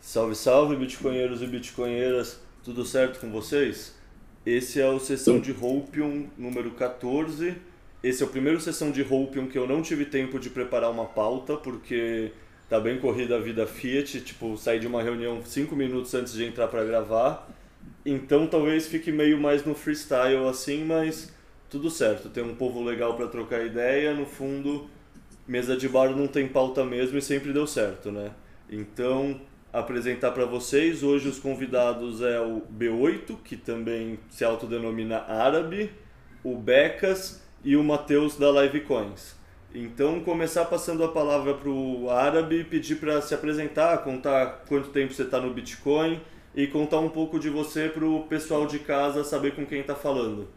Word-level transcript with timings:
Salve, 0.00 0.34
salve, 0.34 0.76
bitcoinheiros 0.76 1.40
e 1.42 1.46
bitcoinheiras, 1.46 2.40
tudo 2.62 2.84
certo 2.84 3.18
com 3.18 3.30
vocês? 3.30 3.94
Esse 4.44 4.80
é 4.80 4.88
o 4.88 5.00
Sessão 5.00 5.40
de 5.40 5.52
Hopium 5.52 6.28
número 6.36 6.72
14. 6.72 7.56
Esse 8.02 8.22
é 8.22 8.26
o 8.26 8.28
primeiro 8.28 8.60
Sessão 8.60 8.90
de 8.90 9.02
Hopium 9.02 9.46
que 9.48 9.58
eu 9.58 9.66
não 9.66 9.82
tive 9.82 10.04
tempo 10.04 10.38
de 10.38 10.50
preparar 10.50 10.90
uma 10.90 11.06
pauta, 11.06 11.56
porque 11.56 12.32
tá 12.68 12.80
bem 12.80 12.98
corrida 12.98 13.36
a 13.36 13.40
vida 13.40 13.66
Fiat, 13.66 14.20
tipo, 14.20 14.56
saí 14.56 14.78
de 14.78 14.86
uma 14.86 15.02
reunião 15.02 15.42
5 15.44 15.74
minutos 15.76 16.14
antes 16.14 16.32
de 16.32 16.44
entrar 16.44 16.68
para 16.68 16.84
gravar. 16.84 17.48
Então 18.04 18.46
talvez 18.46 18.86
fique 18.86 19.10
meio 19.12 19.38
mais 19.38 19.64
no 19.64 19.74
freestyle 19.74 20.48
assim, 20.48 20.84
mas 20.84 21.32
tudo 21.68 21.90
certo. 21.90 22.28
Tem 22.28 22.42
um 22.42 22.54
povo 22.54 22.82
legal 22.82 23.16
para 23.16 23.28
trocar 23.28 23.64
ideia, 23.64 24.14
no 24.14 24.26
fundo, 24.26 24.88
mesa 25.46 25.76
de 25.76 25.88
bar 25.88 26.10
não 26.10 26.26
tem 26.26 26.48
pauta 26.48 26.84
mesmo 26.84 27.18
e 27.18 27.22
sempre 27.22 27.52
deu 27.52 27.66
certo, 27.66 28.10
né? 28.10 28.32
Então, 28.68 29.40
apresentar 29.72 30.32
para 30.32 30.44
vocês. 30.44 31.02
Hoje 31.02 31.28
os 31.28 31.38
convidados 31.38 32.22
é 32.22 32.40
o 32.40 32.62
B8, 32.62 33.36
que 33.44 33.56
também 33.56 34.18
se 34.30 34.44
autodenomina 34.44 35.18
árabe, 35.18 35.90
o 36.42 36.56
Becas 36.56 37.42
e 37.62 37.76
o 37.76 37.84
Matheus 37.84 38.36
da 38.36 38.50
Livecoins. 38.50 39.35
Então, 39.78 40.20
começar 40.20 40.64
passando 40.64 41.04
a 41.04 41.08
palavra 41.08 41.52
para 41.52 41.68
o 41.68 42.08
árabe, 42.08 42.64
pedir 42.64 42.96
para 42.96 43.20
se 43.20 43.34
apresentar, 43.34 44.02
contar 44.02 44.64
quanto 44.66 44.88
tempo 44.88 45.12
você 45.12 45.22
está 45.22 45.38
no 45.38 45.52
Bitcoin 45.52 46.18
e 46.54 46.66
contar 46.66 46.98
um 47.00 47.10
pouco 47.10 47.38
de 47.38 47.50
você 47.50 47.86
para 47.86 48.06
o 48.06 48.22
pessoal 48.26 48.66
de 48.66 48.78
casa 48.78 49.22
saber 49.22 49.54
com 49.54 49.66
quem 49.66 49.82
está 49.82 49.94
falando. 49.94 50.48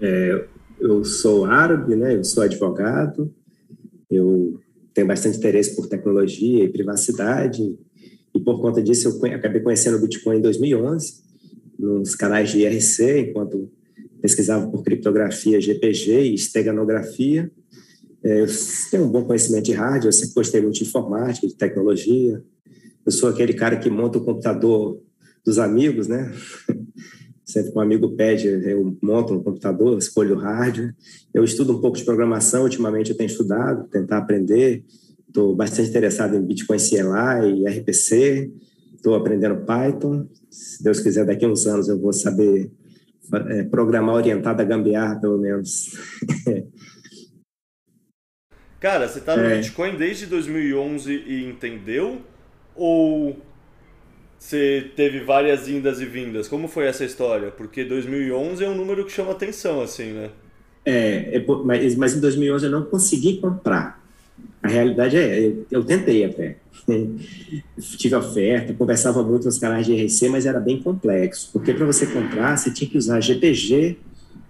É, 0.00 0.44
eu 0.80 1.04
sou 1.04 1.44
árabe, 1.44 1.94
né? 1.94 2.16
Eu 2.16 2.24
sou 2.24 2.42
advogado. 2.42 3.32
Eu 4.10 4.58
tenho 4.92 5.06
bastante 5.06 5.38
interesse 5.38 5.76
por 5.76 5.86
tecnologia 5.86 6.64
e 6.64 6.68
privacidade, 6.68 7.78
e 8.34 8.40
por 8.40 8.60
conta 8.60 8.82
disso 8.82 9.08
eu 9.08 9.34
acabei 9.36 9.60
conhecendo 9.60 9.98
o 9.98 10.00
Bitcoin 10.00 10.38
em 10.38 10.42
2011, 10.42 11.22
nos 11.78 12.16
canais 12.16 12.50
de 12.50 12.62
IRC, 12.62 13.28
enquanto 13.28 13.70
pesquisava 14.22 14.70
por 14.70 14.84
criptografia 14.84 15.60
GPG 15.60 16.22
e 16.22 16.34
esteganografia. 16.34 17.50
É, 18.24 18.40
eu 18.40 18.46
tenho 18.88 19.04
um 19.04 19.10
bom 19.10 19.24
conhecimento 19.24 19.64
de 19.64 19.72
rádio, 19.72 20.06
eu 20.06 20.12
sempre 20.12 20.34
gostei 20.36 20.60
muito 20.62 20.76
de 20.76 20.84
informática, 20.84 21.46
de 21.46 21.56
tecnologia. 21.56 22.40
Eu 23.04 23.10
sou 23.10 23.28
aquele 23.28 23.52
cara 23.52 23.76
que 23.76 23.90
monta 23.90 24.18
o 24.18 24.24
computador 24.24 25.02
dos 25.44 25.58
amigos, 25.58 26.06
né? 26.06 26.32
Sempre 27.44 27.72
que 27.72 27.78
um 27.78 27.80
amigo 27.80 28.16
pede, 28.16 28.46
eu 28.46 28.96
monto 29.02 29.34
um 29.34 29.42
computador, 29.42 29.98
escolho 29.98 30.36
o 30.36 30.38
hardware. 30.38 30.94
Eu 31.34 31.42
estudo 31.42 31.76
um 31.76 31.80
pouco 31.80 31.98
de 31.98 32.04
programação, 32.04 32.62
ultimamente 32.62 33.10
eu 33.10 33.16
tenho 33.16 33.26
estudado, 33.26 33.88
tentar 33.88 34.18
aprender. 34.18 34.84
Estou 35.26 35.54
bastante 35.54 35.90
interessado 35.90 36.36
em 36.36 36.46
Bitcoin 36.46 36.78
CLI, 36.78 37.66
RPC, 37.80 38.50
estou 38.94 39.16
aprendendo 39.16 39.66
Python. 39.66 40.28
Se 40.48 40.82
Deus 40.82 41.00
quiser, 41.00 41.26
daqui 41.26 41.44
a 41.44 41.48
uns 41.48 41.66
anos 41.66 41.88
eu 41.88 41.98
vou 41.98 42.12
saber 42.12 42.70
programar 43.70 44.14
orientado 44.16 44.60
a 44.62 44.64
gambiarra, 44.64 45.20
pelo 45.20 45.38
menos. 45.38 45.92
Cara, 48.80 49.06
você 49.06 49.20
está 49.20 49.36
no 49.36 49.44
é. 49.44 49.56
Bitcoin 49.56 49.96
desde 49.96 50.26
2011 50.26 51.12
e 51.12 51.44
entendeu? 51.44 52.20
Ou 52.74 53.36
você 54.36 54.90
teve 54.96 55.20
várias 55.20 55.68
indas 55.68 56.00
e 56.00 56.04
vindas. 56.04 56.48
Como 56.48 56.66
foi 56.66 56.86
essa 56.86 57.04
história? 57.04 57.52
Porque 57.52 57.84
2011 57.84 58.64
é 58.64 58.68
um 58.68 58.74
número 58.74 59.04
que 59.04 59.12
chama 59.12 59.30
atenção, 59.30 59.80
assim, 59.80 60.12
né? 60.12 60.30
É, 60.84 61.36
é 61.36 61.44
mas, 61.64 61.94
mas 61.94 62.16
em 62.16 62.20
2011 62.20 62.66
eu 62.66 62.72
não 62.72 62.84
consegui 62.84 63.38
comprar. 63.38 64.02
A 64.60 64.66
realidade 64.66 65.16
é, 65.16 65.46
eu, 65.46 65.64
eu 65.70 65.84
tentei 65.84 66.24
até. 66.24 66.56
Tive 67.96 68.14
oferta, 68.14 68.74
conversava 68.74 69.22
muito 69.22 69.44
nos 69.44 69.58
canais 69.58 69.86
de 69.86 69.94
RC, 69.94 70.28
mas 70.28 70.46
era 70.46 70.58
bem 70.58 70.82
complexo. 70.82 71.50
Porque 71.52 71.72
para 71.72 71.86
você 71.86 72.06
comprar, 72.06 72.56
você 72.56 72.70
tinha 72.70 72.88
que 72.88 72.98
usar 72.98 73.20
GPG, 73.20 73.98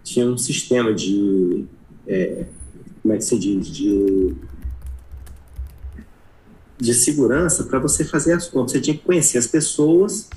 tinha 0.02 0.26
um 0.26 0.38
sistema 0.38 0.94
de. 0.94 1.64
É, 2.06 2.46
como 3.02 3.14
é 3.14 3.18
que 3.18 3.24
se 3.24 3.38
diz? 3.38 3.68
De 3.68 4.34
de 6.82 6.92
segurança 6.92 7.62
para 7.62 7.78
você 7.78 8.04
fazer 8.04 8.32
as 8.32 8.48
compras. 8.48 8.72
Você 8.72 8.80
tinha 8.80 8.96
que 8.96 9.04
conhecer 9.04 9.38
as 9.38 9.46
pessoas 9.46 10.28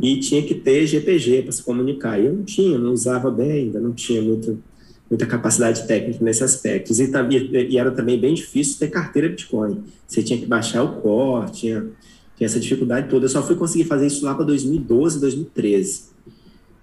e 0.00 0.18
tinha 0.18 0.42
que 0.42 0.54
ter 0.54 0.86
GPG 0.86 1.42
para 1.42 1.52
se 1.52 1.62
comunicar. 1.62 2.18
E 2.18 2.24
eu 2.24 2.32
não 2.32 2.42
tinha, 2.42 2.78
não 2.78 2.92
usava 2.92 3.30
bem, 3.30 3.64
ainda 3.64 3.78
não 3.78 3.92
tinha 3.92 4.22
muito, 4.22 4.62
muita 5.10 5.26
capacidade 5.26 5.86
técnica 5.86 6.24
nesse 6.24 6.42
aspecto. 6.44 6.92
E, 6.92 7.72
e, 7.72 7.78
era 7.78 7.90
também 7.90 8.18
bem 8.18 8.32
difícil 8.32 8.78
ter 8.78 8.88
carteira 8.88 9.28
Bitcoin. 9.28 9.82
Você 10.06 10.22
tinha 10.22 10.38
que 10.38 10.46
baixar 10.46 10.82
o 10.84 11.00
core, 11.00 11.50
tinha, 11.50 11.80
tinha 12.36 12.46
essa 12.46 12.60
dificuldade 12.60 13.08
toda. 13.08 13.26
Eu 13.26 13.28
só 13.28 13.42
fui 13.42 13.56
conseguir 13.56 13.84
fazer 13.84 14.06
isso 14.06 14.24
lá 14.24 14.34
para 14.34 14.44
2012, 14.44 15.20
2013. 15.20 16.04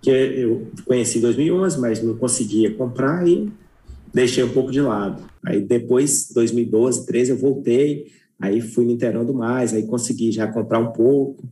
Que 0.01 0.11
eu 0.11 0.67
conheci 0.85 1.19
em 1.19 1.21
2011, 1.21 1.79
mas 1.79 2.03
não 2.03 2.17
conseguia 2.17 2.73
comprar 2.73 3.27
e 3.27 3.49
deixei 4.13 4.43
um 4.43 4.49
pouco 4.49 4.71
de 4.71 4.81
lado. 4.81 5.23
Aí 5.45 5.61
depois, 5.61 6.29
2012, 6.33 6.99
2013, 7.05 7.31
eu 7.31 7.37
voltei, 7.37 8.07
Aí 8.39 8.61
fui 8.61 8.85
me 8.85 8.93
inteirando 8.93 9.33
mais, 9.33 9.73
aí 9.73 9.83
consegui 9.83 10.31
já 10.31 10.47
comprar 10.47 10.79
um 10.79 10.91
pouco. 10.91 11.43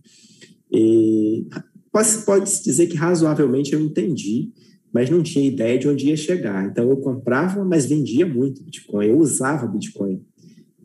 E 0.72 1.48
pode, 1.92 2.18
pode 2.26 2.64
dizer 2.64 2.88
que 2.88 2.96
razoavelmente 2.96 3.74
eu 3.74 3.80
entendi, 3.80 4.52
mas 4.96 5.10
não 5.10 5.22
tinha 5.22 5.46
ideia 5.46 5.78
de 5.78 5.90
onde 5.90 6.08
ia 6.08 6.16
chegar. 6.16 6.66
Então 6.66 6.90
eu 6.90 6.96
comprava, 6.96 7.66
mas 7.66 7.86
vendia 7.86 8.26
muito 8.26 8.64
Bitcoin. 8.64 9.08
Eu 9.08 9.20
usava 9.20 9.68
Bitcoin. 9.68 10.24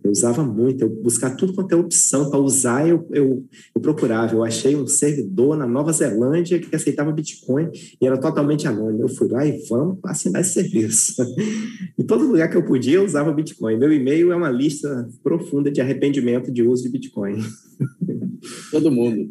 Eu 0.03 0.11
usava 0.11 0.43
muito, 0.43 0.83
eu 0.83 0.89
buscar 0.89 1.37
tudo 1.37 1.53
quanto 1.53 1.73
é 1.73 1.77
opção 1.77 2.29
para 2.29 2.41
usar, 2.41 2.89
eu, 2.89 3.07
eu, 3.13 3.45
eu, 3.73 3.81
procurava. 3.81 4.35
Eu 4.35 4.43
achei 4.43 4.75
um 4.75 4.89
servidor 4.89 5.57
na 5.57 5.65
Nova 5.65 5.93
Zelândia 5.93 6.59
que 6.59 6.75
aceitava 6.75 7.13
Bitcoin 7.13 7.71
e 8.01 8.05
era 8.05 8.19
totalmente 8.19 8.67
anônimo. 8.67 9.03
Eu 9.03 9.09
fui 9.09 9.29
lá 9.29 9.47
e 9.47 9.63
vamos 9.69 9.99
assinar 10.03 10.41
esse 10.41 10.55
serviço. 10.55 11.15
em 11.97 12.03
todo 12.03 12.27
lugar 12.27 12.51
que 12.51 12.57
eu 12.57 12.65
podia, 12.65 12.97
eu 12.97 13.05
usava 13.05 13.31
Bitcoin. 13.31 13.79
Meu 13.79 13.93
e-mail 13.93 14.33
é 14.33 14.35
uma 14.35 14.51
lista 14.51 15.09
profunda 15.23 15.71
de 15.71 15.81
arrependimento 15.81 16.51
de 16.51 16.65
uso 16.65 16.83
de 16.83 16.89
Bitcoin. 16.89 17.37
todo 18.73 18.91
mundo. 18.91 19.31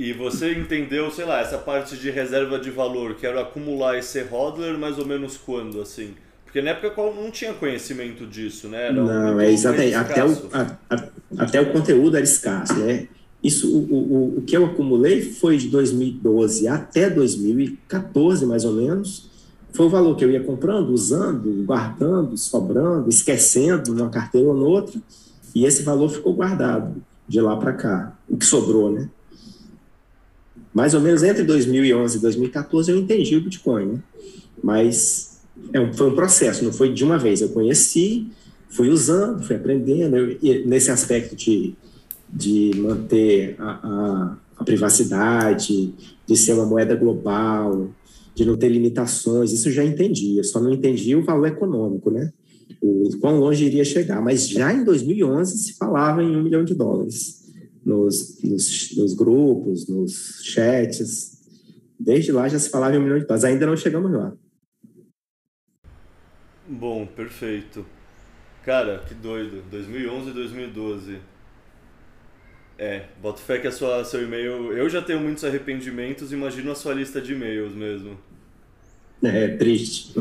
E 0.00 0.14
você 0.14 0.54
entendeu, 0.54 1.10
sei 1.10 1.26
lá, 1.26 1.40
essa 1.40 1.58
parte 1.58 1.94
de 1.94 2.10
reserva 2.10 2.58
de 2.58 2.70
valor, 2.70 3.16
quero 3.16 3.38
acumular 3.38 3.98
esse 3.98 4.22
hodler 4.22 4.78
mais 4.78 4.98
ou 4.98 5.04
menos 5.04 5.36
quando, 5.36 5.78
assim? 5.78 6.14
Porque 6.42 6.62
na 6.62 6.70
época 6.70 7.02
não 7.12 7.30
tinha 7.30 7.52
conhecimento 7.52 8.26
disso, 8.26 8.66
né? 8.66 8.84
Era 8.86 8.94
não, 8.94 9.36
um 9.36 9.40
é 9.40 9.52
exatamente. 9.52 9.94
Até 9.94 10.24
o, 10.24 10.30
a, 10.54 10.78
a, 10.88 11.04
até 11.36 11.60
o 11.60 11.70
conteúdo 11.70 12.16
era 12.16 12.24
escasso, 12.24 12.78
né? 12.78 13.08
Isso, 13.44 13.70
o, 13.70 13.92
o, 13.92 14.38
o 14.38 14.40
que 14.40 14.56
eu 14.56 14.64
acumulei 14.64 15.20
foi 15.20 15.58
de 15.58 15.68
2012 15.68 16.66
até 16.66 17.10
2014, 17.10 18.46
mais 18.46 18.64
ou 18.64 18.72
menos. 18.72 19.28
Foi 19.74 19.84
o 19.84 19.90
valor 19.90 20.16
que 20.16 20.24
eu 20.24 20.30
ia 20.30 20.42
comprando, 20.42 20.88
usando, 20.94 21.62
guardando, 21.66 22.38
sobrando, 22.38 23.10
esquecendo 23.10 23.92
numa 23.92 24.08
carteira 24.08 24.48
ou 24.48 24.54
noutra. 24.54 24.98
E 25.54 25.66
esse 25.66 25.82
valor 25.82 26.08
ficou 26.08 26.32
guardado 26.32 27.02
de 27.28 27.38
lá 27.38 27.54
para 27.54 27.74
cá, 27.74 28.14
o 28.26 28.38
que 28.38 28.46
sobrou, 28.46 28.90
né? 28.90 29.06
Mais 30.72 30.94
ou 30.94 31.00
menos 31.00 31.22
entre 31.22 31.42
2011 31.42 32.18
e 32.18 32.20
2014 32.20 32.90
eu 32.90 32.98
entendi 32.98 33.36
o 33.36 33.40
Bitcoin, 33.40 33.86
né? 33.86 33.98
Mas 34.62 35.40
é 35.72 35.80
um, 35.80 35.92
foi 35.92 36.08
um 36.08 36.14
processo, 36.14 36.64
não 36.64 36.72
foi 36.72 36.92
de 36.92 37.02
uma 37.04 37.18
vez. 37.18 37.40
Eu 37.40 37.48
conheci, 37.50 38.28
fui 38.68 38.88
usando, 38.88 39.42
fui 39.42 39.56
aprendendo. 39.56 40.16
Eu, 40.16 40.66
nesse 40.66 40.90
aspecto 40.90 41.34
de, 41.34 41.74
de 42.28 42.70
manter 42.76 43.56
a, 43.58 43.70
a, 43.70 44.36
a, 44.58 44.64
privacidade, 44.64 45.92
de 46.26 46.36
ser 46.36 46.52
uma 46.52 46.66
moeda 46.66 46.94
global, 46.94 47.90
de 48.34 48.44
não 48.44 48.56
ter 48.56 48.68
limitações, 48.68 49.52
isso 49.52 49.68
eu 49.68 49.72
já 49.72 49.84
entendi. 49.84 50.38
Eu 50.38 50.44
só 50.44 50.60
não 50.60 50.72
entendi 50.72 51.16
o 51.16 51.24
valor 51.24 51.46
econômico, 51.46 52.10
né? 52.10 52.32
O 52.80 53.10
quão 53.20 53.38
longe 53.38 53.64
iria 53.64 53.84
chegar. 53.84 54.22
Mas 54.22 54.48
já 54.48 54.72
em 54.72 54.84
2011 54.84 55.58
se 55.58 55.74
falava 55.74 56.22
em 56.22 56.36
um 56.36 56.42
milhão 56.42 56.64
de 56.64 56.74
dólares 56.74 57.39
nos, 57.84 58.42
nos, 58.42 58.96
nos 58.96 59.14
grupos, 59.14 59.88
nos 59.88 60.42
chats. 60.44 61.40
Desde 61.98 62.32
lá 62.32 62.48
já 62.48 62.58
se 62.58 62.70
falava 62.70 62.94
em 62.94 62.98
um 62.98 63.02
milhão 63.02 63.18
de 63.18 63.26
dólares. 63.26 63.44
Ainda 63.44 63.66
não 63.66 63.76
chegamos 63.76 64.10
lá. 64.12 64.32
Bom, 66.66 67.06
perfeito. 67.06 67.84
Cara, 68.64 68.98
que 69.06 69.14
doido. 69.14 69.62
2011 69.70 70.30
e 70.30 70.32
2012. 70.32 71.18
É, 72.78 73.06
boto 73.20 73.40
fé 73.40 73.58
que 73.58 73.66
a 73.66 73.72
sua, 73.72 74.04
seu 74.04 74.22
e-mail. 74.22 74.72
Eu 74.72 74.88
já 74.88 75.02
tenho 75.02 75.20
muitos 75.20 75.44
arrependimentos, 75.44 76.32
imagino 76.32 76.70
a 76.70 76.74
sua 76.74 76.94
lista 76.94 77.20
de 77.20 77.34
e-mails 77.34 77.74
mesmo. 77.74 78.18
É, 79.22 79.48
triste. 79.48 80.14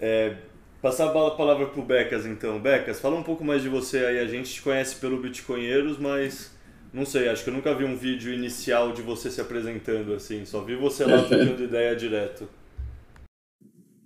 É, 0.00 0.36
Passar 0.80 1.08
a 1.08 1.30
palavra 1.32 1.66
para 1.66 1.80
o 1.80 1.84
Becas 1.84 2.24
então. 2.24 2.60
Becas, 2.60 3.00
fala 3.00 3.16
um 3.16 3.22
pouco 3.22 3.44
mais 3.44 3.62
de 3.62 3.68
você 3.68 3.98
aí. 3.98 4.18
A 4.20 4.26
gente 4.26 4.54
te 4.54 4.62
conhece 4.62 4.96
pelo 4.96 5.20
Bitcoinheiros, 5.20 5.98
mas 5.98 6.52
não 6.92 7.04
sei, 7.04 7.28
acho 7.28 7.42
que 7.42 7.50
eu 7.50 7.54
nunca 7.54 7.74
vi 7.74 7.84
um 7.84 7.96
vídeo 7.96 8.32
inicial 8.32 8.92
de 8.92 9.02
você 9.02 9.30
se 9.30 9.40
apresentando 9.40 10.14
assim. 10.14 10.44
Só 10.44 10.62
vi 10.62 10.76
você 10.76 11.04
lá 11.04 11.22
trocando 11.26 11.64
ideia 11.64 11.96
direto. 11.96 12.48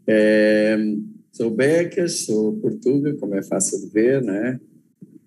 É, 0.06 0.76
sou 1.30 1.50
Becas, 1.50 2.24
sou 2.24 2.54
português, 2.54 3.20
como 3.20 3.34
é 3.34 3.42
fácil 3.42 3.80
de 3.80 3.92
ver, 3.92 4.22
né? 4.22 4.58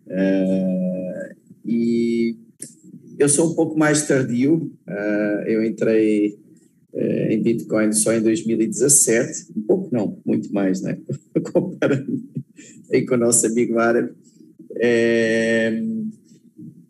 É, 0.08 1.36
e 1.64 2.36
eu 3.18 3.30
sou 3.30 3.52
um 3.52 3.56
pouco 3.56 3.78
mais 3.78 4.08
tardio. 4.08 4.72
Uh, 4.88 5.48
eu 5.48 5.64
entrei 5.64 6.38
uh, 6.96 7.32
em 7.32 7.42
Bitcoin 7.42 7.92
só 7.94 8.14
em 8.14 8.22
2017, 8.22 9.52
um 9.56 9.62
pouco 9.62 9.90
não, 9.94 10.18
muito 10.26 10.52
mais, 10.54 10.82
né? 10.82 10.98
Comparando 11.54 12.24
aí 12.92 13.06
com 13.06 13.16
o 13.16 13.20
nosso 13.20 13.46
amigo 13.46 13.78
árabe. 13.78 14.14
É, 14.78 15.82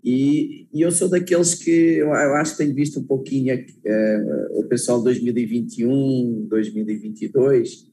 e, 0.03 0.67
e, 0.71 0.81
eu 0.81 0.91
sou 0.91 1.09
daqueles 1.09 1.55
que 1.55 1.69
eu, 1.69 2.07
eu, 2.07 2.35
acho 2.35 2.51
que 2.51 2.63
tenho 2.63 2.75
visto 2.75 2.99
um 2.99 3.03
pouquinho 3.03 3.55
uh, 3.55 4.59
o 4.59 4.63
pessoal 4.65 5.01
2021, 5.01 6.47
2022. 6.47 7.87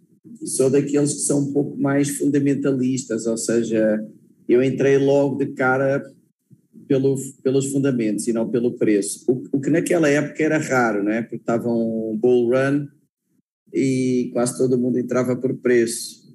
Sou 0.45 0.71
daqueles 0.71 1.15
que 1.15 1.21
são 1.21 1.41
um 1.41 1.53
pouco 1.53 1.77
mais 1.77 2.11
fundamentalistas, 2.11 3.27
ou 3.27 3.37
seja, 3.37 4.05
eu 4.49 4.63
entrei 4.63 4.99
logo 4.99 5.37
de 5.37 5.47
cara 5.53 6.03
pelo, 6.93 7.17
pelos 7.43 7.73
fundamentos 7.73 8.29
e 8.29 8.35
não 8.35 8.51
pelo 8.51 8.77
preço. 8.77 9.25
O, 9.27 9.57
o, 9.57 9.61
que 9.63 9.71
naquela 9.71 10.11
época 10.11 10.43
era 10.43 10.59
raro, 10.59 11.03
né? 11.03 11.23
porque 11.23 11.37
estava 11.37 11.67
um 11.71 12.15
bull 12.21 12.51
run 12.51 12.87
e 13.73 14.29
quase 14.35 14.59
todo 14.59 14.79
mundo 14.79 14.99
entrava 14.99 15.35
por 15.35 15.57
preço. 15.57 16.31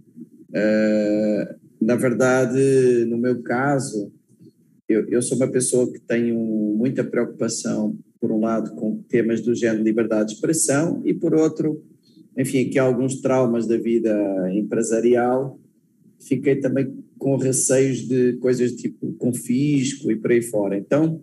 Uh, 0.50 1.56
na 1.80 1.96
verdade, 1.96 3.06
no 3.08 3.20
meu 3.20 3.44
caso, 3.44 4.12
eu, 4.90 5.08
eu 5.10 5.22
sou 5.22 5.38
uma 5.38 5.48
pessoa 5.48 5.92
que 5.94 6.00
tenho 6.00 6.36
muita 6.76 7.04
preocupação, 7.04 7.96
por 8.20 8.32
um 8.32 8.40
lado, 8.40 8.74
com 8.74 9.04
temas 9.04 9.42
do 9.42 9.54
género 9.54 9.84
liberdade 9.84 10.30
de 10.30 10.36
expressão 10.36 11.04
e, 11.06 11.14
por 11.14 11.36
outro, 11.36 11.84
enfim, 12.36 12.66
aqui 12.68 12.80
há 12.80 12.84
alguns 12.84 13.22
traumas 13.22 13.68
da 13.68 13.78
vida 13.78 14.12
empresarial. 14.52 15.60
Fiquei 16.20 16.56
também 16.56 16.98
com 17.18 17.38
receios 17.38 18.08
de 18.08 18.34
coisas 18.38 18.74
tipo 18.74 19.14
confisco 19.14 20.12
e 20.12 20.16
por 20.16 20.32
aí 20.32 20.42
fora. 20.42 20.78
Então, 20.78 21.22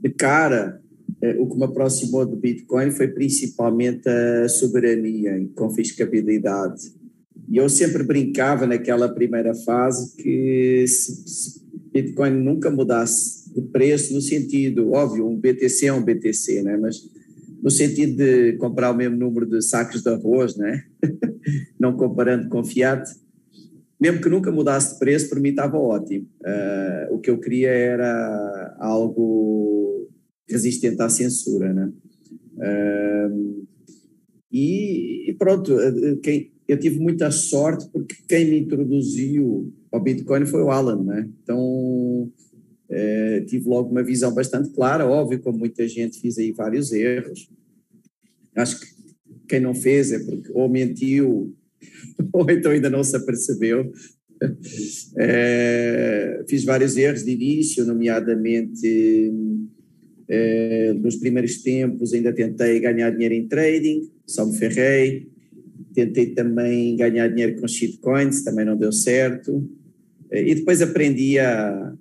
de 0.00 0.10
cara, 0.10 0.80
eh, 1.20 1.36
o 1.38 1.48
que 1.48 1.56
me 1.56 1.64
aproximou 1.64 2.26
do 2.26 2.36
Bitcoin 2.36 2.90
foi 2.90 3.08
principalmente 3.08 4.08
a 4.08 4.48
soberania 4.48 5.38
e 5.38 5.48
confiscabilidade. 5.48 6.92
E 7.48 7.56
eu 7.56 7.68
sempre 7.68 8.02
brincava 8.02 8.66
naquela 8.66 9.08
primeira 9.08 9.54
fase 9.54 10.16
que 10.16 10.84
se 10.86 11.62
Bitcoin 11.92 12.30
nunca 12.30 12.70
mudasse 12.70 13.52
de 13.54 13.60
preço, 13.60 14.14
no 14.14 14.20
sentido, 14.20 14.92
óbvio, 14.92 15.28
um 15.28 15.36
BTC 15.36 15.86
é 15.86 15.92
um 15.92 16.02
BTC, 16.02 16.62
né? 16.62 16.78
mas 16.78 16.96
no 17.62 17.70
sentido 17.70 18.16
de 18.16 18.54
comprar 18.54 18.90
o 18.90 18.96
mesmo 18.96 19.16
número 19.16 19.46
de 19.46 19.62
sacos 19.62 20.02
de 20.02 20.08
arroz, 20.08 20.56
né? 20.56 20.82
não 21.78 21.96
comparando 21.96 22.48
com 22.48 22.64
fiat, 22.64 23.08
mesmo 24.02 24.20
que 24.20 24.28
nunca 24.28 24.50
mudasse 24.50 24.94
de 24.94 24.98
preço, 24.98 25.28
para 25.28 25.38
mim 25.38 25.50
estava 25.50 25.78
ótimo. 25.78 26.26
Uh, 26.40 27.14
o 27.14 27.20
que 27.20 27.30
eu 27.30 27.38
queria 27.38 27.70
era 27.70 28.76
algo 28.80 30.10
resistente 30.48 31.00
à 31.00 31.08
censura, 31.08 31.72
né? 31.72 31.92
Uh, 32.56 33.64
e, 34.50 35.30
e, 35.30 35.34
pronto, 35.34 35.80
eh, 35.80 36.16
quem, 36.20 36.52
eu 36.66 36.78
tive 36.78 36.98
muita 36.98 37.30
sorte 37.30 37.88
porque 37.92 38.16
quem 38.28 38.50
me 38.50 38.58
introduziu 38.58 39.72
ao 39.92 40.02
Bitcoin 40.02 40.46
foi 40.46 40.62
o 40.62 40.70
Alan, 40.70 41.02
né? 41.04 41.30
Então 41.42 42.30
tive 43.46 43.66
logo 43.66 43.88
uma 43.88 44.02
visão 44.02 44.34
bastante 44.34 44.68
clara, 44.68 45.06
óbvio, 45.06 45.40
como 45.40 45.58
muita 45.58 45.88
gente 45.88 46.20
fiz 46.20 46.36
aí 46.36 46.52
vários 46.52 46.92
erros. 46.92 47.48
Acho 48.54 48.78
que 48.80 48.86
quem 49.48 49.60
não 49.60 49.74
fez 49.74 50.12
é 50.12 50.18
porque 50.18 50.50
ou 50.52 50.68
mentiu 50.68 51.56
ou 52.32 52.48
então 52.50 52.72
ainda 52.72 52.90
não 52.90 53.04
se 53.04 53.16
apercebeu. 53.16 53.92
É, 55.16 56.44
fiz 56.48 56.64
vários 56.64 56.96
erros 56.96 57.24
de 57.24 57.30
início, 57.30 57.84
nomeadamente 57.84 59.32
é, 60.28 60.92
nos 60.94 61.16
primeiros 61.16 61.62
tempos 61.62 62.12
ainda 62.12 62.32
tentei 62.32 62.80
ganhar 62.80 63.10
dinheiro 63.10 63.34
em 63.34 63.46
trading, 63.46 64.10
só 64.26 64.46
me 64.46 64.56
ferrei. 64.56 65.30
Tentei 65.94 66.26
também 66.30 66.96
ganhar 66.96 67.28
dinheiro 67.28 67.60
com 67.60 67.68
shitcoins, 67.68 68.42
também 68.42 68.64
não 68.64 68.76
deu 68.76 68.90
certo. 68.90 69.68
É, 70.30 70.42
e 70.42 70.54
depois 70.54 70.80
aprendi 70.80 71.38
a, 71.38 71.94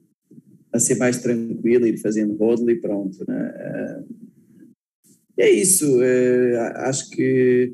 a 0.72 0.80
ser 0.80 0.96
mais 0.96 1.22
tranquilo, 1.22 1.86
ir 1.86 1.98
fazendo 1.98 2.36
hodl 2.36 2.70
e 2.70 2.80
pronto. 2.80 3.18
Né? 3.28 4.04
É 5.38 5.50
isso, 5.50 6.00
acho 6.76 7.10
que 7.10 7.74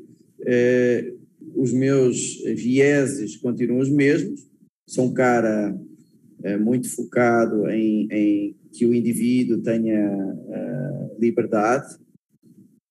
os 1.58 1.72
meus 1.72 2.40
vieses 2.44 3.36
continuam 3.36 3.80
os 3.80 3.90
mesmos. 3.90 4.48
Sou 4.86 5.06
um 5.06 5.12
cara 5.12 5.76
é, 6.44 6.56
muito 6.56 6.88
focado 6.88 7.68
em, 7.68 8.08
em, 8.12 8.56
que 8.72 8.86
o 8.86 8.94
indivíduo 8.94 9.60
tenha 9.60 10.08
uh, 10.08 11.20
liberdade, 11.20 11.96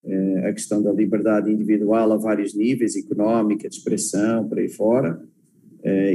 uh, 0.03 0.47
a 0.47 0.53
questão 0.53 0.83
da 0.83 0.91
liberdade 0.91 1.49
individual 1.49 2.11
a 2.11 2.17
vários 2.17 2.53
níveis, 2.53 2.97
económica, 2.97 3.69
de 3.69 3.75
expressão, 3.75 4.47
por 4.47 4.59
aí 4.59 4.69
fora. 4.69 5.19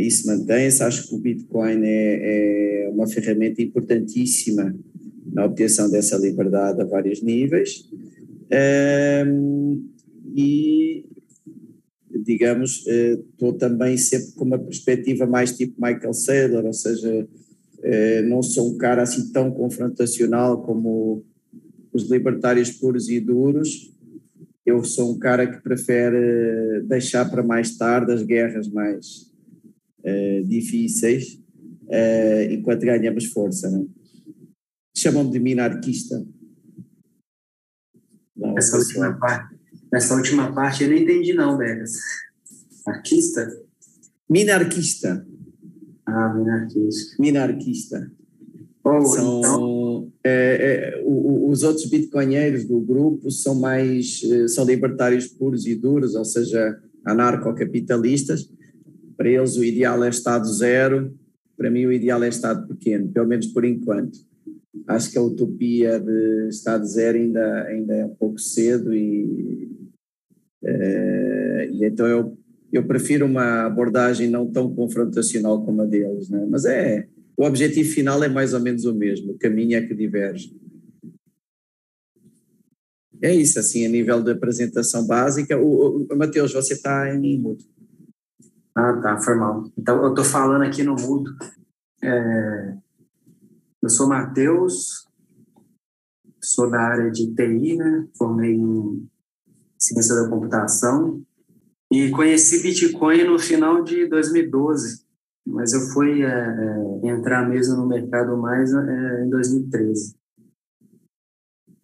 Isso 0.01 0.27
mantém-se. 0.27 0.83
Acho 0.83 1.09
que 1.09 1.15
o 1.15 1.19
Bitcoin 1.19 1.83
é, 1.83 2.85
é 2.85 2.91
uma 2.91 3.07
ferramenta 3.07 3.63
importantíssima 3.63 4.77
na 5.33 5.47
obtenção 5.47 5.91
dessa 5.91 6.19
liberdade 6.19 6.83
a 6.83 6.85
vários 6.85 7.23
níveis. 7.23 7.89
e 10.37 11.07
digamos, 12.23 12.87
estou 12.87 13.51
eh, 13.51 13.59
também 13.59 13.97
sempre 13.97 14.33
com 14.33 14.45
uma 14.45 14.59
perspectiva 14.59 15.27
mais 15.27 15.57
tipo 15.57 15.81
Michael 15.81 16.13
Saylor, 16.13 16.65
ou 16.65 16.73
seja, 16.73 17.29
eh, 17.83 18.23
não 18.23 18.43
sou 18.43 18.73
um 18.73 18.79
cara 18.79 19.03
assim 19.03 19.33
tão 19.33 19.51
confrontacional 19.51 20.63
como 20.63 21.25
os 21.93 22.11
libertários 22.11 22.71
puros 22.71 23.09
e 23.09 23.21
duros. 23.21 23.93
Eu 24.65 24.85
sou 24.85 25.13
um 25.13 25.19
cara 25.19 25.47
que 25.47 25.63
prefere 25.63 26.83
deixar 26.85 27.29
para 27.29 27.43
mais 27.43 27.77
tarde 27.77 28.13
as 28.13 28.23
guerras 28.23 28.69
mais 28.69 29.31
difíceis, 30.47 31.41
enquanto 32.51 32.87
ganhamos 32.87 33.27
força. 33.27 33.71
Né? 33.71 33.85
Chamam-me 34.97 35.33
de 35.33 35.41
minarquista. 35.41 36.25
Não, 38.37 38.57
essa, 38.59 38.77
última 38.77 39.13
parte, 39.19 39.52
essa 39.93 40.15
última 40.15 40.53
parte 40.53 40.85
eu 40.85 40.91
não 40.91 40.97
entendi, 40.97 41.33
não, 41.35 41.57
Begas. 41.57 41.93
Arquista? 42.87 43.49
Minarquista. 44.29 45.27
Ah, 46.07 46.35
minarquista. 46.35 47.17
Minarquista. 47.19 48.13
Oh, 48.85 49.01
são, 49.03 49.39
então... 49.39 50.13
é, 50.25 50.97
é, 50.99 51.03
os 51.07 51.63
outros 51.63 51.89
bitcoinheiros 51.89 52.65
do 52.65 52.81
grupo 52.81 53.31
são 53.31 53.55
mais 53.55 54.21
eh, 54.25 54.49
são 54.49 54.65
libertários 54.65 55.29
puros 55.29 55.67
e 55.67 55.75
duros, 55.77 56.17
ou 56.17 56.25
seja, 56.25 56.81
anarcocapitalistas. 57.05 58.51
Para 59.17 59.29
eles 59.29 59.57
o 59.57 59.63
ideal 59.63 60.03
é 60.03 60.09
Estado 60.09 60.53
zero, 60.53 61.15
para 61.57 61.71
mim 61.71 61.87
o 61.87 61.93
ideal 61.93 62.25
é 62.25 62.29
Estado 62.29 62.67
pequeno, 62.67 63.09
pelo 63.13 63.29
menos 63.29 63.47
por 63.47 63.65
enquanto. 63.65 64.19
Acho 64.89 65.13
que 65.13 65.19
a 65.19 65.23
utopia 65.23 66.01
de 66.01 66.49
Estado 66.49 66.85
zero 66.85 67.19
ainda, 67.19 67.63
ainda 67.65 67.95
é 67.95 68.05
um 68.05 68.15
pouco 68.17 68.41
cedo 68.41 68.93
e, 68.93 69.71
e 70.65 71.85
então 71.85 72.07
eu 72.07 72.39
eu 72.73 72.87
prefiro 72.87 73.27
uma 73.27 73.67
abordagem 73.67 74.31
não 74.31 74.51
tão 74.51 74.75
confrontacional 74.75 75.63
como 75.63 75.83
a 75.83 75.85
deles, 75.85 76.31
né? 76.31 76.47
mas 76.49 76.65
é, 76.65 77.07
o 77.37 77.45
objetivo 77.45 77.91
final 77.91 78.25
é 78.25 78.29
mais 78.29 78.55
ou 78.55 78.61
menos 78.61 78.87
o 78.87 78.95
mesmo, 78.95 79.33
o 79.33 79.39
caminho 79.39 79.77
é 79.77 79.83
que 79.83 79.95
diverge. 79.95 80.57
É 83.21 83.33
isso, 83.33 83.59
assim, 83.59 83.87
a 83.87 83.89
nível 83.89 84.21
de 84.21 84.33
apresentação 84.33 85.07
básica. 85.07 85.57
O, 85.57 86.07
o 86.11 86.17
Matheus, 86.17 86.53
você 86.53 86.75
está 86.75 87.15
em 87.15 87.39
mudo. 87.39 87.63
Ah, 88.75 88.95
tá, 89.01 89.21
foi 89.21 89.37
mal. 89.37 89.71
Então, 89.79 90.03
eu 90.03 90.09
estou 90.09 90.25
falando 90.25 90.63
aqui 90.63 90.83
no 90.83 90.97
mudo. 90.97 91.31
É, 92.03 92.75
eu 93.81 93.89
sou 93.89 94.09
Matheus, 94.09 95.07
sou 96.43 96.69
da 96.69 96.81
área 96.81 97.13
de 97.13 97.33
TI, 97.33 97.77
né? 97.77 98.09
Formei 98.17 98.55
em 98.55 99.09
ciência 99.83 100.15
da 100.15 100.29
computação, 100.29 101.23
e 101.91 102.11
conheci 102.11 102.63
Bitcoin 102.63 103.25
no 103.25 103.39
final 103.39 103.83
de 103.83 104.07
2012, 104.07 105.03
mas 105.47 105.73
eu 105.73 105.81
fui 105.93 106.23
é, 106.23 106.29
é, 106.29 107.09
entrar 107.09 107.47
mesmo 107.49 107.77
no 107.77 107.87
mercado 107.87 108.37
mais 108.37 108.73
é, 108.73 109.25
em 109.25 109.29
2013. 109.29 110.15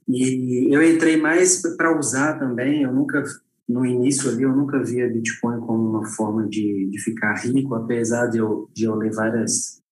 E 0.09 0.75
eu 0.75 0.83
entrei 0.83 1.19
mais 1.19 1.61
para 1.77 1.99
usar 1.99 2.39
também, 2.39 2.83
eu 2.83 2.93
nunca 2.93 3.23
no 3.69 3.85
início 3.85 4.31
ali 4.31 4.45
eu 4.45 4.57
nunca 4.57 4.83
via 4.83 5.13
Bitcoin 5.13 5.61
como 5.61 5.91
uma 5.91 6.07
forma 6.07 6.49
de, 6.49 6.89
de 6.91 6.99
ficar 7.01 7.35
rico, 7.35 7.75
apesar 7.75 8.29
de 8.29 8.39
eu, 8.39 8.71
de 8.73 8.85
eu 8.85 8.95
ler 8.95 9.13
várias 9.13 9.83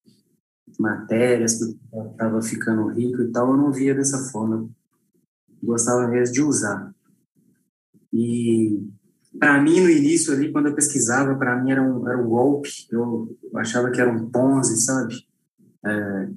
matérias 0.78 1.58
que 1.58 1.64
eu 1.92 2.06
estava 2.10 2.40
ficando 2.40 2.88
rico 2.88 3.20
e 3.20 3.30
tal, 3.30 3.50
eu 3.50 3.56
não 3.58 3.70
via 3.70 3.94
dessa 3.94 4.30
forma. 4.30 4.70
Eu 5.62 5.68
gostava 5.68 6.08
mesmo 6.08 6.32
de 6.32 6.42
usar. 6.42 6.95
E 8.16 8.82
para 9.38 9.60
mim 9.60 9.80
no 9.80 9.90
início 9.90 10.32
ali 10.32 10.50
quando 10.50 10.68
eu 10.68 10.74
pesquisava 10.74 11.34
para 11.34 11.62
mim 11.62 11.70
era 11.70 11.82
um 11.82 12.08
era 12.08 12.18
um 12.18 12.28
golpe. 12.28 12.70
Eu, 12.90 13.36
achava 13.56 13.90
que 13.90 14.00
era 14.00 14.10
um 14.10 14.30
ponzi 14.30 14.80
sabe? 14.80 15.14
É, 15.84 16.28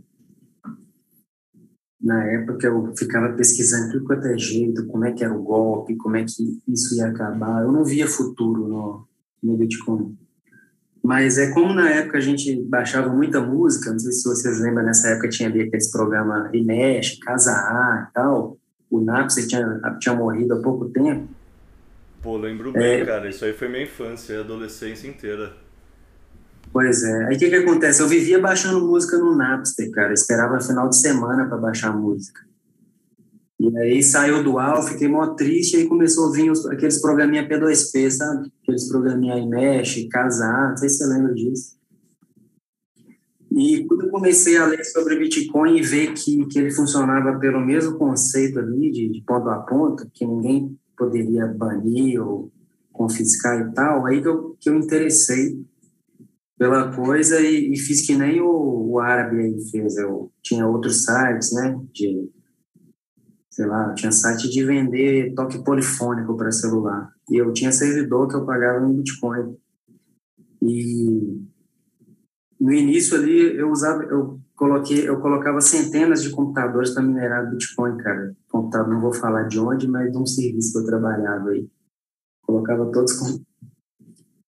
na 2.02 2.26
época 2.26 2.68
eu 2.68 2.94
ficava 2.98 3.34
pesquisando 3.34 3.94
tudo 3.94 4.06
quanto 4.06 4.28
é 4.28 4.38
jeito 4.38 4.86
como 4.88 5.06
é 5.06 5.14
que 5.14 5.24
era 5.24 5.34
o 5.34 5.42
golpe 5.42 5.96
como 5.96 6.18
é 6.18 6.26
que 6.26 6.62
isso 6.68 6.96
ia 6.96 7.08
acabar. 7.08 7.64
Eu 7.64 7.72
não 7.72 7.86
via 7.86 8.08
futuro 8.08 8.68
no, 8.68 9.08
no 9.42 9.58
Bitcoin. 9.58 10.18
Mas 11.02 11.38
é 11.38 11.52
como 11.52 11.74
na 11.74 11.90
época 11.90 12.18
a 12.18 12.22
gente 12.22 12.62
baixava 12.64 13.08
muita 13.08 13.40
música 13.40 13.90
não 13.90 14.00
sei 14.00 14.12
se 14.12 14.28
vocês 14.28 14.60
lembram 14.60 14.84
nessa 14.84 15.08
época 15.08 15.30
tinha 15.30 15.48
ali 15.48 15.62
aqueles 15.62 15.90
programas 15.90 16.54
Imesh, 16.54 17.20
Casa 17.20 17.54
A 17.54 18.10
e 18.10 18.14
tal. 18.14 18.58
O 18.92 19.00
Napster 19.00 19.48
tinha 19.48 19.80
tinha 20.00 20.16
morrido 20.16 20.56
há 20.56 20.62
pouco 20.62 20.90
tempo 20.90 21.39
Pô, 22.22 22.38
lembro 22.38 22.72
bem, 22.72 23.02
é... 23.02 23.06
cara. 23.06 23.30
Isso 23.30 23.46
aí 23.46 23.54
foi 23.54 23.70
minha 23.70 23.84
infância 23.84 24.34
e 24.34 24.40
adolescência 24.40 25.08
inteira. 25.08 25.54
Pois 26.72 27.04
é. 27.04 27.26
Aí 27.26 27.36
o 27.36 27.40
que 27.40 27.50
que 27.50 27.56
acontece? 27.56 28.02
Eu 28.02 28.08
vivia 28.08 28.40
baixando 28.40 28.86
música 28.86 29.18
no 29.18 29.36
Napster, 29.36 29.90
cara. 29.92 30.14
esperava 30.14 30.60
final 30.62 30.90
de 30.90 30.98
semana 30.98 31.48
para 31.48 31.58
baixar 31.58 31.96
música. 31.96 32.42
E 33.60 33.78
aí 33.78 34.02
saiu 34.02 34.42
do 34.42 34.58
ar, 34.58 34.82
fiquei 34.84 35.08
mó 35.10 35.28
triste, 35.34 35.76
aí 35.76 35.86
começou 35.86 36.30
a 36.30 36.32
vir 36.32 36.50
os, 36.50 36.66
aqueles 36.68 37.02
programinha 37.02 37.48
P2P, 37.48 38.10
sabe? 38.10 38.50
Aqueles 38.64 38.88
programinha 38.88 39.38
iMesh, 39.38 40.08
Casar, 40.10 40.70
não 40.70 40.78
sei 40.78 40.88
se 40.88 41.00
você 41.00 41.14
lembra 41.14 41.34
disso. 41.34 41.78
E 43.52 43.84
quando 43.86 44.06
eu 44.06 44.10
comecei 44.10 44.56
a 44.56 44.66
ler 44.66 44.86
sobre 44.86 45.18
Bitcoin 45.18 45.78
e 45.78 45.82
ver 45.82 46.14
que, 46.14 46.46
que 46.46 46.60
ele 46.60 46.72
funcionava 46.72 47.38
pelo 47.38 47.60
mesmo 47.60 47.98
conceito 47.98 48.60
ali, 48.60 48.92
de, 48.92 49.10
de 49.10 49.22
ponto 49.24 49.50
a 49.50 49.58
ponto, 49.58 50.10
que 50.14 50.26
ninguém 50.26 50.78
poderia 51.00 51.48
banir 51.48 52.22
ou 52.22 52.52
confiscar 52.92 53.62
e 53.62 53.74
tal, 53.74 54.06
aí 54.06 54.22
que 54.22 54.28
eu, 54.28 54.58
que 54.60 54.70
eu 54.70 54.76
interessei 54.76 55.66
pela 56.58 56.94
coisa 56.94 57.40
e, 57.40 57.72
e 57.72 57.78
fiz 57.78 58.06
que 58.06 58.14
nem 58.14 58.42
o, 58.42 58.92
o 58.92 59.00
árabe 59.00 59.40
aí 59.40 59.70
fez. 59.72 59.98
Eu 59.98 60.30
tinha 60.44 60.68
outros 60.68 61.06
sites, 61.06 61.54
né, 61.54 61.80
de, 61.94 62.30
sei 63.50 63.66
lá, 63.66 63.94
tinha 63.94 64.12
site 64.12 64.50
de 64.50 64.66
vender 64.66 65.34
toque 65.34 65.64
polifônico 65.64 66.36
para 66.36 66.52
celular. 66.52 67.10
E 67.32 67.38
eu 67.38 67.54
tinha 67.54 67.72
servidor 67.72 68.28
que 68.28 68.36
eu 68.36 68.46
pagava 68.46 68.86
em 68.86 68.94
Bitcoin. 68.94 69.56
E 70.62 71.42
no 72.60 72.74
início 72.74 73.18
ali 73.18 73.56
eu 73.56 73.72
usava, 73.72 74.04
eu 74.04 74.40
coloquei, 74.56 75.08
eu 75.08 75.20
colocava 75.22 75.62
centenas 75.62 76.22
de 76.22 76.30
computadores 76.32 76.92
para 76.92 77.02
minerar 77.02 77.50
Bitcoin, 77.50 77.98
cara. 77.98 78.36
Computador, 78.52 78.94
não 78.94 79.00
vou 79.00 79.14
falar 79.14 79.44
de 79.44 79.60
onde, 79.60 79.88
mas 79.88 80.12
de 80.12 80.18
um 80.18 80.26
serviço 80.26 80.74
que 80.74 80.80
eu 80.80 80.86
trabalhava 80.86 81.50
aí. 81.50 81.70
Colocava 82.42 82.92
todos 82.92 83.14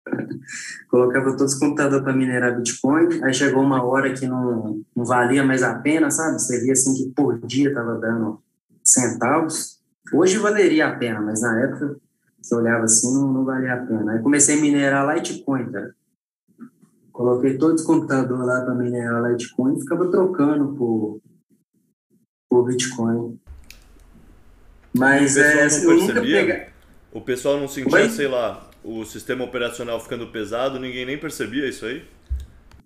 colocava 0.90 1.38
todos 1.38 1.54
os 1.54 1.60
computadores 1.60 2.04
para 2.04 2.14
minerar 2.14 2.58
Bitcoin. 2.58 3.24
Aí 3.24 3.34
chegou 3.34 3.64
uma 3.64 3.82
hora 3.84 4.14
que 4.14 4.28
não, 4.28 4.82
não 4.94 5.06
valia 5.06 5.44
mais 5.44 5.64
a 5.64 5.76
pena, 5.80 6.12
sabe? 6.12 6.34
Você 6.34 6.60
via 6.62 6.74
assim 6.74 6.94
que 6.94 7.10
por 7.16 7.40
dia 7.46 7.70
estava 7.70 7.96
dando 7.96 8.42
centavos. 8.84 9.80
Hoje 10.14 10.38
valeria 10.38 10.88
a 10.88 10.96
pena, 10.98 11.22
mas 11.22 11.42
na 11.42 11.62
época 11.62 11.96
você 12.42 12.56
olhava 12.56 12.84
assim, 12.84 13.14
não, 13.14 13.32
não 13.32 13.46
valia 13.46 13.74
a 13.74 13.86
pena. 13.86 14.14
Aí 14.14 14.22
comecei 14.22 14.58
a 14.58 14.62
minerar 14.62 15.16
Litecoin, 15.16 15.72
cara. 15.72 15.96
Coloquei 17.12 17.58
todos 17.58 17.82
os 17.82 17.88
computadores 17.88 18.46
lá 18.46 18.62
para 18.62 18.74
minerar 18.76 19.30
Litecoin 19.30 19.76
e 19.76 19.82
ficava 19.82 20.10
trocando 20.10 20.74
por, 20.76 21.22
por 22.50 22.66
Bitcoin. 22.66 23.40
Mas 24.94 25.38
é, 25.38 25.68
eu 25.68 25.98
nunca 25.98 26.22
peguei. 26.22 26.68
O 27.12 27.22
pessoal 27.22 27.60
não 27.60 27.68
sentia, 27.68 28.00
Oi? 28.00 28.10
sei 28.10 28.28
lá, 28.28 28.70
o 28.84 29.04
sistema 29.06 29.44
operacional 29.44 30.00
ficando 30.00 30.28
pesado, 30.28 30.80
ninguém 30.80 31.06
nem 31.06 31.18
percebia 31.18 31.68
isso 31.68 31.86
aí? 31.86 32.06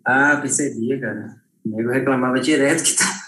Ah, 0.04 0.38
percebia, 0.38 1.00
cara. 1.00 1.36
O 1.64 1.76
nego 1.76 1.90
reclamava 1.90 2.40
direto 2.40 2.84
que 2.84 2.96
tá. 2.96 3.06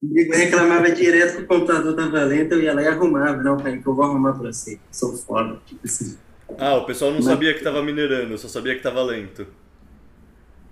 O 0.00 0.06
nego 0.06 0.32
reclamava 0.32 0.90
direto 0.92 1.38
que 1.38 1.42
o 1.42 1.46
computador 1.46 1.96
tava 1.96 2.22
lento, 2.22 2.52
eu 2.52 2.62
ia 2.62 2.72
lá 2.72 2.82
e 2.82 2.86
arrumava. 2.86 3.42
Não, 3.42 3.56
peraí, 3.56 3.82
que 3.82 3.86
eu 3.88 3.94
vou 3.94 4.04
arrumar 4.04 4.32
para 4.32 4.52
você. 4.52 4.78
Sou 4.92 5.16
foda. 5.16 5.60
Tipo 5.66 5.80
assim. 5.84 6.16
Ah, 6.56 6.76
o 6.76 6.86
pessoal 6.86 7.10
não 7.10 7.18
Mas... 7.18 7.26
sabia 7.26 7.52
que 7.54 7.62
tava 7.62 7.82
minerando, 7.82 8.38
só 8.38 8.48
sabia 8.48 8.74
que 8.74 8.82
tava 8.82 9.02
lento. 9.02 9.46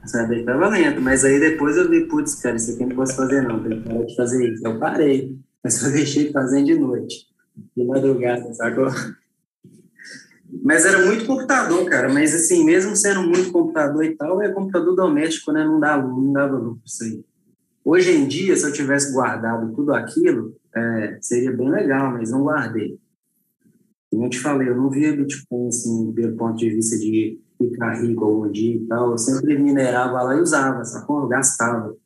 Sabia 0.05 0.39
que 0.39 0.45
tava 0.45 0.69
lento, 0.69 1.01
mas 1.01 1.25
aí 1.25 1.39
depois 1.39 1.77
eu 1.77 1.91
vi, 1.91 2.07
putz, 2.07 2.37
cara, 2.37 2.57
isso 2.57 2.73
aqui 2.73 2.85
eu 2.85 2.89
não 2.89 2.97
posso 2.97 3.17
fazer 3.17 3.43
não, 3.43 3.63
tem 3.63 3.83
que 3.83 3.89
parar 3.89 4.05
de 4.05 4.17
fazer 4.17 4.53
isso. 4.53 4.67
Eu 4.67 4.79
parei, 4.79 5.37
mas 5.63 5.83
eu 5.83 5.91
deixei 5.93 6.33
fazendo 6.33 6.67
de 6.67 6.79
noite, 6.79 7.27
de 7.77 7.85
madrugada, 7.85 8.55
sacou? 8.55 8.89
Mas 10.63 10.87
era 10.87 11.05
muito 11.05 11.27
computador, 11.27 11.85
cara, 11.91 12.09
mas 12.09 12.35
assim, 12.35 12.65
mesmo 12.65 12.97
sendo 12.97 13.23
muito 13.23 13.51
computador 13.51 14.05
e 14.05 14.15
tal, 14.15 14.41
é 14.41 14.49
computador 14.53 14.95
doméstico, 14.95 15.53
né, 15.53 15.65
não 15.65 15.81
dá 15.81 15.97
luz, 15.97 16.25
não 16.25 16.33
dava 16.33 16.57
luz 16.57 16.79
isso 16.85 17.05
aí. 17.05 17.25
Hoje 17.85 18.13
em 18.13 18.27
dia, 18.27 18.57
se 18.57 18.65
eu 18.65 18.73
tivesse 18.73 19.13
guardado 19.13 19.73
tudo 19.75 19.93
aquilo, 19.93 20.57
é, 20.75 21.19
seria 21.21 21.53
bem 21.53 21.71
legal, 21.71 22.13
mas 22.13 22.31
não 22.31 22.43
guardei. 22.43 22.99
Como 24.11 24.25
eu 24.25 24.31
te 24.31 24.39
falei, 24.39 24.69
eu 24.69 24.77
não 24.77 24.91
via 24.91 25.17
Bitcoin, 25.17 25.69
assim, 25.69 26.13
pelo 26.13 26.37
ponto 26.37 26.57
de 26.57 26.71
vista 26.71 26.97
de 26.99 27.41
ficar 27.59 28.01
rico 28.01 28.25
algum 28.25 28.51
dia 28.51 28.77
e 28.77 28.87
tal, 28.87 29.13
eu 29.13 29.19
sempre 29.19 29.59
minerava 29.59 30.23
lá 30.23 30.37
e 30.37 30.41
usava, 30.41 30.85
sacou? 30.85 31.27
Gastava. 31.27 31.97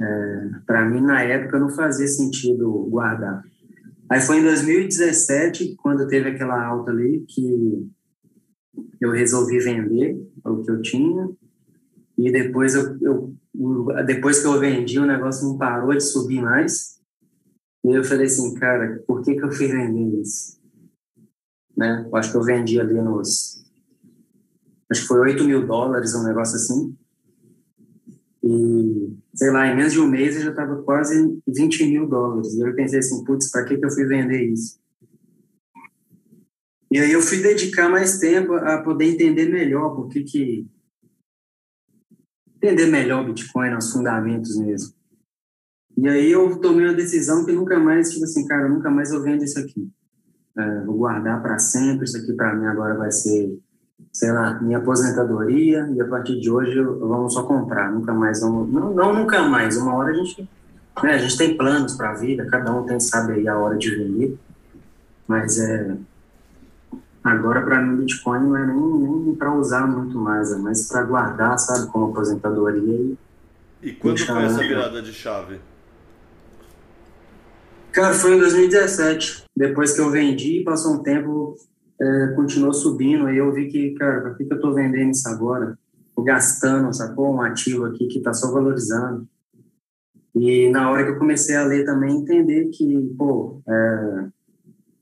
É, 0.00 0.50
para 0.66 0.88
mim, 0.88 1.00
na 1.00 1.22
época, 1.22 1.58
não 1.58 1.68
fazia 1.68 2.08
sentido 2.08 2.70
guardar. 2.90 3.42
Aí 4.10 4.20
foi 4.20 4.40
em 4.40 4.42
2017, 4.42 5.76
quando 5.76 6.06
teve 6.06 6.28
aquela 6.28 6.66
alta 6.66 6.90
ali, 6.90 7.24
que 7.28 7.88
eu 9.00 9.10
resolvi 9.10 9.58
vender 9.58 10.20
o 10.44 10.62
que 10.62 10.70
eu 10.70 10.82
tinha. 10.82 11.30
E 12.18 12.30
depois, 12.30 12.74
eu, 12.74 12.98
eu, 13.00 13.34
depois 14.04 14.40
que 14.40 14.46
eu 14.46 14.58
vendi, 14.58 14.98
o 14.98 15.06
negócio 15.06 15.48
não 15.48 15.56
parou 15.56 15.92
de 15.92 16.02
subir 16.02 16.42
mais. 16.42 16.91
E 17.84 17.90
eu 17.90 18.04
falei 18.04 18.26
assim, 18.26 18.54
cara, 18.54 19.02
por 19.06 19.22
que, 19.22 19.34
que 19.34 19.44
eu 19.44 19.50
fui 19.50 19.66
vender 19.66 20.20
isso? 20.20 20.60
Né? 21.76 22.06
Eu 22.06 22.16
acho 22.16 22.30
que 22.30 22.36
eu 22.36 22.42
vendi 22.42 22.80
ali 22.80 22.94
nos 22.94 23.62
acho 24.92 25.02
que 25.02 25.08
foi 25.08 25.20
8 25.20 25.44
mil 25.44 25.66
dólares, 25.66 26.14
um 26.14 26.22
negócio 26.22 26.56
assim. 26.56 26.96
E, 28.44 29.16
sei 29.34 29.50
lá, 29.50 29.66
em 29.66 29.76
menos 29.76 29.92
de 29.92 30.00
um 30.00 30.06
mês 30.06 30.36
eu 30.36 30.42
já 30.42 30.50
estava 30.50 30.82
quase 30.82 31.40
20 31.46 31.86
mil 31.86 32.06
dólares. 32.06 32.54
E 32.54 32.60
eu 32.60 32.74
pensei 32.74 32.98
assim, 32.98 33.24
putz, 33.24 33.50
para 33.50 33.64
que, 33.64 33.76
que 33.76 33.84
eu 33.84 33.90
fui 33.90 34.04
vender 34.04 34.42
isso? 34.52 34.80
E 36.90 36.98
aí 36.98 37.10
eu 37.10 37.22
fui 37.22 37.40
dedicar 37.40 37.88
mais 37.88 38.18
tempo 38.18 38.52
a 38.52 38.82
poder 38.82 39.06
entender 39.06 39.48
melhor 39.48 39.94
por 39.94 40.08
que 40.08 40.22
que... 40.22 40.66
Entender 42.56 42.86
melhor 42.86 43.22
o 43.22 43.26
Bitcoin, 43.26 43.74
os 43.74 43.90
fundamentos 43.92 44.56
mesmo. 44.56 44.94
E 45.96 46.08
aí 46.08 46.32
eu 46.32 46.56
tomei 46.56 46.86
uma 46.86 46.94
decisão 46.94 47.44
que 47.44 47.52
nunca 47.52 47.78
mais, 47.78 48.10
tipo 48.10 48.24
assim, 48.24 48.46
cara, 48.46 48.68
nunca 48.68 48.90
mais 48.90 49.12
eu 49.12 49.22
vendo 49.22 49.44
isso 49.44 49.58
aqui. 49.58 49.88
É, 50.56 50.80
vou 50.84 50.96
guardar 50.96 51.42
para 51.42 51.58
sempre, 51.58 52.04
isso 52.04 52.16
aqui 52.16 52.32
para 52.32 52.54
mim 52.54 52.66
agora 52.66 52.94
vai 52.94 53.10
ser 53.10 53.58
sei 54.10 54.30
lá, 54.30 54.60
minha 54.60 54.78
aposentadoria 54.78 55.88
e 55.94 56.00
a 56.00 56.06
partir 56.06 56.38
de 56.38 56.50
hoje 56.50 56.80
vamos 56.82 57.32
só 57.32 57.42
comprar, 57.44 57.90
nunca 57.90 58.12
mais 58.12 58.40
vamos, 58.40 58.70
não, 58.70 58.92
não 58.92 59.14
nunca 59.14 59.42
mais, 59.42 59.76
uma 59.76 59.94
hora 59.94 60.10
a 60.10 60.14
gente, 60.14 60.48
né, 61.02 61.14
a 61.14 61.18
gente 61.18 61.36
tem 61.36 61.56
planos 61.56 61.94
para 61.94 62.10
a 62.10 62.14
vida, 62.14 62.46
cada 62.46 62.74
um 62.74 62.84
tem, 62.84 63.00
sabe 63.00 63.34
aí 63.34 63.48
a 63.48 63.56
hora 63.56 63.76
de 63.76 63.94
vender, 63.94 64.38
mas 65.26 65.58
é, 65.58 65.96
agora 67.24 67.62
para 67.62 67.80
mim 67.80 67.96
Bitcoin 67.96 68.40
não 68.40 68.56
é 68.56 68.66
nem, 68.66 68.76
nem 68.76 69.34
para 69.34 69.54
usar 69.54 69.86
muito 69.86 70.18
mais, 70.18 70.52
é 70.52 70.56
mais 70.56 70.88
para 70.88 71.02
guardar, 71.04 71.58
sabe, 71.58 71.90
como 71.90 72.10
aposentadoria. 72.10 72.94
E, 72.94 73.16
e 73.82 73.92
quando 73.92 74.18
foi 74.18 74.44
essa 74.44 74.58
virada 74.58 75.00
de 75.00 75.12
chave? 75.12 75.58
Cara, 77.92 78.14
foi 78.14 78.34
em 78.36 78.38
2017, 78.38 79.44
depois 79.54 79.92
que 79.92 80.00
eu 80.00 80.08
vendi, 80.08 80.62
passou 80.64 80.94
um 80.94 81.02
tempo, 81.02 81.56
é, 82.00 82.28
continuou 82.28 82.72
subindo, 82.72 83.26
aí 83.26 83.36
eu 83.36 83.52
vi 83.52 83.68
que, 83.68 83.90
cara, 83.92 84.22
por 84.22 84.36
que, 84.36 84.46
que 84.46 84.52
eu 84.52 84.56
estou 84.56 84.72
vendendo 84.72 85.10
isso 85.10 85.28
agora? 85.28 85.78
Tô 86.16 86.22
gastando, 86.22 86.92
sacou? 86.94 87.34
Um 87.34 87.42
ativo 87.42 87.84
aqui 87.84 88.06
que 88.06 88.16
está 88.16 88.32
só 88.32 88.50
valorizando. 88.50 89.28
E 90.34 90.70
na 90.70 90.90
hora 90.90 91.04
que 91.04 91.10
eu 91.10 91.18
comecei 91.18 91.54
a 91.54 91.64
ler 91.64 91.84
também, 91.84 92.16
entender 92.16 92.70
que, 92.70 93.14
pô, 93.18 93.60
é, 93.68 94.26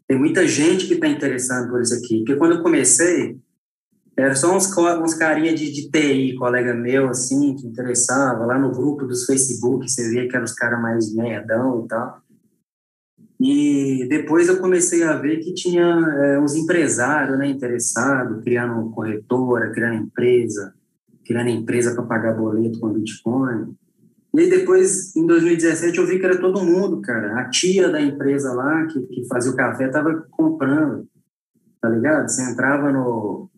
tem 0.08 0.18
muita 0.18 0.46
gente 0.48 0.88
que 0.88 0.94
está 0.94 1.06
interessada 1.06 1.68
por 1.68 1.80
isso 1.80 1.94
aqui. 1.94 2.18
Porque 2.18 2.34
quando 2.34 2.56
eu 2.56 2.62
comecei, 2.62 3.38
era 4.16 4.34
só 4.34 4.56
uns, 4.56 4.68
uns 4.76 5.14
carinha 5.14 5.54
de, 5.54 5.70
de 5.72 5.88
TI, 5.88 6.34
colega 6.34 6.74
meu, 6.74 7.08
assim, 7.08 7.54
que 7.54 7.68
interessava. 7.68 8.44
Lá 8.44 8.58
no 8.58 8.72
grupo 8.72 9.06
dos 9.06 9.24
Facebook, 9.26 9.88
você 9.88 10.10
via 10.10 10.28
que 10.28 10.34
eram 10.34 10.44
os 10.44 10.54
caras 10.54 10.82
mais 10.82 11.14
nerdão 11.14 11.84
e 11.84 11.88
tal. 11.88 12.20
E 13.40 14.06
depois 14.06 14.48
eu 14.48 14.60
comecei 14.60 15.02
a 15.02 15.16
ver 15.16 15.38
que 15.38 15.54
tinha 15.54 15.82
é, 15.82 16.38
uns 16.38 16.54
empresários 16.54 17.38
né, 17.38 17.48
interessados, 17.48 18.44
criando 18.44 18.90
corretora, 18.90 19.72
criando 19.72 20.04
empresa, 20.04 20.74
criando 21.24 21.48
empresa 21.48 21.94
para 21.94 22.04
pagar 22.04 22.36
boleto 22.36 22.78
com 22.78 22.92
Bitcoin. 22.92 23.74
E 24.34 24.40
aí 24.40 24.50
depois, 24.50 25.16
em 25.16 25.26
2017, 25.26 25.96
eu 25.96 26.06
vi 26.06 26.18
que 26.18 26.26
era 26.26 26.38
todo 26.38 26.62
mundo, 26.62 27.00
cara. 27.00 27.40
A 27.40 27.48
tia 27.48 27.88
da 27.88 28.00
empresa 28.00 28.52
lá, 28.52 28.86
que, 28.86 29.00
que 29.06 29.26
fazia 29.26 29.50
o 29.50 29.56
café, 29.56 29.86
estava 29.86 30.22
comprando, 30.30 31.08
tá 31.80 31.88
ligado? 31.88 32.28
Você 32.28 32.42
entrava 32.42 32.92
no... 32.92 33.48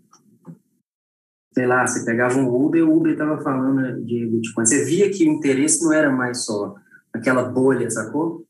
Sei 1.53 1.67
lá, 1.67 1.85
você 1.85 2.05
pegava 2.05 2.39
um 2.39 2.55
Uber 2.55 2.89
o 2.89 2.97
Uber 2.97 3.13
estava 3.13 3.43
falando 3.43 4.01
de 4.05 4.27
Bitcoin. 4.27 4.65
Você 4.65 4.85
via 4.85 5.11
que 5.11 5.29
o 5.29 5.33
interesse 5.33 5.83
não 5.83 5.93
era 5.93 6.11
mais 6.11 6.45
só 6.45 6.77
aquela 7.13 7.43
bolha, 7.43 7.91
sacou? 7.91 8.47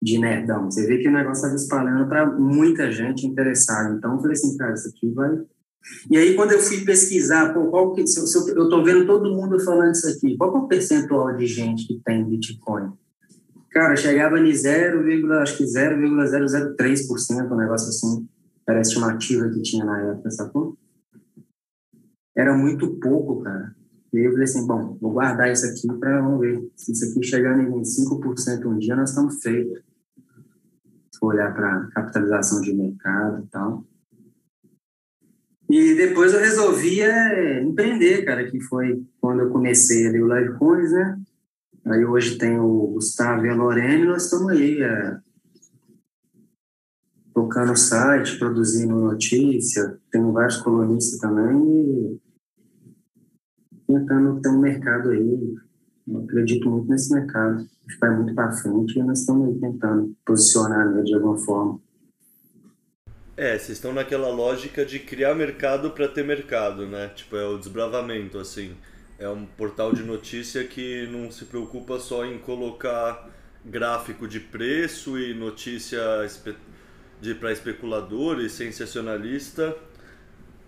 De 0.00 0.18
nerdão. 0.18 0.70
Você 0.70 0.86
vê 0.86 0.98
que 0.98 1.08
o 1.08 1.12
negócio 1.12 1.42
estava 1.42 1.54
espalhando 1.54 2.08
para 2.08 2.26
muita 2.26 2.90
gente 2.90 3.26
interessada. 3.26 3.94
Então, 3.94 4.14
eu 4.14 4.20
falei 4.20 4.32
assim, 4.32 4.56
cara, 4.56 4.74
isso 4.74 4.88
aqui 4.88 5.10
vai. 5.12 5.30
E 6.10 6.16
aí, 6.16 6.34
quando 6.34 6.52
eu 6.52 6.60
fui 6.60 6.84
pesquisar, 6.84 7.52
pô, 7.52 7.68
qual 7.68 7.92
que, 7.92 8.06
se, 8.06 8.20
eu, 8.50 8.68
tô 8.68 8.82
vendo 8.84 9.06
todo 9.06 9.34
mundo 9.34 9.58
falando 9.60 9.92
isso 9.92 10.08
aqui, 10.08 10.36
qual 10.36 10.54
é 10.54 10.58
o 10.58 10.68
percentual 10.68 11.34
de 11.36 11.46
gente 11.46 11.86
que 11.86 12.00
tem 12.04 12.24
Bitcoin? 12.24 12.92
Cara, 13.70 13.96
chegava 13.96 14.38
em 14.38 14.52
0, 14.52 15.32
acho 15.40 15.56
que 15.56 15.64
0,003%, 15.64 17.50
um 17.50 17.56
negócio 17.56 17.88
assim, 17.88 18.26
era 18.66 18.78
a 18.78 18.82
estimativa 18.82 19.48
que 19.50 19.62
tinha 19.62 19.84
na 19.84 20.10
época, 20.10 20.30
sacou? 20.30 20.76
Era 22.36 22.56
muito 22.56 22.96
pouco, 22.96 23.42
cara. 23.42 23.74
E 24.12 24.18
aí 24.18 24.24
eu 24.24 24.30
falei 24.30 24.44
assim, 24.44 24.66
bom, 24.66 24.96
vou 25.00 25.12
guardar 25.12 25.52
isso 25.52 25.66
aqui 25.66 25.86
para 25.98 26.20
vamos 26.20 26.40
ver. 26.40 26.70
Se 26.76 26.92
isso 26.92 27.04
aqui 27.04 27.26
chegar 27.26 27.58
em 27.58 27.70
5% 27.70 28.66
um 28.66 28.78
dia, 28.78 28.96
nós 28.96 29.10
estamos 29.10 29.40
feitos 29.42 29.87
for 31.18 31.34
olhar 31.34 31.54
para 31.54 31.88
capitalização 31.88 32.60
de 32.60 32.72
mercado 32.72 33.44
e 33.44 33.46
tal. 33.48 33.84
E 35.70 35.94
depois 35.94 36.32
eu 36.32 36.40
resolvi 36.40 37.02
é, 37.02 37.62
empreender, 37.62 38.24
cara, 38.24 38.50
que 38.50 38.58
foi 38.60 39.04
quando 39.20 39.40
eu 39.40 39.50
comecei 39.50 40.06
ali 40.06 40.22
o 40.22 40.26
Live 40.26 40.56
Coins, 40.58 40.92
né? 40.92 41.20
Aí 41.84 42.04
hoje 42.04 42.38
tem 42.38 42.58
o 42.58 42.88
Gustavo 42.88 43.44
e 43.44 43.50
a 43.50 43.54
Lorene, 43.54 44.06
nós 44.06 44.24
estamos 44.24 44.48
aí 44.48 44.82
é, 44.82 45.18
tocando 47.34 47.72
o 47.72 47.76
site, 47.76 48.38
produzindo 48.38 48.94
notícia, 48.94 49.98
tem 50.10 50.20
vários 50.32 50.56
colunistas 50.56 51.20
também 51.20 51.62
e 51.62 52.20
tentando 53.86 54.40
ter 54.40 54.48
um 54.48 54.60
mercado 54.60 55.10
aí. 55.10 55.56
Eu 56.06 56.24
acredito 56.24 56.70
muito 56.70 56.88
nesse 56.88 57.12
mercado 57.12 57.66
vai 58.00 58.16
muito 58.16 58.34
para 58.34 58.52
frente 58.52 58.98
e 58.98 59.02
nós 59.02 59.20
estamos 59.20 59.58
tentando 59.60 60.14
posicionar 60.24 60.88
né, 60.90 61.02
de 61.02 61.14
alguma 61.14 61.38
forma. 61.38 61.80
É, 63.36 63.56
vocês 63.56 63.78
estão 63.78 63.92
naquela 63.92 64.28
lógica 64.30 64.84
de 64.84 64.98
criar 64.98 65.34
mercado 65.34 65.92
para 65.92 66.08
ter 66.08 66.24
mercado, 66.24 66.86
né? 66.86 67.08
Tipo, 67.14 67.36
é 67.36 67.46
o 67.46 67.56
desbravamento, 67.56 68.36
assim. 68.36 68.76
É 69.16 69.28
um 69.28 69.46
portal 69.46 69.92
de 69.92 70.02
notícia 70.02 70.64
que 70.64 71.06
não 71.06 71.30
se 71.30 71.44
preocupa 71.44 72.00
só 72.00 72.24
em 72.24 72.38
colocar 72.38 73.30
gráfico 73.64 74.26
de 74.26 74.40
preço 74.40 75.18
e 75.18 75.34
notícia 75.34 76.00
de 77.20 77.34
para 77.34 77.52
especulador 77.52 78.40
e 78.40 78.48
sensacionalista. 78.48 79.76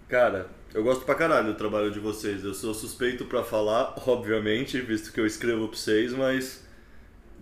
Cara, 0.08 0.48
eu 0.72 0.84
gosto 0.84 1.04
pra 1.04 1.14
caralho 1.16 1.48
do 1.48 1.54
trabalho 1.54 1.90
de 1.90 1.98
vocês. 1.98 2.44
Eu 2.44 2.54
sou 2.54 2.72
suspeito 2.72 3.24
para 3.24 3.42
falar, 3.42 3.94
obviamente, 4.06 4.80
visto 4.80 5.12
que 5.12 5.20
eu 5.20 5.26
escrevo 5.26 5.66
para 5.66 5.76
vocês, 5.76 6.12
mas 6.12 6.64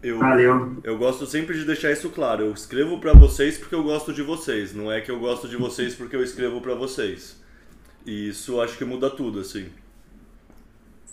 eu, 0.02 0.18
Valeu. 0.18 0.76
Eu 0.84 0.96
gosto 0.96 1.26
sempre 1.26 1.58
de 1.58 1.64
deixar 1.64 1.90
isso 1.90 2.10
claro. 2.10 2.44
Eu 2.44 2.52
escrevo 2.52 2.98
para 3.00 3.12
vocês 3.12 3.58
porque 3.58 3.74
eu 3.74 3.82
gosto 3.82 4.12
de 4.12 4.22
vocês. 4.22 4.74
Não 4.74 4.90
é 4.90 5.00
que 5.00 5.10
eu 5.10 5.18
gosto 5.18 5.48
de 5.48 5.56
vocês 5.56 5.94
porque 5.94 6.14
eu 6.14 6.22
escrevo 6.22 6.60
para 6.60 6.74
vocês. 6.74 7.36
E 8.06 8.28
isso 8.28 8.60
acho 8.60 8.78
que 8.78 8.84
muda 8.84 9.10
tudo, 9.10 9.40
assim. 9.40 9.66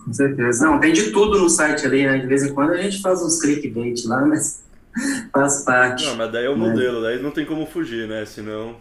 Com 0.04 0.14
certeza. 0.14 0.66
Não, 0.66 0.80
tem 0.80 0.94
de 0.94 1.12
tudo 1.12 1.40
no 1.40 1.50
site 1.50 1.86
ali, 1.86 2.06
né? 2.06 2.20
De 2.20 2.28
vez 2.28 2.44
em 2.44 2.54
quando 2.54 2.72
a 2.72 2.82
gente 2.82 3.02
faz 3.02 3.22
uns 3.24 3.42
clickbait 3.42 4.06
lá, 4.06 4.24
mas 4.24 4.64
faz 5.34 5.64
parte. 5.64 6.06
Não, 6.06 6.16
mas 6.16 6.32
daí 6.32 6.46
é 6.46 6.50
o 6.50 6.56
né? 6.56 6.70
modelo, 6.70 7.02
daí 7.02 7.22
não 7.22 7.32
tem 7.32 7.46
como 7.46 7.66
fugir, 7.66 8.08
né? 8.08 8.24
Senão. 8.26 8.78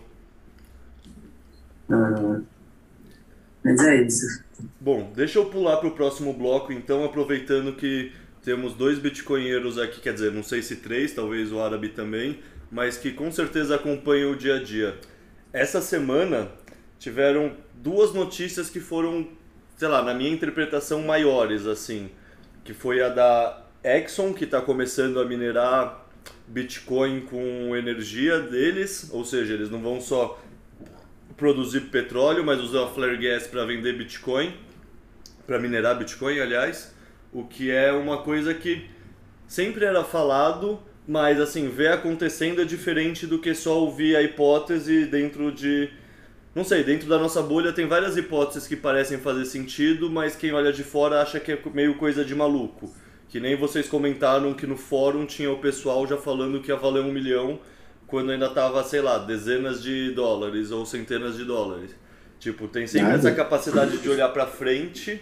Ah, 1.90 2.40
mas 3.64 3.80
é 3.80 4.02
isso. 4.02 4.44
Bom, 4.78 5.12
deixa 5.16 5.38
eu 5.38 5.46
pular 5.46 5.78
para 5.78 5.88
o 5.88 5.92
próximo 5.92 6.32
bloco, 6.34 6.72
então, 6.72 7.04
aproveitando 7.04 7.74
que 7.74 8.12
temos 8.44 8.74
dois 8.74 8.98
bitcoinheiros 8.98 9.78
aqui, 9.78 10.02
quer 10.02 10.12
dizer, 10.12 10.30
não 10.30 10.42
sei 10.42 10.60
se 10.60 10.76
três, 10.76 11.14
talvez 11.14 11.50
o 11.50 11.60
árabe 11.60 11.88
também, 11.88 12.40
mas 12.70 12.98
que 12.98 13.10
com 13.10 13.32
certeza 13.32 13.76
acompanham 13.76 14.32
o 14.32 14.36
dia 14.36 14.56
a 14.56 14.62
dia. 14.62 14.98
Essa 15.50 15.80
semana 15.80 16.50
tiveram 16.98 17.56
duas 17.72 18.12
notícias 18.12 18.68
que 18.68 18.80
foram, 18.80 19.26
sei 19.78 19.88
lá, 19.88 20.02
na 20.02 20.12
minha 20.12 20.30
interpretação 20.30 21.00
maiores, 21.00 21.66
assim, 21.66 22.10
que 22.62 22.74
foi 22.74 23.02
a 23.02 23.08
da 23.08 23.64
Exxon, 23.82 24.34
que 24.34 24.44
está 24.44 24.60
começando 24.60 25.18
a 25.20 25.24
minerar 25.24 26.06
Bitcoin 26.46 27.22
com 27.22 27.74
energia 27.74 28.40
deles, 28.40 29.08
ou 29.10 29.24
seja, 29.24 29.54
eles 29.54 29.70
não 29.70 29.80
vão 29.80 30.02
só 30.02 30.38
produzir 31.34 31.80
petróleo, 31.82 32.44
mas 32.44 32.60
usar 32.60 32.88
flare 32.88 33.16
gas 33.16 33.46
para 33.46 33.64
vender 33.64 33.96
Bitcoin, 33.96 34.54
para 35.46 35.58
minerar 35.58 35.96
Bitcoin, 35.98 36.38
aliás 36.38 36.93
o 37.34 37.42
que 37.42 37.70
é 37.70 37.92
uma 37.92 38.18
coisa 38.18 38.54
que 38.54 38.88
sempre 39.46 39.84
era 39.84 40.04
falado, 40.04 40.78
mas 41.06 41.40
assim, 41.40 41.68
ver 41.68 41.88
acontecendo 41.88 42.62
é 42.62 42.64
diferente 42.64 43.26
do 43.26 43.40
que 43.40 43.52
só 43.54 43.80
ouvir 43.80 44.16
a 44.16 44.22
hipótese 44.22 45.04
dentro 45.06 45.50
de. 45.50 45.90
Não 46.54 46.62
sei, 46.62 46.84
dentro 46.84 47.08
da 47.08 47.18
nossa 47.18 47.42
bolha 47.42 47.72
tem 47.72 47.88
várias 47.88 48.16
hipóteses 48.16 48.68
que 48.68 48.76
parecem 48.76 49.18
fazer 49.18 49.44
sentido, 49.44 50.08
mas 50.08 50.36
quem 50.36 50.52
olha 50.52 50.72
de 50.72 50.84
fora 50.84 51.20
acha 51.20 51.40
que 51.40 51.50
é 51.50 51.58
meio 51.74 51.96
coisa 51.96 52.24
de 52.24 52.32
maluco. 52.32 52.94
Que 53.28 53.40
nem 53.40 53.56
vocês 53.56 53.88
comentaram 53.88 54.54
que 54.54 54.64
no 54.64 54.76
fórum 54.76 55.26
tinha 55.26 55.50
o 55.50 55.58
pessoal 55.58 56.06
já 56.06 56.16
falando 56.16 56.60
que 56.60 56.70
ia 56.70 56.76
valer 56.76 57.02
um 57.02 57.10
milhão 57.10 57.58
quando 58.06 58.30
ainda 58.30 58.48
tava, 58.48 58.84
sei 58.84 59.00
lá, 59.00 59.18
dezenas 59.18 59.82
de 59.82 60.12
dólares 60.12 60.70
ou 60.70 60.86
centenas 60.86 61.36
de 61.36 61.44
dólares. 61.44 61.90
Tipo, 62.38 62.68
tem 62.68 62.86
sempre 62.86 63.08
Nada. 63.08 63.18
essa 63.18 63.32
capacidade 63.32 63.98
de 63.98 64.08
olhar 64.08 64.28
para 64.28 64.46
frente 64.46 65.20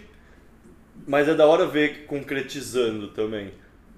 mas 1.07 1.27
é 1.27 1.33
da 1.33 1.45
hora 1.45 1.65
ver 1.65 2.05
concretizando 2.05 3.09
também. 3.09 3.51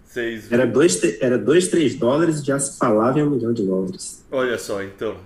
Vocês... 0.05 0.51
Era 0.51 0.65
2, 0.65 1.21
era 1.21 1.37
dois, 1.37 1.67
3 1.67 1.95
dólares 1.95 2.39
e 2.39 2.45
já 2.45 2.57
se 2.57 2.77
falava 2.77 3.19
em 3.19 3.23
um 3.23 3.31
milhão 3.31 3.51
de 3.51 3.63
dólares. 3.63 4.25
Olha 4.31 4.57
só, 4.57 4.81
então. 4.81 5.17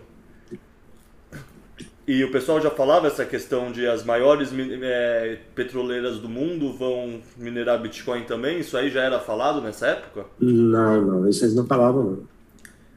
E 2.08 2.24
o 2.24 2.32
pessoal 2.32 2.60
já 2.60 2.72
falava 2.72 3.06
essa 3.06 3.24
questão 3.24 3.72
de 3.72 3.86
as 3.86 4.04
maiores 4.04 4.50
é, 4.82 5.38
petroleiras 5.54 6.18
do 6.18 6.28
mundo 6.28 6.74
vão 6.74 7.22
minerar 7.38 7.80
Bitcoin 7.80 8.24
também? 8.24 8.60
Isso 8.60 8.76
aí 8.76 8.90
já 8.90 9.04
era 9.04 9.20
falado 9.20 9.62
nessa 9.62 9.90
época? 9.90 10.26
Não, 10.40 11.06
não, 11.06 11.30
isso 11.30 11.46
eles 11.46 11.54
não 11.54 11.68
falavam, 11.68 12.04
não. 12.04 12.24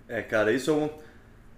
É, 0.09 0.23
cara, 0.23 0.51
isso 0.51 0.71
é 0.71 0.73
um... 0.73 0.88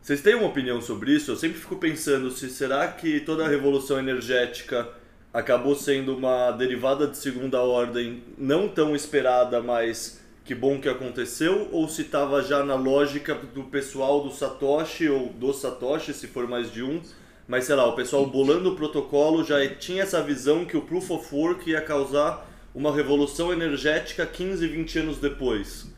Vocês 0.02 0.20
têm 0.20 0.34
uma 0.34 0.48
opinião 0.48 0.80
sobre 0.80 1.12
isso? 1.12 1.30
Eu 1.30 1.36
sempre 1.36 1.60
fico 1.60 1.76
pensando 1.76 2.28
se 2.32 2.50
será 2.50 2.88
que 2.88 3.20
toda 3.20 3.44
a 3.44 3.48
revolução 3.48 4.00
energética 4.00 4.88
acabou 5.34 5.74
sendo 5.74 6.16
uma 6.16 6.52
derivada 6.52 7.08
de 7.08 7.16
segunda 7.16 7.60
ordem 7.60 8.22
não 8.38 8.68
tão 8.68 8.94
esperada, 8.94 9.60
mas 9.60 10.22
que 10.44 10.54
bom 10.54 10.80
que 10.80 10.88
aconteceu, 10.88 11.68
ou 11.72 11.88
se 11.88 12.02
estava 12.02 12.40
já 12.40 12.62
na 12.62 12.76
lógica 12.76 13.34
do 13.34 13.64
pessoal 13.64 14.22
do 14.22 14.30
Satoshi 14.30 15.08
ou 15.08 15.30
do 15.30 15.52
Satoshi, 15.52 16.14
se 16.14 16.28
for 16.28 16.46
mais 16.46 16.70
de 16.70 16.84
um, 16.84 17.00
mas 17.48 17.64
sei 17.64 17.74
lá, 17.74 17.84
o 17.86 17.96
pessoal 17.96 18.24
bolando 18.26 18.72
o 18.72 18.76
protocolo 18.76 19.42
já 19.42 19.66
tinha 19.74 20.04
essa 20.04 20.22
visão 20.22 20.64
que 20.64 20.76
o 20.76 20.82
Proof 20.82 21.10
of 21.10 21.34
Work 21.34 21.68
ia 21.68 21.80
causar 21.80 22.48
uma 22.72 22.94
revolução 22.94 23.52
energética 23.52 24.24
15, 24.24 24.68
20 24.68 24.98
anos 25.00 25.18
depois. 25.18 25.92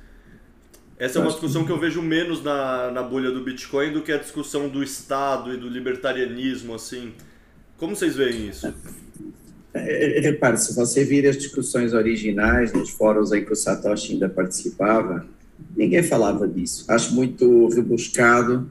Essa 0.99 1.19
é 1.19 1.23
uma 1.23 1.31
discussão 1.31 1.67
que 1.67 1.71
eu 1.71 1.79
vejo 1.79 2.01
menos 2.01 2.43
na, 2.43 2.91
na 2.91 3.03
bolha 3.03 3.31
do 3.31 3.43
Bitcoin 3.43 3.93
do 3.93 4.01
que 4.01 4.13
a 4.13 4.17
discussão 4.17 4.67
do 4.69 4.83
Estado 4.83 5.53
e 5.53 5.59
do 5.59 5.69
libertarianismo, 5.69 6.75
assim. 6.75 7.13
Como 7.77 7.95
vocês 7.95 8.17
veem 8.17 8.49
isso? 8.49 8.73
É, 9.79 10.19
é, 10.19 10.21
repare, 10.21 10.57
se 10.59 10.75
você 10.75 11.05
vir 11.05 11.27
as 11.27 11.37
discussões 11.37 11.93
originais 11.93 12.73
nos 12.73 12.91
fóruns 12.91 13.33
em 13.33 13.45
que 13.45 13.53
o 13.53 13.57
Satoshi 13.57 14.15
ainda 14.15 14.29
participava, 14.29 15.27
ninguém 15.77 16.03
falava 16.03 16.47
disso. 16.47 16.85
Acho 16.89 17.15
muito 17.15 17.69
rebuscado 17.69 18.71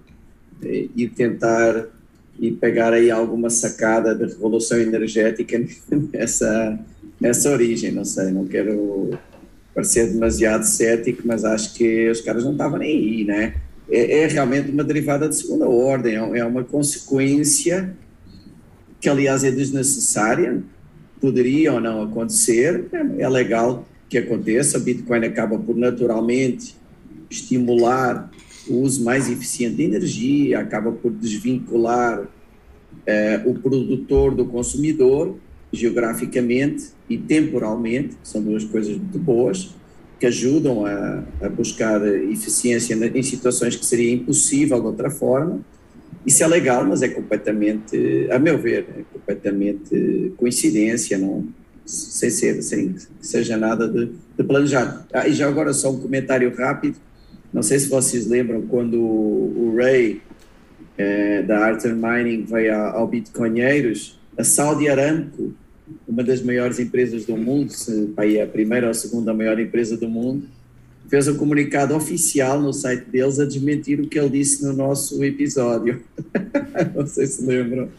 eh, 0.64 0.88
e 0.96 1.08
tentar 1.08 1.88
e 2.40 2.52
pegar 2.52 2.94
aí 2.94 3.10
alguma 3.10 3.50
sacada 3.50 4.14
da 4.14 4.26
revolução 4.26 4.78
energética 4.78 5.58
nessa, 6.12 6.80
nessa 7.20 7.50
origem, 7.50 7.92
não 7.92 8.04
sei, 8.04 8.32
não 8.32 8.46
quero 8.46 9.18
parecer 9.74 10.12
demasiado 10.12 10.64
cético, 10.64 11.22
mas 11.26 11.44
acho 11.44 11.74
que 11.74 12.10
os 12.10 12.22
caras 12.22 12.44
não 12.44 12.52
estavam 12.54 12.80
nem 12.80 12.90
aí, 12.90 13.24
né? 13.24 13.56
É, 13.90 14.22
é 14.22 14.28
realmente 14.28 14.72
uma 14.72 14.84
derivada 14.84 15.30
de 15.30 15.36
segunda 15.36 15.68
ordem, 15.68 16.16
é, 16.16 16.40
é 16.40 16.46
uma 16.46 16.64
consequência 16.64 17.96
que 19.00 19.10
aliás 19.10 19.44
é 19.44 19.52
desnecessária, 19.52 20.64
poderia 21.26 21.74
ou 21.74 21.80
não 21.82 22.04
acontecer, 22.04 22.86
é, 23.18 23.28
legal 23.28 23.84
que 24.08 24.16
aconteça, 24.16 24.78
Bitcoin 24.78 25.26
acaba 25.26 25.58
por 25.58 25.76
naturalmente 25.76 26.76
estimular 27.32 28.30
o 28.68 28.82
uso 28.82 29.04
mais 29.04 29.28
eficiente 29.28 29.78
de 29.78 29.84
energia, 29.86 30.60
acaba 30.60 30.92
por 30.92 31.12
desvincular 31.12 32.28
eh, 33.08 33.42
o 33.44 33.56
produtor 33.56 34.36
do 34.36 34.46
consumidor, 34.46 35.36
geograficamente 35.74 36.90
e 37.10 37.18
temporalmente, 37.18 38.16
são 38.24 38.42
duas 38.44 38.64
coisas 38.64 38.96
muito 38.96 39.18
boas, 39.18 39.76
que 40.20 40.28
ajudam 40.28 40.86
a, 40.86 41.24
a 41.42 41.50
buscar 41.50 42.06
eficiência 42.30 42.94
em 42.94 43.24
situações 43.24 43.76
que 43.76 43.86
seria 43.86 44.14
impossível 44.14 44.80
de 44.80 44.86
outra 44.86 45.10
forma. 45.10 45.60
Isso 46.26 46.44
é 46.44 46.48
legal, 46.48 46.84
mas 46.86 47.02
é 47.02 47.08
completamente, 47.08 48.28
a 48.32 48.40
meu 48.40 48.58
ver, 48.58 48.86
é 48.98 49.04
completamente 49.14 50.34
coincidência, 50.38 51.18
não, 51.18 51.48
sem 51.86 52.30
ser, 52.30 52.62
sem 52.64 52.94
que 52.94 53.28
seja 53.28 53.56
nada 53.58 53.88
de, 53.88 54.10
de 54.38 54.44
planejado. 54.44 55.06
Ah, 55.14 55.28
e 55.28 55.34
já 55.34 55.48
agora 55.48 55.72
só 55.72 55.92
um 55.92 56.00
comentário 56.00 56.54
rápido, 56.56 56.98
não 57.54 57.62
sei 57.62 57.80
se 57.80 57.88
vocês 57.88 58.28
lembram 58.28 58.64
quando 58.64 59.00
o 59.00 59.76
Ray 59.78 60.22
é, 60.98 61.44
da 61.44 61.60
Arthur 61.60 61.96
Mining 61.96 62.44
veio 62.44 62.76
ao 62.76 63.08
Bitcoinheiros, 63.08 64.20
a 64.38 64.44
Saudi 64.44 64.90
Aramco, 64.90 65.54
uma 66.08 66.24
das 66.24 66.42
maiores 66.42 66.80
empresas 66.80 67.26
do 67.26 67.38
mundo, 67.38 67.72
se 67.72 68.12
aí 68.18 68.38
é 68.38 68.44
a 68.44 68.48
primeira 68.48 68.88
ou 68.88 68.92
a 68.92 68.94
segunda 68.94 69.34
maior 69.34 69.60
empresa 69.60 69.96
do 69.96 70.10
mundo, 70.10 70.48
fez 71.10 71.28
um 71.28 71.36
comunicado 71.36 71.96
oficial 71.96 72.62
no 72.62 72.74
site 72.74 73.06
deles 73.10 73.40
a 73.40 73.46
desmentir 73.46 74.00
o 74.00 74.08
que 74.08 74.18
ele 74.20 74.30
disse 74.30 74.64
no 74.66 74.74
nosso 74.74 75.24
episódio. 75.24 76.02
Não 76.96 77.06
sei 77.08 77.28
se 77.28 77.46
lembram. 77.46 77.90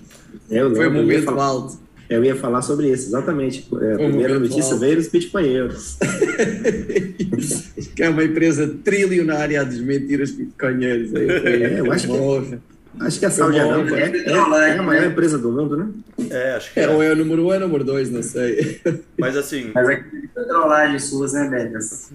Eu 0.50 0.74
Foi 0.74 0.86
um 0.88 0.92
lembro, 0.92 0.98
eu 0.98 0.98
ia 0.98 1.02
momento 1.02 1.24
falar- 1.24 1.44
alto. 1.44 1.86
Eu 2.08 2.24
ia 2.24 2.36
falar 2.36 2.62
sobre 2.62 2.92
isso, 2.92 3.08
exatamente. 3.08 3.66
É, 3.80 3.94
a 3.94 3.96
primeira 3.96 4.38
notícia 4.38 4.62
alto. 4.74 4.78
veio 4.78 4.94
dos 4.94 5.08
bitcoinheiros. 5.08 5.98
que 7.96 8.02
é 8.02 8.08
uma 8.08 8.22
empresa 8.22 8.68
trilionária 8.84 9.60
a 9.60 9.64
desmentir 9.64 10.20
os 10.20 10.30
bitcoinheiros. 10.30 11.12
É, 11.14 11.80
eu 11.80 11.90
acho 11.90 12.06
que-. 12.06 12.58
Acho 13.00 13.18
que 13.18 13.26
a 13.26 13.30
Saudi 13.30 13.58
bom. 13.60 13.70
Aramco 13.72 13.94
é, 13.94 14.02
é- 14.10 14.30
é 14.30 14.78
a 14.78 14.82
maior 14.82 15.04
empresa 15.06 15.36
do 15.38 15.50
mundo, 15.52 15.76
né? 15.76 15.88
É, 16.30 16.52
acho 16.54 16.72
que 16.72 16.80
É, 16.80 16.88
ou 16.88 17.02
é. 17.02 17.08
é 17.08 17.12
o 17.12 17.16
número 17.16 17.42
um 17.42 17.44
ou 17.46 17.54
é 17.54 17.56
o 17.58 17.60
número 17.60 17.84
dois, 17.84 18.10
não 18.10 18.22
sei. 18.22 18.80
Mas 19.18 19.36
assim, 19.36 19.70
Mas 19.74 19.88
aquilo 19.88 20.28
foi 20.32 20.44
trollagem 20.44 20.98
suas, 20.98 21.32
né, 21.34 21.48
Betas? 21.48 22.10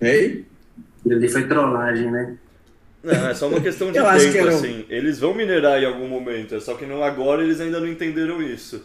Ei? 0.00 0.44
Ali 1.08 1.28
foi 1.28 1.46
trollagem, 1.46 2.10
né? 2.10 2.36
não, 3.04 3.28
é 3.28 3.34
só 3.34 3.46
uma 3.48 3.60
questão 3.60 3.92
de 3.92 3.98
Eu 3.98 4.06
acho 4.08 4.26
que 4.26 4.32
tempo, 4.32 4.46
era 4.48 4.56
um- 4.56 4.58
assim. 4.58 4.84
Eles 4.88 5.20
vão 5.20 5.32
minerar 5.32 5.80
em 5.80 5.86
algum 5.86 6.08
momento, 6.08 6.56
é 6.56 6.60
só 6.60 6.74
que 6.74 6.84
não 6.84 7.04
agora 7.04 7.44
eles 7.44 7.60
ainda 7.60 7.78
não 7.78 7.86
entenderam 7.86 8.42
isso. 8.42 8.82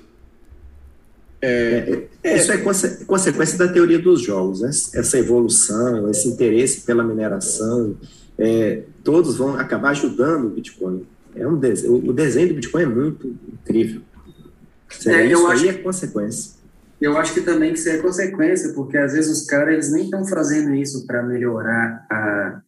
Isso 2.23 2.51
é 2.51 2.57
conse- 2.59 3.03
consequência 3.05 3.57
da 3.57 3.67
teoria 3.67 3.97
dos 3.97 4.21
jogos, 4.21 4.61
né? 4.61 4.69
essa 4.69 5.17
evolução, 5.17 6.07
esse 6.11 6.27
interesse 6.27 6.81
pela 6.81 7.03
mineração, 7.03 7.95
é, 8.37 8.83
todos 9.03 9.37
vão 9.37 9.55
acabar 9.59 9.89
ajudando 9.89 10.45
o 10.45 10.49
Bitcoin. 10.51 11.03
É 11.35 11.47
um 11.47 11.57
dese- 11.57 11.87
o 11.87 12.11
desenho 12.13 12.49
do 12.49 12.55
Bitcoin 12.55 12.83
é 12.83 12.85
muito 12.85 13.27
incrível. 13.53 14.01
É, 15.07 15.25
eu 15.27 15.31
isso 15.39 15.47
acho- 15.47 15.63
aí 15.63 15.69
é 15.69 15.73
consequência. 15.73 16.61
Eu 16.99 17.17
acho 17.17 17.33
que 17.33 17.41
também 17.41 17.73
que 17.73 17.79
isso 17.79 17.89
é 17.89 17.97
consequência, 17.97 18.73
porque 18.73 18.97
às 18.97 19.13
vezes 19.13 19.31
os 19.31 19.45
caras 19.47 19.73
eles 19.73 19.91
nem 19.91 20.03
estão 20.05 20.23
fazendo 20.25 20.75
isso 20.75 21.05
para 21.07 21.23
melhorar 21.23 22.05
a 22.11 22.61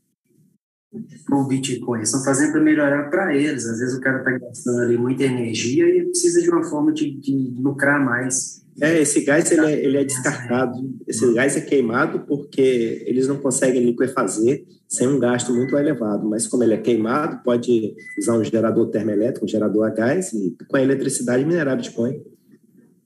o 1.31 1.43
Bitcoin, 1.45 1.99
eles 1.99 2.09
estão 2.09 2.23
fazendo 2.23 2.51
para 2.51 2.61
melhorar 2.61 3.09
para 3.09 3.35
eles. 3.35 3.65
Às 3.65 3.79
vezes 3.79 3.95
o 3.95 4.01
cara 4.01 4.19
está 4.19 4.31
gastando 4.37 4.81
ali 4.81 4.97
muita 4.97 5.23
energia 5.23 5.85
e 5.87 6.05
precisa 6.05 6.39
de 6.41 6.49
uma 6.49 6.63
forma 6.63 6.91
de, 6.93 7.11
de 7.19 7.53
lucrar 7.59 8.03
mais. 8.03 8.62
É, 8.81 9.01
esse 9.01 9.23
gás 9.23 9.51
ele 9.51 9.65
é, 9.65 9.85
ele 9.85 9.97
é 9.97 10.03
descartado, 10.03 10.73
esse 11.07 11.31
gás 11.33 11.55
é 11.55 11.61
queimado 11.61 12.21
porque 12.21 13.03
eles 13.05 13.27
não 13.27 13.37
conseguem 13.37 13.85
liquefazer 13.85 14.65
sem 14.87 15.07
um 15.07 15.19
gasto 15.19 15.53
muito 15.53 15.77
elevado, 15.77 16.27
mas 16.27 16.47
como 16.47 16.63
ele 16.63 16.73
é 16.73 16.77
queimado, 16.77 17.43
pode 17.43 17.95
usar 18.17 18.33
um 18.33 18.43
gerador 18.43 18.89
termoelétrico, 18.89 19.45
um 19.45 19.49
gerador 19.49 19.87
a 19.87 19.89
gás 19.89 20.33
e 20.33 20.55
com 20.67 20.77
a 20.77 20.81
eletricidade 20.81 21.45
minerar 21.45 21.77
Bitcoin. 21.77 22.21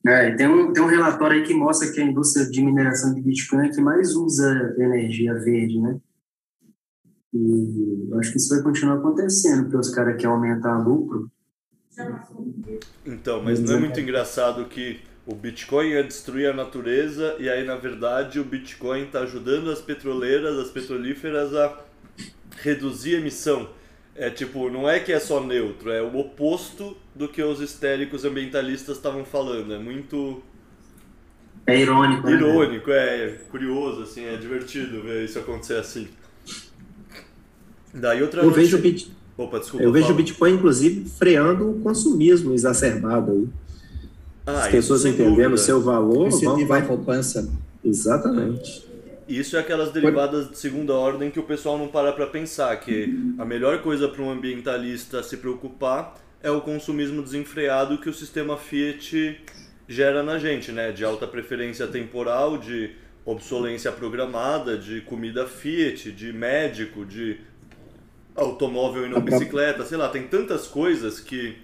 É, 0.05 0.35
tem 0.35 0.47
um, 0.47 0.71
tem 0.71 0.81
um 0.81 0.87
relatório 0.87 1.37
aí 1.37 1.45
que 1.45 1.53
mostra 1.53 1.91
que 1.91 1.99
a 1.99 2.05
indústria 2.05 2.49
de 2.49 2.63
mineração 2.63 3.13
de 3.13 3.21
Bitcoin 3.21 3.67
é 3.67 3.69
que 3.69 3.81
mais 3.81 4.15
usa 4.15 4.73
energia 4.77 5.33
verde, 5.33 5.81
né? 5.81 5.99
E 7.33 8.07
eu 8.09 8.17
acho 8.19 8.31
que 8.31 8.37
isso 8.37 8.55
vai 8.55 8.63
continuar 8.63 8.95
acontecendo, 8.95 9.63
porque 9.63 9.77
os 9.77 9.89
caras 9.89 10.15
querem 10.15 10.31
aumentar 10.31 10.77
lucro. 10.77 11.29
Então, 13.05 13.43
mas 13.43 13.59
não 13.59 13.75
é 13.75 13.79
muito 13.79 13.99
engraçado 13.99 14.65
que 14.65 15.01
o 15.27 15.35
Bitcoin 15.35 15.89
ia 15.89 16.03
destruir 16.03 16.49
a 16.49 16.53
natureza 16.53 17.35
e 17.37 17.49
aí, 17.49 17.63
na 17.65 17.75
verdade, 17.75 18.39
o 18.39 18.43
Bitcoin 18.45 19.03
está 19.03 19.19
ajudando 19.19 19.69
as 19.69 19.81
petroleiras, 19.81 20.57
as 20.57 20.69
petrolíferas 20.69 21.53
a 21.53 21.77
reduzir 22.63 23.15
a 23.15 23.19
emissão. 23.19 23.69
É 24.15 24.29
tipo, 24.31 24.69
não 24.71 24.89
é 24.89 24.99
que 24.99 25.11
é 25.11 25.19
só 25.19 25.43
neutro, 25.43 25.91
é 25.91 26.01
o 26.01 26.17
oposto 26.17 26.97
do 27.13 27.27
que 27.27 27.43
os 27.43 27.59
histéricos 27.61 28.25
ambientalistas 28.25 28.95
estavam 28.97 29.23
falando. 29.25 29.73
É 29.73 29.77
muito 29.77 30.41
É 31.67 31.77
irônico, 31.79 32.25
né? 32.25 32.31
irônico, 32.33 32.89
é 32.91 33.37
curioso, 33.51 34.03
assim, 34.03 34.23
é 34.25 34.35
divertido 34.37 35.03
ver 35.03 35.25
isso 35.25 35.37
acontecer 35.37 35.75
assim. 35.75 36.07
Daí 37.93 38.21
outra 38.21 38.41
Eu 38.43 38.51
vejo, 38.51 38.77
o 38.77 38.79
notícia- 38.79 39.07
Bit- 39.09 39.17
Opa, 39.37 39.59
desculpa. 39.59 39.83
eu 39.85 39.91
vejo 39.91 40.11
o. 40.11 40.15
Bitcoin, 40.15 40.53
inclusive, 40.53 41.07
freando 41.09 41.69
o 41.69 41.79
consumismo 41.81 42.53
exacerbado 42.53 43.31
aí. 43.31 43.47
Ah, 44.47 44.59
As 44.59 44.67
pessoas 44.69 45.03
entendendo 45.03 45.53
o 45.53 45.57
seu 45.57 45.81
valor, 45.81 46.29
vão, 46.29 46.65
vai... 46.65 46.87
poupança. 46.87 47.51
Exatamente. 47.83 48.87
Isso 49.27 49.57
é 49.57 49.59
aquelas 49.59 49.91
derivadas 49.91 50.49
de 50.49 50.57
segunda 50.57 50.93
ordem 50.93 51.29
que 51.29 51.37
o 51.37 51.43
pessoal 51.43 51.77
não 51.77 51.89
para 51.89 52.13
para 52.13 52.25
pensar, 52.27 52.73
que 52.79 53.13
a 53.37 53.43
melhor 53.43 53.81
coisa 53.81 54.07
para 54.07 54.23
um 54.23 54.31
ambientalista 54.31 55.21
se 55.21 55.35
preocupar 55.35 56.15
é 56.41 56.49
o 56.49 56.61
consumismo 56.61 57.21
desenfreado 57.21 57.97
que 57.97 58.09
o 58.09 58.13
sistema 58.13 58.55
Fiat 58.55 59.41
gera 59.85 60.23
na 60.23 60.39
gente, 60.39 60.71
né? 60.71 60.93
De 60.93 61.03
alta 61.03 61.27
preferência 61.27 61.85
temporal, 61.85 62.57
de 62.57 62.91
obsolência 63.25 63.91
programada, 63.91 64.77
de 64.77 65.01
comida 65.01 65.45
Fiat, 65.45 66.09
de 66.13 66.31
médico, 66.31 67.05
de 67.05 67.37
automóvel 68.33 69.07
e 69.07 69.09
não 69.09 69.19
bicicleta, 69.19 69.83
sei 69.83 69.97
lá, 69.97 70.07
tem 70.07 70.25
tantas 70.27 70.67
coisas 70.67 71.19
que 71.19 71.57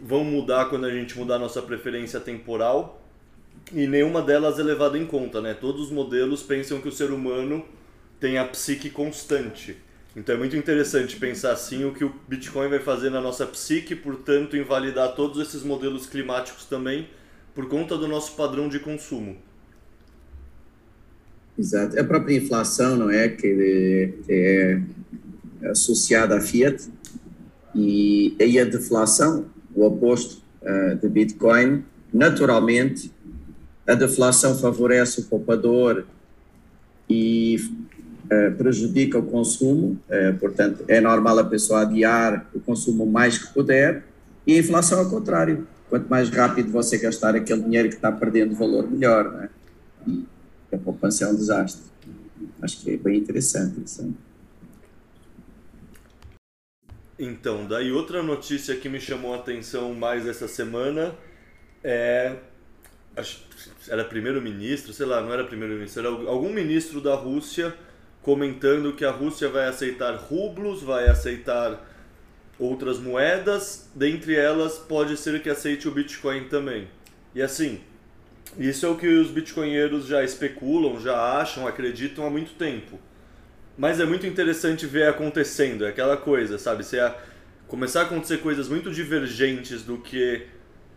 vão 0.00 0.24
mudar 0.24 0.66
quando 0.66 0.86
a 0.86 0.92
gente 0.92 1.18
mudar 1.18 1.38
nossa 1.38 1.60
preferência 1.62 2.20
temporal 2.20 3.02
e 3.72 3.86
nenhuma 3.86 4.22
delas 4.22 4.58
é 4.58 4.62
levada 4.62 4.96
em 4.96 5.04
conta, 5.04 5.40
né? 5.40 5.54
Todos 5.54 5.86
os 5.86 5.90
modelos 5.90 6.42
pensam 6.42 6.80
que 6.80 6.88
o 6.88 6.92
ser 6.92 7.10
humano 7.10 7.64
tem 8.18 8.38
a 8.38 8.44
psique 8.44 8.90
constante. 8.90 9.76
Então 10.16 10.34
é 10.34 10.38
muito 10.38 10.56
interessante 10.56 11.16
pensar 11.16 11.52
assim 11.52 11.84
o 11.84 11.92
que 11.92 12.04
o 12.04 12.14
Bitcoin 12.26 12.68
vai 12.68 12.78
fazer 12.78 13.10
na 13.10 13.20
nossa 13.20 13.46
psique, 13.46 13.94
portanto 13.94 14.56
invalidar 14.56 15.14
todos 15.14 15.40
esses 15.40 15.62
modelos 15.62 16.06
climáticos 16.06 16.64
também 16.64 17.08
por 17.54 17.68
conta 17.68 17.96
do 17.96 18.08
nosso 18.08 18.34
padrão 18.34 18.68
de 18.68 18.78
consumo. 18.78 19.36
Exato. 21.58 21.98
A 21.98 22.04
própria 22.04 22.36
inflação, 22.36 22.96
não 22.96 23.10
é? 23.10 23.28
Que 23.28 24.14
é 24.28 24.80
associada 25.68 26.36
à 26.36 26.40
Fiat. 26.40 26.88
E 27.74 28.36
aí 28.40 28.58
a 28.58 28.64
deflação, 28.64 29.46
o 29.78 29.86
oposto 29.86 30.42
uh, 30.62 30.96
de 30.96 31.08
Bitcoin, 31.08 31.84
naturalmente, 32.12 33.12
a 33.86 33.94
deflação 33.94 34.58
favorece 34.58 35.20
o 35.20 35.24
poupador 35.24 36.04
e 37.08 37.56
uh, 38.24 38.56
prejudica 38.56 39.18
o 39.18 39.22
consumo. 39.22 39.98
Uh, 40.08 40.36
portanto, 40.38 40.84
é 40.88 41.00
normal 41.00 41.38
a 41.38 41.44
pessoa 41.44 41.82
adiar 41.82 42.48
o 42.52 42.58
consumo 42.58 43.06
mais 43.06 43.38
que 43.38 43.54
puder. 43.54 44.02
E 44.44 44.56
a 44.56 44.58
inflação 44.58 44.98
ao 44.98 45.08
contrário. 45.08 45.66
Quanto 45.88 46.06
mais 46.06 46.28
rápido 46.28 46.70
você 46.70 46.98
gastar 46.98 47.34
aquele 47.34 47.62
dinheiro 47.62 47.88
que 47.88 47.94
está 47.94 48.12
perdendo 48.12 48.54
valor, 48.54 48.90
melhor, 48.90 49.32
não 49.32 49.42
é? 49.42 49.48
E 50.06 50.26
a 50.74 50.76
poupança 50.76 51.24
é 51.24 51.28
um 51.28 51.34
desastre. 51.34 51.82
Acho 52.60 52.82
que 52.82 52.90
é 52.90 52.96
bem 52.98 53.16
interessante 53.16 53.80
isso. 53.82 54.06
Então, 57.18 57.66
daí 57.66 57.90
outra 57.90 58.22
notícia 58.22 58.76
que 58.76 58.88
me 58.88 59.00
chamou 59.00 59.34
a 59.34 59.38
atenção 59.38 59.94
mais 59.94 60.26
essa 60.26 60.46
semana 60.46 61.14
é. 61.82 62.36
Era 63.88 64.04
primeiro-ministro, 64.04 64.92
sei 64.92 65.04
lá, 65.04 65.20
não 65.20 65.32
era 65.32 65.42
primeiro-ministro, 65.42 66.06
era 66.06 66.30
algum 66.30 66.52
ministro 66.52 67.00
da 67.00 67.16
Rússia 67.16 67.74
comentando 68.22 68.92
que 68.92 69.04
a 69.04 69.10
Rússia 69.10 69.48
vai 69.48 69.66
aceitar 69.66 70.14
rublos, 70.14 70.82
vai 70.82 71.08
aceitar 71.08 71.84
outras 72.58 73.00
moedas, 73.00 73.90
dentre 73.94 74.36
elas 74.36 74.78
pode 74.78 75.16
ser 75.16 75.42
que 75.42 75.50
aceite 75.50 75.88
o 75.88 75.90
Bitcoin 75.90 76.44
também. 76.44 76.88
E 77.34 77.42
assim, 77.42 77.80
isso 78.56 78.86
é 78.86 78.88
o 78.88 78.96
que 78.96 79.06
os 79.06 79.30
bitcoinheiros 79.30 80.06
já 80.06 80.22
especulam, 80.22 81.00
já 81.00 81.40
acham, 81.40 81.66
acreditam 81.66 82.26
há 82.26 82.30
muito 82.30 82.52
tempo. 82.54 82.98
Mas 83.78 84.00
é 84.00 84.04
muito 84.04 84.26
interessante 84.26 84.86
ver 84.86 85.08
acontecendo, 85.08 85.86
é 85.86 85.90
aquela 85.90 86.16
coisa, 86.16 86.58
sabe? 86.58 86.84
Se 86.84 86.96
começar 87.68 88.00
a 88.00 88.04
acontecer 88.06 88.38
coisas 88.38 88.68
muito 88.68 88.90
divergentes 88.90 89.84
do 89.84 89.98
que 89.98 90.42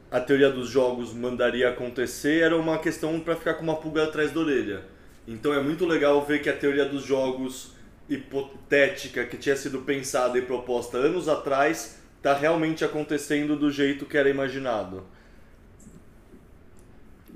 a 0.10 0.20
teoria 0.20 0.50
dos 0.50 0.68
jogos 0.68 1.14
mandaria 1.14 1.70
acontecer, 1.70 2.42
era 2.42 2.58
uma 2.58 2.80
questão 2.80 3.20
para 3.20 3.36
ficar 3.36 3.54
com 3.54 3.64
uma 3.64 3.76
pulga 3.76 4.06
atrás 4.06 4.32
da 4.32 4.40
orelha. 4.40 4.82
Então 5.28 5.54
é 5.54 5.62
muito 5.62 5.86
legal 5.86 6.26
ver 6.26 6.42
que 6.42 6.50
a 6.50 6.58
teoria 6.58 6.84
dos 6.84 7.04
jogos 7.06 7.74
hipotética 8.10 9.26
que 9.26 9.38
tinha 9.38 9.56
sido 9.56 9.82
pensada 9.82 10.38
e 10.40 10.42
proposta 10.42 10.98
anos 10.98 11.30
atrás 11.30 12.00
está 12.18 12.34
realmente 12.34 12.84
acontecendo 12.84 13.56
do 13.56 13.70
jeito 13.70 14.08
que 14.08 14.18
era 14.18 14.28
imaginado. 14.28 15.04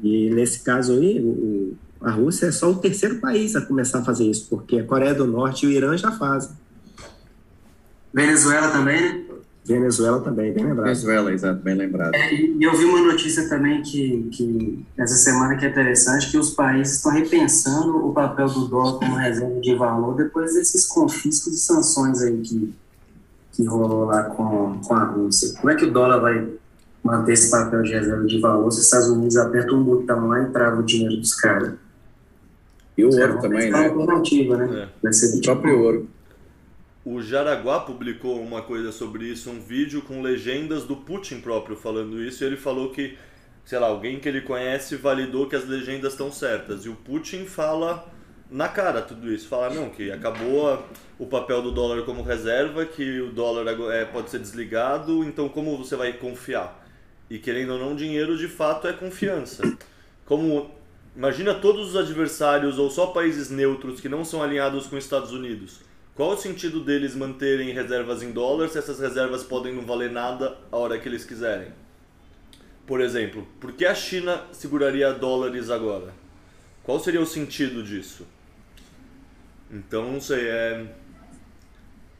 E 0.03 0.29
nesse 0.31 0.63
caso 0.63 0.93
aí, 0.93 1.21
o, 1.21 1.77
a 2.05 2.11
Rússia 2.11 2.45
é 2.45 2.51
só 2.51 2.69
o 2.69 2.75
terceiro 2.75 3.15
país 3.15 3.55
a 3.55 3.61
começar 3.61 3.99
a 3.99 4.03
fazer 4.03 4.29
isso, 4.29 4.45
porque 4.47 4.77
a 4.77 4.83
Coreia 4.83 5.15
do 5.15 5.25
Norte 5.25 5.65
e 5.65 5.69
o 5.69 5.71
Irã 5.71 5.97
já 5.97 6.11
fazem. 6.11 6.51
Venezuela 8.13 8.67
também, 8.69 9.01
né? 9.01 9.25
Venezuela 9.65 10.21
também, 10.21 10.53
bem 10.53 10.63
lembrado. 10.63 10.85
Venezuela, 10.85 11.33
exato, 11.33 11.63
bem 11.63 11.73
lembrado. 11.73 12.13
É, 12.13 12.31
e 12.35 12.61
eu 12.61 12.77
vi 12.77 12.85
uma 12.85 13.01
notícia 13.01 13.49
também 13.49 13.81
que, 13.81 14.29
que 14.31 14.85
essa 14.95 15.15
semana 15.15 15.55
que 15.55 15.65
é 15.65 15.69
interessante, 15.69 16.29
que 16.29 16.37
os 16.37 16.51
países 16.51 16.97
estão 16.97 17.11
repensando 17.11 18.07
o 18.07 18.13
papel 18.13 18.49
do 18.49 18.67
dólar 18.67 18.99
como 18.99 19.15
reserva 19.15 19.59
de 19.59 19.73
valor 19.73 20.15
depois 20.15 20.53
desses 20.53 20.85
confiscos 20.85 21.55
e 21.55 21.57
sanções 21.57 22.21
aí 22.21 22.37
que, 22.37 22.71
que 23.53 23.65
rolou 23.65 24.05
lá 24.05 24.25
com, 24.25 24.79
com 24.79 24.93
a 24.93 25.05
Rússia. 25.05 25.55
Como 25.59 25.71
é 25.71 25.75
que 25.75 25.85
o 25.85 25.91
dólar 25.91 26.19
vai 26.19 26.47
manter 27.03 27.33
esse 27.33 27.49
papel 27.49 27.81
de 27.81 27.93
reserva 27.93 28.25
de 28.25 28.39
valor 28.39 28.71
se 28.71 28.77
os 28.77 28.85
Estados 28.85 29.09
Unidos 29.09 29.37
apertam 29.37 29.79
um 29.79 29.83
botão 29.83 30.27
lá 30.27 30.43
e 30.43 30.51
trava 30.51 30.81
o 30.81 30.83
dinheiro 30.83 31.17
dos 31.17 31.33
caras? 31.33 31.73
E 32.97 33.03
o 33.03 33.09
ouro 33.09 33.41
também, 33.41 33.69
né? 33.69 33.87
Alternativa, 33.87 34.57
né? 34.57 34.83
É. 34.83 34.87
Vai 35.03 35.13
ser 35.13 35.37
O 35.37 35.41
próprio 35.41 35.81
ouro. 35.81 36.09
O 37.03 37.21
Jaraguá 37.21 37.81
publicou 37.81 38.41
uma 38.41 38.61
coisa 38.63 38.91
sobre 38.91 39.25
isso, 39.25 39.49
um 39.51 39.59
vídeo 39.59 40.01
com 40.01 40.21
legendas 40.21 40.85
do 40.85 40.95
Putin 40.95 41.39
próprio 41.39 41.75
falando 41.75 42.21
isso, 42.23 42.43
e 42.43 42.47
ele 42.47 42.57
falou 42.57 42.89
que, 42.89 43.15
sei 43.63 43.77
lá, 43.77 43.87
alguém 43.87 44.19
que 44.19 44.27
ele 44.27 44.41
conhece 44.41 44.95
validou 44.95 45.47
que 45.47 45.55
as 45.55 45.67
legendas 45.67 46.13
estão 46.13 46.31
certas. 46.31 46.83
E 46.85 46.89
o 46.89 46.95
Putin 46.95 47.45
fala 47.45 48.11
na 48.49 48.67
cara 48.67 49.01
tudo 49.03 49.31
isso, 49.31 49.47
fala 49.47 49.69
não, 49.71 49.89
que 49.89 50.11
acabou 50.11 50.67
a- 50.67 50.83
o 51.19 51.27
papel 51.27 51.61
do 51.61 51.71
dólar 51.71 52.03
como 52.03 52.23
reserva, 52.23 52.85
que 52.85 53.21
o 53.21 53.31
dólar 53.31 53.67
é, 53.91 54.05
pode 54.05 54.29
ser 54.31 54.39
desligado, 54.39 55.23
então 55.23 55.47
como 55.47 55.77
você 55.77 55.95
vai 55.95 56.13
confiar? 56.13 56.83
E 57.29 57.37
querendo 57.37 57.73
ou 57.73 57.79
não, 57.79 57.95
dinheiro 57.95 58.35
de 58.37 58.47
fato 58.47 58.87
é 58.87 58.93
confiança. 58.93 59.61
Como 60.25 60.71
imagina 61.15 61.53
todos 61.53 61.89
os 61.89 61.95
adversários 61.95 62.77
ou 62.77 62.89
só 62.89 63.07
países 63.07 63.49
neutros 63.49 63.99
que 63.99 64.09
não 64.09 64.25
são 64.25 64.43
alinhados 64.43 64.87
com 64.87 64.97
os 64.97 65.03
Estados 65.03 65.31
Unidos. 65.31 65.79
Qual 66.15 66.31
o 66.31 66.37
sentido 66.37 66.79
deles 66.79 67.13
manterem 67.13 67.73
reservas 67.73 68.23
em 68.23 68.31
dólar 68.31 68.69
se 68.69 68.77
essas 68.77 68.99
reservas 68.99 69.43
podem 69.43 69.73
não 69.73 69.85
valer 69.85 70.09
nada 70.09 70.57
a 70.71 70.77
hora 70.77 70.97
que 70.97 71.09
eles 71.09 71.25
quiserem? 71.25 71.69
Por 72.87 73.01
exemplo, 73.01 73.47
por 73.59 73.73
que 73.73 73.85
a 73.85 73.93
China 73.93 74.45
seguraria 74.51 75.11
dólares 75.11 75.69
agora? 75.69 76.13
Qual 76.83 76.99
seria 76.99 77.19
o 77.19 77.25
sentido 77.25 77.83
disso? 77.83 78.25
Então, 79.71 80.11
não 80.11 80.21
sei, 80.21 80.47
é... 80.47 80.85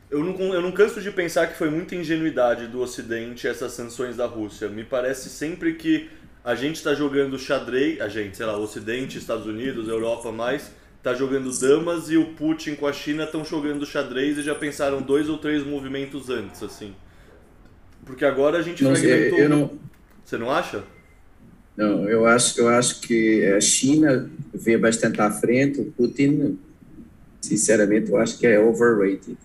Eu 0.09 0.23
não, 0.23 0.53
eu 0.53 0.61
não 0.61 0.71
canso 0.71 1.01
de 1.01 1.11
pensar 1.11 1.47
que 1.47 1.57
foi 1.57 1.69
muita 1.69 1.95
ingenuidade 1.95 2.67
do 2.67 2.81
Ocidente 2.81 3.47
essas 3.47 3.71
sanções 3.71 4.17
da 4.17 4.25
Rússia. 4.25 4.67
Me 4.67 4.83
parece 4.83 5.29
sempre 5.29 5.75
que 5.75 6.09
a 6.45 6.53
gente 6.53 6.75
está 6.75 6.93
jogando 6.93 7.39
xadrez, 7.39 7.99
a 7.99 8.07
gente, 8.07 8.37
sei 8.37 8.45
lá, 8.45 8.55
Ocidente, 8.55 9.17
Estados 9.17 9.47
Unidos, 9.47 9.87
Europa 9.87 10.31
mais, 10.31 10.71
tá 11.01 11.11
jogando 11.15 11.51
damas 11.59 12.11
e 12.11 12.17
o 12.17 12.33
Putin 12.35 12.75
com 12.75 12.85
a 12.85 12.93
China 12.93 13.23
estão 13.23 13.43
jogando 13.43 13.83
xadrez 13.85 14.37
e 14.37 14.43
já 14.43 14.53
pensaram 14.53 15.01
dois 15.01 15.27
ou 15.27 15.39
três 15.39 15.65
movimentos 15.65 16.29
antes, 16.29 16.61
assim. 16.61 16.93
Porque 18.05 18.23
agora 18.23 18.59
a 18.59 18.61
gente 18.61 18.83
Não 18.83 18.91
fragmentou. 18.95 19.39
eu 19.39 19.49
não, 19.49 19.79
Você 20.23 20.37
não 20.37 20.51
acha? 20.51 20.83
não, 21.75 22.07
eu 22.07 22.27
acho, 22.27 22.59
eu 22.61 22.69
acho 22.69 23.01
que 23.01 23.43
a 23.51 23.59
China 23.59 24.29
vê 24.53 24.77
bastante 24.77 25.19
à 25.19 25.31
frente, 25.31 25.81
o 25.81 25.91
Putin, 25.91 26.59
sinceramente, 27.41 28.11
eu 28.11 28.17
acho 28.17 28.37
que 28.37 28.45
é 28.45 28.59
overrated. 28.59 29.35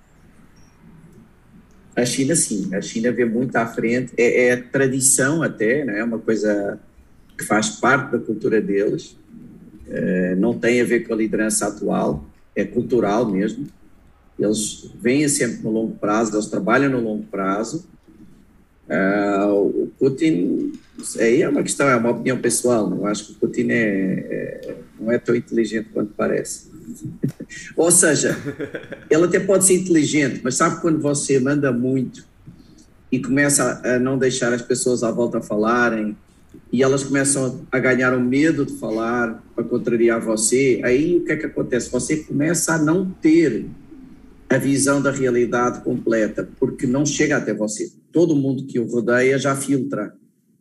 A 1.97 2.05
China, 2.05 2.37
sim, 2.37 2.75
a 2.75 2.81
China 2.81 3.11
vê 3.11 3.25
muito 3.25 3.57
à 3.57 3.67
frente, 3.67 4.13
é, 4.17 4.49
é 4.49 4.57
tradição 4.57 5.43
até, 5.43 5.85
né? 5.85 5.99
é 6.01 6.05
uma 6.05 6.19
coisa 6.19 6.79
que 7.41 7.47
faz 7.47 7.71
parte 7.71 8.13
da 8.13 8.19
cultura 8.19 8.61
deles, 8.61 9.17
É, 9.93 10.37
não 10.37 10.57
tem 10.57 10.81
a 10.81 10.85
ver 10.85 11.01
com 11.01 11.13
a 11.13 11.17
liderança 11.17 11.67
atual, 11.67 12.25
é 12.55 12.65
cultural 12.65 13.27
mesmo. 13.29 13.67
Eles 14.39 14.89
vêm 15.03 15.27
sempre 15.29 15.65
no 15.65 15.71
longo 15.73 15.97
prazo, 15.97 16.33
eles 16.37 16.47
trabalham 16.47 16.89
no 16.93 17.01
longo 17.01 17.25
prazo. 17.25 17.85
Ah, 18.89 19.49
o 19.53 19.91
Putin, 19.99 20.71
aí 21.19 21.43
é 21.43 21.49
uma 21.49 21.61
questão, 21.65 21.89
é 21.89 21.97
uma 21.97 22.11
opinião 22.11 22.39
pessoal. 22.39 22.89
Eu 22.89 23.05
acho 23.05 23.27
que 23.27 23.33
o 23.33 23.35
Putin 23.35 23.67
é, 23.71 23.83
é- 24.37 24.77
não 25.01 25.11
é 25.11 25.19
tão 25.19 25.35
inteligente 25.35 25.89
quanto 25.93 26.13
parece. 26.17 26.71
Ou 27.77 27.91
seja, 27.91 28.37
ele 29.11 29.25
até 29.25 29.41
pode 29.41 29.65
ser 29.65 29.75
inteligente, 29.75 30.41
mas 30.45 30.55
sabe 30.55 30.81
quando 30.81 31.01
você 31.01 31.41
manda 31.41 31.73
muito 31.73 32.25
e 33.11 33.19
começa 33.21 33.81
a 33.85 33.99
não 33.99 34.17
deixar 34.17 34.53
as 34.53 34.63
pessoas 34.63 35.03
à 35.03 35.11
volta 35.11 35.41
falarem 35.41 36.17
e 36.73 36.83
elas 36.83 37.03
começam 37.03 37.67
a 37.71 37.79
ganhar 37.79 38.17
o 38.17 38.21
medo 38.21 38.65
de 38.65 38.75
falar 38.75 39.43
para 39.55 39.65
contrariar 39.65 40.21
você, 40.21 40.81
aí 40.85 41.17
o 41.17 41.25
que 41.25 41.33
é 41.33 41.37
que 41.37 41.47
acontece? 41.47 41.91
Você 41.91 42.19
começa 42.19 42.75
a 42.75 42.83
não 42.83 43.11
ter 43.11 43.67
a 44.49 44.59
visão 44.59 45.01
da 45.01 45.11
realidade 45.11 45.81
completa, 45.83 46.49
porque 46.59 46.87
não 46.87 47.07
chega 47.07 47.37
até 47.37 47.55
você. 47.55 47.93
Todo 48.13 48.35
mundo 48.35 48.67
que 48.67 48.81
o 48.81 48.87
rodeia 48.87 49.39
já 49.39 49.55
filtra. 49.55 50.13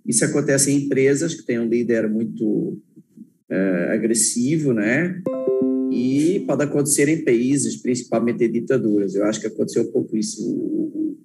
Isso 0.05 0.23
acontece 0.23 0.71
em 0.71 0.85
empresas 0.85 1.33
que 1.33 1.43
têm 1.43 1.59
um 1.59 1.67
líder 1.67 2.07
muito 2.07 2.77
eh, 3.49 3.89
agressivo, 3.91 4.73
né? 4.73 5.19
E 5.91 6.43
pode 6.45 6.63
acontecer 6.63 7.09
em 7.09 7.23
países, 7.23 7.77
principalmente 7.77 8.43
em 8.43 8.51
ditaduras. 8.51 9.15
Eu 9.15 9.25
acho 9.25 9.41
que 9.41 9.47
aconteceu 9.47 9.83
um 9.83 9.91
pouco 9.91 10.15
isso. 10.15 10.39
O 10.47 11.17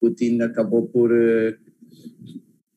Putin 0.00 0.40
acabou 0.40 0.86
por 0.86 1.10
eh, 1.12 1.54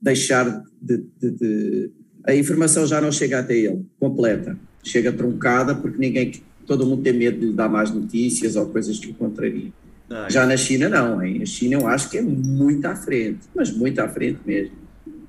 deixar 0.01 0.63
de, 0.81 0.97
de- 1.19 1.31
de- 1.31 1.91
A 2.25 2.35
informação 2.35 2.85
já 2.85 2.99
não 3.01 3.11
chega 3.11 3.39
até 3.39 3.55
ele, 3.55 3.85
completa. 3.99 4.57
Chega 4.83 5.11
truncada 5.11 5.75
porque 5.75 5.97
ninguém, 5.97 6.31
todo 6.65 6.85
mundo 6.85 7.01
tem 7.03 7.13
medo 7.13 7.39
de 7.39 7.47
lhe 7.47 7.53
dar 7.53 7.69
mais 7.69 7.91
notícias 7.91 8.55
ou 8.55 8.67
coisas 8.67 8.97
que 8.99 9.11
o 9.11 9.13
contrariam. 9.13 9.71
Ah, 10.09 10.27
Já 10.29 10.45
na 10.45 10.57
China, 10.57 10.89
não. 10.89 11.21
Hein? 11.23 11.41
A 11.41 11.45
China 11.45 11.75
eu 11.75 11.87
acho 11.87 12.09
que 12.09 12.17
é 12.17 12.21
muito 12.21 12.85
à 12.85 12.95
frente, 12.95 13.39
mas 13.55 13.71
muito 13.71 13.99
à 13.99 14.07
frente 14.07 14.39
mesmo. 14.45 14.75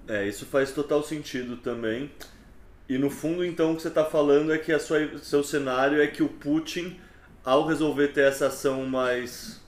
É, 0.09 0.29
isso 0.29 0.45
faz 0.47 0.73
total 0.73 1.03
sentido 1.05 1.57
também. 1.57 2.11
E 2.89 2.99
no 2.99 3.09
fundo, 3.11 3.45
então, 3.45 3.73
o 3.73 3.77
que 3.77 3.83
você 3.83 3.89
está 3.89 4.05
falando 4.05 4.53
é 4.53 4.59
que 4.59 4.73
a 4.73 4.79
sua, 4.81 4.99
seu 5.23 5.45
cenário 5.45 6.01
é 6.03 6.07
que 6.09 6.23
o 6.25 6.29
Putin, 6.29 6.97
ao 7.45 7.67
resolver 7.67 8.09
ter 8.09 8.23
essa 8.23 8.49
ação 8.49 8.85
mais 8.87 9.60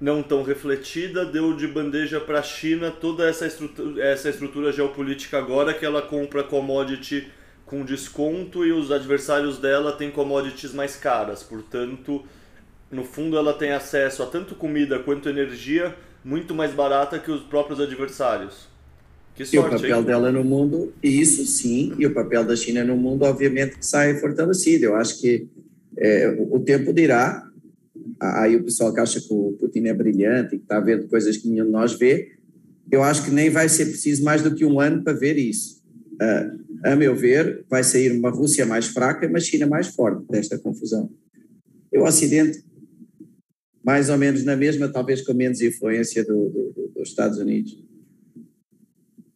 não 0.00 0.22
tão 0.22 0.42
refletida, 0.42 1.24
deu 1.24 1.56
de 1.56 1.66
bandeja 1.66 2.20
para 2.20 2.40
a 2.40 2.42
China 2.42 2.90
toda 2.90 3.26
essa 3.26 3.46
estrutura, 3.46 4.04
essa 4.04 4.28
estrutura 4.28 4.72
geopolítica 4.72 5.38
agora 5.38 5.72
que 5.72 5.86
ela 5.86 6.02
compra 6.02 6.44
commodity 6.44 7.28
com 7.64 7.84
desconto 7.84 8.64
e 8.64 8.72
os 8.72 8.92
adversários 8.92 9.58
dela 9.58 9.92
têm 9.92 10.10
commodities 10.10 10.72
mais 10.72 10.96
caras. 10.96 11.42
Portanto, 11.42 12.24
no 12.90 13.04
fundo, 13.04 13.36
ela 13.36 13.52
tem 13.52 13.72
acesso 13.72 14.22
a 14.22 14.26
tanto 14.26 14.54
comida 14.54 14.98
quanto 14.98 15.28
energia 15.28 15.94
muito 16.24 16.54
mais 16.54 16.72
barata 16.72 17.18
que 17.18 17.30
os 17.30 17.42
próprios 17.42 17.80
adversários. 17.80 18.68
Que 19.34 19.42
E 19.42 19.58
o 19.58 19.62
sorte, 19.62 19.76
papel 19.76 19.98
hein? 19.98 20.04
dela 20.04 20.32
no 20.32 20.44
mundo, 20.44 20.92
isso 21.02 21.44
sim, 21.44 21.94
e 21.98 22.06
o 22.06 22.14
papel 22.14 22.44
da 22.44 22.56
China 22.56 22.84
no 22.84 22.96
mundo, 22.96 23.24
obviamente, 23.24 23.78
que 23.78 23.86
sai 23.86 24.14
fortalecido. 24.18 24.86
Eu 24.86 24.96
acho 24.96 25.20
que 25.20 25.46
é, 25.98 26.36
o 26.50 26.60
tempo 26.60 26.92
dirá. 26.92 27.45
Aí 28.20 28.56
o 28.56 28.64
pessoal 28.64 28.92
que 28.94 29.00
acha 29.00 29.20
que 29.20 29.32
o 29.32 29.52
Putin 29.60 29.84
é 29.86 29.94
brilhante 29.94 30.54
e 30.54 30.58
que 30.58 30.64
está 30.64 30.80
vendo 30.80 31.06
coisas 31.08 31.36
que 31.36 31.48
nenhum 31.48 31.66
de 31.66 31.70
nós 31.70 31.92
vê, 31.98 32.32
eu 32.90 33.02
acho 33.02 33.24
que 33.24 33.30
nem 33.30 33.50
vai 33.50 33.68
ser 33.68 33.86
preciso 33.86 34.24
mais 34.24 34.42
do 34.42 34.54
que 34.54 34.64
um 34.64 34.80
ano 34.80 35.02
para 35.02 35.12
ver 35.12 35.36
isso. 35.36 35.82
Ah, 36.20 36.50
a 36.84 36.96
meu 36.96 37.14
ver, 37.14 37.64
vai 37.68 37.82
sair 37.84 38.12
uma 38.12 38.30
Rússia 38.30 38.64
mais 38.64 38.86
fraca 38.86 39.26
uma 39.26 39.40
China 39.40 39.66
mais 39.66 39.88
forte 39.88 40.24
desta 40.30 40.58
confusão. 40.58 41.10
E 41.92 41.98
o 41.98 42.04
Ocidente, 42.04 42.64
mais 43.84 44.08
ou 44.08 44.16
menos 44.16 44.44
na 44.44 44.56
mesma, 44.56 44.88
talvez 44.88 45.22
com 45.22 45.34
menos 45.34 45.60
influência 45.60 46.24
do- 46.24 46.48
do- 46.48 46.92
dos 46.94 47.08
Estados 47.08 47.38
Unidos. 47.38 47.85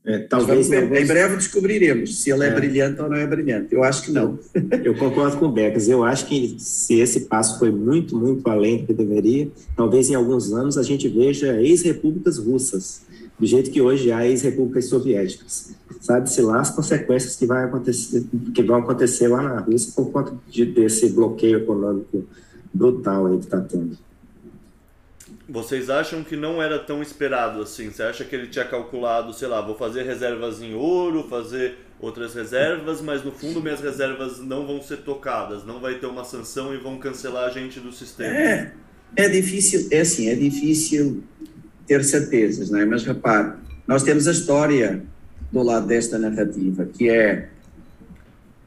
É, 0.04 0.18
talvez 0.20 0.68
vamos 0.68 0.82
alguns- 0.82 0.98
Em 0.98 1.06
breve 1.06 1.36
descobriremos 1.36 2.22
se 2.22 2.30
ele 2.30 2.44
é, 2.44 2.48
É. 2.48 2.54
brilhante 2.54 3.00
ou 3.02 3.08
não 3.10 3.16
é 3.16 3.26
brilhante. 3.26 3.74
Eu 3.74 3.82
acho 3.84 4.02
que 4.04 4.10
não. 4.12 4.38
Eu 4.82 4.94
concordo 4.96 5.36
com 5.36 5.46
o 5.46 5.52
Becas. 5.52 5.88
Eu 5.88 6.02
acho 6.02 6.26
que 6.26 6.56
se 6.58 6.98
esse 7.00 7.20
passo 7.26 7.58
foi 7.58 7.70
muito, 7.70 8.16
muito 8.16 8.48
além 8.48 8.78
do 8.78 8.86
que 8.86 8.94
deveria, 8.94 9.48
talvez 9.76 10.08
em 10.08 10.14
alguns 10.14 10.52
anos 10.52 10.78
a 10.78 10.82
gente 10.82 11.06
veja 11.08 11.60
ex-repúblicas 11.60 12.38
russas, 12.38 13.02
do 13.38 13.46
jeito 13.46 13.70
que 13.70 13.80
hoje 13.80 14.10
há 14.10 14.26
ex-repúblicas 14.26 14.86
soviéticas. 14.86 15.74
Sabe-se 16.00 16.40
lá 16.42 16.60
as 16.60 16.70
consequências 16.70 17.36
que, 17.36 17.44
vai 17.46 17.64
acontecer, 17.64 18.24
que 18.54 18.62
vão 18.62 18.76
acontecer 18.76 19.28
lá 19.28 19.42
na 19.42 19.60
Rússia 19.60 19.92
por 19.94 20.10
conta 20.10 20.32
de, 20.48 20.64
desse 20.64 21.10
bloqueio 21.10 21.58
econômico 21.58 22.24
brutal 22.72 23.26
aí 23.26 23.36
que 23.38 23.44
está 23.44 23.60
tendo. 23.60 23.96
Vocês 25.50 25.90
acham 25.90 26.22
que 26.22 26.36
não 26.36 26.62
era 26.62 26.78
tão 26.78 27.02
esperado 27.02 27.60
assim? 27.60 27.90
Você 27.90 28.04
acha 28.04 28.24
que 28.24 28.36
ele 28.36 28.46
tinha 28.46 28.64
calculado, 28.64 29.34
sei 29.34 29.48
lá, 29.48 29.60
vou 29.60 29.74
fazer 29.74 30.04
reservas 30.04 30.62
em 30.62 30.74
ouro, 30.74 31.26
fazer 31.28 31.76
outras 31.98 32.34
reservas, 32.34 33.00
mas 33.00 33.24
no 33.24 33.32
fundo 33.32 33.60
minhas 33.60 33.80
reservas 33.80 34.38
não 34.38 34.64
vão 34.64 34.80
ser 34.80 34.98
tocadas, 34.98 35.66
não 35.66 35.80
vai 35.80 35.96
ter 35.96 36.06
uma 36.06 36.24
sanção 36.24 36.72
e 36.72 36.78
vão 36.78 36.98
cancelar 36.98 37.48
a 37.48 37.50
gente 37.50 37.80
do 37.80 37.92
sistema. 37.92 38.32
É, 38.32 38.72
é 39.16 39.28
difícil, 39.28 39.88
é 39.90 40.00
assim, 40.00 40.28
é 40.28 40.36
difícil 40.36 41.24
ter 41.84 42.04
certezas, 42.04 42.70
não 42.70 42.78
é? 42.78 42.84
Mas 42.84 43.04
repare, 43.04 43.54
nós 43.86 44.04
temos 44.04 44.28
a 44.28 44.32
história 44.32 45.02
do 45.50 45.64
lado 45.64 45.86
desta 45.88 46.16
narrativa, 46.16 46.86
que 46.86 47.10
é 47.10 47.48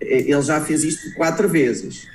ele 0.01 0.41
já 0.41 0.59
fez 0.59 0.83
isto 0.83 1.15
quatro 1.15 1.47
vezes, 1.47 2.05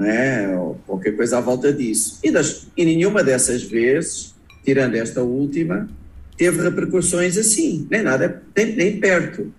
não 0.00 0.06
é? 0.06 0.58
Ou 0.58 0.80
qualquer 0.86 1.14
coisa 1.14 1.38
à 1.38 1.40
volta 1.40 1.70
disso. 1.70 2.18
E, 2.24 2.30
das, 2.30 2.66
e 2.74 2.84
nenhuma 2.84 3.22
dessas 3.22 3.62
vezes, 3.62 4.34
tirando 4.64 4.94
esta 4.94 5.22
última, 5.22 5.88
teve 6.36 6.62
repercussões 6.62 7.36
assim, 7.36 7.86
nem 7.90 8.02
nada, 8.02 8.42
nem, 8.56 8.74
nem 8.74 8.98
perto. 8.98 9.52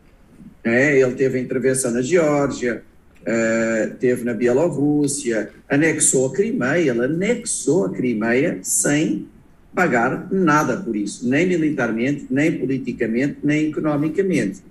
É? 0.64 1.00
Ele 1.00 1.14
teve 1.14 1.40
intervenção 1.40 1.92
na 1.92 2.02
Geórgia, 2.02 2.82
uh, 3.22 3.94
teve 4.00 4.24
na 4.24 4.34
Bielorrússia, 4.34 5.52
anexou 5.70 6.28
a 6.28 6.34
Crimeia, 6.34 6.92
ele 6.92 7.06
anexou 7.06 7.86
a 7.86 7.90
Crimeia 7.90 8.60
sem 8.64 9.28
pagar 9.74 10.28
nada 10.32 10.78
por 10.78 10.96
isso, 10.96 11.28
nem 11.28 11.48
militarmente, 11.48 12.28
nem 12.30 12.58
politicamente, 12.58 13.38
nem 13.44 13.70
economicamente. 13.70 14.62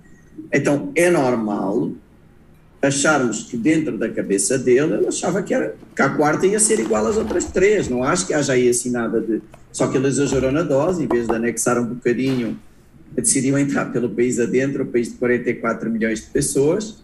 Então, 0.53 0.91
é 0.95 1.09
normal 1.09 1.91
acharmos 2.81 3.43
que 3.43 3.55
dentro 3.55 3.97
da 3.97 4.09
cabeça 4.09 4.57
dele, 4.57 4.95
ele 4.95 5.07
achava 5.07 5.43
que, 5.43 5.53
era, 5.53 5.75
que 5.95 6.01
a 6.01 6.09
quarta 6.09 6.47
ia 6.47 6.59
ser 6.59 6.79
igual 6.79 7.05
às 7.05 7.17
outras 7.17 7.45
três, 7.45 7.87
não 7.87 8.03
acho 8.03 8.25
que 8.25 8.33
haja 8.33 8.53
aí 8.53 8.67
assim 8.69 8.89
nada 8.89 9.21
de... 9.21 9.41
Só 9.71 9.87
que 9.87 9.97
ele 9.97 10.07
exagerou 10.07 10.51
na 10.51 10.63
dose, 10.63 11.03
em 11.03 11.07
vez 11.07 11.27
de 11.27 11.35
anexar 11.35 11.79
um 11.79 11.85
bocadinho, 11.85 12.59
decidiu 13.13 13.57
entrar 13.57 13.85
pelo 13.85 14.09
país 14.09 14.39
adentro, 14.39 14.83
o 14.83 14.87
país 14.87 15.09
de 15.09 15.15
44 15.15 15.89
milhões 15.89 16.21
de 16.21 16.27
pessoas, 16.27 17.01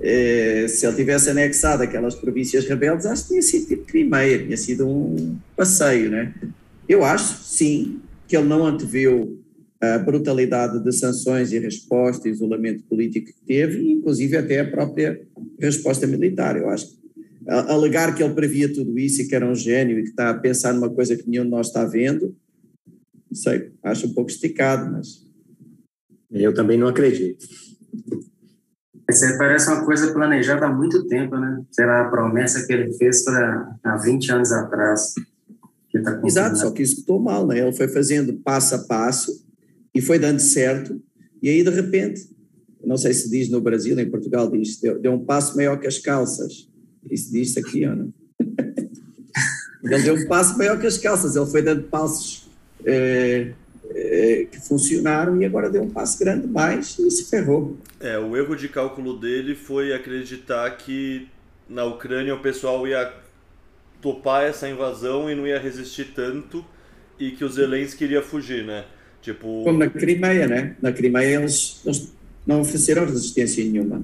eh, 0.00 0.66
se 0.68 0.86
ele 0.86 0.96
tivesse 0.96 1.30
anexado 1.30 1.82
aquelas 1.82 2.14
províncias 2.14 2.66
rebeldes, 2.66 3.06
acho 3.06 3.22
que 3.22 3.28
tinha 3.28 3.42
sido 3.42 3.66
tipo 3.66 3.84
Crimeia, 3.84 4.38
tinha 4.38 4.56
sido 4.56 4.88
um 4.88 5.36
passeio, 5.56 6.10
né? 6.10 6.34
Eu 6.88 7.04
acho, 7.04 7.42
sim, 7.44 8.00
que 8.26 8.36
ele 8.36 8.48
não 8.48 8.66
anteviu 8.66 9.38
a 9.80 9.98
brutalidade 9.98 10.82
de 10.82 10.92
sanções 10.92 11.52
e 11.52 11.58
resposta 11.58 12.28
e 12.28 12.32
isolamento 12.32 12.84
político 12.84 13.26
que 13.26 13.46
teve, 13.46 13.90
inclusive 13.90 14.36
até 14.36 14.60
a 14.60 14.70
própria 14.70 15.20
resposta 15.58 16.06
militar. 16.06 16.56
Eu 16.56 16.68
acho 16.68 16.88
que 16.88 17.00
alegar 17.48 18.14
que 18.14 18.22
ele 18.22 18.34
previa 18.34 18.72
tudo 18.72 18.98
isso 18.98 19.22
e 19.22 19.26
que 19.26 19.34
era 19.34 19.48
um 19.48 19.54
gênio 19.54 19.98
e 19.98 20.02
que 20.02 20.10
está 20.10 20.30
a 20.30 20.34
pensar 20.34 20.74
numa 20.74 20.90
coisa 20.90 21.16
que 21.16 21.28
nenhum 21.28 21.44
de 21.44 21.50
nós 21.50 21.68
está 21.68 21.84
vendo, 21.84 22.36
não 23.30 23.34
sei, 23.34 23.72
acho 23.82 24.06
um 24.06 24.14
pouco 24.14 24.30
esticado, 24.30 24.90
mas. 24.92 25.28
Eu 26.32 26.54
também 26.54 26.78
não 26.78 26.86
acredito. 26.86 27.44
Isso 29.08 29.36
parece 29.36 29.68
uma 29.68 29.84
coisa 29.84 30.12
planejada 30.12 30.66
há 30.66 30.72
muito 30.72 31.08
tempo, 31.08 31.36
né? 31.36 31.64
Será 31.72 32.02
a 32.02 32.08
promessa 32.08 32.64
que 32.64 32.72
ele 32.72 32.92
fez 32.92 33.24
para 33.24 33.76
há 33.82 33.96
20 33.96 34.30
anos 34.30 34.52
atrás. 34.52 35.12
Tá 36.04 36.20
Exato, 36.24 36.56
só 36.56 36.70
que 36.70 36.82
executou 36.82 37.18
mal, 37.18 37.44
né? 37.44 37.58
Ele 37.58 37.72
foi 37.72 37.88
fazendo 37.88 38.34
passo 38.34 38.76
a 38.76 38.78
passo 38.78 39.49
e 39.94 40.00
foi 40.00 40.18
dando 40.18 40.40
certo, 40.40 41.00
e 41.42 41.48
aí 41.48 41.62
de 41.62 41.70
repente, 41.70 42.28
não 42.84 42.96
sei 42.96 43.12
se 43.12 43.30
diz 43.30 43.48
no 43.48 43.60
Brasil, 43.60 43.98
em 43.98 44.10
Portugal 44.10 44.50
diz, 44.50 44.80
deu, 44.80 44.98
deu 44.98 45.12
um 45.12 45.24
passo 45.24 45.56
maior 45.56 45.78
que 45.78 45.86
as 45.86 45.98
calças. 45.98 46.68
Isso 47.10 47.32
diz 47.32 47.56
aqui, 47.56 47.86
ou 47.86 47.96
não? 47.96 48.14
ele 49.84 50.02
deu 50.02 50.14
um 50.14 50.26
passo 50.26 50.56
maior 50.56 50.78
que 50.78 50.86
as 50.86 50.98
calças, 50.98 51.36
ele 51.36 51.46
foi 51.46 51.62
dando 51.62 51.84
passos 51.84 52.48
eh, 52.84 53.52
eh, 53.90 54.46
que 54.50 54.60
funcionaram 54.60 55.40
e 55.40 55.44
agora 55.44 55.70
deu 55.70 55.82
um 55.82 55.90
passo 55.90 56.18
grande 56.18 56.46
mais 56.46 56.98
e 56.98 57.10
se 57.10 57.24
ferrou. 57.24 57.76
É, 57.98 58.18
o 58.18 58.36
erro 58.36 58.54
de 58.54 58.68
cálculo 58.68 59.18
dele 59.18 59.54
foi 59.54 59.92
acreditar 59.92 60.70
que 60.76 61.28
na 61.68 61.84
Ucrânia 61.84 62.34
o 62.34 62.40
pessoal 62.40 62.86
ia 62.86 63.12
topar 64.00 64.44
essa 64.44 64.68
invasão 64.68 65.30
e 65.30 65.34
não 65.34 65.46
ia 65.46 65.58
resistir 65.58 66.12
tanto 66.14 66.64
e 67.18 67.30
que 67.32 67.44
os 67.44 67.54
Zelensky 67.54 67.98
queria 67.98 68.22
fugir, 68.22 68.64
né? 68.64 68.86
Tipo... 69.22 69.64
Como 69.64 69.78
na 69.78 69.88
Crimeia, 69.88 70.46
né? 70.46 70.76
Na 70.80 70.92
Crimeia 70.92 71.40
eles, 71.40 71.80
eles 71.84 72.12
não 72.46 72.60
ofereceram 72.60 73.04
resistência 73.04 73.64
nenhuma. 73.64 74.02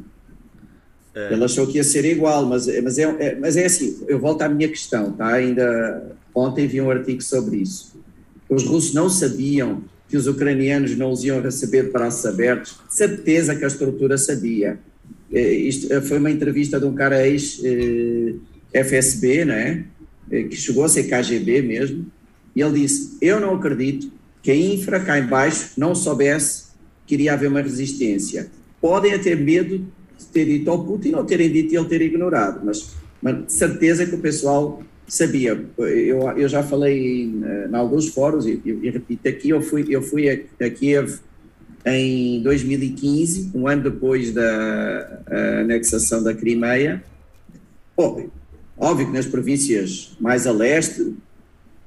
É. 1.15 1.33
Ele 1.33 1.45
achou 1.45 1.67
que 1.67 1.79
ia 1.79 1.85
ser 1.85 2.05
igual, 2.05 2.45
mas, 2.45 2.67
mas, 2.83 2.99
é, 2.99 3.03
é, 3.03 3.35
mas 3.37 3.57
é 3.57 3.65
assim, 3.65 4.05
eu 4.07 4.19
volto 4.19 4.43
à 4.43 4.49
minha 4.49 4.69
questão, 4.69 5.13
tá? 5.13 5.33
Ainda 5.33 6.15
ontem 6.35 6.67
vi 6.67 6.81
um 6.81 6.91
artigo 6.91 7.23
sobre 7.23 7.57
isso. 7.57 7.99
Os 8.49 8.65
russos 8.65 8.93
não 8.93 9.09
sabiam 9.09 9.83
que 10.09 10.17
os 10.17 10.27
ucranianos 10.27 10.97
não 10.97 11.11
os 11.11 11.25
iam 11.25 11.41
receber 11.41 11.87
de 11.87 11.91
braços 11.91 12.25
abertos, 12.27 12.79
certeza 12.89 13.57
que 13.57 13.65
a 13.65 13.69
estrutura 13.69 14.19
sabia. 14.19 14.79
É, 15.33 15.41
isto 15.53 15.89
foi 16.03 16.19
uma 16.19 16.31
entrevista 16.31 16.79
de 16.79 16.87
um 16.87 16.95
cara 16.95 17.27
ex- 17.27 17.61
FSB, 18.73 19.45
né, 19.45 19.85
que 20.29 20.55
chegou 20.55 20.85
a 20.85 20.89
ser 20.89 21.05
KGB 21.05 21.63
mesmo, 21.63 22.07
e 22.55 22.61
ele 22.61 22.81
disse: 22.81 23.17
Eu 23.21 23.41
não 23.41 23.55
acredito 23.55 24.13
que 24.47 24.53
a 24.53 24.55
infra 24.55 25.01
cá 25.01 25.19
embaixo 25.19 25.73
não 25.77 25.93
soubesse 25.93 26.67
que 27.05 27.15
iria 27.15 27.33
haver 27.33 27.49
uma 27.49 27.61
resistência. 27.61 28.47
Podem 28.81 29.19
ter 29.19 29.37
medo 29.37 29.79
de 30.17 30.25
ter 30.27 30.45
dito 30.45 30.71
ao 30.71 30.85
Putin 30.85 31.15
ou 31.15 31.25
terem 31.25 31.51
dito 31.51 31.75
e 31.75 31.77
ele 31.77 31.89
ter 31.89 32.01
ignorado, 32.01 32.61
mas, 32.65 32.95
mas 33.21 33.53
certeza 33.53 34.07
que 34.07 34.15
o 34.15 34.21
pessoal 34.21 34.85
sabia. 35.09 35.67
Eu, 35.77 36.31
eu 36.39 36.49
já 36.49 36.63
falei 36.63 37.25
em, 37.25 37.43
em 37.69 37.75
alguns 37.75 38.07
fóruns 38.11 38.47
e, 38.47 38.63
e, 38.65 38.89
repito 38.89 39.29
aqui: 39.29 39.49
eu 39.49 39.61
fui, 39.61 39.85
eu 39.91 40.01
fui 40.01 40.31
a, 40.31 40.65
a 40.65 40.71
Kiev 40.71 41.19
em 41.85 42.41
2015, 42.41 43.51
um 43.53 43.67
ano 43.67 43.83
depois 43.83 44.33
da 44.33 45.23
anexação 45.61 46.23
da 46.23 46.33
Crimeia. 46.33 47.03
Bom, 47.97 48.31
Óbvio 48.79 49.07
que 49.07 49.13
nas 49.13 49.25
províncias 49.25 50.15
mais 50.21 50.47
a 50.47 50.53
leste, 50.53 51.15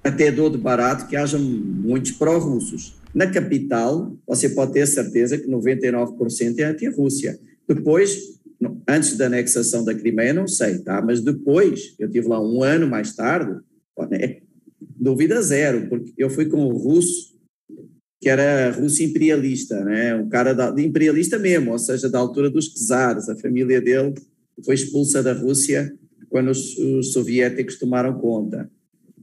até 0.03 0.31
dou 0.31 0.49
de 0.49 0.57
barato 0.57 1.07
que 1.07 1.15
haja 1.15 1.38
muitos 1.38 2.12
pró-russos. 2.12 2.97
Na 3.13 3.27
capital, 3.27 4.15
você 4.25 4.49
pode 4.49 4.73
ter 4.73 4.85
certeza 4.85 5.38
que 5.38 5.47
99% 5.47 6.59
é 6.59 6.63
anti-Rússia. 6.63 7.39
Depois, 7.67 8.39
antes 8.88 9.17
da 9.17 9.25
anexação 9.25 9.83
da 9.83 9.93
Crimeia, 9.93 10.33
não 10.33 10.47
sei, 10.47 10.79
tá? 10.79 11.01
Mas 11.01 11.21
depois, 11.21 11.95
eu 11.99 12.09
tive 12.09 12.27
lá 12.27 12.41
um 12.41 12.63
ano 12.63 12.88
mais 12.88 13.15
tarde, 13.15 13.59
né? 14.09 14.38
dúvida 14.99 15.41
zero, 15.41 15.88
porque 15.88 16.13
eu 16.17 16.29
fui 16.29 16.45
com 16.45 16.65
o 16.65 16.77
russo, 16.77 17.38
que 18.21 18.27
era 18.27 18.71
russo 18.71 19.01
imperialista, 19.01 19.83
né? 19.83 20.15
Um 20.15 20.27
cara 20.27 20.53
da, 20.53 20.73
imperialista 20.81 21.39
mesmo, 21.39 21.71
ou 21.71 21.79
seja, 21.79 22.09
da 22.09 22.19
altura 22.19 22.49
dos 22.49 22.67
czares. 22.67 23.29
A 23.29 23.35
família 23.38 23.81
dele 23.81 24.13
foi 24.65 24.75
expulsa 24.75 25.23
da 25.23 25.33
Rússia 25.33 25.93
quando 26.27 26.51
os, 26.51 26.77
os 26.77 27.13
soviéticos 27.13 27.79
tomaram 27.79 28.19
conta. 28.19 28.69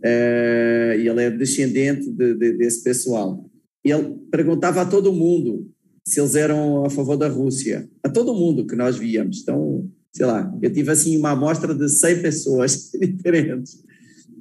Uh, 0.07 1.01
e 1.01 1.09
ele 1.09 1.23
é 1.23 1.31
descendente 1.31 2.09
de, 2.09 2.35
de, 2.35 2.53
desse 2.53 2.85
pessoal. 2.85 3.45
Ele 3.83 4.17
perguntava 4.31 4.83
a 4.83 4.87
todo 4.87 5.13
mundo 5.13 5.69
se 6.05 6.21
eles 6.21 6.37
eram 6.37 6.85
a 6.85 6.91
favor 6.91 7.17
da 7.17 7.27
Rússia, 7.27 7.89
a 8.05 8.09
todo 8.09 8.35
mundo 8.35 8.67
que 8.67 8.77
nós 8.77 8.97
víamos. 8.97 9.41
Então, 9.43 9.91
sei 10.13 10.27
lá, 10.27 10.57
eu 10.63 10.73
tive 10.73 10.93
assim 10.93 11.17
uma 11.17 11.31
amostra 11.31 11.75
de 11.75 11.89
100 11.89 12.23
pessoas 12.23 12.91
diferentes. 12.95 13.83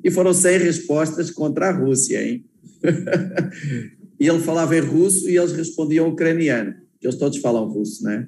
E 0.04 0.12
foram 0.12 0.34
100 0.34 0.60
respostas 0.60 1.32
contra 1.32 1.70
a 1.70 1.72
Rússia, 1.72 2.24
hein? 2.24 2.46
e 4.20 4.28
ele 4.28 4.40
falava 4.40 4.78
em 4.78 4.82
russo 4.82 5.28
e 5.28 5.36
eles 5.36 5.54
respondiam 5.54 6.10
ucraniano, 6.10 6.76
que 7.00 7.08
eles 7.08 7.18
todos 7.18 7.40
falam 7.40 7.68
russo, 7.68 8.04
né? 8.04 8.28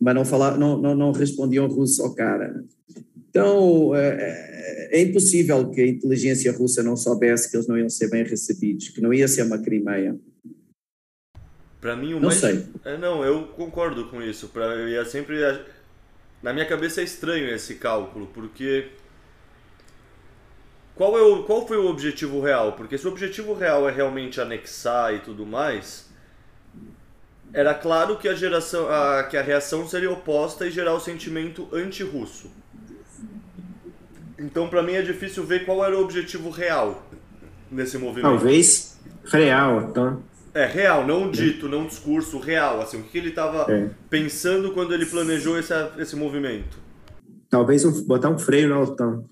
Mas 0.00 0.14
não, 0.16 0.24
falavam, 0.24 0.58
não, 0.58 0.82
não, 0.82 0.94
não 0.96 1.12
respondiam 1.12 1.68
russo 1.68 2.02
ao 2.02 2.12
cara. 2.12 2.64
Então, 3.30 3.92
é, 4.94 5.02
impossível 5.02 5.68
que 5.70 5.80
a 5.80 5.86
inteligência 5.86 6.52
russa 6.52 6.80
não 6.82 6.96
soubesse 6.96 7.50
que 7.50 7.56
eles 7.56 7.66
não 7.66 7.76
iam 7.76 7.88
ser 7.88 8.08
bem 8.08 8.22
recebidos, 8.22 8.90
que 8.90 9.00
não 9.00 9.12
ia 9.12 9.26
ser 9.26 9.42
uma 9.42 9.58
Crimeia. 9.58 10.16
Para 11.80 11.96
mim, 11.96 12.14
o 12.14 12.20
não 12.20 12.28
mais... 12.28 12.38
sei. 12.38 12.64
É, 12.84 12.96
não, 12.96 13.24
eu 13.24 13.48
concordo 13.48 14.08
com 14.08 14.22
isso. 14.22 14.48
Pra... 14.48 14.66
Eu 14.66 14.88
ia 14.88 15.04
sempre... 15.04 15.36
Na 16.40 16.52
minha 16.52 16.64
cabeça 16.64 17.00
é 17.00 17.04
estranho 17.04 17.48
esse 17.48 17.74
cálculo, 17.74 18.28
porque... 18.28 18.88
Qual, 20.94 21.18
é 21.18 21.22
o... 21.22 21.42
Qual 21.42 21.66
foi 21.66 21.76
o 21.76 21.86
objetivo 21.86 22.40
real? 22.40 22.74
Porque 22.74 22.96
se 22.96 23.06
o 23.06 23.10
objetivo 23.10 23.52
real 23.52 23.88
é 23.88 23.92
realmente 23.92 24.40
anexar 24.40 25.12
e 25.12 25.18
tudo 25.18 25.44
mais, 25.44 26.08
era 27.52 27.74
claro 27.74 28.16
que 28.16 28.28
a, 28.28 28.34
geração... 28.34 28.88
a... 28.88 29.24
que 29.24 29.36
a 29.36 29.42
reação 29.42 29.88
seria 29.88 30.10
oposta 30.10 30.66
e 30.66 30.70
gerar 30.70 30.94
o 30.94 31.00
sentimento 31.00 31.68
anti-russo. 31.72 32.48
Então, 34.38 34.68
para 34.68 34.82
mim, 34.82 34.92
é 34.92 35.02
difícil 35.02 35.44
ver 35.44 35.64
qual 35.64 35.84
era 35.84 35.96
o 35.96 36.02
objetivo 36.02 36.50
real 36.50 37.06
nesse 37.70 37.98
movimento. 37.98 38.30
Talvez 38.30 38.98
real, 39.24 39.88
então. 39.90 40.22
É, 40.52 40.66
real, 40.66 41.06
não 41.06 41.30
dito, 41.30 41.68
não 41.68 41.86
discurso, 41.86 42.38
real. 42.38 42.80
Assim, 42.80 43.00
o 43.00 43.02
que 43.02 43.18
ele 43.18 43.30
estava 43.30 43.70
é. 43.72 43.90
pensando 44.08 44.72
quando 44.72 44.94
ele 44.94 45.06
planejou 45.06 45.58
esse, 45.58 45.72
esse 45.98 46.14
movimento? 46.14 46.78
Talvez 47.48 47.84
um, 47.84 48.04
botar 48.04 48.30
um 48.30 48.38
freio 48.38 48.68
na 48.68 48.80
OTAN. 48.80 49.24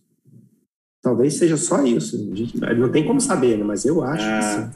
Talvez 1.01 1.35
seja 1.35 1.57
só 1.57 1.85
isso. 1.85 2.17
Gente, 2.35 2.59
não 2.59 2.89
tem 2.89 3.05
como 3.05 3.21
saber, 3.21 3.59
né? 3.59 3.65
mas 3.65 3.85
eu 3.85 4.03
acho 4.03 4.25
ah, 4.25 4.71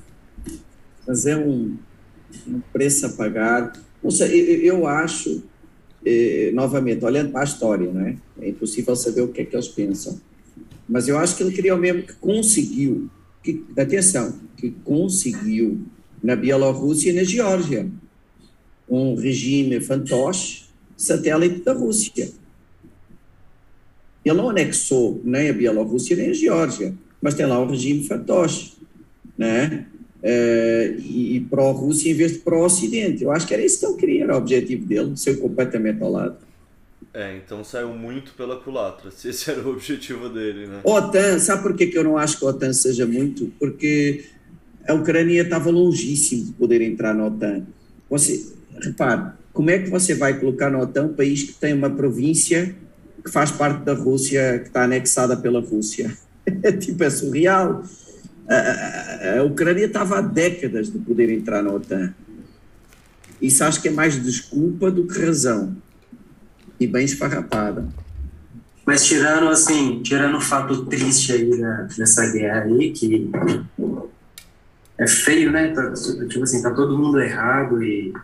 que 0.45 0.51
sim. 0.51 0.61
Fazer 1.05 1.37
um, 1.37 1.77
um 2.49 2.61
preço 2.73 3.07
a 3.07 3.11
pagar. 3.11 3.73
Não 4.03 4.11
sei, 4.11 4.69
eu, 4.69 4.79
eu 4.79 4.87
acho 4.87 5.43
eh, 6.09 6.53
novamente, 6.55 7.05
olhando 7.05 7.33
para 7.33 7.41
a 7.41 7.45
história, 7.45 7.93
não 7.93 8.07
é? 8.07 8.17
É 8.41 8.49
impossível 8.51 8.95
saber 8.95 9.23
o 9.23 9.29
que 9.29 9.41
é 9.41 9.45
que 9.45 9.57
eles 9.57 9.67
pensam. 9.67 10.21
Mas 10.89 11.09
eu 11.09 11.19
acho 11.19 11.37
que 11.37 11.43
ele 11.43 11.73
o 11.73 11.77
mesmo 11.77 12.05
que 12.05 12.13
conseguiu, 12.15 13.11
que, 13.43 13.65
atenção, 13.77 14.39
que 14.57 14.71
conseguiu 14.85 15.81
na 16.23 16.37
Bielorrússia 16.37 17.11
e 17.11 17.13
na 17.13 17.25
Geórgia. 17.25 17.91
Um 18.89 19.17
regime 19.17 19.81
fantoche, 19.81 20.67
satélite 20.97 21.65
da 21.65 21.73
Rússia. 21.73 22.31
Ele 24.25 24.37
não 24.37 24.49
anexou 24.49 25.21
nem 25.25 25.51
a 25.51 25.53
Bielorrússia 25.53 26.17
nem 26.17 26.31
a 26.31 26.33
Geórgia, 26.33 26.95
mas 27.21 27.35
tem 27.35 27.47
lá 27.47 27.61
um 27.61 27.69
regime 27.69 28.05
fantoche, 28.07 28.75
né? 29.37 29.87
Uh, 30.27 30.99
e, 30.99 31.37
e 31.37 31.41
pró-Rússia 31.41 32.11
em 32.11 32.15
vez 32.15 32.33
de 32.33 32.39
pró-Ocidente. 32.39 33.23
Eu 33.23 33.31
acho 33.31 33.47
que 33.47 33.55
era 33.55 33.65
isso 33.65 33.79
que 33.79 33.87
ele 33.87 33.97
queria, 33.97 34.25
era 34.25 34.35
o 34.35 34.39
objetivo 34.39 34.85
dele, 34.85 35.17
ser 35.17 35.39
completamente 35.39 36.03
ao 36.03 36.11
lado. 36.11 36.37
É, 37.15 37.37
então 37.37 37.63
saiu 37.63 37.91
muito 37.91 38.33
pela 38.33 38.57
culatra, 38.57 39.11
se 39.11 39.29
esse 39.29 39.49
era 39.51 39.63
o 39.63 39.71
objetivo 39.71 40.29
dele, 40.29 40.67
né? 40.67 40.81
OTAN, 40.85 41.39
sabe 41.39 41.63
por 41.63 41.77
que, 41.77 41.87
que 41.87 41.97
eu 41.97 42.03
não 42.03 42.19
acho 42.19 42.39
que 42.39 42.45
a 42.45 42.49
OTAN 42.49 42.73
seja 42.73 43.07
muito? 43.07 43.53
Porque 43.59 44.25
a 44.87 44.95
Ucrânia 44.95 45.43
estava 45.43 45.71
longíssimo 45.71 46.45
de 46.45 46.53
poder 46.53 46.83
entrar 46.83 47.15
na 47.15 47.27
OTAN. 47.27 47.63
Você, 48.11 48.53
repare, 48.83 49.33
como 49.53 49.71
é 49.71 49.79
que 49.79 49.89
você 49.89 50.15
vai 50.15 50.39
colocar 50.39 50.71
na 50.71 50.81
OTAN 50.81 51.05
um 51.05 51.15
país 51.15 51.45
que 51.45 51.53
tem 51.55 51.73
uma 51.73 51.89
província 51.89 52.75
que 53.25 53.31
faz 53.31 53.51
parte 53.51 53.85
da 53.85 53.95
Rússia, 53.95 54.59
que 54.59 54.69
está 54.69 54.83
anexada 54.83 55.37
pela 55.37 55.61
Rússia? 55.61 56.15
É 56.63 56.71
tipo, 56.71 57.03
é 57.03 57.11
surreal 57.11 57.83
a, 58.49 59.39
a, 59.39 59.45
Ucrânia 59.45 59.87
estava 59.87 60.19
há 60.19 60.21
décadas 60.21 60.93
de 60.93 60.99
poder 60.99 61.31
entrar 61.31 61.63
na 61.63 61.73
OTAN. 61.73 62.15
Isso 63.41 63.65
acho 63.65 63.83
que 63.83 63.89
é 63.89 63.91
mais 63.91 64.21
desculpa 64.23 64.91
do 64.91 65.07
que 65.07 65.25
razão. 65.25 65.77
E 66.79 66.87
bem 66.87 67.05
esfarrapada. 67.05 67.87
Mas 68.85 69.05
tirando, 69.05 69.49
assim, 69.49 70.01
tirando 70.03 70.37
o 70.37 70.41
fato 70.41 70.87
triste 70.87 71.33
aí 71.33 71.61
da, 71.61 71.83
dessa 71.83 72.31
guerra 72.31 72.63
aí, 72.63 72.93
que 72.93 73.31
é 74.97 75.07
feio, 75.07 75.51
né? 75.51 75.73
Tá, 75.73 75.93
tipo 76.29 76.45
assim, 76.45 76.63
tá 76.63 76.71
todo 76.71 76.97
mundo 76.97 77.21
errado 77.21 77.83
e, 77.83 78.15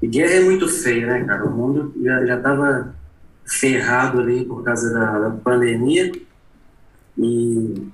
e 0.00 0.06
guerra 0.06 0.34
é 0.34 0.40
muito 0.40 0.68
feio, 0.68 1.06
né, 1.06 1.24
cara? 1.24 1.44
O 1.44 1.50
mundo 1.50 1.92
já, 2.02 2.24
já 2.24 2.40
tava 2.40 2.94
ferrado 3.44 4.20
ali 4.20 4.44
por 4.44 4.64
causa 4.64 4.92
da, 4.92 5.18
da 5.18 5.30
pandemia 5.30 6.10
e 7.18 7.88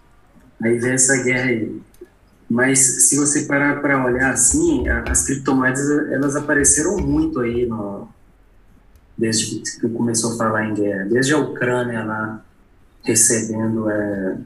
Aí 0.62 0.78
vem 0.78 0.92
essa 0.92 1.16
guerra 1.22 1.48
aí. 1.48 1.80
Mas 2.48 3.08
se 3.08 3.16
você 3.16 3.42
parar 3.42 3.80
para 3.80 4.04
olhar 4.04 4.30
assim, 4.30 4.86
as 4.88 5.24
criptomoedas 5.24 5.88
elas 6.12 6.36
apareceram 6.36 6.98
muito 6.98 7.40
aí 7.40 7.66
no, 7.66 8.08
desde 9.16 9.60
que 9.60 9.88
começou 9.88 10.34
a 10.34 10.36
falar 10.36 10.68
em 10.68 10.74
guerra, 10.74 11.06
desde 11.06 11.32
a 11.32 11.38
Ucrânia 11.38 12.04
lá 12.04 12.44
recebendo 13.02 13.88
é, 13.90 14.36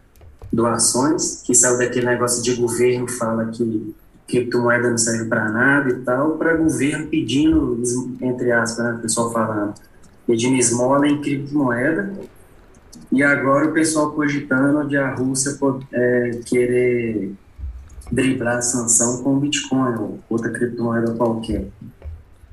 doações, 0.52 1.42
que 1.44 1.54
saiu 1.54 1.78
daquele 1.78 2.06
negócio 2.06 2.42
de 2.42 2.54
governo 2.54 3.08
fala 3.08 3.46
que 3.46 3.94
criptomoeda 4.28 4.90
não 4.90 4.98
serve 4.98 5.24
para 5.26 5.48
nada 5.50 5.90
e 5.90 5.94
tal, 6.00 6.36
para 6.38 6.56
governo 6.56 7.06
pedindo, 7.08 7.82
entre 8.20 8.52
aspas, 8.52 8.84
né, 8.84 8.92
o 8.92 8.98
pessoal 8.98 9.32
falando, 9.32 9.74
pedindo 10.26 10.56
esmola 10.56 11.08
em 11.08 11.20
criptomoeda 11.20 12.12
e 13.12 13.22
agora 13.22 13.68
o 13.68 13.72
pessoal 13.72 14.12
cogitando 14.12 14.86
de 14.88 14.96
a 14.96 15.14
Rússia 15.14 15.56
é, 15.92 16.30
querer 16.44 17.32
driblar 18.10 18.58
a 18.58 18.62
sanção 18.62 19.22
com 19.22 19.38
Bitcoin 19.38 19.94
ou 19.96 20.20
outra 20.28 20.50
criptomoeda 20.50 21.14
qualquer. 21.14 21.68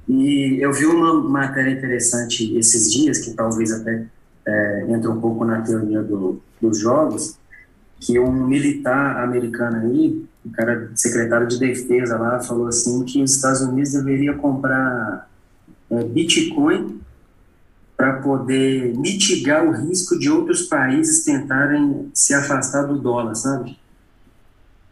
E 0.07 0.57
eu 0.59 0.71
vi 0.73 0.85
uma 0.85 1.13
matéria 1.13 1.71
interessante 1.71 2.55
esses 2.57 2.91
dias, 2.91 3.19
que 3.19 3.33
talvez 3.33 3.71
até 3.71 4.05
é, 4.45 4.85
um 5.09 5.19
pouco 5.19 5.45
na 5.45 5.61
teoria 5.61 6.01
do, 6.01 6.41
dos 6.61 6.79
jogos, 6.79 7.37
que 7.99 8.19
um 8.19 8.31
militar 8.45 9.23
americano 9.23 9.77
aí, 9.77 10.25
o 10.45 10.49
cara 10.51 10.91
secretário 10.93 11.47
de 11.47 11.57
defesa 11.57 12.17
lá, 12.17 12.39
falou 12.41 12.67
assim 12.67 13.03
que 13.05 13.23
os 13.23 13.35
Estados 13.35 13.61
Unidos 13.61 13.93
deveria 13.93 14.33
comprar 14.33 15.29
é, 15.89 16.03
Bitcoin 16.03 16.99
para 17.95 18.13
poder 18.21 18.97
mitigar 18.97 19.65
o 19.65 19.71
risco 19.71 20.17
de 20.17 20.29
outros 20.29 20.63
países 20.63 21.23
tentarem 21.23 22.09
se 22.13 22.33
afastar 22.33 22.83
do 22.83 22.97
dólar, 22.97 23.35
sabe? 23.35 23.77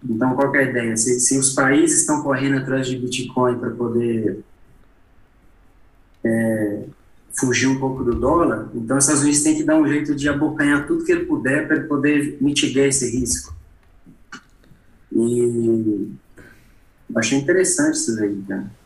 Então, 0.04 0.36
qual 0.36 0.56
é 0.56 0.60
a 0.60 0.70
ideia? 0.70 0.98
Se, 0.98 1.20
se 1.20 1.38
os 1.38 1.54
países 1.54 2.02
estão 2.02 2.22
correndo 2.22 2.58
atrás 2.58 2.88
de 2.88 2.98
Bitcoin 2.98 3.60
para 3.60 3.70
poder 3.72 4.44
é, 6.24 6.84
fugir 7.40 7.68
um 7.68 7.80
pouco 7.80 8.04
do 8.04 8.16
dólar, 8.16 8.70
então 8.74 8.98
os 8.98 9.04
Estados 9.04 9.24
Unidos 9.24 9.44
têm 9.44 9.56
que 9.56 9.64
dar 9.64 9.76
um 9.76 9.88
jeito 9.88 10.16
de 10.16 10.28
abocanhar 10.28 10.88
tudo 10.88 11.04
que 11.04 11.12
ele 11.12 11.26
puder 11.26 11.68
para 11.68 11.82
poder 11.84 12.38
mitigar 12.42 12.86
esse 12.86 13.18
risco. 13.18 13.54
E 15.12 16.12
achei 17.16 17.38
interessante 17.38 17.96
isso 17.96 18.20
aí, 18.20 18.42
cara. 18.48 18.81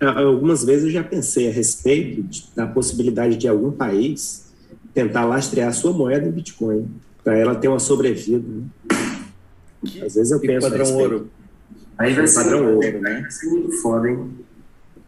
Algumas 0.00 0.62
vezes 0.64 0.84
eu 0.84 0.90
já 0.90 1.02
pensei 1.02 1.48
a 1.48 1.52
respeito 1.52 2.24
da 2.54 2.66
possibilidade 2.66 3.36
de 3.36 3.48
algum 3.48 3.72
país 3.72 4.46
tentar 4.92 5.24
lastrear 5.24 5.68
a 5.68 5.72
sua 5.72 5.92
moeda 5.92 6.26
em 6.26 6.30
Bitcoin, 6.30 6.88
para 7.22 7.36
ela 7.36 7.54
ter 7.54 7.68
uma 7.68 7.78
sobrevida. 7.78 8.46
Né? 8.46 8.64
Às 10.02 10.14
vezes 10.14 10.30
eu 10.30 10.40
penso. 10.40 10.68
Padrão 10.68 10.96
ouro. 10.96 11.30
Aí 11.98 12.14
vai 12.14 12.26
ser, 12.26 12.42
padrão 12.42 12.74
ouro, 12.74 13.00
né? 13.00 13.20
vai 13.20 13.30
ser 13.30 13.46
muito 13.46 13.72
foda, 13.80 14.08
hein? 14.08 14.30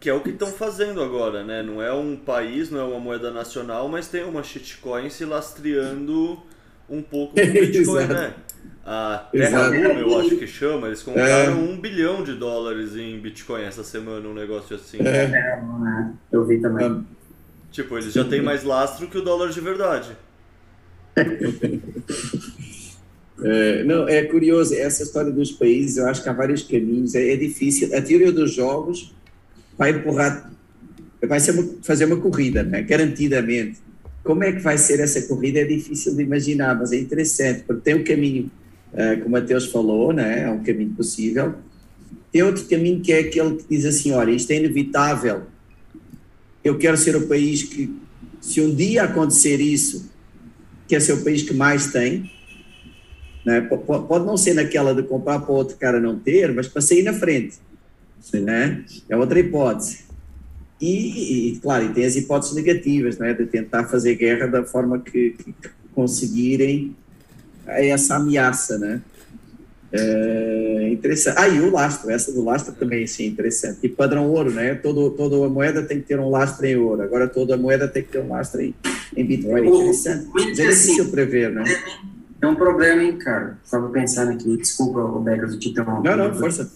Que 0.01 0.09
é 0.09 0.15
o 0.15 0.21
que 0.21 0.31
estão 0.31 0.49
fazendo 0.49 1.03
agora, 1.03 1.43
né? 1.43 1.63
Não 1.63 1.83
é 1.83 1.93
um 1.93 2.17
país, 2.17 2.71
não 2.71 2.81
é 2.81 2.85
uma 2.85 3.01
moeda 3.01 3.31
nacional, 3.31 3.89
mas 3.89 4.09
tem 4.09 4.25
uma 4.25 4.43
shitcoin 4.43 5.11
se 5.11 5.25
lastreando 5.25 6.39
um 6.89 7.03
pouco 7.03 7.35
do 7.35 7.41
Bitcoin, 7.47 8.07
né? 8.07 8.35
A 8.91 9.29
Terra 9.31 9.67
Luna, 9.67 10.01
eu 10.01 10.19
acho 10.19 10.37
que 10.37 10.47
chama, 10.47 10.87
eles 10.87 11.03
compraram 11.03 11.53
é. 11.53 11.55
um 11.55 11.79
bilhão 11.79 12.25
de 12.25 12.33
dólares 12.33 12.97
em 12.97 13.21
Bitcoin 13.21 13.61
essa 13.61 13.85
semana, 13.85 14.27
um 14.27 14.33
negócio 14.33 14.75
assim. 14.75 14.97
É, 15.01 15.25
é 15.25 16.11
eu 16.33 16.47
vi 16.47 16.59
também. 16.59 17.07
Tipo, 17.71 17.99
eles 17.99 18.15
já 18.15 18.25
têm 18.25 18.41
mais 18.41 18.65
lastro 18.65 19.07
que 19.07 19.19
o 19.19 19.21
dólar 19.21 19.51
de 19.51 19.61
verdade. 19.61 20.17
É, 23.41 23.85
não, 23.85 24.09
é 24.09 24.25
curioso, 24.25 24.75
essa 24.75 25.05
história 25.05 25.31
dos 25.31 25.53
países, 25.53 25.99
eu 25.99 26.09
acho 26.09 26.23
que 26.23 26.29
há 26.29 26.33
vários 26.33 26.63
caminhos, 26.63 27.15
é, 27.15 27.35
é 27.35 27.37
difícil. 27.37 27.95
A 27.97 28.01
teoria 28.01 28.33
dos 28.33 28.53
jogos 28.53 29.15
vai 29.77 29.91
empurrar, 29.91 30.51
vai 31.23 31.39
ser 31.39 31.53
uma, 31.53 31.69
fazer 31.83 32.07
uma 32.07 32.17
corrida, 32.17 32.65
né? 32.65 32.83
garantidamente. 32.83 33.79
Como 34.25 34.43
é 34.43 34.51
que 34.51 34.59
vai 34.59 34.77
ser 34.77 34.99
essa 34.99 35.23
corrida 35.29 35.61
é 35.61 35.65
difícil 35.65 36.17
de 36.17 36.23
imaginar, 36.23 36.77
mas 36.77 36.91
é 36.91 36.97
interessante, 36.97 37.65
porque 37.65 37.83
tem 37.83 37.95
um 37.95 38.03
caminho 38.03 38.51
uh, 38.93 39.23
como 39.23 39.27
o 39.27 39.31
Mateus 39.31 39.67
falou, 39.67 40.13
né, 40.13 40.43
é 40.43 40.51
um 40.51 40.63
caminho 40.63 40.91
possível. 40.91 41.55
Tem 42.31 42.43
outro 42.43 42.65
caminho 42.67 43.01
que 43.01 43.13
é 43.13 43.21
aquele 43.21 43.57
que 43.57 43.65
diz 43.69 43.85
assim: 43.85 44.13
olha, 44.13 44.31
isto 44.31 44.51
é 44.51 44.57
inevitável. 44.57 45.43
Eu 46.63 46.77
quero 46.77 46.97
ser 46.97 47.17
o 47.17 47.27
país 47.27 47.63
que, 47.63 47.95
se 48.41 48.61
um 48.61 48.75
dia 48.75 49.05
acontecer 49.05 49.61
isso, 49.61 50.11
quer 50.87 51.01
ser 51.01 51.13
o 51.13 51.25
país 51.25 51.43
que 51.43 51.55
mais 51.55 51.93
tem. 51.93 52.31
Né? 53.45 53.61
Pode 53.63 54.27
não 54.27 54.37
ser 54.37 54.55
naquela 54.55 54.95
de 54.95 55.03
comprar 55.03 55.41
para 55.41 55.55
outro 55.55 55.77
cara 55.77 56.01
não 56.01 56.19
ter, 56.19 56.53
mas 56.53 56.69
para 56.69 56.83
sair 56.83 57.03
na 57.03 57.15
frente. 57.15 57.57
Né? 58.35 58.85
É 59.09 59.17
outra 59.17 59.39
hipótese. 59.39 60.05
E, 60.81 61.53
e, 61.53 61.59
claro, 61.61 61.87
e 61.87 61.89
tem 61.93 62.05
as 62.05 62.15
hipóteses 62.15 62.55
negativas, 62.55 63.19
né? 63.19 63.33
de 63.33 63.47
tentar 63.47 63.85
fazer 63.85 64.17
guerra 64.17 64.47
da 64.47 64.65
forma 64.65 64.99
que, 64.99 65.31
que 65.31 65.55
conseguirem 65.95 66.95
essa 67.69 68.17
ameaça, 68.17 68.79
né? 68.79 69.01
É 69.91 70.89
interessante. 70.91 71.39
Ah, 71.39 71.49
e 71.49 71.61
o 71.61 71.71
lastro, 71.71 72.11
essa 72.11 72.31
do 72.33 72.45
lastro 72.45 72.75
também 72.75 73.07
sim, 73.07 73.27
interessante. 73.27 73.79
E 73.83 73.89
padrão 73.89 74.29
ouro, 74.31 74.51
né? 74.51 74.75
Todo, 74.75 75.11
toda 75.11 75.47
a 75.47 75.49
moeda 75.49 75.83
tem 75.83 76.01
que 76.01 76.07
ter 76.07 76.21
um 76.21 76.29
lastro 76.29 76.67
em 76.67 76.77
ouro. 76.77 77.03
Agora 77.03 77.27
toda 77.27 77.55
a 77.55 77.57
moeda 77.57 77.89
tem 77.89 78.03
que 78.03 78.11
ter 78.11 78.21
um 78.21 78.29
lastro 78.29 78.61
em, 78.61 78.75
em 79.17 79.25
Bitcoin. 79.25 79.63
É 79.63 79.67
interessante. 79.67 80.29
Mas 80.35 80.59
é 80.59 80.67
difícil 80.67 81.03
assim, 81.03 81.11
prever, 81.11 81.51
né? 81.51 81.65
É 82.41 82.47
um 82.47 82.55
problema, 82.55 83.03
hein, 83.03 83.17
cara? 83.17 83.59
Estava 83.65 83.89
pensando 83.89 84.33
aqui, 84.33 84.57
desculpa, 84.59 85.01
Roberto, 85.01 85.53
eu 85.53 85.59
te. 85.59 85.75
Não, 85.75 86.03
não, 86.03 86.35
força. 86.35 86.71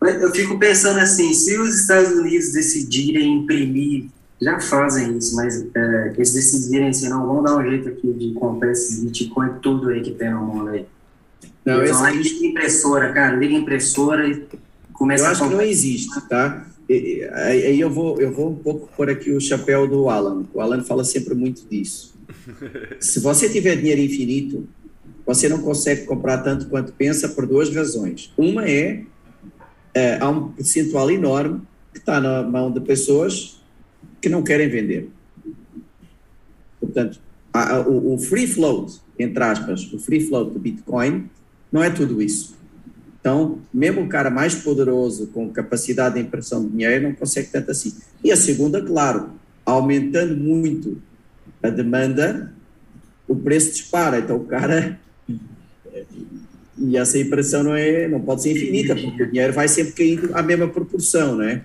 Eu 0.00 0.32
fico 0.32 0.58
pensando 0.58 1.00
assim, 1.00 1.34
se 1.34 1.58
os 1.58 1.80
Estados 1.80 2.12
Unidos 2.12 2.52
decidirem 2.52 3.38
imprimir 3.42 4.06
já 4.40 4.60
fazem 4.60 5.16
isso, 5.18 5.34
mas 5.34 5.66
é, 5.74 6.12
eles 6.14 6.32
decidirem 6.32 6.88
assim, 6.88 7.08
não, 7.08 7.26
vamos 7.26 7.44
dar 7.44 7.56
um 7.56 7.68
jeito 7.68 7.88
aqui 7.88 8.12
de 8.12 8.32
comprar 8.34 8.70
esse 8.70 9.04
Bitcoin 9.04 9.54
tudo 9.60 9.88
aí 9.88 10.00
que 10.00 10.12
tem 10.12 10.30
no 10.30 10.42
mundo 10.42 10.70
aí. 10.70 10.86
Não, 11.64 11.84
então, 11.84 12.04
aí 12.04 12.16
liga 12.16 12.46
impressora, 12.46 13.12
cara, 13.12 13.36
liga 13.36 13.54
impressora 13.54 14.28
e 14.28 14.46
começa 14.92 15.24
Eu 15.24 15.30
acho 15.30 15.48
que 15.48 15.54
não 15.54 15.60
existe, 15.60 16.28
tá? 16.28 16.66
Aí 17.34 17.78
eu 17.78 17.90
vou, 17.90 18.20
eu 18.20 18.32
vou 18.32 18.50
um 18.50 18.54
pouco 18.54 18.88
por 18.96 19.10
aqui 19.10 19.30
o 19.30 19.40
chapéu 19.40 19.86
do 19.86 20.08
Alan. 20.08 20.44
O 20.54 20.60
Alan 20.60 20.82
fala 20.82 21.04
sempre 21.04 21.34
muito 21.34 21.68
disso. 21.68 22.14
Se 23.00 23.20
você 23.20 23.48
tiver 23.48 23.76
dinheiro 23.76 24.00
infinito, 24.00 24.66
você 25.26 25.48
não 25.48 25.58
consegue 25.58 26.06
comprar 26.06 26.38
tanto 26.38 26.68
quanto 26.68 26.92
pensa 26.92 27.28
por 27.28 27.46
duas 27.46 27.74
razões. 27.74 28.32
Uma 28.38 28.66
é, 28.66 29.04
é 29.92 30.16
há 30.18 30.30
um 30.30 30.48
percentual 30.52 31.10
enorme 31.10 31.60
que 31.92 31.98
está 31.98 32.20
na 32.20 32.42
mão 32.42 32.70
de 32.70 32.80
pessoas 32.80 33.57
que 34.20 34.28
não 34.28 34.42
querem 34.42 34.68
vender. 34.68 35.08
Portanto, 36.80 37.20
a, 37.52 37.80
o, 37.80 38.14
o 38.14 38.18
free 38.18 38.46
float, 38.46 39.00
entre 39.18 39.42
aspas, 39.42 39.92
o 39.92 39.98
free 39.98 40.20
float 40.20 40.52
do 40.52 40.58
Bitcoin, 40.58 41.28
não 41.70 41.82
é 41.82 41.90
tudo 41.90 42.22
isso. 42.22 42.56
Então, 43.20 43.58
mesmo 43.74 44.02
o 44.02 44.08
cara 44.08 44.30
mais 44.30 44.54
poderoso, 44.54 45.26
com 45.28 45.50
capacidade 45.50 46.14
de 46.14 46.20
impressão 46.20 46.64
de 46.64 46.70
dinheiro, 46.70 47.08
não 47.08 47.14
consegue 47.14 47.48
tanto 47.48 47.70
assim. 47.70 47.94
E 48.22 48.30
a 48.30 48.36
segunda, 48.36 48.80
claro, 48.80 49.30
aumentando 49.66 50.36
muito 50.36 51.02
a 51.62 51.68
demanda, 51.68 52.52
o 53.26 53.34
preço 53.34 53.72
dispara. 53.72 54.18
Então, 54.18 54.36
o 54.36 54.44
cara. 54.44 54.98
E 56.80 56.96
essa 56.96 57.18
impressão 57.18 57.64
não, 57.64 57.74
é, 57.74 58.06
não 58.06 58.20
pode 58.20 58.40
ser 58.40 58.52
infinita, 58.52 58.94
porque 58.94 59.24
o 59.24 59.26
dinheiro 59.26 59.52
vai 59.52 59.66
sempre 59.66 59.94
caindo 59.94 60.30
à 60.32 60.40
mesma 60.44 60.68
proporção, 60.68 61.36
né? 61.36 61.62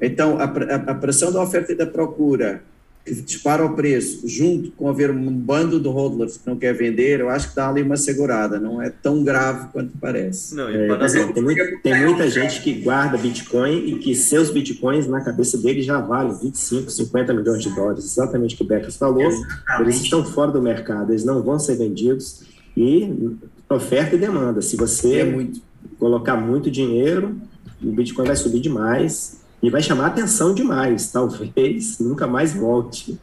Então, 0.00 0.38
a, 0.38 0.44
a, 0.44 0.92
a 0.92 0.94
pressão 0.94 1.32
da 1.32 1.42
oferta 1.42 1.72
e 1.72 1.74
da 1.74 1.86
procura 1.86 2.62
que 3.06 3.14
dispara 3.14 3.64
o 3.64 3.76
preço, 3.76 4.28
junto 4.28 4.72
com 4.72 4.88
haver 4.88 5.12
um 5.12 5.30
bando 5.30 5.78
de 5.78 5.88
hodlers 5.88 6.38
que 6.38 6.46
não 6.46 6.56
quer 6.56 6.74
vender, 6.74 7.20
eu 7.20 7.30
acho 7.30 7.50
que 7.50 7.56
dá 7.56 7.68
ali 7.68 7.80
uma 7.80 7.96
segurada, 7.96 8.58
não 8.58 8.82
é 8.82 8.90
tão 8.90 9.22
grave 9.22 9.68
quanto 9.72 9.96
parece. 10.00 10.56
Não, 10.56 10.68
é, 10.68 10.88
é, 10.88 11.32
tem, 11.32 11.42
muita, 11.42 11.78
tem 11.84 12.04
muita 12.04 12.28
gente 12.28 12.60
que 12.62 12.72
guarda 12.80 13.16
Bitcoin 13.16 13.86
e 13.86 13.98
que 14.00 14.12
seus 14.12 14.50
Bitcoins 14.50 15.06
na 15.06 15.20
cabeça 15.20 15.56
dele 15.56 15.82
já 15.82 16.00
valem 16.00 16.36
25, 16.36 16.90
50 16.90 17.32
milhões 17.32 17.62
de 17.62 17.72
dólares, 17.72 18.04
exatamente 18.04 18.56
o 18.56 18.58
que 18.58 18.64
o 18.64 18.66
Becas 18.66 18.96
falou, 18.96 19.22
exatamente. 19.22 19.82
eles 19.82 20.02
estão 20.02 20.24
fora 20.24 20.50
do 20.50 20.60
mercado, 20.60 21.12
eles 21.12 21.24
não 21.24 21.40
vão 21.42 21.60
ser 21.60 21.76
vendidos 21.76 22.42
e 22.76 23.36
oferta 23.70 24.16
e 24.16 24.18
demanda, 24.18 24.60
se 24.60 24.76
você 24.76 25.18
é 25.18 25.24
muito. 25.24 25.60
colocar 25.96 26.36
muito 26.36 26.68
dinheiro, 26.72 27.36
o 27.80 27.92
Bitcoin 27.92 28.26
vai 28.26 28.36
subir 28.36 28.60
demais, 28.60 29.35
e 29.62 29.70
vai 29.70 29.82
chamar 29.82 30.06
atenção 30.06 30.54
demais. 30.54 31.10
Talvez 31.10 31.98
nunca 31.98 32.26
mais 32.26 32.54
volte. 32.54 33.18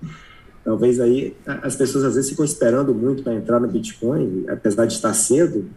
Talvez 0.64 1.00
aí 1.00 1.36
as 1.46 1.76
pessoas 1.76 2.06
às 2.06 2.16
vezes 2.16 2.30
ficam 2.30 2.46
esperando 2.46 2.94
muito 2.94 3.24
para 3.24 3.34
entrar 3.34 3.60
no 3.60 3.68
Bitcoin, 3.68 4.46
apesar 4.48 4.86
de 4.86 4.94
estar 4.94 5.14
cedo, 5.14 5.70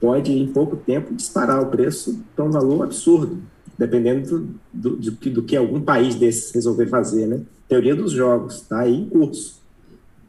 pode 0.00 0.32
em 0.32 0.46
pouco 0.50 0.76
tempo 0.76 1.14
disparar 1.14 1.62
o 1.62 1.66
preço 1.66 2.24
para 2.34 2.44
um 2.44 2.50
valor 2.50 2.84
absurdo, 2.84 3.42
dependendo 3.76 4.48
do, 4.72 4.96
do, 4.96 4.96
do, 4.96 5.30
do 5.30 5.42
que 5.42 5.56
algum 5.56 5.80
país 5.80 6.14
desses 6.14 6.52
resolver 6.52 6.86
fazer, 6.86 7.26
né? 7.26 7.42
Teoria 7.68 7.94
dos 7.94 8.12
jogos, 8.12 8.56
está 8.56 8.80
aí 8.80 8.94
em 8.94 9.08
curso. 9.08 9.60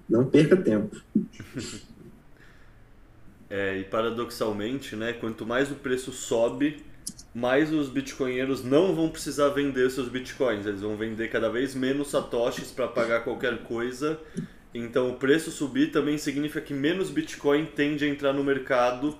Não 0.09 0.25
perca 0.25 0.57
tempo. 0.57 0.97
É, 3.51 3.79
e 3.79 3.83
paradoxalmente, 3.83 4.95
né, 4.95 5.11
quanto 5.11 5.43
mais 5.43 5.71
o 5.71 5.75
preço 5.75 6.11
sobe, 6.11 6.83
mais 7.39 7.71
os 7.71 7.87
bitcoinheiros 7.87 8.63
não 8.63 8.93
vão 8.93 9.09
precisar 9.09 9.49
vender 9.49 9.89
seus 9.89 10.09
bitcoins, 10.09 10.65
eles 10.65 10.81
vão 10.81 10.97
vender 10.97 11.29
cada 11.29 11.49
vez 11.49 11.73
menos 11.73 12.09
satoshis 12.09 12.69
para 12.69 12.87
pagar 12.87 13.23
qualquer 13.23 13.59
coisa. 13.63 14.19
Então 14.73 15.09
o 15.09 15.15
preço 15.15 15.49
subir 15.49 15.91
também 15.91 16.17
significa 16.17 16.61
que 16.61 16.73
menos 16.73 17.09
bitcoin 17.09 17.65
tende 17.65 18.03
a 18.03 18.07
entrar 18.09 18.33
no 18.33 18.43
mercado 18.43 19.17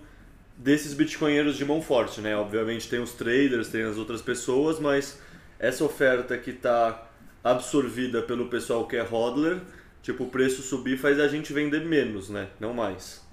desses 0.58 0.94
bitcoinheiros 0.94 1.56
de 1.56 1.64
mão 1.64 1.82
forte, 1.82 2.20
né? 2.20 2.36
Obviamente 2.36 2.90
tem 2.90 3.00
os 3.00 3.14
traders, 3.14 3.70
tem 3.70 3.84
as 3.84 3.98
outras 3.98 4.22
pessoas, 4.22 4.80
mas 4.80 5.20
essa 5.58 5.84
oferta 5.86 6.38
que 6.38 6.52
está 6.52 7.10
absorvida 7.42 8.22
pelo 8.22 8.48
pessoal 8.50 8.86
que 8.86 8.98
é 8.98 9.02
hodler, 9.02 9.62
tipo, 10.04 10.26
o 10.26 10.30
preço 10.30 10.62
subir 10.62 10.98
faz 10.98 11.20
a 11.20 11.30
gente 11.30 11.54
vender 11.54 11.86
menos, 11.86 12.30
né? 12.30 12.50
Não 12.60 12.74
mais. 12.74 13.26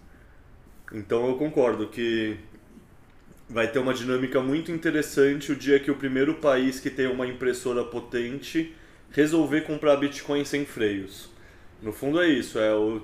Então 0.92 1.26
eu 1.26 1.34
concordo 1.36 1.88
que 1.88 2.38
vai 3.48 3.68
ter 3.70 3.78
uma 3.78 3.94
dinâmica 3.94 4.40
muito 4.40 4.72
interessante 4.72 5.52
o 5.52 5.56
dia 5.56 5.78
que 5.78 5.90
o 5.90 5.94
primeiro 5.94 6.34
país 6.34 6.80
que 6.80 6.90
tem 6.90 7.06
uma 7.06 7.26
impressora 7.26 7.84
potente 7.84 8.74
resolver 9.12 9.62
comprar 9.62 9.96
Bitcoin 9.96 10.44
sem 10.44 10.64
freios. 10.64 11.30
No 11.80 11.92
fundo 11.92 12.20
é 12.20 12.28
isso, 12.28 12.58
é 12.58 12.74
o, 12.74 13.00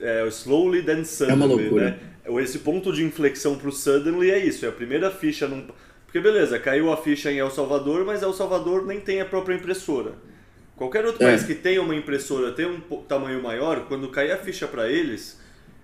é 0.00 0.22
o 0.24 0.28
slowly 0.28 0.82
then 0.82 1.04
suddenly, 1.04 1.32
é 1.32 1.34
uma 1.34 1.46
loucura. 1.46 1.90
né? 1.90 2.42
Esse 2.42 2.58
ponto 2.60 2.92
de 2.92 3.04
inflexão 3.04 3.56
para 3.56 3.68
o 3.68 3.72
suddenly 3.72 4.30
é 4.30 4.38
isso, 4.38 4.64
é 4.64 4.68
a 4.68 4.72
primeira 4.72 5.10
ficha 5.10 5.46
num... 5.46 5.66
Porque 6.04 6.20
beleza, 6.20 6.58
caiu 6.58 6.92
a 6.92 6.96
ficha 6.96 7.30
em 7.30 7.38
El 7.38 7.50
Salvador, 7.50 8.04
mas 8.04 8.22
El 8.22 8.32
Salvador 8.32 8.86
nem 8.86 9.00
tem 9.00 9.20
a 9.20 9.24
própria 9.24 9.54
impressora. 9.54 10.12
Qualquer 10.76 11.04
outro 11.04 11.22
é. 11.22 11.28
país 11.28 11.44
que 11.44 11.54
tenha 11.54 11.82
uma 11.82 11.94
impressora, 11.94 12.52
tenha 12.52 12.68
um 12.68 12.80
tamanho 13.02 13.42
maior, 13.42 13.86
quando 13.86 14.08
cair 14.08 14.32
a 14.32 14.36
ficha 14.36 14.66
para 14.66 14.88
eles, 14.88 15.40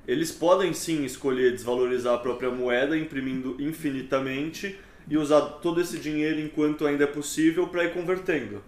eles 0.06 0.30
podem 0.30 0.72
sim 0.72 1.04
escolher 1.04 1.52
desvalorizar 1.52 2.14
a 2.14 2.18
própria 2.18 2.50
moeda, 2.50 2.96
imprimindo 2.96 3.56
infinitamente 3.58 4.76
e 5.08 5.16
usar 5.16 5.40
todo 5.40 5.80
esse 5.80 5.98
dinheiro 5.98 6.40
enquanto 6.40 6.86
ainda 6.86 7.04
é 7.04 7.06
possível 7.06 7.66
para 7.68 7.84
ir 7.84 7.92
convertendo. 7.92 8.62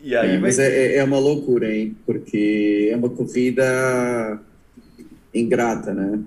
E 0.00 0.16
aí 0.16 0.32
é, 0.32 0.38
mas 0.38 0.58
é, 0.58 0.96
é 0.96 1.04
uma 1.04 1.18
loucura, 1.18 1.72
hein? 1.72 1.96
Porque 2.04 2.88
é 2.90 2.96
uma 2.96 3.08
corrida 3.08 4.40
ingrata, 5.32 5.94
né? 5.94 6.20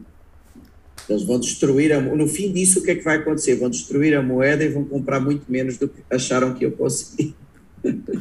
Eles 1.10 1.24
vão 1.24 1.40
destruir 1.40 1.92
a, 1.94 2.00
no 2.00 2.28
fim 2.28 2.52
disso 2.52 2.80
o 2.80 2.84
que 2.84 2.92
é 2.92 2.96
que 2.96 3.04
vai 3.04 3.18
acontecer? 3.18 3.56
Vão 3.56 3.70
destruir 3.70 4.16
a 4.16 4.22
moeda 4.22 4.64
e 4.64 4.70
vão 4.70 4.86
comprar 4.86 5.20
muito 5.20 5.44
menos 5.52 5.78
do 5.78 5.88
que 5.88 6.02
acharam 6.10 6.54
que 6.54 6.66
eu 6.66 6.76
fosse. 6.76 7.36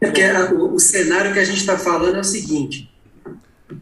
É 0.00 0.06
porque 0.06 0.22
o, 0.54 0.74
o 0.74 0.78
cenário 0.78 1.32
que 1.32 1.38
a 1.38 1.44
gente 1.44 1.60
está 1.60 1.78
falando 1.78 2.16
é 2.16 2.20
o 2.20 2.24
seguinte: 2.24 2.90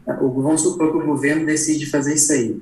vamos 0.07 0.61
supor 0.61 0.91
que 0.91 0.97
o 0.97 1.05
governo 1.05 1.45
decide 1.45 1.85
fazer 1.85 2.15
isso 2.15 2.31
aí. 2.31 2.61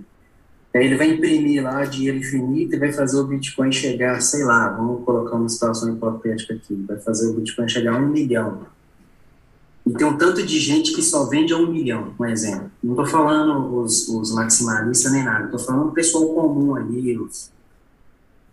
Ele 0.74 0.96
vai 0.96 1.10
imprimir 1.10 1.62
lá 1.62 1.84
dinheiro 1.84 2.18
infinito 2.18 2.76
e 2.76 2.80
vai 2.80 2.94
fazer 2.94 3.20
o 3.20 3.28
Bitcoin 3.28 3.72
chegar, 3.72 4.22
sei 4.22 4.44
lá, 4.46 4.70
vamos 4.70 5.04
colocar 5.04 5.36
uma 5.36 5.50
situação 5.50 5.94
hipotética 5.94 6.54
aqui, 6.54 6.74
vai 6.88 6.98
fazer 6.98 7.30
o 7.30 7.34
Bitcoin 7.34 7.68
chegar 7.68 7.96
a 7.96 7.98
um 7.98 8.08
milhão. 8.08 8.62
E 9.86 9.92
tem 9.92 10.08
um 10.08 10.18
tanto 10.18 10.46
de 10.46 10.60
gente 10.60 10.94
que 10.94 11.02
só 11.02 11.26
vende 11.26 11.52
a 11.52 11.58
um 11.58 11.70
milhão, 11.70 12.14
um 12.18 12.26
exemplo. 12.26 12.72
Não 12.82 12.94
estou 12.94 13.06
falando 13.06 13.76
os, 13.82 14.08
os 14.08 14.34
maximalistas 14.34 15.12
nem 15.12 15.24
nada, 15.24 15.46
estou 15.46 15.60
falando 15.60 15.90
o 15.90 15.92
pessoal 15.92 16.34
comum 16.34 16.76
ali, 16.76 17.18
os, 17.18 17.52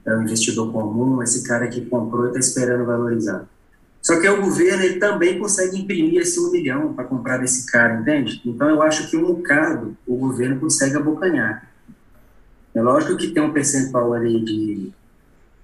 é 0.05 0.17
o 0.17 0.23
investidor 0.23 0.73
comum, 0.73 1.23
esse 1.23 1.45
cara 1.45 1.69
que 1.69 1.85
comprou 1.85 2.25
e 2.25 2.29
está 2.29 2.41
esperando 2.41 2.85
valorizar. 2.85 3.47
Só 4.09 4.19
que 4.19 4.27
o 4.27 4.41
governo 4.41 4.85
ele 4.85 4.99
também 4.99 5.39
consegue 5.39 5.79
imprimir 5.79 6.23
esse 6.23 6.41
um 6.41 6.51
milhão 6.51 6.95
para 6.95 7.05
comprar 7.05 7.37
desse 7.37 7.71
cara, 7.71 8.01
entende? 8.01 8.41
Então 8.43 8.67
eu 8.67 8.81
acho 8.81 9.11
que 9.11 9.19
um 9.19 9.35
bocado 9.35 9.95
o 10.07 10.17
governo 10.17 10.59
consegue 10.59 10.97
abocanhar. 10.97 11.71
É 12.75 12.81
lógico 12.81 13.19
que 13.19 13.29
tem 13.29 13.43
um 13.43 13.53
percentual 13.53 14.15
ali 14.15 14.43
de, 14.43 14.93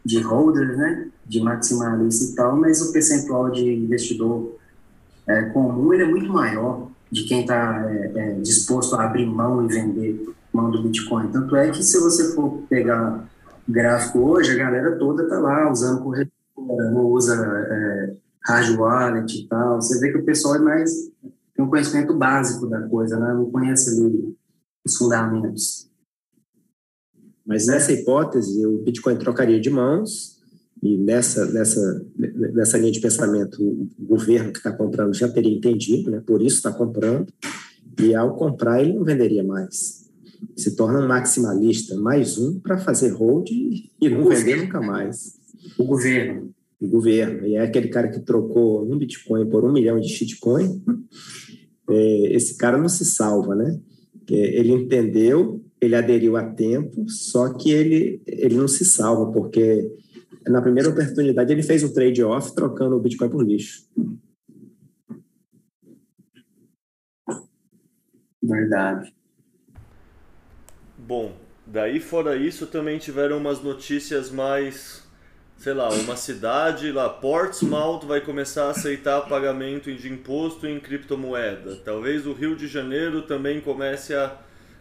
de 0.04 0.20
holders, 0.20 0.76
né? 0.76 1.08
De 1.24 1.40
maximalista 1.40 2.32
e 2.32 2.34
tal, 2.34 2.54
mas 2.54 2.82
o 2.82 2.92
percentual 2.92 3.50
de 3.50 3.66
investidor 3.66 4.58
é, 5.26 5.44
comum 5.44 5.94
ele 5.94 6.02
é 6.02 6.06
muito 6.06 6.30
maior 6.30 6.90
de 7.10 7.24
quem 7.24 7.40
está 7.40 7.82
é, 7.88 8.12
é, 8.14 8.32
disposto 8.42 8.94
a 8.94 9.04
abrir 9.04 9.24
mão 9.24 9.64
e 9.64 9.72
vender 9.72 10.34
mão 10.52 10.70
do 10.70 10.82
Bitcoin. 10.82 11.28
Tanto 11.28 11.56
é 11.56 11.70
que 11.70 11.82
se 11.82 11.98
você 11.98 12.34
for 12.34 12.62
pegar 12.68 13.24
gráfico 13.66 14.18
hoje, 14.18 14.50
a 14.50 14.56
galera 14.62 14.98
toda 14.98 15.22
está 15.22 15.38
lá 15.38 15.72
usando 15.72 16.02
corretora, 16.02 16.90
não 16.92 17.06
usa 17.06 18.22
hard 18.44 18.76
wallet 18.78 19.38
e 19.38 19.48
tal. 19.48 19.80
Você 19.80 19.98
vê 20.00 20.12
que 20.12 20.18
o 20.18 20.24
pessoal 20.24 20.56
é 20.56 20.58
mais 20.58 20.90
tem 21.54 21.64
um 21.64 21.70
conhecimento 21.70 22.12
básico 22.14 22.66
da 22.66 22.82
coisa, 22.82 23.18
né? 23.18 23.32
Não 23.32 23.50
conhece 23.50 23.90
ali 23.90 24.36
os 24.84 24.96
fundamentos. 24.96 25.88
Mas 27.46 27.66
nessa 27.66 27.92
hipótese, 27.92 28.66
o 28.66 28.78
Bitcoin 28.78 29.16
trocaria 29.16 29.60
de 29.60 29.70
mãos 29.70 30.40
e 30.82 30.96
nessa 30.96 31.46
nessa 31.46 32.06
nessa 32.16 32.78
linha 32.78 32.92
de 32.92 33.00
pensamento, 33.00 33.62
o 33.62 33.88
governo 34.00 34.52
que 34.52 34.58
está 34.58 34.72
comprando 34.72 35.14
já 35.14 35.28
teria 35.28 35.54
entendido, 35.54 36.10
né? 36.10 36.20
Por 36.20 36.42
isso 36.42 36.56
está 36.56 36.72
comprando 36.72 37.32
e 38.00 38.14
ao 38.14 38.36
comprar 38.36 38.82
ele 38.82 38.94
não 38.94 39.04
venderia 39.04 39.44
mais. 39.44 40.04
Se 40.56 40.74
torna 40.74 41.00
um 41.00 41.08
maximalista, 41.08 41.96
mais 41.96 42.36
um 42.36 42.58
para 42.58 42.78
fazer 42.78 43.10
hold 43.10 43.48
e 43.50 43.90
não 44.08 44.28
vender 44.28 44.56
nunca 44.56 44.80
mais. 44.80 45.38
O 45.78 45.84
governo 45.84 46.52
o 46.84 46.88
governo, 46.88 47.46
e 47.46 47.56
é 47.56 47.60
aquele 47.60 47.88
cara 47.88 48.08
que 48.08 48.20
trocou 48.20 48.84
um 48.84 48.98
Bitcoin 48.98 49.48
por 49.48 49.64
um 49.64 49.72
milhão 49.72 49.98
de 49.98 50.08
shitcoin, 50.08 50.82
é, 51.88 52.34
esse 52.34 52.56
cara 52.56 52.78
não 52.78 52.88
se 52.88 53.04
salva, 53.04 53.54
né? 53.54 53.80
Ele 54.28 54.72
entendeu, 54.72 55.62
ele 55.80 55.94
aderiu 55.94 56.36
a 56.36 56.44
tempo, 56.44 57.08
só 57.08 57.52
que 57.52 57.70
ele, 57.70 58.22
ele 58.26 58.54
não 58.54 58.66
se 58.66 58.84
salva, 58.84 59.30
porque 59.30 59.90
na 60.46 60.62
primeira 60.62 60.88
oportunidade 60.88 61.52
ele 61.52 61.62
fez 61.62 61.82
um 61.82 61.92
trade-off 61.92 62.54
trocando 62.54 62.96
o 62.96 63.00
Bitcoin 63.00 63.28
por 63.28 63.46
lixo. 63.46 63.86
Verdade. 68.42 69.14
Bom, 70.98 71.34
daí 71.66 72.00
fora 72.00 72.36
isso 72.36 72.66
também 72.66 72.98
tiveram 72.98 73.38
umas 73.38 73.62
notícias 73.62 74.30
mais 74.30 75.03
sei 75.64 75.72
lá, 75.72 75.88
uma 75.88 76.14
cidade 76.14 76.92
lá, 76.92 77.08
Portsmouth 77.08 78.04
vai 78.04 78.20
começar 78.20 78.66
a 78.66 78.70
aceitar 78.72 79.22
pagamento 79.22 79.90
de 79.90 80.12
imposto 80.12 80.66
em 80.66 80.78
criptomoeda. 80.78 81.76
Talvez 81.82 82.26
o 82.26 82.34
Rio 82.34 82.54
de 82.54 82.68
Janeiro 82.68 83.22
também 83.22 83.62
comece 83.62 84.14
a 84.14 84.36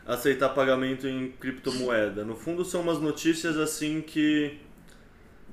aceitar 0.06 0.50
pagamento 0.50 1.08
em 1.08 1.32
criptomoeda. 1.40 2.26
No 2.26 2.36
fundo 2.36 2.66
são 2.66 2.82
umas 2.82 3.00
notícias 3.00 3.56
assim 3.56 4.02
que 4.02 4.60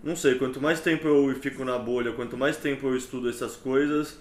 não 0.02 0.16
sei, 0.16 0.34
quanto 0.34 0.60
mais 0.60 0.80
tempo 0.80 1.06
eu 1.06 1.32
fico 1.36 1.64
na 1.64 1.78
bolha, 1.78 2.10
quanto 2.10 2.36
mais 2.36 2.56
tempo 2.56 2.88
eu 2.88 2.96
estudo 2.96 3.30
essas 3.30 3.54
coisas, 3.54 4.18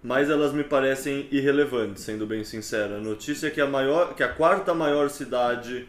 mais 0.00 0.30
elas 0.30 0.52
me 0.52 0.62
parecem 0.62 1.26
irrelevantes, 1.32 2.04
sendo 2.04 2.24
bem 2.24 2.44
sincero. 2.44 2.94
A 2.94 3.00
notícia 3.00 3.48
é 3.48 3.50
que 3.50 3.60
a, 3.60 3.66
maior, 3.66 4.14
que 4.14 4.22
a 4.22 4.28
quarta 4.28 4.72
maior 4.72 5.10
cidade 5.10 5.88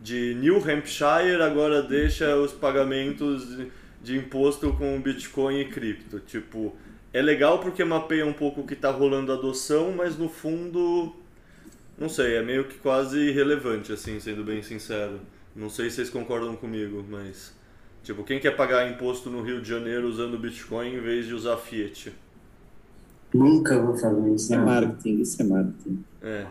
de 0.00 0.34
New 0.36 0.56
Hampshire 0.56 1.42
agora 1.42 1.82
deixa 1.82 2.34
os 2.36 2.52
pagamentos 2.52 3.46
de, 3.54 3.70
de 4.06 4.16
imposto 4.16 4.72
com 4.74 5.00
Bitcoin 5.00 5.60
e 5.60 5.64
cripto. 5.64 6.20
Tipo, 6.20 6.72
é 7.12 7.20
legal 7.20 7.58
porque 7.58 7.84
mapeia 7.84 8.24
um 8.24 8.32
pouco 8.32 8.60
o 8.60 8.64
que 8.64 8.74
está 8.74 8.88
rolando 8.88 9.32
a 9.32 9.34
adoção, 9.34 9.92
mas 9.92 10.16
no 10.16 10.28
fundo, 10.28 11.12
não 11.98 12.08
sei, 12.08 12.36
é 12.36 12.42
meio 12.42 12.66
que 12.66 12.78
quase 12.78 13.18
irrelevante, 13.18 13.92
assim, 13.92 14.20
sendo 14.20 14.44
bem 14.44 14.62
sincero. 14.62 15.20
Não 15.56 15.68
sei 15.68 15.90
se 15.90 15.96
vocês 15.96 16.10
concordam 16.10 16.54
comigo, 16.54 17.04
mas. 17.10 17.52
Tipo, 18.04 18.22
quem 18.22 18.38
quer 18.38 18.54
pagar 18.54 18.88
imposto 18.88 19.28
no 19.28 19.42
Rio 19.42 19.60
de 19.60 19.68
Janeiro 19.68 20.06
usando 20.06 20.38
Bitcoin 20.38 20.94
em 20.94 21.00
vez 21.00 21.26
de 21.26 21.34
usar 21.34 21.56
Fiat? 21.56 22.12
Nunca 23.34 23.76
vou 23.82 23.96
fazer 23.96 24.28
isso. 24.28 24.44
Isso 24.44 24.54
é 24.54 24.58
marketing, 24.58 25.20
isso 25.20 25.42
é 25.42 25.44
marketing. 25.44 26.04
É. 26.22 26.46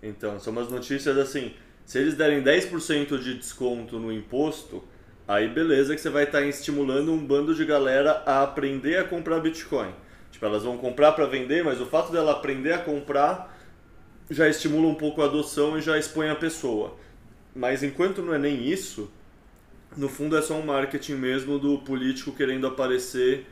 Então, 0.00 0.38
são 0.38 0.52
umas 0.52 0.70
notícias 0.70 1.18
assim. 1.18 1.52
Se 1.84 1.98
eles 1.98 2.14
derem 2.14 2.40
10% 2.40 3.18
de 3.18 3.34
desconto 3.34 3.98
no 3.98 4.12
imposto, 4.12 4.84
aí 5.30 5.48
beleza 5.48 5.94
que 5.94 6.00
você 6.00 6.10
vai 6.10 6.24
estar 6.24 6.42
estimulando 6.42 7.12
um 7.12 7.24
bando 7.24 7.54
de 7.54 7.64
galera 7.64 8.20
a 8.26 8.42
aprender 8.42 8.96
a 8.96 9.04
comprar 9.04 9.38
Bitcoin. 9.38 9.92
Tipo, 10.32 10.44
elas 10.44 10.64
vão 10.64 10.76
comprar 10.76 11.12
para 11.12 11.24
vender, 11.26 11.62
mas 11.62 11.80
o 11.80 11.86
fato 11.86 12.10
dela 12.10 12.32
aprender 12.32 12.72
a 12.72 12.78
comprar 12.78 13.56
já 14.28 14.48
estimula 14.48 14.88
um 14.88 14.94
pouco 14.94 15.22
a 15.22 15.26
adoção 15.26 15.78
e 15.78 15.80
já 15.80 15.96
expõe 15.96 16.28
a 16.28 16.34
pessoa. 16.34 16.96
Mas 17.54 17.84
enquanto 17.84 18.22
não 18.22 18.34
é 18.34 18.38
nem 18.38 18.68
isso, 18.68 19.08
no 19.96 20.08
fundo 20.08 20.36
é 20.36 20.42
só 20.42 20.54
um 20.54 20.66
marketing 20.66 21.14
mesmo 21.14 21.60
do 21.60 21.78
político 21.78 22.32
querendo 22.32 22.66
aparecer 22.66 23.46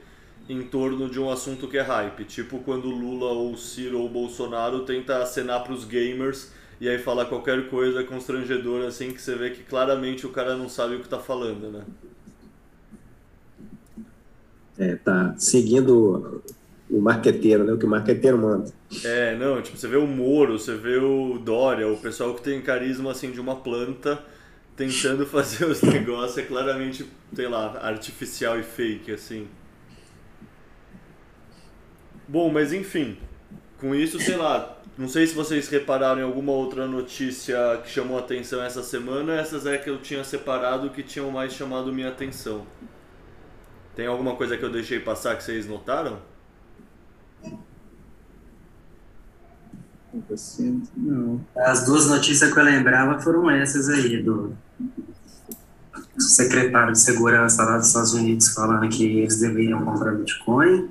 em 0.48 0.62
torno 0.62 1.08
de 1.08 1.20
um 1.20 1.30
assunto 1.30 1.68
que 1.68 1.78
é 1.78 1.82
hype. 1.82 2.24
Tipo 2.24 2.58
quando 2.58 2.88
Lula 2.88 3.30
ou 3.30 3.56
Ciro 3.56 4.00
ou 4.00 4.08
Bolsonaro 4.08 4.80
tenta 4.80 5.18
acenar 5.18 5.62
para 5.62 5.72
os 5.72 5.84
gamers 5.84 6.50
e 6.80 6.88
aí 6.88 6.98
fala 6.98 7.24
qualquer 7.24 7.68
coisa 7.68 8.04
constrangedora 8.04 8.88
assim 8.88 9.10
que 9.10 9.20
você 9.20 9.34
vê 9.34 9.50
que 9.50 9.62
claramente 9.62 10.26
o 10.26 10.30
cara 10.30 10.56
não 10.56 10.68
sabe 10.68 10.94
o 10.94 10.98
que 10.98 11.06
está 11.06 11.18
falando, 11.18 11.70
né? 11.70 11.82
É, 14.78 14.94
tá 14.94 15.34
seguindo 15.36 16.42
o 16.88 17.00
marqueteiro, 17.00 17.64
né? 17.64 17.72
O 17.72 17.78
que 17.78 17.84
o 17.84 17.88
marqueteiro 17.88 18.38
manda. 18.38 18.72
É, 19.04 19.36
não, 19.36 19.60
tipo, 19.60 19.76
você 19.76 19.88
vê 19.88 19.96
o 19.96 20.06
Moro, 20.06 20.58
você 20.58 20.76
vê 20.76 20.96
o 20.96 21.38
Dória, 21.38 21.88
o 21.88 21.96
pessoal 21.96 22.34
que 22.34 22.42
tem 22.42 22.60
carisma 22.62 23.10
assim 23.10 23.32
de 23.32 23.40
uma 23.40 23.56
planta 23.56 24.22
tentando 24.76 25.26
fazer 25.28 25.64
os 25.64 25.82
negócios 25.82 26.38
é 26.38 26.42
claramente, 26.42 27.04
sei 27.34 27.48
lá, 27.48 27.78
artificial 27.82 28.58
e 28.58 28.62
fake, 28.62 29.12
assim. 29.12 29.48
Bom, 32.28 32.50
mas 32.50 32.72
enfim, 32.72 33.16
com 33.78 33.94
isso, 33.94 34.20
sei 34.20 34.36
lá, 34.36 34.77
não 34.98 35.08
sei 35.08 35.28
se 35.28 35.34
vocês 35.34 35.68
repararam 35.68 36.20
em 36.20 36.24
alguma 36.24 36.50
outra 36.50 36.84
notícia 36.88 37.56
que 37.84 37.88
chamou 37.88 38.16
a 38.16 38.20
atenção 38.20 38.60
essa 38.60 38.82
semana, 38.82 39.34
essas 39.34 39.64
é 39.64 39.78
que 39.78 39.88
eu 39.88 39.98
tinha 39.98 40.24
separado 40.24 40.90
que 40.90 41.04
tinham 41.04 41.30
mais 41.30 41.52
chamado 41.52 41.92
minha 41.92 42.08
atenção. 42.08 42.66
Tem 43.94 44.08
alguma 44.08 44.34
coisa 44.34 44.56
que 44.56 44.64
eu 44.64 44.72
deixei 44.72 44.98
passar 44.98 45.36
que 45.36 45.44
vocês 45.44 45.68
notaram? 45.68 46.18
Não. 50.96 51.40
As 51.56 51.86
duas 51.86 52.08
notícias 52.08 52.52
que 52.52 52.58
eu 52.58 52.64
lembrava 52.64 53.20
foram 53.20 53.48
essas 53.48 53.88
aí, 53.88 54.20
do 54.20 54.52
secretário 56.18 56.92
de 56.92 56.98
segurança 56.98 57.62
lá 57.62 57.78
dos 57.78 57.86
Estados 57.86 58.14
Unidos 58.14 58.48
falando 58.48 58.88
que 58.88 59.04
eles 59.04 59.38
deveriam 59.38 59.84
comprar 59.84 60.12
Bitcoin. 60.16 60.88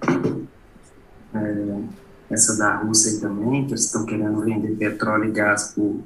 É, 1.34 2.07
essa 2.30 2.58
da 2.58 2.78
Rússia 2.78 3.20
também, 3.20 3.66
que 3.66 3.72
eles 3.72 3.86
estão 3.86 4.06
querendo 4.06 4.42
vender 4.42 4.76
petróleo 4.76 5.30
e 5.30 5.32
gás 5.32 5.74
por, 5.74 6.02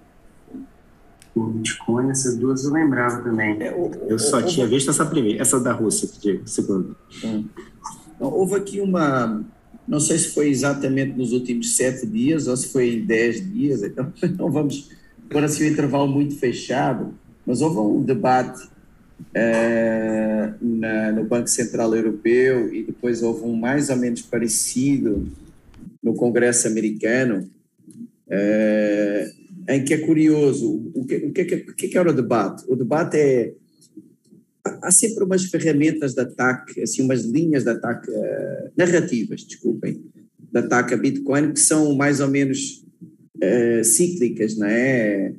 por 1.34 1.50
Bitcoin, 1.50 2.10
essas 2.10 2.38
duas 2.38 2.64
eu 2.64 2.72
lembrava 2.72 3.22
também. 3.22 3.62
É, 3.62 3.76
eu 4.08 4.20
só 4.20 4.42
tinha 4.42 4.68
visto 4.68 4.90
essa 4.90 5.06
primeira, 5.06 5.42
essa 5.42 5.60
da 5.60 5.72
Rússia, 5.72 6.10
Diego, 6.22 6.48
segunda. 6.48 6.96
Então, 7.18 7.46
houve 8.20 8.56
aqui 8.56 8.80
uma, 8.80 9.44
não 9.88 10.00
sei 10.00 10.18
se 10.18 10.30
foi 10.30 10.50
exatamente 10.50 11.18
nos 11.18 11.32
últimos 11.32 11.76
sete 11.76 12.06
dias 12.06 12.48
ou 12.48 12.56
se 12.56 12.70
foi 12.70 12.96
em 12.96 13.06
dez 13.06 13.42
dias, 13.52 13.82
então 13.82 14.12
não 14.38 14.52
vamos 14.52 14.90
pôr 15.30 15.44
assim 15.44 15.66
um 15.66 15.72
intervalo 15.72 16.08
muito 16.08 16.36
fechado, 16.36 17.14
mas 17.46 17.62
houve 17.62 17.78
um 17.80 18.04
debate 18.04 18.70
é, 19.34 20.54
na, 20.62 21.12
no 21.12 21.24
Banco 21.24 21.48
Central 21.48 21.96
Europeu 21.96 22.74
e 22.74 22.84
depois 22.84 23.24
houve 23.24 23.44
um 23.44 23.56
mais 23.56 23.90
ou 23.90 23.96
menos 23.96 24.22
parecido 24.22 25.28
no 26.02 26.14
Congresso 26.14 26.68
americano, 26.68 27.50
é, 28.30 29.30
em 29.70 29.84
que 29.84 29.94
é 29.94 29.98
curioso, 30.00 30.92
o 30.96 31.06
que, 31.06 31.16
o, 31.18 31.32
que, 31.32 31.42
o 31.70 31.76
que 31.76 31.98
era 31.98 32.10
o 32.10 32.14
debate? 32.14 32.64
O 32.68 32.76
debate 32.76 33.18
é, 33.18 33.54
há 34.82 34.92
sempre 34.92 35.24
umas 35.24 35.46
ferramentas 35.46 36.14
de 36.14 36.22
ataque, 36.22 36.82
assim, 36.82 37.04
umas 37.04 37.24
linhas 37.24 37.64
de 37.64 37.70
ataque, 37.70 38.10
uh, 38.10 38.72
narrativas, 38.78 39.44
desculpem, 39.44 40.04
de 40.40 40.60
ataque 40.60 40.94
a 40.94 40.98
Bitcoin, 40.98 41.54
que 41.54 41.60
são 41.60 41.96
mais 41.96 42.20
ou 42.20 42.28
menos 42.28 42.86
uh, 43.38 43.84
cíclicas, 43.84 44.58
não 44.58 44.68
é? 44.68 45.34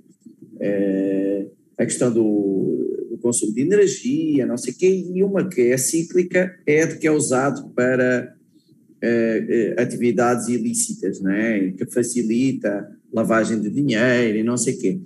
A 1.76 1.84
questão 1.84 2.12
do, 2.12 3.08
do, 3.10 3.18
consumo 3.18 3.52
de 3.52 3.62
energia, 3.62 4.46
não 4.46 4.56
sei 4.56 4.72
o 4.72 4.76
quê, 4.76 5.10
e 5.12 5.24
uma 5.24 5.48
que 5.48 5.60
é 5.60 5.76
cíclica 5.76 6.56
é 6.64 6.82
a 6.82 6.86
de 6.86 6.98
que 6.98 7.06
é 7.08 7.10
usado 7.10 7.70
para 7.70 8.32
uh, 9.02 9.80
atividades 9.80 10.48
ilícitas, 10.48 11.20
né, 11.20 11.72
que 11.72 11.86
facilita 11.86 12.90
lavagem 13.12 13.60
de 13.60 13.70
dinheiro 13.70 14.38
e 14.38 14.42
não 14.42 14.56
sei 14.56 14.74
o 14.74 14.78
quê. 14.78 15.00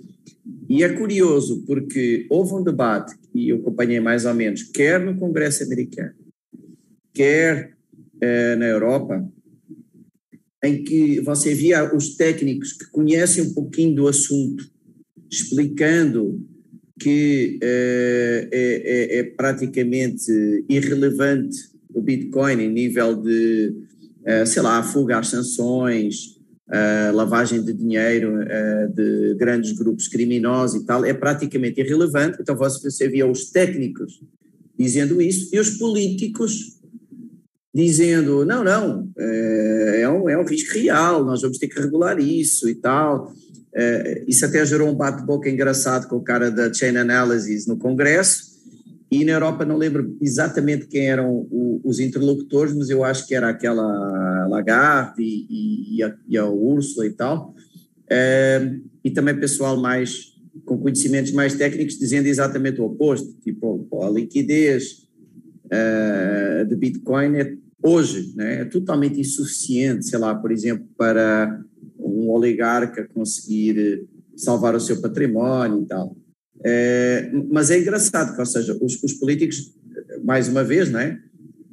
E 0.69 0.83
é 0.83 0.89
curioso 0.89 1.63
porque 1.65 2.25
houve 2.29 2.53
um 2.53 2.63
debate 2.63 3.15
que 3.31 3.49
eu 3.49 3.57
acompanhei 3.57 3.99
mais 3.99 4.25
ou 4.25 4.33
menos, 4.33 4.63
quer 4.63 4.99
no 4.99 5.17
Congresso 5.17 5.63
americano, 5.63 6.13
quer 7.13 7.73
uh, 8.15 8.59
na 8.59 8.65
Europa, 8.65 9.27
em 10.63 10.83
que 10.83 11.19
você 11.21 11.53
via 11.53 11.95
os 11.95 12.15
técnicos 12.15 12.73
que 12.73 12.89
conhecem 12.91 13.43
um 13.43 13.53
pouquinho 13.53 13.95
do 13.95 14.07
assunto, 14.07 14.69
explicando 15.29 16.41
que 16.99 17.59
é, 17.61 18.49
é, 18.51 19.19
é, 19.19 19.23
praticamente 19.23 20.31
irrelevante 20.67 21.57
o 21.93 22.01
Bitcoin 22.01 22.61
em 22.61 22.71
nível 22.71 23.15
de 23.21 23.67
eh, 23.67 23.86
sei 24.45 24.61
lá, 24.61 24.83
fuga 24.83 25.19
às 25.19 25.29
sanções, 25.29 26.37
uh, 26.67 27.15
lavagem 27.15 27.63
de 27.63 27.73
dinheiro 27.73 28.41
uh, 28.41 28.93
de 28.93 29.35
grandes 29.35 29.71
grupos 29.71 30.07
criminosos 30.07 30.81
e 30.81 30.85
tal, 30.85 31.05
é 31.05 31.13
praticamente 31.13 31.79
irrelevante. 31.79 32.37
Então 32.41 32.55
você 32.55 33.07
via 33.07 33.27
os 33.27 33.49
técnicos 33.49 34.21
dizendo 34.77 35.21
isso 35.21 35.49
e 35.53 35.59
os 35.59 35.71
políticos 35.71 36.77
dizendo, 37.73 38.43
não, 38.43 38.63
não, 38.63 39.07
é 39.17 40.09
um, 40.09 40.27
é 40.27 40.37
um 40.37 40.43
risco 40.43 40.73
real, 40.73 41.23
nós 41.23 41.43
vamos 41.43 41.59
ter 41.59 41.67
que 41.67 41.79
regular 41.79 42.19
isso 42.19 42.67
e 42.67 42.73
tal. 42.73 43.31
isso 44.27 44.43
até 44.45 44.65
gerou 44.65 44.89
um 44.89 44.95
bate-boca 44.95 45.47
engraçado 45.47 46.07
com 46.07 46.15
o 46.15 46.23
cara 46.23 46.49
da 46.49 46.73
Chain 46.73 46.97
Analysis 46.97 47.67
no 47.67 47.77
Congresso, 47.77 48.56
e 49.09 49.23
na 49.23 49.31
Europa 49.31 49.65
não 49.65 49.77
lembro 49.77 50.17
exatamente 50.21 50.87
quem 50.87 51.09
eram 51.09 51.47
os 51.83 51.99
interlocutores, 51.99 52.75
mas 52.75 52.89
eu 52.89 53.03
acho 53.03 53.25
que 53.25 53.33
era 53.33 53.49
aquela 53.49 54.47
Lagarde 54.47 55.21
e, 55.21 55.97
e, 55.97 56.03
a, 56.03 56.15
e 56.27 56.37
a 56.37 56.45
Úrsula 56.45 57.05
e 57.05 57.11
tal, 57.11 57.53
é, 58.09 58.75
e 59.03 59.09
também 59.09 59.39
pessoal 59.39 59.77
mais 59.77 60.35
com 60.65 60.77
conhecimentos 60.77 61.31
mais 61.31 61.55
técnicos 61.55 61.97
dizendo 61.97 62.25
exatamente 62.25 62.81
o 62.81 62.85
oposto, 62.85 63.33
tipo 63.41 63.87
a 64.03 64.09
liquidez 64.09 65.07
é, 65.69 66.65
de 66.65 66.75
Bitcoin 66.75 67.37
é, 67.37 67.53
hoje 67.81 68.33
né, 68.35 68.61
é 68.61 68.65
totalmente 68.65 69.19
insuficiente, 69.19 70.05
sei 70.05 70.19
lá, 70.19 70.35
por 70.35 70.51
exemplo, 70.51 70.85
para 70.97 71.61
um 71.99 72.29
oligarca 72.29 73.07
conseguir 73.13 74.05
salvar 74.35 74.75
o 74.75 74.79
seu 74.79 75.01
património 75.01 75.83
e 75.83 75.85
tal. 75.85 76.15
É, 76.63 77.31
mas 77.51 77.69
é 77.69 77.79
engraçado, 77.79 78.37
ou 78.37 78.45
seja, 78.45 78.77
os, 78.81 79.01
os, 79.03 79.13
políticos, 79.13 79.73
mais 80.23 80.47
uma 80.47 80.63
vez, 80.63 80.89
não 80.89 80.99
é? 80.99 81.19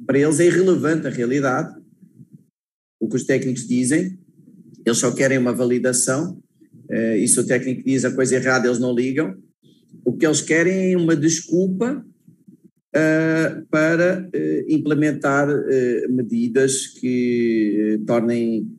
para 0.05 0.19
eles 0.19 0.39
é 0.39 0.45
irrelevante 0.45 1.07
a 1.07 1.09
realidade, 1.09 1.75
o 2.99 3.09
que 3.09 3.15
os 3.15 3.23
técnicos 3.23 3.67
dizem, 3.67 4.19
eles 4.85 4.99
só 4.99 5.11
querem 5.11 5.37
uma 5.37 5.53
validação, 5.53 6.39
é, 6.89 7.17
e 7.17 7.27
se 7.27 7.39
o 7.39 7.45
técnico 7.45 7.83
diz 7.83 8.05
a 8.05 8.13
coisa 8.13 8.35
errada, 8.35 8.67
eles 8.67 8.79
não 8.79 8.93
ligam. 8.93 9.35
O 10.03 10.13
que 10.13 10.25
eles 10.25 10.41
querem 10.41 10.93
é 10.93 10.97
uma 10.97 11.15
desculpa 11.15 12.05
uh, 12.95 13.65
para 13.69 14.29
uh, 14.33 14.71
implementar 14.71 15.49
uh, 15.49 16.13
medidas 16.13 16.87
que 16.87 17.99
tornem 18.05 18.69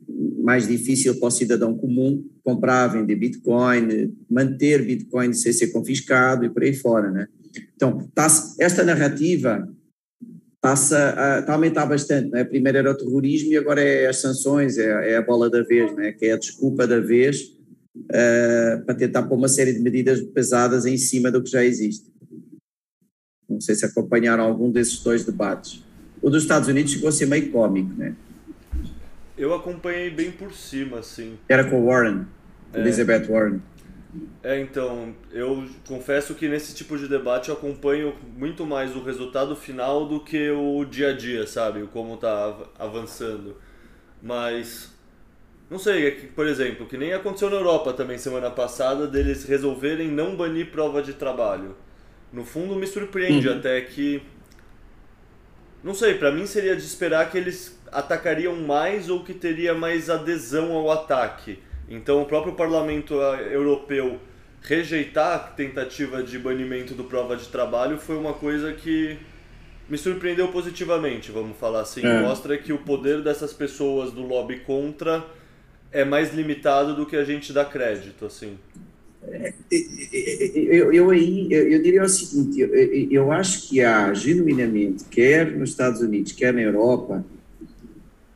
mais 0.41 0.67
difícil 0.67 1.19
para 1.19 1.27
o 1.27 1.31
cidadão 1.31 1.77
comum 1.77 2.25
comprar, 2.47 2.87
vender 2.87 3.15
Bitcoin, 3.15 4.15
manter 4.29 4.81
Bitcoin 4.85 5.33
sem 5.33 5.51
ser 5.51 5.67
confiscado 5.67 6.45
e 6.45 6.49
por 6.49 6.63
aí 6.63 6.73
fora, 6.73 7.11
né? 7.11 7.27
Então, 7.75 8.09
tá, 8.15 8.25
esta 8.57 8.85
narrativa 8.85 9.67
passa 10.61 11.13
a, 11.17 11.39
está 11.39 11.51
a 11.51 11.55
aumentar 11.55 11.85
bastante. 11.85 12.29
Né? 12.29 12.45
Primeiro 12.45 12.77
era 12.77 12.91
o 12.91 12.97
terrorismo 12.97 13.51
e 13.51 13.57
agora 13.57 13.81
é 13.81 14.07
as 14.07 14.21
sanções, 14.21 14.77
é, 14.77 15.11
é 15.11 15.17
a 15.17 15.21
bola 15.21 15.49
da 15.49 15.61
vez, 15.61 15.93
né? 15.93 16.13
que 16.13 16.27
é 16.27 16.31
a 16.31 16.37
desculpa 16.37 16.87
da 16.87 17.01
vez 17.01 17.41
uh, 17.97 18.85
para 18.85 18.95
tentar 18.95 19.23
pôr 19.23 19.35
uma 19.35 19.49
série 19.49 19.73
de 19.73 19.81
medidas 19.81 20.21
pesadas 20.21 20.85
em 20.85 20.97
cima 20.97 21.29
do 21.29 21.43
que 21.43 21.51
já 21.51 21.65
existe. 21.65 22.09
Não 23.49 23.59
sei 23.59 23.75
se 23.75 23.85
acompanharam 23.85 24.45
algum 24.45 24.71
desses 24.71 24.99
dois 25.03 25.25
debates. 25.25 25.83
O 26.21 26.29
dos 26.29 26.43
Estados 26.43 26.69
Unidos 26.69 26.93
chegou 26.93 27.09
a 27.09 27.11
ser 27.11 27.25
meio 27.25 27.51
cómico, 27.51 27.93
né? 27.93 28.15
Eu 29.37 29.53
acompanhei 29.53 30.09
bem 30.09 30.31
por 30.31 30.51
cima, 30.53 30.99
assim. 30.99 31.37
Era 31.47 31.69
com 31.69 31.85
Warren, 31.85 32.21
é. 32.21 32.36
Elizabeth 32.73 33.25
Warren. 33.27 33.61
É, 34.43 34.59
então, 34.59 35.13
eu 35.31 35.67
confesso 35.87 36.33
que 36.33 36.47
nesse 36.47 36.73
tipo 36.73 36.97
de 36.97 37.07
debate 37.07 37.49
eu 37.49 37.55
acompanho 37.55 38.15
muito 38.37 38.65
mais 38.65 38.95
o 38.95 39.03
resultado 39.03 39.55
final 39.55 40.07
do 40.07 40.19
que 40.19 40.49
o 40.51 40.85
dia 40.85 41.09
a 41.09 41.13
dia, 41.13 41.45
sabe? 41.45 41.87
Como 41.87 42.17
tá 42.17 42.55
avançando. 42.79 43.57
Mas, 44.21 44.91
não 45.69 45.77
sei, 45.77 46.07
é 46.07 46.11
por 46.35 46.47
exemplo, 46.47 46.85
que 46.87 46.97
nem 46.97 47.13
aconteceu 47.13 47.49
na 47.49 47.57
Europa 47.57 47.93
também 47.93 48.17
semana 48.17 48.49
passada, 48.49 49.07
deles 49.07 49.43
resolverem 49.43 50.07
não 50.07 50.35
banir 50.35 50.71
prova 50.71 51.01
de 51.01 51.13
trabalho. 51.13 51.75
No 52.31 52.43
fundo, 52.45 52.75
me 52.75 52.87
surpreende 52.87 53.47
uhum. 53.47 53.57
até 53.57 53.81
que. 53.81 54.21
Não 55.83 55.93
sei, 55.93 56.15
para 56.15 56.31
mim 56.31 56.45
seria 56.45 56.75
de 56.75 56.83
esperar 56.83 57.29
que 57.29 57.37
eles 57.37 57.79
atacariam 57.91 58.55
mais 58.55 59.09
ou 59.09 59.23
que 59.23 59.33
teria 59.33 59.73
mais 59.73 60.09
adesão 60.09 60.73
ao 60.73 60.91
ataque. 60.91 61.59
Então, 61.89 62.21
o 62.21 62.25
próprio 62.25 62.53
Parlamento 62.53 63.19
ah, 63.19 63.41
Europeu 63.41 64.19
rejeitar 64.61 65.35
a 65.35 65.39
tentativa 65.39 66.21
de 66.21 66.37
banimento 66.37 66.93
do 66.93 67.03
prova 67.03 67.37
de 67.37 67.47
trabalho 67.47 67.97
foi 67.97 68.17
uma 68.17 68.33
coisa 68.33 68.73
que 68.73 69.17
me 69.89 69.97
surpreendeu 69.97 70.49
positivamente, 70.49 71.31
vamos 71.31 71.57
falar 71.57 71.81
assim. 71.81 72.05
É. 72.05 72.21
Mostra 72.21 72.57
que 72.57 72.73
o 72.73 72.77
poder 72.79 73.21
dessas 73.21 73.53
pessoas 73.53 74.11
do 74.11 74.21
lobby 74.21 74.59
contra 74.59 75.25
é 75.91 76.03
mais 76.03 76.33
limitado 76.33 76.95
do 76.95 77.05
que 77.05 77.15
a 77.15 77.23
gente 77.23 77.53
dá 77.53 77.63
crédito, 77.63 78.25
assim. 78.25 78.57
É, 79.23 79.53
eu, 79.71 80.93
eu, 80.93 81.09
aí, 81.09 81.47
eu 81.49 81.81
diria 81.81 82.03
o 82.03 82.09
seguinte, 82.09 82.59
eu, 82.59 82.69
eu 83.11 83.31
acho 83.31 83.69
que 83.69 83.81
há 83.81 84.13
genuinamente, 84.13 85.05
quer 85.05 85.51
nos 85.51 85.71
Estados 85.71 86.01
Unidos, 86.01 86.33
quer 86.33 86.53
na 86.53 86.61
Europa, 86.61 87.25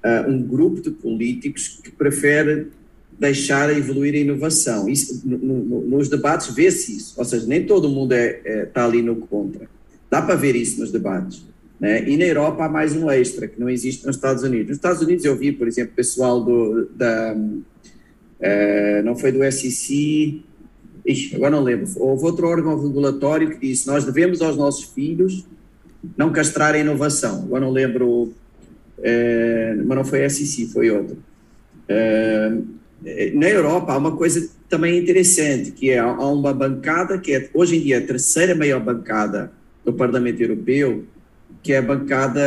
uh, 0.04 0.30
um 0.30 0.42
grupo 0.42 0.82
de 0.82 0.92
políticos 0.92 1.80
que 1.84 1.92
prefere 1.92 2.68
deixar 3.22 3.70
evoluir 3.70 4.16
a 4.16 4.18
inovação. 4.18 4.90
Isso, 4.90 5.22
no, 5.24 5.38
no, 5.38 5.82
nos 5.82 6.10
debates 6.10 6.52
vê-se 6.56 6.98
isso, 6.98 7.14
ou 7.16 7.24
seja, 7.24 7.46
nem 7.46 7.64
todo 7.68 7.88
mundo 7.88 8.14
está 8.14 8.50
é, 8.50 8.62
é, 8.62 8.66
tá 8.66 8.84
ali 8.84 9.04
no 9.04 9.16
contra. 9.16 9.70
Dá 10.10 10.24
para 10.24 10.34
ver 10.34 10.56
isso 10.56 10.80
nos 10.80 10.92
debates. 10.92 11.46
Né? 11.80 12.10
E 12.10 12.18
na 12.18 12.26
Europa 12.26 12.66
há 12.66 12.70
mais 12.70 12.96
um 12.96 13.12
extra 13.12 13.48
que 13.48 13.60
não 13.60 13.70
existe 13.70 14.08
nos 14.08 14.16
Estados 14.16 14.42
Unidos. 14.42 14.70
Nos 14.70 14.78
Estados 14.78 15.02
Unidos 15.04 15.24
eu 15.24 15.36
vi, 15.36 15.52
por 15.52 15.68
exemplo, 15.68 15.94
pessoal 15.96 16.44
do, 16.44 16.90
da, 16.96 17.36
uh, 17.36 19.04
não 19.06 19.16
foi 19.16 19.32
do 19.32 19.40
SEC, 19.52 20.44
Ixi, 21.06 21.36
agora 21.36 21.52
não 21.52 21.64
lembro, 21.64 21.88
houve 21.98 22.26
outro 22.26 22.48
órgão 22.48 22.80
regulatório 22.80 23.50
que 23.50 23.68
disse 23.68 23.88
nós 23.88 24.06
devemos 24.06 24.40
aos 24.40 24.56
nossos 24.56 24.84
filhos 24.84 25.48
não 26.16 26.32
castrar 26.32 26.74
a 26.74 26.78
inovação. 26.80 27.44
Agora 27.44 27.66
não 27.66 27.72
lembro 27.72 28.34
é, 29.02 29.76
mas 29.86 29.96
não 29.96 30.04
foi 30.04 30.28
SEC, 30.28 30.68
foi 30.68 30.90
outro. 30.90 31.18
É, 31.88 32.58
na 33.34 33.50
Europa 33.50 33.94
há 33.94 33.98
uma 33.98 34.16
coisa 34.16 34.50
também 34.70 34.98
interessante, 34.98 35.72
que 35.72 35.90
é 35.90 35.98
há 35.98 36.12
uma 36.12 36.54
bancada 36.54 37.18
que 37.18 37.34
é 37.34 37.50
hoje 37.54 37.78
em 37.78 37.82
dia 37.82 37.98
a 37.98 38.02
terceira 38.02 38.54
maior 38.54 38.80
bancada 38.80 39.52
do 39.84 39.92
Parlamento 39.92 40.42
Europeu, 40.42 41.04
que 41.64 41.74
é 41.74 41.78
a 41.78 41.82
bancada 41.82 42.42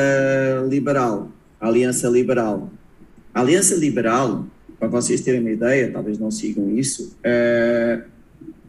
liberal, 0.69 1.31
a 1.61 1.69
Aliança 1.69 2.09
Liberal. 2.09 2.71
A 3.33 3.41
Aliança 3.41 3.75
Liberal, 3.75 4.47
para 4.79 4.89
vocês 4.89 5.21
terem 5.21 5.41
uma 5.41 5.51
ideia, 5.51 5.91
talvez 5.91 6.19
não 6.19 6.31
sigam 6.31 6.71
isso, 6.77 7.17
é, 7.23 8.03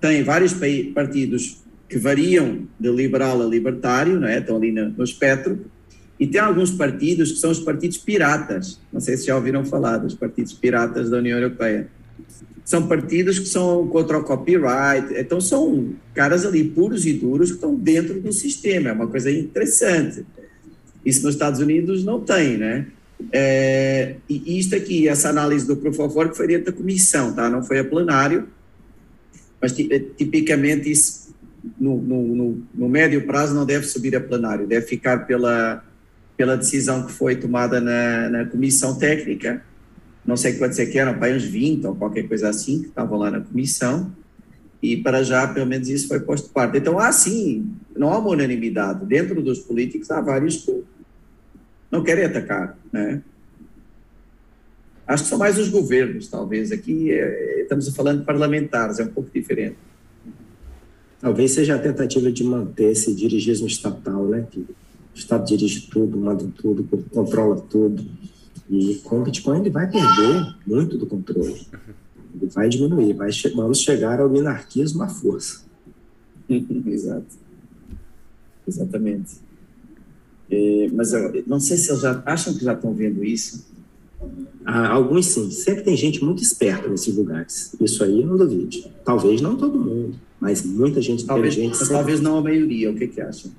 tem 0.01 0.23
vários 0.23 0.53
partidos 0.93 1.63
que 1.87 1.97
variam 1.99 2.67
de 2.79 2.89
liberal 2.89 3.41
a 3.41 3.45
libertário, 3.45 4.19
não 4.19 4.27
é? 4.27 4.39
estão 4.39 4.57
ali 4.57 4.71
no, 4.71 4.89
no 4.89 5.03
espectro, 5.03 5.65
e 6.19 6.25
tem 6.25 6.39
alguns 6.39 6.71
partidos 6.71 7.31
que 7.33 7.37
são 7.39 7.51
os 7.51 7.59
partidos 7.59 7.97
piratas. 7.97 8.79
Não 8.91 9.01
sei 9.01 9.17
se 9.17 9.25
já 9.27 9.35
ouviram 9.35 9.65
falar 9.65 9.97
dos 9.97 10.13
partidos 10.13 10.53
piratas 10.53 11.09
da 11.09 11.17
União 11.17 11.37
Europeia. 11.37 11.87
São 12.63 12.87
partidos 12.87 13.37
que 13.37 13.47
são 13.47 13.87
contra 13.87 14.17
o 14.17 14.23
copyright. 14.23 15.13
Então, 15.13 15.41
são 15.41 15.93
caras 16.13 16.45
ali 16.45 16.63
puros 16.63 17.05
e 17.05 17.13
duros 17.13 17.49
que 17.49 17.55
estão 17.55 17.75
dentro 17.75 18.19
do 18.21 18.31
sistema. 18.31 18.89
É 18.89 18.93
uma 18.93 19.07
coisa 19.07 19.29
interessante. 19.29 20.25
Isso 21.05 21.23
nos 21.23 21.35
Estados 21.35 21.59
Unidos 21.59 22.03
não 22.03 22.21
tem, 22.21 22.57
né? 22.57 22.87
É, 23.31 24.15
e 24.29 24.57
isto 24.57 24.75
aqui, 24.75 25.07
essa 25.07 25.29
análise 25.29 25.67
do 25.67 25.77
Proof 25.77 25.99
of 25.99 26.15
Work 26.15 26.35
foi 26.35 26.47
dentro 26.47 26.71
da 26.71 26.71
comissão, 26.71 27.33
tá? 27.33 27.49
Não 27.49 27.63
foi 27.63 27.79
a 27.79 27.83
plenário, 27.83 28.47
mas 29.61 29.73
tipicamente 29.73 30.91
isso 30.91 31.33
no, 31.79 32.01
no, 32.01 32.35
no, 32.35 32.63
no 32.73 32.89
médio 32.89 33.25
prazo 33.25 33.53
não 33.53 33.65
deve 33.65 33.85
subir 33.85 34.15
a 34.15 34.21
plenário, 34.21 34.67
deve 34.67 34.85
ficar 34.85 35.25
pela 35.25 35.83
pela 36.37 36.57
decisão 36.57 37.05
que 37.05 37.11
foi 37.11 37.35
tomada 37.35 37.79
na, 37.79 38.29
na 38.29 38.45
comissão 38.45 38.97
técnica, 38.97 39.63
não 40.25 40.35
sei 40.35 40.53
quantos 40.53 40.79
é 40.79 40.85
que 40.85 40.97
eram, 40.97 41.17
para 41.17 41.33
uns 41.33 41.43
20 41.43 41.85
ou 41.85 41.95
qualquer 41.95 42.27
coisa 42.27 42.49
assim, 42.49 42.81
que 42.81 42.87
estavam 42.87 43.17
lá 43.17 43.29
na 43.29 43.41
comissão, 43.41 44.11
e 44.81 44.97
para 44.97 45.23
já, 45.23 45.47
pelo 45.47 45.65
menos, 45.65 45.89
isso 45.89 46.07
foi 46.07 46.19
posto 46.19 46.47
de 46.47 46.53
parte. 46.53 46.77
Então, 46.77 46.99
há 46.99 47.11
sim, 47.11 47.71
não 47.95 48.11
há 48.11 48.19
uma 48.19 48.29
unanimidade. 48.29 49.05
Dentro 49.05 49.41
dos 49.41 49.59
políticos, 49.59 50.11
há 50.11 50.21
vários 50.21 50.57
que 50.57 50.83
não 51.91 52.03
querem 52.03 52.25
atacar, 52.25 52.77
né? 52.91 53.21
Acho 55.07 55.23
que 55.23 55.29
são 55.29 55.37
mais 55.37 55.57
os 55.57 55.69
governos, 55.69 56.27
talvez. 56.27 56.71
Aqui 56.71 57.11
é, 57.11 57.61
estamos 57.61 57.87
falando 57.95 58.19
de 58.19 58.25
parlamentares, 58.25 58.99
é 58.99 59.03
um 59.03 59.07
pouco 59.07 59.29
diferente. 59.33 59.77
Talvez 61.19 61.51
seja 61.51 61.75
a 61.75 61.79
tentativa 61.79 62.31
de 62.31 62.43
manter 62.43 62.91
esse 62.91 63.13
dirigismo 63.13 63.67
estatal, 63.67 64.25
né? 64.27 64.45
Que 64.49 64.65
o 65.15 65.17
Estado 65.17 65.47
dirige 65.47 65.87
tudo, 65.89 66.17
manda 66.17 66.45
tudo, 66.57 66.83
controla 67.09 67.55
tudo. 67.55 68.05
E 68.69 68.95
com 68.95 69.21
o 69.21 69.23
Bitcoin 69.23 69.61
ele 69.61 69.69
vai 69.69 69.89
perder 69.89 70.55
muito 70.67 70.97
do 70.97 71.07
controle. 71.07 71.65
Ele 72.33 72.51
vai 72.51 72.67
diminuir, 72.67 73.13
vai 73.13 73.31
che 73.31 73.47
vamos 73.49 73.79
chegar 73.79 74.19
ao 74.19 74.29
minarquismo 74.29 75.03
à 75.03 75.07
força. 75.07 75.63
Exato. 76.49 77.25
Exatamente. 78.67 79.35
É, 80.51 80.89
mas 80.91 81.13
eu 81.13 81.43
não 81.47 81.61
sei 81.61 81.77
se 81.77 81.89
eles 81.91 82.01
já 82.01 82.21
acham 82.25 82.53
que 82.53 82.63
já 82.63 82.73
estão 82.73 82.93
vendo 82.93 83.23
isso. 83.23 83.65
Ah, 84.65 84.89
alguns 84.89 85.27
sim. 85.27 85.49
Sempre 85.49 85.83
tem 85.83 85.95
gente 85.95 86.23
muito 86.23 86.43
esperta 86.43 86.89
nesses 86.89 87.15
lugares. 87.15 87.73
Isso 87.79 88.03
aí 88.03 88.21
eu 88.21 88.27
não 88.27 88.35
duvide. 88.35 88.91
Talvez 89.05 89.39
não 89.39 89.55
todo 89.55 89.79
mundo, 89.79 90.15
mas 90.41 90.63
muita 90.63 91.01
gente 91.01 91.25
talvez, 91.25 91.53
inteligente. 91.53 91.79
Mas 91.79 91.89
talvez 91.89 92.19
não 92.19 92.37
a 92.37 92.41
maioria. 92.41 92.91
O 92.91 92.95
que, 92.95 93.07
que 93.07 93.21
acham? 93.21 93.51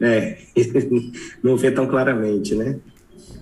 É, 0.00 0.38
não 1.42 1.56
vê 1.56 1.70
tão 1.70 1.86
claramente, 1.86 2.54
né? 2.54 2.78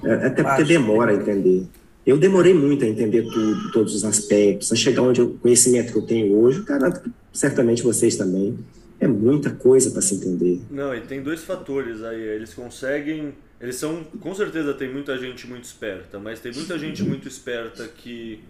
É, 0.04 0.26
até 0.26 0.42
porque 0.42 0.64
demora 0.64 1.12
a 1.12 1.14
entender. 1.14 1.66
Eu 2.04 2.18
demorei 2.18 2.52
muito 2.52 2.84
a 2.84 2.88
entender 2.88 3.22
tudo, 3.22 3.70
todos 3.70 3.94
os 3.94 4.04
aspectos, 4.04 4.72
a 4.72 4.76
chegar 4.76 5.02
onde 5.02 5.22
o 5.22 5.34
conhecimento 5.34 5.92
que 5.92 5.98
eu 5.98 6.02
tenho 6.02 6.36
hoje, 6.36 6.62
garanto 6.62 7.00
que 7.00 7.10
certamente 7.32 7.82
vocês 7.82 8.16
também. 8.16 8.58
É 8.98 9.06
muita 9.06 9.50
coisa 9.50 9.90
para 9.90 10.00
se 10.00 10.14
entender. 10.14 10.60
Não, 10.70 10.94
e 10.94 11.00
tem 11.00 11.22
dois 11.22 11.42
fatores 11.42 12.02
aí. 12.04 12.20
Eles 12.20 12.54
conseguem. 12.54 13.34
Eles 13.60 13.76
são. 13.76 14.04
Com 14.20 14.32
certeza 14.34 14.74
tem 14.74 14.92
muita 14.92 15.18
gente 15.18 15.46
muito 15.46 15.64
esperta, 15.64 16.20
mas 16.20 16.38
tem 16.38 16.52
muita 16.52 16.78
gente 16.78 17.02
muito 17.02 17.26
esperta 17.26 17.88
que 17.88 18.40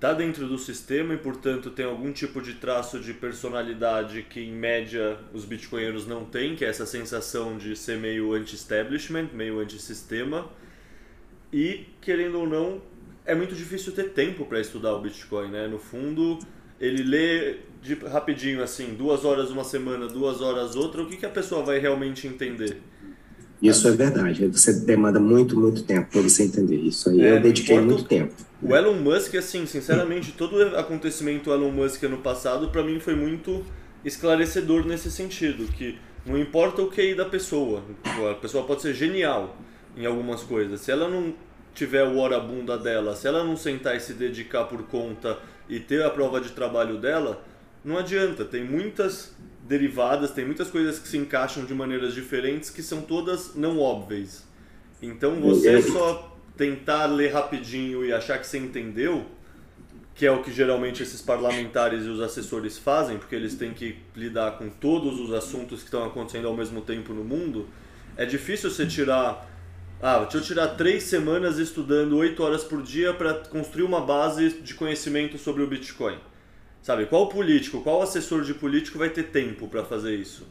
está 0.00 0.14
dentro 0.14 0.48
do 0.48 0.56
sistema 0.56 1.12
e, 1.12 1.18
portanto, 1.18 1.68
tem 1.68 1.84
algum 1.84 2.10
tipo 2.10 2.40
de 2.40 2.54
traço 2.54 2.98
de 2.98 3.12
personalidade 3.12 4.22
que, 4.22 4.40
em 4.40 4.50
média, 4.50 5.18
os 5.34 5.44
bitcoinheiros 5.44 6.06
não 6.06 6.24
têm, 6.24 6.56
que 6.56 6.64
é 6.64 6.68
essa 6.68 6.86
sensação 6.86 7.58
de 7.58 7.76
ser 7.76 7.98
meio 7.98 8.32
anti-establishment, 8.32 9.28
meio 9.34 9.60
anti-sistema. 9.60 10.48
E, 11.52 11.84
querendo 12.00 12.38
ou 12.38 12.48
não, 12.48 12.80
é 13.26 13.34
muito 13.34 13.54
difícil 13.54 13.92
ter 13.92 14.08
tempo 14.14 14.46
para 14.46 14.58
estudar 14.58 14.94
o 14.94 15.02
Bitcoin, 15.02 15.50
né? 15.50 15.68
No 15.68 15.78
fundo, 15.78 16.38
ele 16.80 17.02
lê 17.02 17.56
de, 17.82 17.92
rapidinho, 17.94 18.62
assim, 18.62 18.94
duas 18.94 19.26
horas 19.26 19.50
uma 19.50 19.64
semana, 19.64 20.06
duas 20.06 20.40
horas 20.40 20.76
outra, 20.76 21.02
o 21.02 21.06
que, 21.10 21.18
que 21.18 21.26
a 21.26 21.30
pessoa 21.30 21.62
vai 21.62 21.78
realmente 21.78 22.26
entender? 22.26 22.80
Isso 23.60 23.86
é 23.86 23.90
verdade. 23.90 24.46
Você 24.46 24.72
demanda 24.80 25.20
muito, 25.20 25.60
muito 25.60 25.82
tempo 25.82 26.10
para 26.10 26.22
você 26.22 26.44
entender 26.44 26.76
isso. 26.76 27.10
Aí 27.10 27.20
é, 27.20 27.36
eu 27.36 27.42
dediquei 27.42 27.78
muito 27.78 28.04
tempo. 28.04 28.48
O 28.62 28.76
Elon 28.76 28.94
Musk, 28.94 29.34
assim, 29.36 29.64
sinceramente, 29.64 30.32
todo 30.32 30.76
acontecimento 30.76 31.50
Elon 31.50 31.70
Musk 31.70 32.02
ano 32.04 32.18
passado, 32.18 32.68
para 32.68 32.82
mim 32.82 33.00
foi 33.00 33.14
muito 33.14 33.64
esclarecedor 34.04 34.86
nesse 34.86 35.10
sentido, 35.10 35.66
que 35.72 35.98
não 36.26 36.38
importa 36.38 36.82
o 36.82 36.90
QI 36.90 37.14
da 37.14 37.24
pessoa, 37.24 37.82
a 38.30 38.34
pessoa 38.34 38.64
pode 38.64 38.82
ser 38.82 38.92
genial 38.92 39.56
em 39.96 40.04
algumas 40.04 40.42
coisas, 40.42 40.80
se 40.80 40.90
ela 40.90 41.08
não 41.08 41.34
tiver 41.74 42.04
o 42.04 42.18
hora 42.18 42.38
bunda 42.38 42.76
dela, 42.76 43.14
se 43.14 43.26
ela 43.26 43.44
não 43.44 43.56
sentar 43.56 43.96
e 43.96 44.00
se 44.00 44.12
dedicar 44.12 44.64
por 44.64 44.82
conta 44.84 45.38
e 45.68 45.80
ter 45.80 46.02
a 46.02 46.10
prova 46.10 46.40
de 46.40 46.50
trabalho 46.50 46.98
dela, 46.98 47.42
não 47.84 47.96
adianta. 47.96 48.44
Tem 48.44 48.64
muitas 48.64 49.34
derivadas, 49.66 50.32
tem 50.32 50.44
muitas 50.44 50.68
coisas 50.68 50.98
que 50.98 51.08
se 51.08 51.16
encaixam 51.16 51.64
de 51.64 51.74
maneiras 51.74 52.12
diferentes 52.12 52.70
que 52.70 52.82
são 52.82 53.02
todas 53.02 53.54
não 53.54 53.78
óbvias. 53.78 54.44
Então 55.00 55.40
você 55.40 55.80
só 55.80 56.29
tentar 56.60 57.06
ler 57.06 57.32
rapidinho 57.32 58.04
e 58.04 58.12
achar 58.12 58.38
que 58.38 58.46
você 58.46 58.58
entendeu, 58.58 59.24
que 60.14 60.26
é 60.26 60.30
o 60.30 60.42
que 60.42 60.52
geralmente 60.52 61.02
esses 61.02 61.22
parlamentares 61.22 62.04
e 62.04 62.08
os 62.08 62.20
assessores 62.20 62.76
fazem, 62.76 63.16
porque 63.16 63.34
eles 63.34 63.54
têm 63.54 63.72
que 63.72 63.96
lidar 64.14 64.58
com 64.58 64.68
todos 64.68 65.18
os 65.18 65.32
assuntos 65.32 65.78
que 65.78 65.86
estão 65.86 66.04
acontecendo 66.04 66.46
ao 66.46 66.54
mesmo 66.54 66.82
tempo 66.82 67.14
no 67.14 67.24
mundo, 67.24 67.66
é 68.14 68.26
difícil 68.26 68.70
você 68.70 68.84
tirar. 68.84 69.48
Ah, 70.02 70.18
deixa 70.18 70.36
eu 70.36 70.42
tirar 70.42 70.68
três 70.76 71.04
semanas 71.04 71.56
estudando 71.56 72.18
oito 72.18 72.42
horas 72.42 72.62
por 72.62 72.82
dia 72.82 73.14
para 73.14 73.32
construir 73.32 73.84
uma 73.84 74.02
base 74.02 74.50
de 74.50 74.74
conhecimento 74.74 75.38
sobre 75.38 75.62
o 75.62 75.66
Bitcoin. 75.66 76.18
Sabe, 76.82 77.06
qual 77.06 77.30
político, 77.30 77.80
qual 77.80 78.02
assessor 78.02 78.42
de 78.42 78.52
político 78.52 78.98
vai 78.98 79.08
ter 79.08 79.24
tempo 79.24 79.66
para 79.66 79.82
fazer 79.82 80.14
isso? 80.14 80.46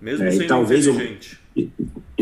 Mesmo 0.00 0.24
é, 0.24 0.32
sendo 0.32 0.48
talvez 0.48 0.88
inteligente. 0.88 1.38
O, 1.56 1.60
e, 1.60 1.70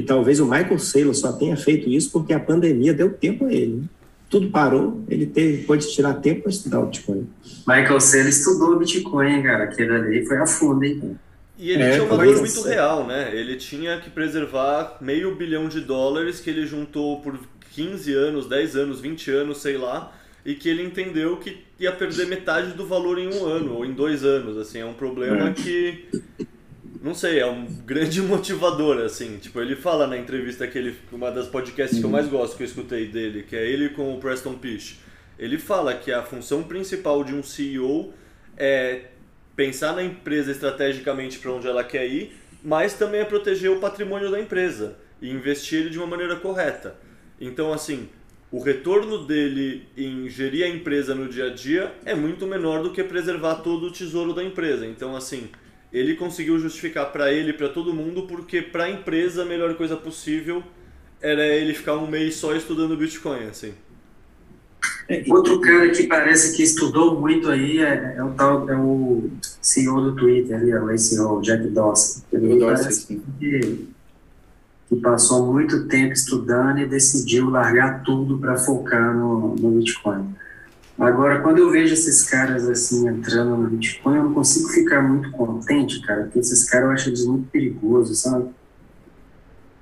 e, 0.00 0.02
talvez 0.02 0.40
o 0.40 0.46
Michael 0.46 0.78
Saylor 0.78 1.14
só 1.14 1.30
tenha 1.32 1.56
feito 1.56 1.90
isso 1.90 2.10
porque 2.10 2.32
a 2.32 2.40
pandemia 2.40 2.94
deu 2.94 3.12
tempo 3.12 3.44
a 3.44 3.52
ele. 3.52 3.76
Né? 3.76 3.82
Tudo 4.30 4.48
parou, 4.48 5.04
ele 5.08 5.26
teve, 5.26 5.64
pode 5.64 5.92
tirar 5.92 6.14
tempo 6.14 6.42
para 6.42 6.50
estudar 6.50 6.80
o 6.80 6.86
Bitcoin. 6.86 7.28
Michael 7.66 8.00
Saylor 8.00 8.28
estudou 8.28 8.72
o 8.72 8.78
Bitcoin, 8.78 9.42
cara. 9.42 9.64
Aquele 9.64 9.92
ali 9.92 10.24
foi 10.24 10.38
a 10.38 10.46
fundo, 10.46 10.84
hein? 10.84 11.18
E 11.58 11.72
ele 11.72 11.82
é, 11.82 11.90
tinha 11.90 12.04
uma 12.04 12.24
dor 12.24 12.38
muito 12.38 12.62
real, 12.62 13.06
né? 13.06 13.30
Ele 13.34 13.56
tinha 13.56 14.00
que 14.00 14.08
preservar 14.08 14.96
meio 15.00 15.34
bilhão 15.34 15.68
de 15.68 15.80
dólares 15.80 16.40
que 16.40 16.48
ele 16.48 16.64
juntou 16.64 17.20
por 17.20 17.38
15 17.72 18.14
anos, 18.14 18.48
10 18.48 18.76
anos, 18.76 19.00
20 19.00 19.30
anos, 19.32 19.58
sei 19.58 19.76
lá, 19.76 20.12
e 20.46 20.54
que 20.54 20.68
ele 20.68 20.82
entendeu 20.82 21.36
que 21.36 21.58
ia 21.78 21.92
perder 21.92 22.26
metade 22.26 22.72
do 22.72 22.86
valor 22.86 23.18
em 23.18 23.28
um 23.34 23.44
ano 23.44 23.74
ou 23.74 23.84
em 23.84 23.92
dois 23.92 24.24
anos, 24.24 24.56
assim, 24.56 24.78
é 24.78 24.86
um 24.86 24.94
problema 24.94 25.50
é. 25.50 25.52
que 25.52 26.08
não 27.02 27.14
sei, 27.14 27.38
é 27.38 27.46
um 27.46 27.64
grande 27.64 28.20
motivador, 28.22 28.98
assim, 28.98 29.38
tipo, 29.38 29.60
ele 29.60 29.74
fala 29.74 30.06
na 30.06 30.18
entrevista 30.18 30.66
que 30.66 30.78
ele, 30.78 30.96
uma 31.10 31.30
das 31.30 31.46
podcasts 31.46 31.98
que 31.98 32.04
eu 32.04 32.10
mais 32.10 32.28
gosto 32.28 32.56
que 32.56 32.62
eu 32.62 32.66
escutei 32.66 33.06
dele, 33.06 33.42
que 33.42 33.56
é 33.56 33.66
ele 33.66 33.90
com 33.90 34.14
o 34.14 34.20
Preston 34.20 34.54
Pish, 34.54 34.98
ele 35.38 35.58
fala 35.58 35.94
que 35.94 36.12
a 36.12 36.22
função 36.22 36.62
principal 36.62 37.24
de 37.24 37.34
um 37.34 37.42
CEO 37.42 38.12
é 38.56 39.06
pensar 39.56 39.94
na 39.94 40.02
empresa 40.02 40.52
estrategicamente 40.52 41.38
para 41.38 41.50
onde 41.52 41.66
ela 41.66 41.82
quer 41.82 42.06
ir, 42.06 42.36
mas 42.62 42.92
também 42.94 43.22
é 43.22 43.24
proteger 43.24 43.70
o 43.70 43.80
patrimônio 43.80 44.30
da 44.30 44.38
empresa 44.38 44.98
e 45.20 45.30
investir 45.30 45.80
ele 45.80 45.90
de 45.90 45.98
uma 45.98 46.06
maneira 46.06 46.36
correta. 46.36 46.96
Então, 47.40 47.72
assim, 47.72 48.10
o 48.52 48.60
retorno 48.60 49.24
dele 49.24 49.86
em 49.96 50.28
gerir 50.28 50.64
a 50.64 50.68
empresa 50.68 51.14
no 51.14 51.28
dia 51.28 51.46
a 51.46 51.54
dia 51.54 51.94
é 52.04 52.14
muito 52.14 52.46
menor 52.46 52.82
do 52.82 52.92
que 52.92 53.02
preservar 53.02 53.56
todo 53.56 53.86
o 53.86 53.90
tesouro 53.90 54.34
da 54.34 54.44
empresa. 54.44 54.86
Então, 54.86 55.16
assim, 55.16 55.48
ele 55.92 56.14
conseguiu 56.14 56.58
justificar 56.58 57.10
para 57.12 57.32
ele 57.32 57.50
e 57.50 57.54
para 57.54 57.68
todo 57.68 57.92
mundo 57.92 58.22
porque 58.22 58.62
para 58.62 58.84
a 58.84 58.90
empresa 58.90 59.42
a 59.42 59.46
melhor 59.46 59.74
coisa 59.74 59.96
possível 59.96 60.62
era 61.20 61.46
ele 61.46 61.74
ficar 61.74 61.96
um 61.96 62.06
mês 62.06 62.36
só 62.36 62.54
estudando 62.54 62.96
Bitcoin, 62.96 63.44
assim. 63.44 63.74
É, 65.08 65.24
outro 65.28 65.60
cara 65.60 65.90
que 65.90 66.06
parece 66.06 66.56
que 66.56 66.62
estudou 66.62 67.20
muito 67.20 67.48
aí 67.48 67.78
é, 67.78 68.14
é 68.16 68.22
o 68.22 68.30
tal 68.30 68.70
é 68.70 68.76
o 68.76 69.28
CEO 69.60 70.00
do 70.00 70.16
Twitter 70.16 70.56
ali, 70.56 70.72
o 70.72 70.98
CEO 70.98 71.42
Jack 71.42 71.66
Dorsey. 71.68 72.22
Ele 72.32 72.58
Dorsey, 72.58 73.20
que, 73.38 73.88
que, 74.88 74.96
passou 74.96 75.52
muito 75.52 75.86
tempo 75.88 76.12
estudando 76.12 76.78
e 76.78 76.86
decidiu 76.86 77.50
largar 77.50 78.02
tudo 78.02 78.38
para 78.38 78.56
focar 78.56 79.14
no, 79.14 79.56
no 79.56 79.70
Bitcoin. 79.72 80.34
Agora, 80.98 81.40
quando 81.40 81.58
eu 81.58 81.70
vejo 81.70 81.94
esses 81.94 82.28
caras 82.28 82.68
assim 82.68 83.08
entrando 83.08 83.56
no 83.56 83.70
Bitcoin, 83.70 84.16
eu 84.16 84.24
não 84.24 84.34
consigo 84.34 84.68
ficar 84.68 85.00
muito 85.02 85.30
contente, 85.30 86.00
cara, 86.02 86.24
porque 86.24 86.40
esses 86.40 86.68
caras 86.68 86.86
eu 86.86 86.92
acho 86.92 87.08
eles 87.08 87.24
muito 87.24 87.48
perigosos, 87.48 88.18
sabe? 88.18 88.50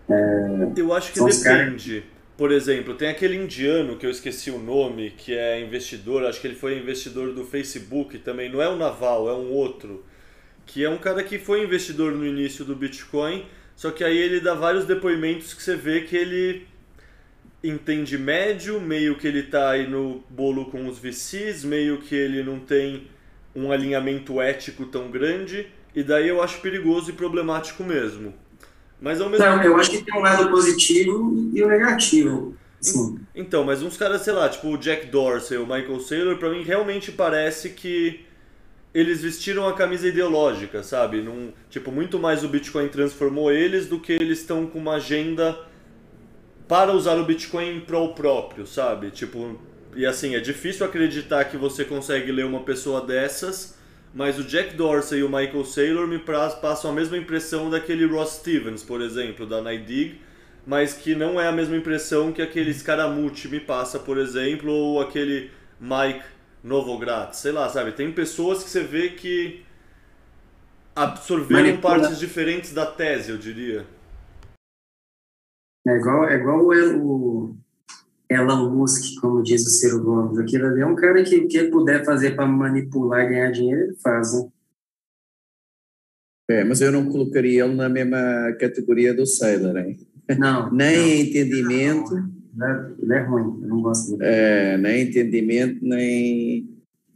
É, 0.08 0.72
eu 0.76 0.92
acho 0.92 1.12
que 1.12 1.18
depende. 1.18 2.00
Caras 2.00 2.18
por 2.38 2.52
exemplo, 2.52 2.94
tem 2.94 3.08
aquele 3.08 3.34
indiano 3.34 3.96
que 3.96 4.06
eu 4.06 4.10
esqueci 4.12 4.48
o 4.48 4.60
nome, 4.60 5.10
que 5.10 5.36
é 5.36 5.60
investidor, 5.60 6.24
acho 6.24 6.40
que 6.40 6.46
ele 6.46 6.54
foi 6.54 6.78
investidor 6.78 7.34
do 7.34 7.44
Facebook 7.44 8.16
também, 8.18 8.48
não 8.48 8.62
é 8.62 8.68
o 8.68 8.76
Naval, 8.76 9.28
é 9.28 9.34
um 9.34 9.50
outro, 9.50 10.04
que 10.64 10.84
é 10.84 10.88
um 10.88 10.98
cara 10.98 11.24
que 11.24 11.36
foi 11.36 11.64
investidor 11.64 12.12
no 12.12 12.24
início 12.24 12.64
do 12.64 12.76
Bitcoin, 12.76 13.44
só 13.74 13.90
que 13.90 14.04
aí 14.04 14.16
ele 14.16 14.38
dá 14.38 14.54
vários 14.54 14.84
depoimentos 14.84 15.52
que 15.52 15.60
você 15.60 15.74
vê 15.74 16.02
que 16.02 16.16
ele 16.16 16.64
entende 17.62 18.16
médio, 18.16 18.80
meio 18.80 19.16
que 19.16 19.26
ele 19.26 19.42
tá 19.42 19.70
aí 19.70 19.88
no 19.88 20.22
bolo 20.28 20.66
com 20.66 20.86
os 20.86 20.98
VCs, 20.98 21.64
meio 21.64 21.98
que 21.98 22.14
ele 22.14 22.42
não 22.42 22.58
tem 22.60 23.08
um 23.54 23.72
alinhamento 23.72 24.40
ético 24.40 24.86
tão 24.86 25.10
grande, 25.10 25.66
e 25.94 26.02
daí 26.02 26.28
eu 26.28 26.42
acho 26.42 26.60
perigoso 26.60 27.10
e 27.10 27.14
problemático 27.14 27.82
mesmo. 27.82 28.34
Mas 29.00 29.20
ao 29.20 29.28
mesmo 29.28 29.44
Não, 29.44 29.62
eu 29.62 29.76
acho 29.76 29.90
que 29.90 30.02
tem 30.04 30.18
um 30.18 30.22
lado 30.22 30.50
positivo 30.50 31.50
e 31.52 31.62
o 31.62 31.66
um 31.66 31.68
negativo. 31.68 32.56
Sim. 32.80 33.18
Então, 33.34 33.64
mas 33.64 33.82
uns 33.82 33.96
caras, 33.96 34.22
sei 34.22 34.32
lá, 34.32 34.48
tipo 34.48 34.68
o 34.68 34.78
Jack 34.78 35.06
Dorsey, 35.06 35.58
o 35.58 35.66
Michael 35.66 36.00
Saylor, 36.00 36.36
para 36.36 36.50
mim 36.50 36.62
realmente 36.62 37.10
parece 37.10 37.70
que 37.70 38.24
eles 38.94 39.20
vestiram 39.20 39.66
a 39.66 39.74
camisa 39.74 40.08
ideológica, 40.08 40.82
sabe? 40.82 41.20
Num, 41.20 41.52
tipo, 41.68 41.90
muito 41.92 42.18
mais 42.18 42.42
o 42.42 42.48
Bitcoin 42.48 42.88
transformou 42.88 43.52
eles 43.52 43.86
do 43.86 44.00
que 44.00 44.12
eles 44.12 44.40
estão 44.40 44.66
com 44.66 44.78
uma 44.78 44.94
agenda 44.94 45.58
para 46.68 46.92
usar 46.92 47.16
o 47.16 47.24
Bitcoin 47.24 47.78
o 47.90 48.08
próprio, 48.12 48.66
sabe? 48.66 49.10
Tipo, 49.10 49.58
e 49.96 50.04
assim, 50.04 50.36
é 50.36 50.40
difícil 50.40 50.84
acreditar 50.86 51.44
que 51.46 51.56
você 51.56 51.84
consegue 51.84 52.30
ler 52.30 52.44
uma 52.44 52.60
pessoa 52.60 53.00
dessas 53.00 53.78
mas 54.14 54.38
o 54.38 54.44
Jack 54.44 54.74
Dorsey 54.74 55.20
e 55.20 55.22
o 55.22 55.28
Michael 55.28 55.64
Saylor 55.64 56.06
me 56.06 56.18
passam 56.18 56.90
a 56.90 56.94
mesma 56.94 57.16
impressão 57.16 57.68
daquele 57.68 58.06
Ross 58.06 58.36
Stevens, 58.36 58.82
por 58.82 59.00
exemplo, 59.00 59.46
da 59.46 59.60
Nightig, 59.60 60.20
mas 60.66 60.94
que 60.94 61.14
não 61.14 61.40
é 61.40 61.46
a 61.46 61.52
mesma 61.52 61.76
impressão 61.76 62.32
que 62.32 62.42
aquele 62.42 62.72
Scaramucci 62.72 63.48
me 63.48 63.60
passa, 63.60 63.98
por 63.98 64.18
exemplo, 64.18 64.72
ou 64.72 65.00
aquele 65.00 65.50
Mike 65.80 66.24
Novogratz, 66.64 67.38
sei 67.38 67.52
lá, 67.52 67.68
sabe? 67.68 67.92
Tem 67.92 68.10
pessoas 68.10 68.64
que 68.64 68.70
você 68.70 68.82
vê 68.82 69.10
que 69.10 69.62
absorveram 70.96 71.68
Manipula. 71.68 72.00
partes 72.00 72.18
diferentes 72.18 72.72
da 72.72 72.86
tese, 72.86 73.30
eu 73.30 73.38
diria. 73.38 73.86
É 75.88 75.96
igual, 75.96 76.28
é 76.28 76.36
igual 76.36 76.66
o, 76.66 77.56
Elon 78.30 78.70
Musk, 78.70 79.18
como 79.20 79.42
diz 79.42 79.66
o 79.66 79.70
Ciro 79.70 80.02
Gomes. 80.02 80.38
Aquilo 80.38 80.66
ali 80.66 80.82
é 80.82 80.86
um 80.86 80.94
cara 80.94 81.22
que 81.22 81.36
o 81.36 81.48
que 81.48 81.56
ele 81.56 81.70
puder 81.70 82.04
fazer 82.04 82.36
para 82.36 82.46
manipular 82.46 83.24
e 83.24 83.28
ganhar 83.30 83.50
dinheiro, 83.50 83.84
ele 83.84 83.96
faz. 83.96 84.34
Né? 84.34 84.48
É, 86.50 86.64
mas 86.64 86.82
eu 86.82 86.92
não 86.92 87.06
colocaria 87.06 87.64
ele 87.64 87.74
na 87.74 87.88
mesma 87.88 88.52
categoria 88.60 89.14
do 89.14 89.26
Sailor, 89.26 89.78
hein? 89.78 89.98
Não. 90.38 90.70
nem 90.72 90.96
não, 90.96 91.26
entendimento. 91.26 92.14
Não, 92.54 92.94
ele 92.98 93.14
é 93.14 93.22
ruim, 93.22 93.62
eu 93.62 93.68
não 93.68 93.80
gosto 93.80 94.18
dele. 94.18 94.30
É, 94.30 94.76
nem 94.76 95.02
entendimento, 95.02 95.78
nem. 95.82 96.68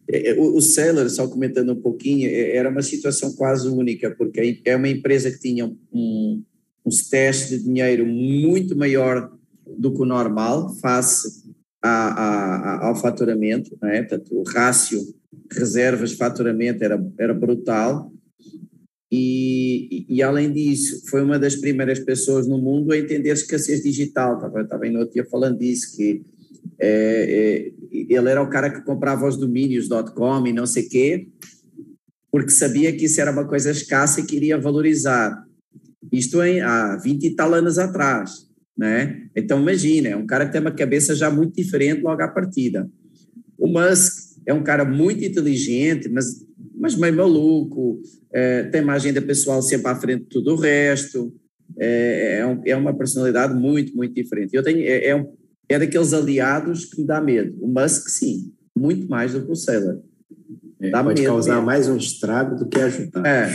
É, 0.08 0.30
é, 0.30 0.34
o, 0.34 0.56
o 0.56 0.62
Sailor, 0.62 1.10
só 1.10 1.28
comentando 1.28 1.72
um 1.72 1.80
pouquinho, 1.80 2.26
é, 2.26 2.56
era 2.56 2.70
uma 2.70 2.82
situação 2.82 3.34
quase 3.34 3.68
única, 3.68 4.10
porque 4.10 4.62
é 4.64 4.76
uma 4.76 4.88
empresa 4.88 5.30
que 5.30 5.40
tinha 5.40 5.66
um, 5.92 6.42
uns 6.84 7.08
testes 7.08 7.50
de 7.50 7.64
dinheiro 7.64 8.06
muito 8.06 8.76
maior 8.76 9.30
do 9.66 9.92
que 9.92 10.02
o 10.02 10.06
normal 10.06 10.74
face 10.76 11.42
a, 11.82 11.88
a, 11.88 12.86
ao 12.86 12.96
faturamento, 12.96 13.76
não 13.80 13.88
é? 13.88 14.02
Portanto, 14.02 14.34
o 14.34 14.42
rácio 14.42 15.00
reservas-faturamento 15.50 16.82
era, 16.82 17.04
era 17.18 17.34
brutal 17.34 18.12
e, 19.14 20.06
e, 20.08 20.22
além 20.22 20.50
disso, 20.50 21.02
foi 21.10 21.22
uma 21.22 21.38
das 21.38 21.54
primeiras 21.54 21.98
pessoas 21.98 22.48
no 22.48 22.56
mundo 22.56 22.92
a 22.92 22.98
entender 22.98 23.28
a 23.28 23.34
escassez 23.34 23.82
digital, 23.82 24.36
estava, 24.36 24.62
estava 24.62 24.86
no 24.86 25.00
outro 25.00 25.12
dia 25.12 25.26
falando 25.30 25.58
disso, 25.58 25.94
que 25.94 26.22
é, 26.78 27.72
é, 27.90 28.06
ele 28.10 28.30
era 28.30 28.42
o 28.42 28.48
cara 28.48 28.70
que 28.70 28.80
comprava 28.86 29.28
os 29.28 29.36
domínios 29.36 29.86
.com 30.14 30.46
e 30.46 30.52
não 30.54 30.64
sei 30.64 30.84
quê, 30.84 31.28
porque 32.30 32.52
sabia 32.52 32.90
que 32.90 33.04
isso 33.04 33.20
era 33.20 33.30
uma 33.30 33.46
coisa 33.46 33.70
escassa 33.70 34.20
e 34.20 34.24
queria 34.24 34.56
valorizar. 34.56 35.46
Isto 36.10 36.42
em, 36.42 36.60
há 36.60 36.96
20 36.96 37.24
e 37.24 37.36
tal 37.36 37.54
anos 37.54 37.78
atrás 37.78 38.50
né? 38.76 39.26
Então 39.36 39.60
imagina, 39.60 40.08
é 40.08 40.16
um 40.16 40.26
cara 40.26 40.46
que 40.46 40.52
tem 40.52 40.60
uma 40.60 40.72
cabeça 40.72 41.14
já 41.14 41.30
muito 41.30 41.54
diferente 41.54 42.02
logo 42.02 42.22
à 42.22 42.28
partida. 42.28 42.90
O 43.58 43.68
Musk 43.68 44.32
é 44.46 44.52
um 44.52 44.62
cara 44.62 44.84
muito 44.84 45.24
inteligente, 45.24 46.08
mas, 46.08 46.44
mas 46.74 46.96
meio 46.96 47.14
maluco, 47.14 48.00
é, 48.32 48.64
tem 48.64 48.82
uma 48.82 48.94
agenda 48.94 49.20
pessoal 49.20 49.62
sempre 49.62 49.88
à 49.88 49.94
frente 49.94 50.22
de 50.22 50.28
tudo 50.30 50.52
o 50.52 50.56
resto, 50.56 51.32
é, 51.78 52.38
é, 52.38 52.46
um, 52.46 52.62
é 52.66 52.76
uma 52.76 52.92
personalidade 52.96 53.54
muito, 53.54 53.94
muito 53.96 54.14
diferente. 54.14 54.54
Eu 54.54 54.62
tenho, 54.62 54.80
é, 54.80 55.06
é, 55.06 55.16
um, 55.16 55.32
é 55.68 55.78
daqueles 55.78 56.12
aliados 56.12 56.86
que 56.86 57.00
me 57.00 57.06
dá 57.06 57.20
medo. 57.20 57.56
O 57.60 57.68
Musk, 57.68 58.08
sim, 58.08 58.52
muito 58.76 59.08
mais 59.08 59.32
do 59.32 59.44
que 59.44 59.52
o 59.52 59.54
Sailor. 59.54 60.00
É, 60.80 60.90
pode 60.90 61.20
medo, 61.20 61.24
causar 61.24 61.54
mesmo. 61.54 61.66
mais 61.66 61.88
um 61.88 61.96
estrago 61.96 62.56
do 62.56 62.68
que 62.68 62.80
ajudar. 62.80 63.24
É, 63.24 63.48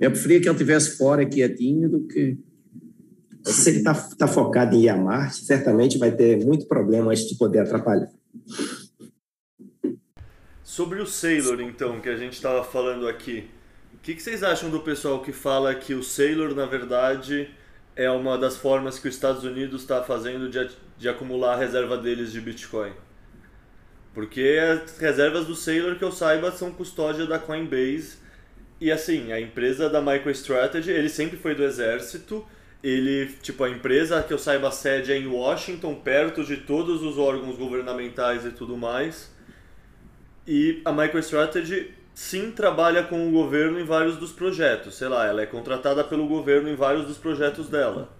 eu 0.00 0.10
preferia 0.10 0.40
que 0.40 0.46
ele 0.46 0.54
estivesse 0.54 0.96
fora 0.96 1.24
quietinho 1.24 1.88
do 1.88 2.06
que 2.06 2.38
se 3.44 3.70
ele 3.70 3.78
está 3.78 3.94
tá 3.94 4.26
focado 4.26 4.74
em 4.74 4.82
ir 4.82 4.88
a 4.88 4.96
Marte, 4.96 5.44
certamente 5.44 5.98
vai 5.98 6.10
ter 6.10 6.44
muito 6.44 6.66
problema 6.66 7.12
antes 7.12 7.28
de 7.28 7.36
poder 7.36 7.60
atrapalhar. 7.60 8.10
Sobre 10.64 11.00
o 11.00 11.06
Sailor, 11.06 11.60
então, 11.60 12.00
que 12.00 12.08
a 12.08 12.16
gente 12.16 12.34
estava 12.34 12.64
falando 12.64 13.06
aqui, 13.06 13.48
o 13.94 13.98
que, 13.98 14.14
que 14.14 14.22
vocês 14.22 14.42
acham 14.42 14.68
do 14.68 14.80
pessoal 14.80 15.22
que 15.22 15.32
fala 15.32 15.74
que 15.74 15.94
o 15.94 16.02
Sailor, 16.02 16.54
na 16.54 16.66
verdade, 16.66 17.48
é 17.94 18.10
uma 18.10 18.36
das 18.36 18.56
formas 18.56 18.98
que 18.98 19.08
os 19.08 19.14
Estados 19.14 19.44
Unidos 19.44 19.82
está 19.82 20.02
fazendo 20.02 20.50
de, 20.50 20.68
de 20.98 21.08
acumular 21.08 21.54
a 21.54 21.56
reserva 21.56 21.96
deles 21.96 22.32
de 22.32 22.40
Bitcoin? 22.40 22.92
Porque 24.12 24.58
as 24.60 24.98
reservas 24.98 25.46
do 25.46 25.54
Sailor, 25.54 25.96
que 25.96 26.04
eu 26.04 26.10
saiba, 26.10 26.50
são 26.50 26.72
custódia 26.72 27.26
da 27.26 27.38
Coinbase. 27.38 28.16
E 28.80 28.92
assim, 28.92 29.32
a 29.32 29.40
empresa 29.40 29.88
da 29.88 30.00
MicroStrategy, 30.00 30.90
ele 30.90 31.08
sempre 31.08 31.36
foi 31.36 31.54
do 31.54 31.64
exército. 31.64 32.46
Ele, 32.82 33.26
tipo, 33.42 33.64
a 33.64 33.70
empresa 33.70 34.22
que 34.22 34.32
eu 34.32 34.38
saiba 34.38 34.68
a 34.68 34.70
sede 34.70 35.12
é 35.12 35.16
em 35.16 35.26
Washington, 35.26 35.94
perto 35.94 36.44
de 36.44 36.58
todos 36.58 37.02
os 37.02 37.18
órgãos 37.18 37.56
governamentais 37.56 38.44
e 38.44 38.50
tudo 38.50 38.76
mais. 38.76 39.34
E 40.46 40.80
a 40.84 40.92
MicroStrategy 40.92 41.92
sim 42.14 42.50
trabalha 42.50 43.02
com 43.02 43.28
o 43.28 43.30
governo 43.30 43.80
em 43.80 43.84
vários 43.84 44.16
dos 44.16 44.30
projetos. 44.30 44.94
Sei 44.94 45.08
lá, 45.08 45.26
ela 45.26 45.42
é 45.42 45.46
contratada 45.46 46.04
pelo 46.04 46.26
governo 46.26 46.68
em 46.68 46.74
vários 46.74 47.06
dos 47.06 47.18
projetos 47.18 47.68
dela. 47.68 48.10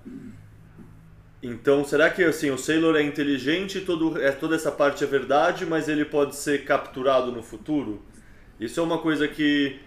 Então, 1.43 1.85
será 1.85 2.11
que 2.11 2.25
assim, 2.25 2.51
o 2.51 2.59
Sailor 2.59 2.97
é 2.97 3.03
inteligente, 3.03 3.81
todo, 3.81 4.21
é, 4.21 4.33
toda 4.33 4.57
essa 4.57 4.73
parte 4.73 5.05
é 5.05 5.07
verdade, 5.07 5.65
mas 5.65 5.89
ele 5.89 6.05
pode 6.05 6.35
ser 6.35 6.65
capturado 6.65 7.31
no 7.31 7.43
futuro? 7.43 8.03
Isso 8.59 8.81
é 8.81 8.83
uma 8.83 8.99
coisa 8.99 9.29
que. 9.29 9.79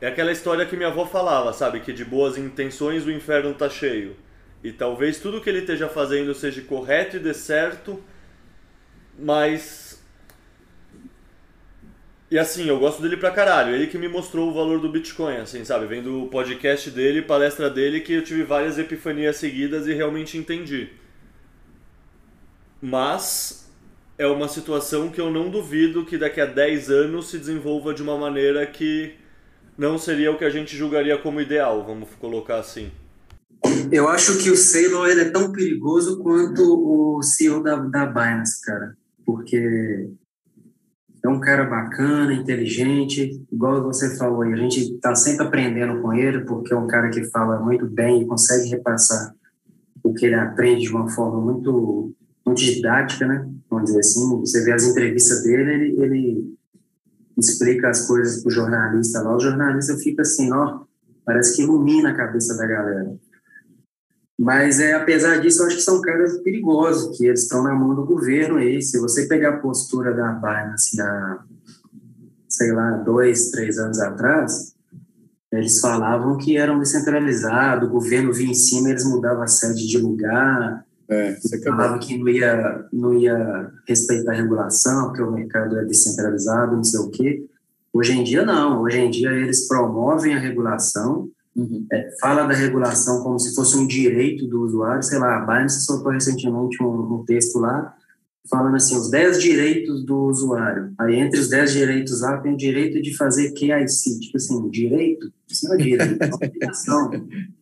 É 0.00 0.08
aquela 0.08 0.32
história 0.32 0.66
que 0.66 0.76
minha 0.76 0.88
avó 0.88 1.06
falava, 1.06 1.52
sabe? 1.52 1.80
Que 1.80 1.92
de 1.92 2.04
boas 2.04 2.36
intenções 2.36 3.06
o 3.06 3.10
inferno 3.10 3.54
tá 3.54 3.68
cheio. 3.68 4.16
E 4.62 4.72
talvez 4.72 5.18
tudo 5.18 5.40
que 5.40 5.48
ele 5.48 5.60
esteja 5.60 5.88
fazendo 5.88 6.34
seja 6.34 6.60
correto 6.62 7.16
e 7.16 7.20
dê 7.20 7.32
certo, 7.32 8.02
mas 9.18 9.86
e 12.28 12.38
assim, 12.38 12.66
eu 12.66 12.78
gosto 12.78 13.00
dele 13.00 13.16
pra 13.16 13.30
caralho. 13.30 13.74
Ele 13.74 13.86
que 13.86 13.96
me 13.96 14.08
mostrou 14.08 14.50
o 14.50 14.54
valor 14.54 14.80
do 14.80 14.88
Bitcoin, 14.88 15.36
assim, 15.36 15.64
sabe? 15.64 15.86
Vendo 15.86 16.24
o 16.24 16.28
podcast 16.28 16.90
dele, 16.90 17.22
palestra 17.22 17.70
dele, 17.70 18.00
que 18.00 18.14
eu 18.14 18.24
tive 18.24 18.42
várias 18.42 18.78
epifanias 18.78 19.36
seguidas 19.36 19.86
e 19.86 19.94
realmente 19.94 20.36
entendi. 20.36 20.88
Mas 22.82 23.70
é 24.18 24.26
uma 24.26 24.48
situação 24.48 25.08
que 25.08 25.20
eu 25.20 25.30
não 25.30 25.50
duvido 25.50 26.04
que 26.04 26.18
daqui 26.18 26.40
a 26.40 26.46
10 26.46 26.90
anos 26.90 27.28
se 27.28 27.38
desenvolva 27.38 27.94
de 27.94 28.02
uma 28.02 28.18
maneira 28.18 28.66
que 28.66 29.14
não 29.76 29.98
seria 29.98 30.32
o 30.32 30.38
que 30.38 30.44
a 30.44 30.50
gente 30.50 30.76
julgaria 30.76 31.18
como 31.18 31.40
ideal, 31.40 31.84
vamos 31.84 32.08
colocar 32.18 32.58
assim. 32.58 32.90
Eu 33.90 34.08
acho 34.08 34.38
que 34.42 34.50
o 34.50 34.56
Sailor 34.56 35.08
ele 35.08 35.22
é 35.22 35.30
tão 35.30 35.52
perigoso 35.52 36.22
quanto 36.22 36.62
o 36.62 37.22
CEO 37.22 37.62
da, 37.62 37.76
da 37.76 38.06
Binance, 38.06 38.60
cara. 38.62 38.96
Porque 39.24 40.08
é 41.22 41.28
um 41.28 41.40
cara 41.40 41.64
bacana, 41.64 42.32
inteligente, 42.32 43.42
igual 43.50 43.82
você 43.82 44.16
falou, 44.16 44.44
e 44.44 44.52
a 44.52 44.56
gente 44.56 44.94
está 44.94 45.14
sempre 45.14 45.46
aprendendo 45.46 46.00
com 46.00 46.12
ele, 46.12 46.44
porque 46.44 46.72
é 46.72 46.76
um 46.76 46.86
cara 46.86 47.10
que 47.10 47.24
fala 47.30 47.58
muito 47.58 47.86
bem 47.86 48.22
e 48.22 48.26
consegue 48.26 48.68
repassar 48.68 49.34
o 50.02 50.14
que 50.14 50.26
ele 50.26 50.36
aprende 50.36 50.82
de 50.82 50.90
uma 50.90 51.08
forma 51.08 51.40
muito, 51.40 52.14
muito 52.44 52.60
didática, 52.60 53.26
né? 53.26 53.48
Vamos 53.68 53.86
dizer 53.86 54.00
assim. 54.00 54.40
Você 54.40 54.64
vê 54.64 54.72
as 54.72 54.84
entrevistas 54.84 55.42
dele, 55.42 55.72
ele, 55.72 56.02
ele 56.02 56.55
explica 57.36 57.88
as 57.88 58.06
coisas 58.06 58.42
para 58.42 58.48
o 58.48 58.52
jornalista 58.52 59.20
lá, 59.20 59.36
o 59.36 59.40
jornalista 59.40 59.96
fica 59.98 60.22
assim, 60.22 60.52
ó, 60.52 60.84
parece 61.24 61.56
que 61.56 61.62
ilumina 61.62 62.10
a 62.10 62.16
cabeça 62.16 62.56
da 62.56 62.66
galera. 62.66 63.16
Mas, 64.38 64.80
é, 64.80 64.92
apesar 64.92 65.40
disso, 65.40 65.62
eu 65.62 65.66
acho 65.66 65.76
que 65.76 65.82
são 65.82 66.00
caras 66.00 66.38
perigosos, 66.42 67.16
que 67.16 67.26
eles 67.26 67.42
estão 67.42 67.62
na 67.62 67.74
mão 67.74 67.94
do 67.94 68.04
governo 68.04 68.58
aí. 68.58 68.82
Se 68.82 68.98
você 68.98 69.26
pegar 69.26 69.48
a 69.48 69.58
postura 69.58 70.12
da 70.12 70.32
Binance 70.32 71.00
há, 71.00 71.44
sei 72.48 72.72
lá, 72.72 72.90
dois, 72.98 73.50
três 73.50 73.78
anos 73.78 73.98
atrás, 73.98 74.74
eles 75.50 75.80
falavam 75.80 76.36
que 76.36 76.56
eram 76.56 76.78
descentralizados, 76.78 77.88
o 77.88 77.92
governo 77.92 78.32
vinha 78.32 78.50
em 78.50 78.54
cima, 78.54 78.90
eles 78.90 79.04
mudavam 79.04 79.42
a 79.42 79.46
sede 79.46 79.86
de 79.86 79.98
lugar, 79.98 80.85
é, 81.08 81.36
falavam 81.64 81.98
que 81.98 82.18
não 82.18 82.28
ia, 82.28 82.86
não 82.92 83.14
ia 83.14 83.70
respeitar 83.86 84.32
a 84.32 84.36
regulação, 84.36 85.06
porque 85.06 85.22
o 85.22 85.32
mercado 85.32 85.78
é 85.78 85.84
descentralizado, 85.84 86.76
não 86.76 86.84
sei 86.84 87.00
o 87.00 87.10
quê. 87.10 87.46
Hoje 87.92 88.12
em 88.12 88.24
dia, 88.24 88.44
não. 88.44 88.82
Hoje 88.82 88.98
em 88.98 89.10
dia, 89.10 89.30
eles 89.30 89.66
promovem 89.66 90.34
a 90.34 90.38
regulação, 90.38 91.30
Uhum. 91.56 91.86
É, 91.90 92.10
fala 92.20 92.44
da 92.44 92.52
regulação 92.52 93.22
como 93.22 93.38
se 93.38 93.54
fosse 93.54 93.78
um 93.78 93.86
direito 93.86 94.46
do 94.46 94.62
usuário, 94.62 95.02
sei 95.02 95.18
lá, 95.18 95.38
a 95.38 95.40
Binance 95.40 95.86
soltou 95.86 96.12
recentemente 96.12 96.82
um, 96.82 97.14
um 97.14 97.24
texto 97.24 97.58
lá, 97.58 97.96
falando 98.50 98.76
assim, 98.76 98.94
os 98.94 99.10
10 99.10 99.40
direitos 99.40 100.04
do 100.04 100.24
usuário. 100.26 100.92
Aí, 100.98 101.16
entre 101.16 101.40
os 101.40 101.48
10 101.48 101.72
direitos 101.72 102.20
lá, 102.20 102.36
tem 102.38 102.52
o 102.52 102.58
direito 102.58 103.00
de 103.00 103.16
fazer 103.16 103.52
KIC, 103.52 104.20
tipo 104.20 104.36
assim, 104.36 104.68
direito, 104.68 105.32
isso 105.48 105.66
não 105.66 105.74
é 105.74 105.78
direito, 105.78 106.22
é 106.22 106.34
obrigação. 106.34 107.10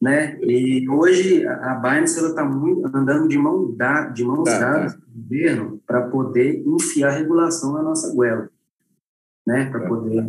né? 0.00 0.38
E 0.42 0.88
hoje 0.88 1.46
a 1.46 1.74
Binance 1.74 2.24
está 2.24 2.44
muito 2.44 2.86
andando 2.94 3.28
de, 3.28 3.36
mão 3.36 3.74
da, 3.74 4.08
de 4.08 4.24
mãos 4.24 4.44
tá, 4.44 4.58
dadas 4.58 4.94
tá. 4.94 5.00
com 5.00 5.18
o 5.18 5.22
governo 5.22 5.80
para 5.86 6.02
poder 6.08 6.62
enfiar 6.66 7.08
a 7.10 7.18
regulação 7.18 7.72
na 7.72 7.82
nossa 7.82 8.14
goela, 8.14 8.48
né? 9.46 9.68
Para 9.70 9.80
tá. 9.80 9.88
poder 9.88 10.24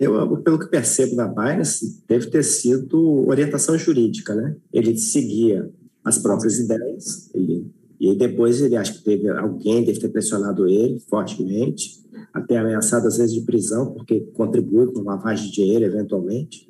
eu, 0.00 0.34
pelo 0.38 0.58
que 0.58 0.66
percebo 0.66 1.14
da 1.14 1.28
Binance, 1.28 2.02
deve 2.08 2.30
ter 2.30 2.42
sido 2.42 3.28
orientação 3.28 3.76
jurídica, 3.76 4.34
né? 4.34 4.56
Ele 4.72 4.96
seguia 4.96 5.70
as 6.02 6.16
próprias 6.16 6.58
ideias, 6.58 7.28
ele, 7.34 7.70
e 8.00 8.14
depois 8.14 8.62
ele 8.62 8.76
acho 8.76 8.94
que 8.94 9.04
teve 9.04 9.28
alguém 9.28 9.84
deve 9.84 10.00
ter 10.00 10.08
pressionado 10.08 10.66
ele 10.66 10.98
fortemente, 11.00 12.00
até 12.32 12.56
ameaçado 12.56 13.06
às 13.06 13.18
vezes 13.18 13.34
de 13.34 13.42
prisão, 13.42 13.92
porque 13.92 14.20
contribui 14.32 14.90
com 14.90 15.02
lavagem 15.02 15.50
de 15.50 15.52
dinheiro 15.52 15.84
eventualmente. 15.84 16.69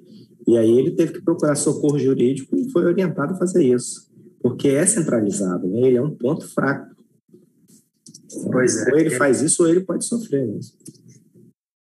E 0.50 0.58
aí 0.58 0.78
ele 0.80 0.90
teve 0.90 1.12
que 1.12 1.22
procurar 1.22 1.54
socorro 1.54 1.96
jurídico 1.96 2.56
e 2.56 2.68
foi 2.72 2.84
orientado 2.84 3.34
a 3.34 3.36
fazer 3.36 3.62
isso, 3.62 4.10
porque 4.42 4.66
é 4.66 4.84
centralizado, 4.84 5.68
né? 5.68 5.82
Ele 5.82 5.96
é 5.96 6.02
um 6.02 6.10
ponto 6.10 6.52
fraco. 6.52 6.90
Pois 8.50 8.76
é. 8.76 8.92
Ou 8.92 8.98
ele 8.98 9.10
faz 9.10 9.42
isso 9.42 9.62
ou 9.62 9.68
ele 9.68 9.82
pode 9.82 10.04
sofrer 10.04 10.44
mesmo. 10.44 10.76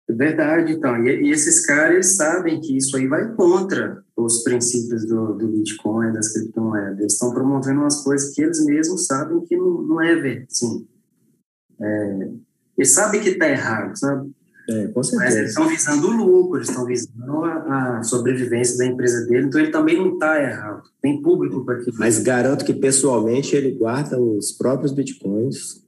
Verdade, 0.07 0.73
então. 0.73 1.03
E, 1.03 1.23
e, 1.23 1.31
esses 1.31 1.65
caras 1.65 2.15
sabem 2.15 2.61
que 2.61 2.77
isso 2.77 2.95
aí 2.95 3.07
vai 3.07 3.33
contra 3.33 4.03
os 4.15 4.43
princípios 4.43 5.03
do, 5.07 5.33
do 5.33 5.47
Bitcoin, 5.47 6.13
das 6.13 6.31
criptomoedas. 6.31 6.99
Eles 6.99 7.13
estão 7.13 7.33
promovendo 7.33 7.79
umas 7.79 8.03
coisas 8.03 8.35
que 8.35 8.43
eles 8.43 8.63
mesmos 8.65 9.07
sabem 9.07 9.41
que 9.41 9.57
não, 9.57 9.81
não 9.81 10.01
é 10.01 10.15
verdade. 10.15 10.45
Sim. 10.49 10.87
É, 11.81 12.29
eles 12.77 12.91
sabem 12.91 13.19
que 13.19 13.29
está 13.29 13.49
errado, 13.49 13.97
sabe? 13.97 14.31
É, 14.69 14.87
com 14.87 15.01
certeza. 15.01 15.25
Mas 15.25 15.35
eles 15.35 15.49
estão 15.49 15.67
visando 15.67 16.07
o 16.07 16.11
lucro, 16.11 16.57
eles 16.57 16.69
estão 16.69 16.85
visando 16.85 17.43
a, 17.43 17.97
a, 17.97 18.03
sobrevivência 18.03 18.77
da 18.77 18.85
empresa 18.85 19.25
dele, 19.25 19.47
então 19.47 19.59
ele 19.59 19.71
também 19.71 19.97
não 19.97 20.13
está 20.13 20.41
errado. 20.41 20.83
Tem 21.01 21.21
público 21.21 21.65
para 21.65 21.77
aquilo. 21.77 21.95
Mas 21.97 22.19
garanto 22.19 22.63
que 22.63 22.73
pessoalmente 22.73 23.55
ele 23.55 23.71
guarda 23.71 24.21
os 24.21 24.51
próprios 24.51 24.91
bitcoins 24.91 25.79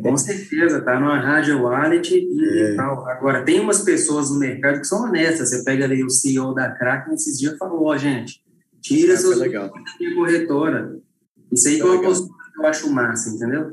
com 0.00 0.16
certeza, 0.16 0.80
tá 0.80 0.98
numa 0.98 1.20
rádio 1.20 1.62
wallet 1.62 2.14
e 2.14 2.58
é. 2.58 2.74
tal. 2.74 3.06
Agora, 3.06 3.44
tem 3.44 3.60
umas 3.60 3.82
pessoas 3.82 4.30
no 4.30 4.38
mercado 4.38 4.80
que 4.80 4.86
são 4.86 5.04
honestas. 5.04 5.50
Você 5.50 5.62
pega 5.62 5.84
ali 5.84 6.02
o 6.02 6.08
CEO 6.08 6.54
da 6.54 6.70
Kraken 6.70 7.14
esses 7.14 7.38
dias 7.38 7.58
falou, 7.58 7.84
ó, 7.84 7.92
oh, 7.92 7.98
gente, 7.98 8.42
tira 8.80 9.12
ah, 9.12 9.16
seus 9.16 9.38
da 9.38 9.46
minha 9.46 10.14
corretora. 10.14 10.96
Isso 11.52 11.68
aí 11.68 11.80
é 11.80 11.84
uma 11.84 12.00
postura 12.00 12.44
que 12.54 12.60
eu 12.60 12.66
acho 12.66 12.90
massa, 12.90 13.28
entendeu? 13.28 13.70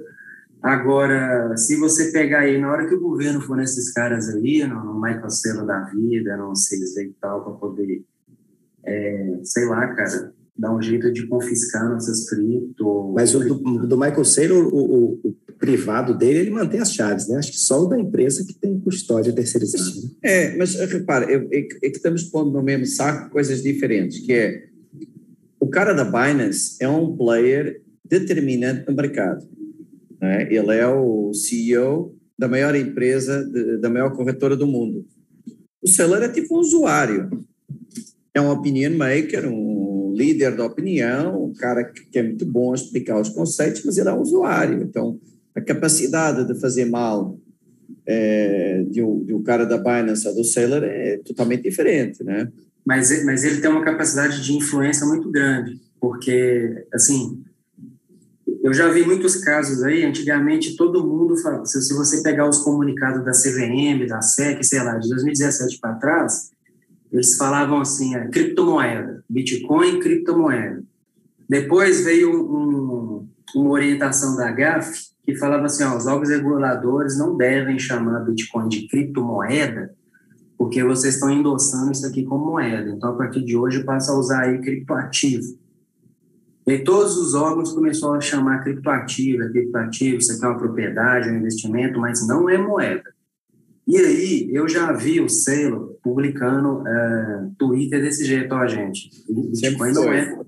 Agora, 0.62 1.58
se 1.58 1.76
você 1.80 2.12
pegar 2.12 2.42
aí, 2.42 2.60
na 2.60 2.72
hora 2.72 2.88
que 2.88 2.94
o 2.94 3.02
governo 3.02 3.42
for 3.42 3.58
nesses 3.58 3.92
caras 3.92 4.30
aí, 4.30 4.64
no, 4.68 4.84
no 4.84 5.02
Michael 5.02 5.30
Celo 5.30 5.66
da 5.66 5.82
vida, 5.86 6.38
não 6.38 6.56
sei 6.56 6.78
e 6.80 7.14
tal, 7.20 7.44
para 7.44 7.54
poder, 7.54 8.04
é, 8.84 9.40
sei 9.44 9.66
lá, 9.66 9.88
cara, 9.96 10.32
dar 10.58 10.76
um 10.76 10.82
jeito 10.82 11.12
de 11.12 11.26
confiscar 11.26 11.90
nossas 11.90 12.30
cripto. 12.30 13.12
Mas 13.16 13.34
o 13.34 13.40
do, 13.40 13.88
do 13.88 13.98
Michael 13.98 14.24
Saylor, 14.24 14.68
o, 14.68 14.78
o, 14.78 15.20
o, 15.24 15.36
privado 15.58 16.16
dele, 16.16 16.40
ele 16.40 16.50
mantém 16.52 16.80
as 16.80 16.94
chaves, 16.94 17.28
né? 17.28 17.38
Acho 17.38 17.52
que 17.52 17.58
só 17.58 17.84
o 17.84 17.88
da 17.88 18.00
empresa 18.00 18.46
que 18.46 18.54
tem 18.54 18.80
custódia 18.80 19.34
terceirizada. 19.34 19.96
Né? 19.96 20.10
É, 20.24 20.58
mas 20.58 20.76
repara, 20.76 21.26
é, 21.32 21.36
é, 21.36 21.60
é, 21.60 21.90
que 21.90 21.98
estamos 21.98 22.24
pondo 22.24 22.52
no 22.52 22.64
mesmo 22.64 22.86
saco 22.86 23.32
coisas 23.32 23.62
diferentes, 23.62 24.20
que 24.20 24.34
é 24.34 24.66
o 25.60 25.68
cara 25.68 25.94
da 25.94 26.04
Binance 26.04 26.78
é 26.80 26.90
um 26.90 27.16
player 27.16 27.82
determinante 28.04 28.88
no 28.88 28.96
mercado. 28.96 29.48
Né? 30.22 30.44
Ele 30.54 30.76
é 30.76 30.88
o 30.88 31.34
CEO 31.34 32.16
da 32.38 32.48
maior 32.48 32.76
empresa, 32.76 33.44
da 33.80 33.90
maior 33.90 34.12
corretora 34.16 34.56
do 34.56 34.68
mundo. 34.68 35.06
O 35.82 35.88
seller 35.88 36.24
é 36.24 36.30
tipo 36.30 36.56
um 36.56 36.60
usuário. 36.60 37.30
É 38.34 38.40
um 38.40 38.52
opinion 38.52 38.96
maker, 38.96 39.52
um 39.52 40.14
líder 40.16 40.56
da 40.56 40.66
opinião, 40.66 41.46
um 41.46 41.54
cara 41.54 41.84
que 41.84 42.18
é 42.18 42.24
muito 42.24 42.46
bom 42.46 42.72
a 42.72 42.76
explicar 42.76 43.20
os 43.20 43.30
conceitos, 43.30 43.84
mas 43.84 43.98
ele 43.98 44.10
é 44.10 44.14
um 44.14 44.22
usuário. 44.22 44.82
Então, 44.82 45.20
a 45.56 45.62
capacidade 45.62 46.48
de 46.48 46.60
fazer 46.60 46.86
mal 46.86 47.38
é, 48.06 48.84
de, 48.90 49.04
um, 49.04 49.24
de 49.24 49.34
um 49.34 49.44
cara 49.44 49.66
da 49.66 49.78
Binance 49.78 50.28
ou 50.28 50.36
do 50.36 50.44
Sailor 50.44 50.84
é 50.84 51.18
totalmente 51.18 51.64
diferente, 51.64 52.24
né? 52.24 52.52
Mas, 52.86 53.24
mas 53.26 53.44
ele 53.44 53.62
tem 53.62 53.70
uma 53.70 53.84
capacidade 53.84 54.44
de 54.44 54.54
influência 54.54 55.06
muito 55.06 55.30
grande, 55.30 55.80
porque, 56.00 56.86
assim, 56.94 57.44
eu 58.64 58.74
já 58.74 58.90
vi 58.90 59.04
muitos 59.04 59.36
casos 59.38 59.82
aí, 59.84 60.04
antigamente 60.06 60.76
todo 60.76 61.06
mundo 61.06 61.36
se 61.66 61.94
você 61.94 62.22
pegar 62.22 62.48
os 62.48 62.60
comunicados 62.60 63.26
da 63.26 63.32
CVM, 63.32 64.08
da 64.08 64.22
SEC, 64.22 64.64
sei 64.64 64.84
lá, 64.84 64.98
de 64.98 65.10
2017 65.10 65.80
para 65.80 65.96
trás, 65.96 66.52
eles 67.12 67.36
falavam 67.36 67.82
assim, 67.82 68.16
é, 68.16 68.28
criptomoeda, 68.28 69.24
Bitcoin, 69.28 70.00
criptomoeda. 70.00 70.84
Depois 71.50 72.06
veio 72.06 72.32
um, 72.32 73.28
uma 73.56 73.72
orientação 73.72 74.38
da 74.38 74.52
GAF 74.52 75.12
que 75.26 75.36
falava 75.36 75.66
assim, 75.66 75.84
ó, 75.84 75.98
os 75.98 76.06
órgãos 76.06 76.30
reguladores 76.30 77.18
não 77.18 77.36
devem 77.36 77.78
chamar 77.78 78.22
Bitcoin 78.22 78.70
de 78.70 78.88
criptomoeda, 78.88 79.94
porque 80.58 80.84
vocês 80.84 81.16
estão 81.16 81.30
endossando 81.30 81.92
isso 81.92 82.06
aqui 82.06 82.24
como 82.24 82.46
moeda. 82.46 82.92
Então, 82.92 83.10
a 83.10 83.18
partir 83.18 83.44
de 83.44 83.58
hoje, 83.58 83.84
passa 83.84 84.12
a 84.12 84.18
usar 84.18 84.44
aí 84.44 84.62
criptoativo. 84.62 85.58
E 86.68 86.78
todos 86.80 87.18
os 87.18 87.34
órgãos 87.34 87.74
começaram 87.74 88.16
a 88.16 88.22
chamar 88.22 88.64
criptoativo, 88.64 89.44
é 89.44 89.50
criptoativo, 89.50 90.18
isso 90.18 90.34
aqui 90.34 90.46
é 90.46 90.48
uma 90.48 90.58
propriedade, 90.58 91.30
é 91.30 91.32
um 91.32 91.38
investimento, 91.38 92.00
mas 92.00 92.28
não 92.28 92.50
é 92.50 92.58
moeda. 92.58 93.12
E 93.88 93.98
aí, 93.98 94.50
eu 94.54 94.68
já 94.70 94.92
vi 94.92 95.20
o 95.20 95.28
Selo 95.28 95.98
publicando 96.04 96.88
é, 96.88 97.48
Twitter 97.58 98.02
desse 98.02 98.24
jeito, 98.24 98.54
ó, 98.54 98.66
gente. 98.68 99.10
Bitcoin 99.28 99.92
não 99.92 100.14
é, 100.14 100.40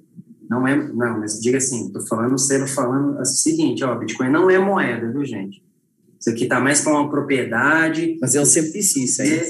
não 0.49 0.68
é, 0.68 0.93
não, 0.93 1.20
mas 1.20 1.41
diga 1.41 1.57
assim, 1.57 1.91
tô 1.91 1.99
falando 2.01 2.34
o 2.34 2.38
Selo 2.38 2.68
falando 2.68 3.20
o 3.20 3.26
seguinte, 3.26 3.84
ó, 3.84 3.95
Bitcoin 3.95 4.30
não 4.30 4.49
é 4.49 4.59
moeda, 4.59 5.11
viu, 5.11 5.26
gente? 5.26 5.64
Isso 6.20 6.30
aqui 6.30 6.45
tá 6.45 6.59
mais 6.59 6.82
para 6.82 6.93
uma 6.93 7.09
propriedade. 7.09 8.18
Mas 8.22 8.36
ele 8.36 8.45
sempre 8.45 8.72
disse 8.72 9.03
isso, 9.03 9.22
hein? 9.22 9.41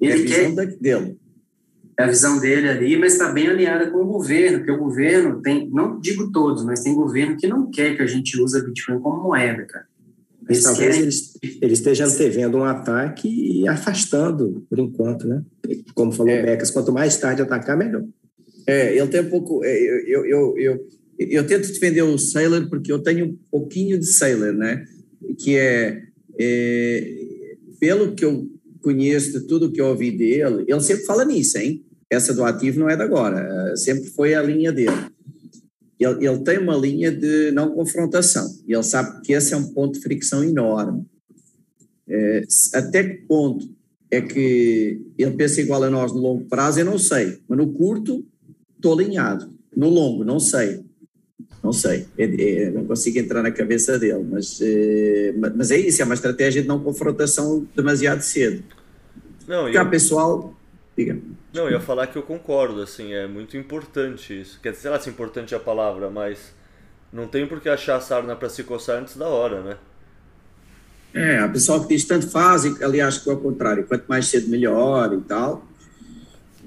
Ele, 0.00 0.12
é 0.12 0.14
a 0.14 0.18
visão 0.18 0.54
quer, 0.54 0.76
dele 0.76 1.18
é 1.20 1.23
a 1.96 2.06
visão 2.06 2.40
dele 2.40 2.68
ali, 2.68 2.96
mas 2.96 3.12
está 3.12 3.30
bem 3.30 3.46
alinhada 3.46 3.90
com 3.90 3.98
o 3.98 4.06
governo, 4.06 4.58
porque 4.58 4.72
o 4.72 4.78
governo 4.78 5.40
tem, 5.40 5.68
não 5.70 6.00
digo 6.00 6.32
todos, 6.32 6.64
mas 6.64 6.82
tem 6.82 6.94
governo 6.94 7.36
que 7.36 7.46
não 7.46 7.70
quer 7.70 7.96
que 7.96 8.02
a 8.02 8.06
gente 8.06 8.40
use 8.40 8.64
Bitcoin 8.64 9.00
como 9.00 9.22
moeda, 9.22 9.64
cara. 9.64 9.86
Eles 10.48 10.62
talvez 10.62 10.90
querem... 10.90 11.02
eles, 11.02 11.38
eles 11.62 11.78
estejam 11.78 12.06
antevendo 12.06 12.58
um 12.58 12.64
ataque 12.64 13.28
e 13.28 13.66
afastando, 13.68 14.66
por 14.68 14.78
enquanto, 14.78 15.26
né? 15.26 15.42
Como 15.94 16.12
falou 16.12 16.32
é. 16.32 16.42
Becas, 16.42 16.70
quanto 16.70 16.92
mais 16.92 17.16
tarde 17.16 17.42
atacar, 17.42 17.76
melhor. 17.76 18.04
É, 18.66 18.96
ele 18.96 19.06
tem 19.08 19.20
um 19.20 19.30
pouco... 19.30 19.64
É, 19.64 19.74
eu, 20.06 20.26
eu, 20.26 20.58
eu, 20.58 20.88
eu, 21.18 21.46
tento 21.46 21.68
defender 21.68 22.02
o 22.02 22.18
Sailor 22.18 22.68
porque 22.68 22.92
eu 22.92 22.98
tenho 22.98 23.26
um 23.26 23.38
pouquinho 23.50 23.98
de 23.98 24.06
Sailor, 24.06 24.52
né? 24.52 24.84
Que 25.38 25.56
é, 25.56 26.02
é 26.38 27.24
pelo 27.80 28.14
que 28.14 28.24
eu 28.24 28.50
conheço 28.84 29.32
de 29.32 29.46
tudo 29.46 29.72
que 29.72 29.80
ouvi 29.80 30.10
dele, 30.10 30.64
ele 30.68 30.80
sempre 30.80 31.04
fala 31.04 31.24
nisso, 31.24 31.58
hein? 31.58 31.84
Essa 32.10 32.34
do 32.34 32.44
ativo 32.44 32.78
não 32.78 32.88
é 32.88 32.94
de 32.96 33.02
agora, 33.02 33.40
eh, 33.40 33.76
sempre 33.76 34.10
foi 34.10 34.34
a 34.34 34.42
linha 34.42 34.70
dele. 34.70 35.10
Ele, 35.98 36.26
ele 36.26 36.38
tem 36.40 36.58
uma 36.58 36.76
linha 36.76 37.10
de 37.10 37.50
não 37.52 37.72
confrontação, 37.72 38.46
e 38.68 38.74
ele 38.74 38.82
sabe 38.82 39.22
que 39.22 39.32
esse 39.32 39.54
é 39.54 39.56
um 39.56 39.72
ponto 39.72 39.94
de 39.94 40.00
fricção 40.00 40.44
enorme. 40.44 41.06
É, 42.06 42.42
até 42.74 43.02
que 43.02 43.26
ponto 43.26 43.66
é 44.10 44.20
que 44.20 45.00
ele 45.16 45.36
pensa 45.36 45.62
igual 45.62 45.82
a 45.82 45.90
nós 45.90 46.12
no 46.12 46.18
longo 46.18 46.44
prazo, 46.44 46.80
eu 46.80 46.84
não 46.84 46.98
sei, 46.98 47.38
mas 47.48 47.58
no 47.58 47.72
curto 47.72 48.24
estou 48.76 48.92
alinhado, 48.92 49.50
no 49.74 49.88
longo, 49.88 50.22
não 50.24 50.38
sei. 50.38 50.84
Não 51.62 51.72
sei, 51.72 52.04
é, 52.18 52.24
é, 52.24 52.70
não 52.70 52.84
consigo 52.84 53.18
entrar 53.18 53.42
na 53.42 53.50
cabeça 53.50 53.98
dele, 53.98 54.22
mas, 54.30 54.60
é, 54.60 55.32
mas 55.56 55.70
é 55.70 55.78
isso, 55.78 56.02
é 56.02 56.04
uma 56.04 56.14
estratégia 56.14 56.60
de 56.60 56.68
não 56.68 56.84
confrontação 56.84 57.66
demasiado 57.74 58.20
cedo. 58.20 58.62
Não, 59.46 59.70
Cá, 59.72 59.82
eu... 59.82 59.90
pessoal, 59.90 60.54
diga. 60.96 61.18
Não, 61.52 61.64
eu 61.64 61.72
ia 61.72 61.80
falar 61.80 62.06
que 62.06 62.16
eu 62.16 62.22
concordo, 62.22 62.80
assim, 62.82 63.12
é 63.12 63.26
muito 63.26 63.56
importante 63.56 64.40
isso. 64.40 64.58
Quer 64.62 64.70
dizer, 64.70 64.82
sei 64.82 64.90
lá 64.90 65.00
se 65.00 65.10
importante 65.10 65.54
é 65.54 65.56
a 65.56 65.60
palavra, 65.60 66.10
mas 66.10 66.52
não 67.12 67.26
tem 67.26 67.46
por 67.46 67.60
que 67.60 67.68
achar 67.68 68.00
sarna 68.00 68.34
para 68.34 68.48
se 68.48 68.64
coçar 68.64 69.00
antes 69.00 69.16
da 69.16 69.28
hora, 69.28 69.62
né? 69.62 69.76
É, 71.14 71.38
a 71.38 71.48
pessoa 71.48 71.80
que 71.80 71.94
diz 71.94 72.04
tanto 72.04 72.28
faz, 72.28 72.64
aliás, 72.82 73.18
que 73.18 73.30
é 73.30 73.32
o 73.32 73.36
contrário, 73.36 73.84
quanto 73.86 74.04
mais 74.08 74.26
cedo 74.26 74.48
melhor 74.48 75.12
e 75.14 75.20
tal. 75.20 75.64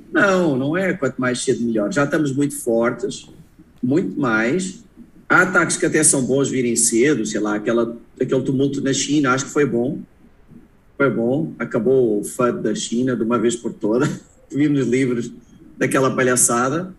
Não, 0.09 0.55
não 0.55 0.77
é 0.77 0.93
quanto 0.93 1.19
mais 1.19 1.43
cedo 1.43 1.61
melhor. 1.63 1.91
Já 1.91 2.05
estamos 2.05 2.31
muito 2.31 2.55
fortes, 2.55 3.27
muito 3.83 4.17
mais. 4.17 4.85
Há 5.27 5.41
ataques 5.41 5.75
que 5.75 5.85
até 5.85 6.01
são 6.01 6.23
bons 6.23 6.49
virem 6.49 6.77
cedo, 6.77 7.25
sei 7.25 7.41
lá, 7.41 7.55
aquela, 7.55 7.97
aquele 8.19 8.41
tumulto 8.41 8.79
na 8.79 8.93
China, 8.93 9.33
acho 9.33 9.45
que 9.45 9.51
foi 9.51 9.65
bom. 9.65 9.99
Foi 10.97 11.09
bom, 11.11 11.53
acabou 11.59 12.19
o 12.19 12.23
FUD 12.23 12.63
da 12.63 12.73
China 12.73 13.15
de 13.15 13.23
uma 13.23 13.37
vez 13.37 13.55
por 13.55 13.71
todas. 13.71 14.09
Vimos 14.51 14.87
livros 14.87 15.31
daquela 15.77 16.15
palhaçada. 16.15 16.93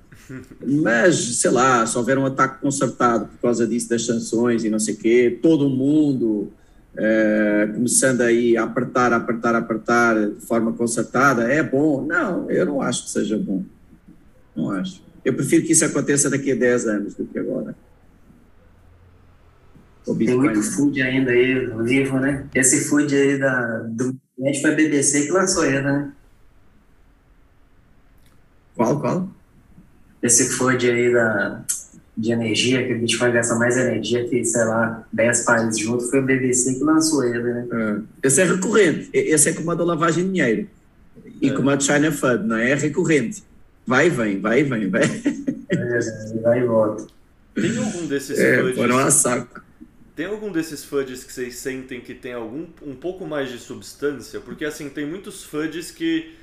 Mas, 0.64 1.16
sei 1.36 1.50
lá, 1.50 1.84
se 1.84 1.96
houver 1.96 2.16
um 2.18 2.26
ataque 2.26 2.60
concertado 2.60 3.26
por 3.26 3.40
causa 3.40 3.66
disso, 3.66 3.88
das 3.88 4.04
sanções 4.04 4.62
e 4.62 4.70
não 4.70 4.78
sei 4.78 4.94
o 4.94 4.98
quê, 4.98 5.38
todo 5.42 5.68
mundo 5.68 6.52
é, 6.96 7.70
começando 7.72 8.20
aí 8.20 8.56
a 8.56 8.64
apertar, 8.64 9.12
apertar, 9.12 9.54
apertar 9.54 10.30
de 10.30 10.40
forma 10.46 10.72
concertada, 10.72 11.50
é 11.50 11.62
bom? 11.62 12.04
Não, 12.04 12.50
eu 12.50 12.66
não 12.66 12.82
acho 12.82 13.04
que 13.04 13.10
seja 13.10 13.38
bom. 13.38 13.64
Não 14.54 14.70
acho. 14.70 15.02
Eu 15.24 15.34
prefiro 15.34 15.64
que 15.64 15.72
isso 15.72 15.84
aconteça 15.84 16.28
daqui 16.28 16.52
a 16.52 16.54
10 16.54 16.86
anos 16.86 17.14
do 17.14 17.24
que 17.24 17.38
agora. 17.38 17.74
Tem 20.16 20.36
muito 20.36 20.62
food 20.62 21.00
ainda 21.02 21.30
aí 21.30 21.66
vivo, 21.84 22.18
né? 22.18 22.46
Esse 22.54 22.88
food 22.88 23.14
aí 23.14 23.38
da, 23.38 23.78
do 23.88 24.16
foi 24.60 24.70
a 24.70 24.74
BBC 24.74 25.26
que 25.26 25.32
lançou 25.32 25.64
ele, 25.64 25.80
né? 25.80 26.12
Qual, 28.74 29.00
qual? 29.00 29.28
Esse 30.22 30.48
food 30.50 30.88
aí 30.88 31.12
da, 31.12 31.64
de 32.16 32.32
energia, 32.32 32.86
que 32.86 32.94
o 32.94 32.98
Bitcoin 32.98 33.32
gasta 33.32 33.54
mais 33.54 33.76
energia 33.76 34.28
que, 34.28 34.44
sei 34.44 34.64
lá, 34.64 35.06
10 35.12 35.44
países 35.44 35.78
juntos, 35.78 36.10
foi 36.10 36.18
a 36.18 36.22
BBC 36.22 36.74
que 36.74 36.84
lançou 36.84 37.24
ele, 37.24 37.42
né? 37.42 37.66
É. 37.72 38.26
Esse 38.26 38.40
é 38.40 38.44
recorrente. 38.44 39.08
Esse 39.12 39.50
é 39.50 39.52
como 39.52 39.70
a 39.70 39.74
da 39.74 39.84
lavagem 39.84 40.24
de 40.24 40.30
dinheiro. 40.30 40.68
E 41.40 41.48
é. 41.48 41.52
como 41.52 41.70
a 41.70 41.76
do 41.76 41.82
China 41.84 42.10
Fund, 42.10 42.44
não 42.44 42.56
é? 42.56 42.70
É 42.70 42.74
recorrente. 42.74 43.42
Vai 43.86 44.06
e 44.06 44.10
vem, 44.10 44.40
vai 44.40 44.60
e 44.60 44.64
vem, 44.64 44.90
vai. 44.90 45.02
É, 45.70 46.40
vai 46.42 46.60
e 46.60 46.64
volta. 46.64 47.06
Tem 47.54 47.76
algum 47.78 48.06
desses 48.06 48.38
é. 48.38 48.72
Foram 48.74 48.98
a 48.98 49.10
saco. 49.10 49.60
Tem 50.18 50.26
algum 50.26 50.50
desses 50.50 50.82
fudges 50.82 51.22
que 51.22 51.32
vocês 51.32 51.58
sentem 51.58 52.00
que 52.00 52.12
tem 52.12 52.32
algum 52.32 52.66
um 52.82 52.96
pouco 52.96 53.24
mais 53.24 53.52
de 53.52 53.58
substância? 53.60 54.40
Porque 54.40 54.64
assim, 54.64 54.88
tem 54.88 55.06
muitos 55.06 55.44
fudges 55.44 55.92
que 55.92 56.34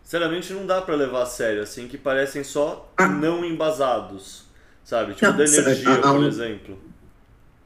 sinceramente 0.00 0.52
não 0.52 0.64
dá 0.64 0.80
para 0.80 0.94
levar 0.94 1.24
a 1.24 1.26
sério, 1.26 1.60
assim, 1.60 1.88
que 1.88 1.98
parecem 1.98 2.44
só 2.44 2.94
não 3.20 3.44
embasados, 3.44 4.44
sabe? 4.84 5.14
Tipo 5.14 5.26
não, 5.26 5.38
da 5.38 5.44
energia, 5.44 5.88
há, 5.88 6.08
há 6.08 6.14
por 6.14 6.22
exemplo. 6.22 6.78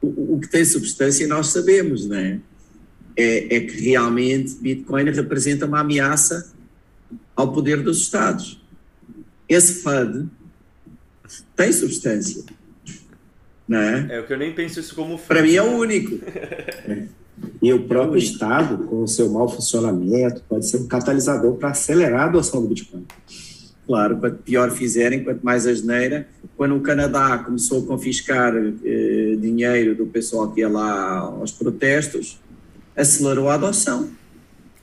O, 0.01 0.33
o, 0.33 0.39
que 0.39 0.47
tem 0.47 0.65
substância 0.65 1.27
nós 1.27 1.49
sabemos, 1.49 2.07
né? 2.07 2.41
É, 3.15 3.57
é 3.57 3.59
que 3.59 3.81
realmente 3.81 4.55
Bitcoin 4.55 5.11
representa 5.11 5.67
uma 5.67 5.81
ameaça 5.81 6.55
ao 7.35 7.53
poder 7.53 7.83
dos 7.83 7.99
Estados. 7.99 8.59
Esse 9.47 9.83
FUD 9.83 10.27
tem 11.55 11.71
substância. 11.71 12.45
Não 13.71 13.79
é? 13.79 14.07
é 14.09 14.19
o 14.19 14.27
que 14.27 14.33
eu 14.33 14.37
nem 14.37 14.51
penso 14.51 14.81
isso 14.81 14.93
como 14.93 15.17
Para 15.17 15.41
mim 15.41 15.55
é 15.55 15.63
o 15.63 15.77
único. 15.77 16.19
E 17.59 17.73
o 17.73 17.87
próprio 17.87 18.19
Estado, 18.19 18.85
com 18.85 19.01
o 19.01 19.07
seu 19.07 19.27
mau 19.31 19.49
funcionamento, 19.49 20.43
pode 20.47 20.67
ser 20.67 20.77
um 20.77 20.87
catalisador 20.87 21.55
para 21.55 21.69
acelerar 21.69 22.21
a 22.21 22.25
adoção 22.25 22.61
do 22.61 22.67
Bitcoin. 22.67 23.03
Claro, 23.87 24.17
quanto 24.17 24.43
pior 24.43 24.69
fizerem, 24.69 25.23
quanto 25.23 25.43
mais 25.43 25.65
asneira. 25.65 26.27
Quando 26.55 26.75
o 26.75 26.81
Canadá 26.81 27.39
começou 27.39 27.83
a 27.83 27.87
confiscar 27.87 28.53
eh, 28.55 29.35
dinheiro 29.39 29.95
do 29.95 30.05
pessoal 30.05 30.51
que 30.51 30.59
ia 30.59 30.69
lá 30.69 31.17
aos 31.17 31.51
protestos, 31.51 32.39
acelerou 32.95 33.49
a 33.49 33.55
adoção. 33.55 34.11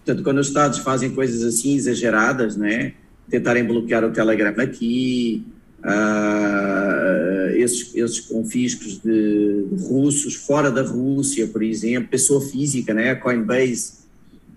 Portanto, 0.04 0.24
quando 0.24 0.38
os 0.38 0.48
Estados 0.48 0.78
fazem 0.78 1.10
coisas 1.10 1.44
assim 1.44 1.76
exageradas, 1.76 2.56
né, 2.56 2.94
tentarem 3.30 3.62
bloquear 3.62 4.04
o 4.04 4.10
Telegram 4.10 4.54
aqui, 4.58 5.46
uh, 5.84 7.50
esses, 7.56 7.94
esses 7.94 8.20
confiscos 8.20 8.98
de, 8.98 9.66
de, 9.70 9.84
russos 9.84 10.34
fora 10.34 10.70
da 10.70 10.82
Rússia, 10.82 11.46
por 11.46 11.62
exemplo, 11.62 12.08
pessoa 12.08 12.40
física, 12.40 12.94
né? 12.94 13.10
a 13.10 13.16
Coinbase 13.16 13.98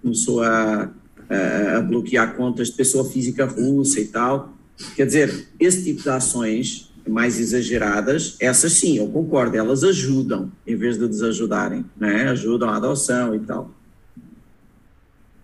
começou 0.01 0.41
a, 0.43 0.91
a, 1.29 1.81
bloquear 1.81 2.35
contas 2.35 2.69
de 2.69 2.73
pessoa 2.73 3.09
física 3.09 3.45
russa 3.45 3.99
e 3.99 4.07
tal. 4.07 4.53
Quer 4.95 5.05
dizer, 5.05 5.47
esse 5.59 5.83
tipo 5.83 6.01
de 6.01 6.09
ações 6.09 6.91
mais 7.07 7.39
exageradas, 7.39 8.35
essas 8.39 8.73
sim, 8.73 8.97
eu 8.97 9.07
concordo, 9.07 9.57
elas 9.57 9.83
ajudam 9.83 10.51
em 10.65 10.75
vez 10.75 10.97
de 10.97 11.07
desajudarem, 11.07 11.85
né? 11.99 12.29
ajudam 12.29 12.69
a 12.69 12.77
adoção 12.77 13.35
e 13.35 13.39
tal. 13.39 13.71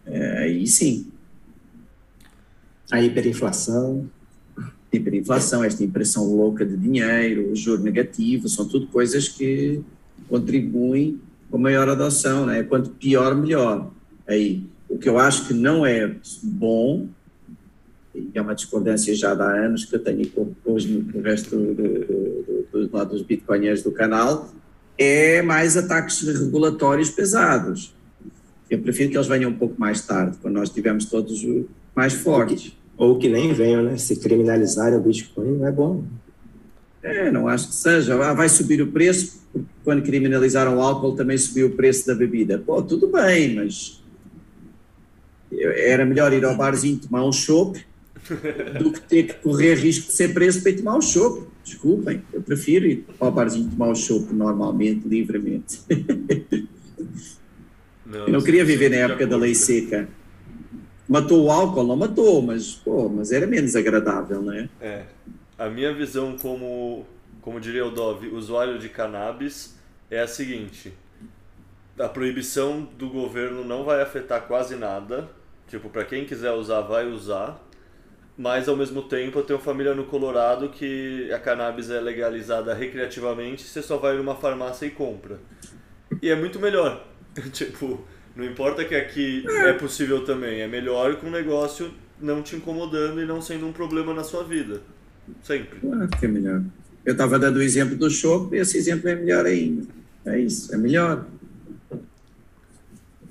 É, 0.05 0.43
aí 0.43 0.65
sim. 0.67 1.11
A 2.89 3.01
hiperinflação 3.01 4.09
hiperinflação, 4.97 5.63
esta 5.63 5.83
impressão 5.83 6.25
louca 6.25 6.65
de 6.65 6.75
dinheiro, 6.75 7.51
o 7.51 7.55
juro 7.55 7.81
negativo, 7.81 8.49
são 8.49 8.67
tudo 8.67 8.87
coisas 8.87 9.27
que 9.27 9.81
contribuem 10.27 11.19
com 11.49 11.57
maior 11.57 11.87
adoção, 11.87 12.45
né? 12.45 12.63
Quanto 12.63 12.89
pior, 12.91 13.35
melhor. 13.35 13.91
Aí, 14.27 14.63
o 14.89 14.97
que 14.97 15.07
eu 15.07 15.17
acho 15.17 15.47
que 15.47 15.53
não 15.53 15.85
é 15.85 16.15
bom, 16.43 17.07
e 18.13 18.31
é 18.33 18.41
uma 18.41 18.55
discordância 18.55 19.15
já 19.15 19.31
há 19.31 19.65
anos 19.65 19.85
que 19.85 19.95
eu 19.95 19.99
tenho 19.99 20.27
com, 20.29 20.53
com, 20.63 20.73
o 20.73 21.21
resto 21.21 21.55
do, 21.55 21.73
do, 21.73 22.87
do, 22.87 23.05
dos 23.05 23.21
bitcoinheiros 23.21 23.83
do 23.83 23.91
canal, 23.91 24.51
é 24.97 25.41
mais 25.41 25.77
ataques 25.77 26.21
regulatórios 26.21 27.09
pesados. 27.09 27.95
Eu 28.69 28.79
prefiro 28.79 29.11
que 29.11 29.17
eles 29.17 29.27
venham 29.27 29.51
um 29.51 29.57
pouco 29.57 29.79
mais 29.79 30.05
tarde, 30.05 30.37
quando 30.41 30.55
nós 30.55 30.69
estivermos 30.69 31.05
todos 31.05 31.45
mais 31.95 32.13
fortes. 32.13 32.75
Ou 32.97 33.17
que 33.19 33.29
nem 33.29 33.53
venham, 33.53 33.83
né? 33.83 33.97
Se 33.97 34.15
criminalizarem 34.15 34.97
o 34.97 35.01
Bitcoin 35.01 35.57
não 35.57 35.67
é 35.67 35.71
bom. 35.71 36.03
É, 37.03 37.31
não 37.31 37.47
acho 37.47 37.67
que 37.67 37.75
seja. 37.75 38.15
Ah, 38.23 38.33
vai 38.33 38.49
subir 38.49 38.81
o 38.81 38.87
preço, 38.87 39.39
porque 39.53 39.67
quando 39.83 40.01
criminalizaram 40.01 40.77
o 40.77 40.81
álcool 40.81 41.15
também 41.15 41.37
subiu 41.37 41.67
o 41.67 41.71
preço 41.71 42.07
da 42.07 42.15
bebida. 42.15 42.57
Pô, 42.57 42.81
tudo 42.81 43.07
bem, 43.07 43.55
mas 43.55 44.03
era 45.51 46.05
melhor 46.05 46.33
ir 46.33 46.43
ao 46.43 46.57
barzinho 46.57 46.99
tomar 46.99 47.23
um 47.23 47.31
chopp 47.31 47.79
do 48.79 48.91
que 48.91 49.01
ter 49.01 49.23
que 49.23 49.33
correr 49.35 49.75
risco 49.75 50.07
de 50.07 50.13
ser 50.13 50.33
preso 50.33 50.61
para 50.61 50.71
ir 50.71 50.77
tomar 50.77 50.97
um 50.97 51.01
chopp. 51.01 51.47
Desculpem, 51.63 52.21
eu 52.33 52.41
prefiro 52.41 52.85
ir 52.85 53.05
ao 53.19 53.31
barzinho 53.31 53.69
tomar 53.69 53.89
um 53.89 53.95
chopp 53.95 54.33
normalmente, 54.33 55.07
livremente. 55.07 55.79
Não, 58.05 58.19
eu 58.25 58.31
não 58.31 58.41
queria 58.41 58.63
viver 58.63 58.89
na 58.89 58.97
época 58.97 59.27
da 59.27 59.37
lei 59.37 59.53
seca. 59.53 60.07
Matou 61.07 61.45
o 61.45 61.51
álcool? 61.51 61.83
Não 61.83 61.95
matou, 61.95 62.41
mas, 62.41 62.73
pô, 62.73 63.07
mas 63.07 63.31
era 63.31 63.47
menos 63.47 63.75
agradável, 63.75 64.41
não 64.41 64.53
é? 64.53 64.69
É. 64.81 65.05
A 65.57 65.69
minha 65.69 65.93
visão 65.93 66.37
como, 66.37 67.05
como 67.41 67.59
diria 67.59 67.85
o 67.85 67.91
Dove, 67.91 68.27
usuário 68.27 68.77
de 68.77 68.89
cannabis 68.89 69.77
é 70.11 70.19
a 70.19 70.27
seguinte. 70.27 70.93
A 71.97 72.07
proibição 72.07 72.87
do 72.97 73.09
governo 73.09 73.63
não 73.63 73.83
vai 73.83 74.01
afetar 74.01 74.41
quase 74.47 74.75
nada. 74.75 75.29
Tipo, 75.67 75.89
para 75.89 76.05
quem 76.05 76.25
quiser 76.25 76.51
usar, 76.51 76.81
vai 76.81 77.07
usar. 77.07 77.59
Mas 78.37 78.69
ao 78.69 78.75
mesmo 78.75 79.01
tempo 79.01 79.39
eu 79.39 79.43
tenho 79.43 79.57
família 79.57 79.95
no 79.95 80.03
Colorado 80.03 80.69
que 80.69 81.31
a 81.33 81.39
cannabis 81.39 81.89
é 81.89 81.99
legalizada 81.99 82.71
recreativamente, 82.73 83.63
você 83.63 83.81
só 83.81 83.97
vai 83.97 84.15
numa 84.15 84.35
farmácia 84.35 84.85
e 84.85 84.91
compra. 84.91 85.39
E 86.21 86.29
é 86.29 86.35
muito 86.35 86.59
melhor. 86.59 87.03
tipo, 87.51 88.05
não 88.37 88.45
importa 88.45 88.85
que 88.85 88.93
aqui 88.93 89.43
é 89.47 89.73
possível 89.73 90.23
também, 90.23 90.61
é 90.61 90.67
melhor 90.67 91.15
com 91.15 91.27
o 91.27 91.31
negócio 91.31 91.91
não 92.21 92.43
te 92.43 92.55
incomodando 92.55 93.19
e 93.21 93.25
não 93.25 93.41
sendo 93.41 93.65
um 93.65 93.71
problema 93.71 94.13
na 94.13 94.23
sua 94.23 94.43
vida. 94.43 94.81
Sempre. 95.43 95.79
Claro 95.79 96.07
que 96.07 96.25
é 96.25 96.29
melhor. 96.29 96.61
Eu 97.03 97.13
estava 97.13 97.39
dando 97.39 97.57
o 97.57 97.61
exemplo 97.61 97.95
do 97.95 98.09
show, 98.09 98.49
e 98.53 98.57
esse 98.57 98.77
exemplo 98.77 99.09
é 99.09 99.15
melhor 99.15 99.45
ainda. 99.45 99.85
É 100.25 100.39
isso, 100.39 100.73
é 100.73 100.77
melhor. 100.77 101.25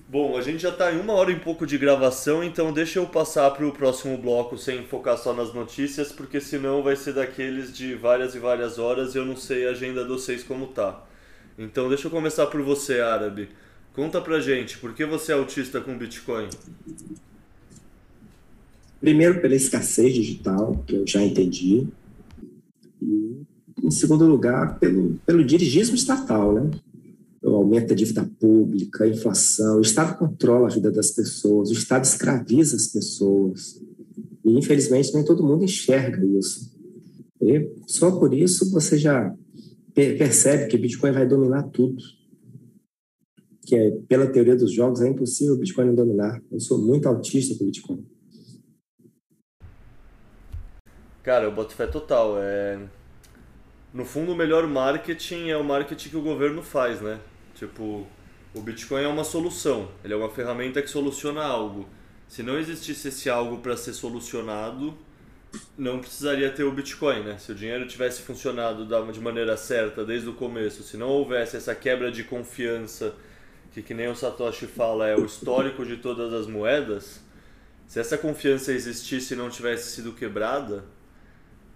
Bom, 0.09 0.37
a 0.37 0.41
gente 0.41 0.63
já 0.63 0.71
está 0.71 0.93
em 0.93 1.01
uma 1.01 1.13
hora 1.13 1.31
e 1.31 1.39
pouco 1.39 1.67
de 1.67 1.77
gravação, 1.77 2.43
então 2.43 2.73
deixa 2.73 2.99
eu 2.99 3.07
passar 3.07 3.51
para 3.51 3.67
o 3.67 3.73
próximo 3.73 4.17
bloco 4.17 4.57
sem 4.57 4.85
focar 4.85 5.19
só 5.19 5.35
nas 5.35 5.53
notícias, 5.53 6.11
porque 6.11 6.41
senão 6.41 6.83
vai 6.83 6.97
ser 6.97 7.13
daqueles 7.13 7.73
de 7.77 7.95
várias 7.95 8.35
e 8.35 8.39
várias 8.39 8.79
horas 8.79 9.15
e 9.15 9.19
eu 9.19 9.27
não 9.27 9.37
sei 9.37 9.69
a 9.69 9.71
agenda 9.71 10.03
de 10.03 10.09
vocês 10.09 10.43
como 10.43 10.69
tá. 10.69 11.05
Então 11.59 11.89
deixa 11.89 12.07
eu 12.07 12.11
começar 12.11 12.47
por 12.47 12.63
você, 12.63 13.01
Árabe. 13.01 13.49
Conta 13.97 14.21
pra 14.21 14.41
gente, 14.41 14.77
por 14.77 14.93
que 14.93 15.07
você 15.07 15.33
é 15.33 15.35
autista 15.35 15.81
com 15.81 15.97
Bitcoin? 15.97 16.51
Primeiro, 19.01 19.41
pela 19.41 19.55
escassez 19.55 20.13
digital, 20.13 20.85
que 20.87 20.97
eu 20.97 21.07
já 21.07 21.23
entendi. 21.23 21.89
E, 23.01 23.41
em 23.83 23.91
segundo 23.91 24.27
lugar, 24.27 24.79
pelo, 24.79 25.19
pelo 25.25 25.43
dirigismo 25.43 25.95
estatal, 25.95 26.53
né? 26.53 26.71
O 27.43 27.55
aumento 27.55 27.89
da 27.89 27.95
dívida 27.95 28.31
pública, 28.39 29.05
a 29.05 29.09
inflação, 29.09 29.79
o 29.79 29.81
Estado 29.81 30.19
controla 30.19 30.69
a 30.69 30.75
vida 30.75 30.91
das 30.91 31.11
pessoas, 31.11 31.71
o 31.71 31.73
Estado 31.73 32.05
escraviza 32.05 32.77
as 32.77 32.89
pessoas. 32.89 33.81
E, 34.45 34.59
infelizmente, 34.59 35.15
nem 35.15 35.25
todo 35.25 35.43
mundo 35.43 35.65
enxerga 35.65 36.23
isso. 36.23 36.71
E 37.41 37.67
só 37.87 38.11
por 38.11 38.35
isso 38.35 38.71
você 38.71 38.99
já 38.99 39.35
percebe 39.95 40.67
que 40.67 40.77
Bitcoin 40.77 41.13
vai 41.13 41.27
dominar 41.27 41.63
tudo. 41.63 41.97
Que 43.67 43.75
é, 43.75 43.91
pela 44.09 44.27
teoria 44.27 44.55
dos 44.55 44.73
jogos, 44.73 45.03
é 45.03 45.09
impossível 45.09 45.55
o 45.55 45.59
Bitcoin 45.59 45.95
dominar. 45.95 46.41
Eu 46.53 46.61
sou 46.61 46.79
muito 46.79 47.09
autista 47.09 47.59
com 47.59 47.65
Bitcoin. 47.65 48.07
Cara, 51.23 51.45
eu 51.45 51.53
boto 51.53 51.75
fé 51.75 51.87
total. 51.87 52.37
É... 52.39 52.79
No 53.93 54.05
fundo, 54.05 54.33
o 54.33 54.37
melhor 54.37 54.67
marketing 54.69 55.49
é 55.49 55.57
o 55.57 55.65
marketing 55.65 56.11
que 56.11 56.17
o 56.17 56.23
governo 56.23 56.63
faz, 56.63 57.01
né? 57.01 57.19
Tipo, 57.57 58.07
o 58.55 58.61
Bitcoin 58.61 59.03
é 59.03 59.09
uma 59.09 59.25
solução, 59.25 59.89
ele 60.05 60.15
é 60.15 60.17
uma 60.17 60.31
ferramenta 60.31 60.81
que 60.81 60.89
soluciona 60.89 61.43
algo. 61.43 61.89
Se 62.29 62.43
não 62.43 62.59
existisse 62.59 63.09
esse 63.09 63.29
algo 63.29 63.59
para 63.59 63.77
ser 63.77 63.93
solucionado, 63.93 64.95
não 65.77 65.99
precisaria 65.99 66.51
ter 66.51 66.65
o 66.65 66.73
Bitcoin, 66.73 67.23
né? 67.23 67.39
Se 67.39 67.53
o 67.53 67.55
dinheiro 67.55 67.87
tivesse 67.87 68.23
funcionado 68.23 68.87
de 69.13 69.21
maneira 69.21 69.57
certa 69.57 70.05
desde 70.05 70.29
o 70.29 70.35
começo, 70.35 70.83
se 70.83 70.97
não 70.97 71.09
houvesse 71.09 71.57
essa 71.57 71.75
quebra 71.75 72.11
de 72.11 72.25
confiança, 72.25 73.15
que 73.77 73.83
que 73.83 73.93
nem 73.93 74.09
o 74.09 74.17
Satoshi 74.17 74.67
fala, 74.67 75.07
é 75.07 75.15
o 75.15 75.27
histórico 75.27 75.85
de 75.85 75.99
todas 75.99 76.33
as 76.33 76.47
moedas, 76.47 77.21
se 77.87 78.01
essa 78.01 78.17
confiança 78.17 78.73
existisse 78.73 79.35
e 79.35 79.37
não 79.37 79.51
tivesse 79.51 79.95
sido 79.95 80.15
quebrada, 80.15 80.83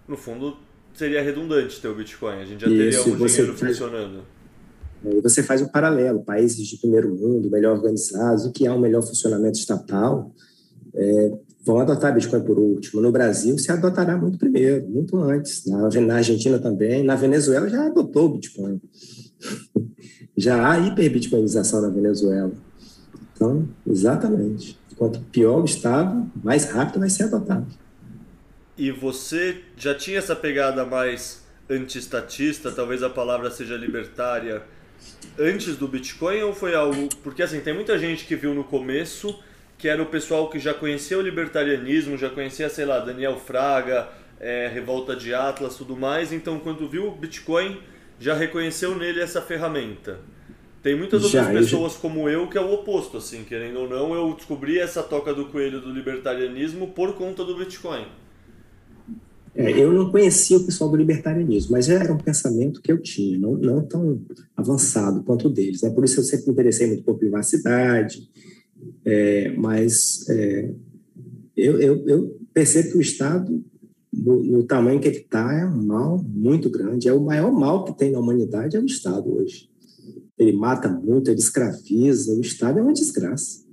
no 0.09 0.17
fundo, 0.17 0.57
seria 0.95 1.23
redundante 1.23 1.79
ter 1.79 1.89
o 1.89 1.95
Bitcoin. 1.95 2.41
A 2.41 2.47
gente 2.47 2.63
já 2.63 2.69
Isso, 2.69 3.05
teria 3.05 3.15
um 3.15 3.27
dinheiro 3.27 3.55
faz, 3.55 3.73
funcionando. 3.73 4.23
Você 5.23 5.43
faz 5.43 5.61
um 5.61 5.69
paralelo, 5.69 6.25
países 6.25 6.67
de 6.67 6.79
primeiro 6.79 7.15
mundo, 7.15 7.51
melhor 7.51 7.77
organizados, 7.77 8.47
o 8.47 8.51
que 8.51 8.67
há 8.67 8.75
um 8.75 8.81
melhor 8.81 9.03
funcionamento 9.03 9.59
estatal, 9.59 10.35
é, 10.95 11.33
vão 11.67 11.81
adotar 11.81 12.15
Bitcoin 12.15 12.41
por 12.41 12.59
último. 12.59 13.03
No 13.03 13.13
Brasil, 13.13 13.59
se 13.59 13.71
adotará 13.71 14.17
muito 14.17 14.39
primeiro, 14.39 14.89
muito 14.89 15.19
antes. 15.19 15.67
Na, 15.67 15.87
na 16.01 16.15
Argentina 16.15 16.59
também. 16.59 17.05
Na 17.05 17.15
Venezuela 17.15 17.69
já 17.69 17.85
adotou 17.85 18.25
o 18.25 18.33
Bitcoin. 18.33 18.81
Já 20.41 20.71
há 20.71 20.79
hiperbitcoinização 20.79 21.83
na 21.83 21.89
Venezuela. 21.89 22.53
Então, 23.35 23.69
exatamente. 23.87 24.79
Quanto 24.97 25.21
pior 25.21 25.63
o 25.63 25.65
Estado, 25.65 26.31
mais 26.43 26.71
rápido 26.71 27.01
vai 27.01 27.11
ser 27.11 27.25
adotado. 27.25 27.67
E 28.77 28.91
você 28.91 29.61
já 29.77 29.95
tinha 29.95 30.19
essa 30.19 30.37
pegada 30.37 30.85
mais 30.85 31.43
antiestatista, 31.69 32.73
talvez 32.73 33.03
a 33.03 33.11
palavra 33.11 33.51
seja 33.51 33.77
libertária, 33.77 34.63
antes 35.39 35.77
do 35.77 35.87
Bitcoin 35.87 36.43
ou 36.43 36.55
foi 36.55 36.75
algo. 36.75 37.09
Porque 37.23 37.43
assim, 37.43 37.61
tem 37.61 37.75
muita 37.75 37.99
gente 37.99 38.27
que 38.27 38.35
viu 38.37 38.55
no 38.55 38.65
começo 38.65 39.39
que 39.81 39.89
era 39.89 40.03
o 40.03 40.07
pessoal 40.07 40.51
que 40.51 40.59
já 40.59 40.75
conhecia 40.75 41.17
o 41.17 41.23
libertarianismo, 41.23 42.19
já 42.19 42.29
conhecia, 42.29 42.69
sei 42.69 42.85
lá, 42.85 42.99
Daniel 42.99 43.39
Fraga, 43.39 44.11
é, 44.39 44.69
Revolta 44.69 45.17
de 45.17 45.33
Atlas 45.33 45.75
tudo 45.75 45.97
mais, 45.97 46.33
então 46.33 46.61
quando 46.61 46.87
viu 46.87 47.09
o 47.09 47.11
Bitcoin 47.11 47.81
já 48.21 48.35
reconheceu 48.35 48.97
nele 48.97 49.21
essa 49.21 49.41
ferramenta. 49.43 50.21
Tem 50.83 50.97
muitas 50.97 51.25
outras 51.25 51.47
já, 51.47 51.53
pessoas 51.53 51.95
já... 51.95 51.99
como 51.99 52.29
eu 52.29 52.49
que 52.49 52.57
é 52.57 52.61
o 52.61 52.73
oposto, 52.73 53.17
assim, 53.17 53.43
querendo 53.43 53.81
ou 53.81 53.89
não, 53.89 54.15
eu 54.15 54.33
descobri 54.35 54.79
essa 54.79 55.03
toca 55.03 55.35
do 55.35 55.47
coelho 55.47 55.81
do 55.81 55.91
libertarianismo 55.91 56.89
por 56.89 57.15
conta 57.15 57.45
do 57.45 57.57
Bitcoin. 57.57 58.07
É, 59.55 59.71
eu 59.73 59.93
não 59.93 60.11
conhecia 60.11 60.57
o 60.57 60.65
pessoal 60.65 60.91
do 60.91 60.97
libertarianismo, 60.97 61.73
mas 61.73 61.89
era 61.89 62.13
um 62.13 62.19
pensamento 62.19 62.81
que 62.81 62.93
eu 62.93 63.03
tinha, 63.03 63.37
não, 63.37 63.57
não 63.57 63.85
tão 63.85 64.23
avançado 64.57 65.25
quanto 65.25 65.49
o 65.49 65.51
deles. 65.51 65.83
Né? 65.83 65.91
Por 65.91 66.05
isso 66.05 66.21
eu 66.21 66.25
sempre 66.25 66.47
me 66.47 66.53
interessei 66.53 66.87
muito 66.87 67.03
por 67.03 67.19
privacidade, 67.19 68.31
é, 69.05 69.53
mas 69.57 70.25
é, 70.31 70.71
eu, 71.57 71.81
eu, 71.81 72.09
eu, 72.09 72.41
percebo 72.55 72.93
que 72.93 72.99
o 72.99 73.01
Estado, 73.01 73.65
no, 74.13 74.43
no 74.43 74.65
tamanho 74.65 75.01
que 75.01 75.09
ele 75.09 75.19
está, 75.19 75.53
é 75.53 75.65
um 75.65 75.87
mal 75.87 76.19
muito 76.19 76.69
grande. 76.69 77.09
É 77.09 77.13
o 77.13 77.21
maior 77.21 77.53
mal 77.53 77.85
que 77.85 77.97
tem 77.97 78.11
na 78.11 78.19
humanidade 78.19 78.77
é 78.77 78.81
o 78.81 78.87
Estado 78.87 79.33
hoje. 79.33 79.71
Ele 80.37 80.53
mata 80.53 80.89
muito, 80.89 81.31
ele 81.31 81.39
escraviza, 81.39 82.33
o 82.33 82.41
Estado 82.41 82.79
é 82.79 82.83
uma 82.83 82.93
desgraça. 82.93 83.65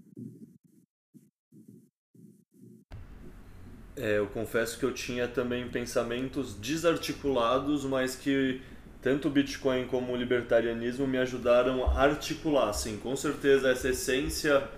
É, 3.95 4.19
eu 4.19 4.27
confesso 4.27 4.77
que 4.77 4.85
eu 4.85 4.93
tinha 4.93 5.27
também 5.27 5.67
pensamentos 5.69 6.53
desarticulados, 6.53 7.83
mas 7.83 8.15
que 8.15 8.61
tanto 9.01 9.27
o 9.27 9.31
Bitcoin 9.31 9.87
como 9.87 10.13
o 10.13 10.15
libertarianismo 10.15 11.07
me 11.07 11.17
ajudaram 11.17 11.83
a 11.83 12.01
articular. 12.01 12.73
Sim, 12.73 12.97
com 12.97 13.15
certeza 13.15 13.69
essa 13.69 13.89
essência 13.89 14.69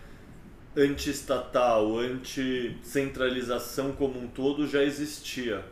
anti-estatal, 0.80 1.98
anti-centralização 1.98 3.92
como 3.92 4.20
um 4.20 4.28
todo 4.28 4.68
já 4.68 4.84
existia. 4.84 5.64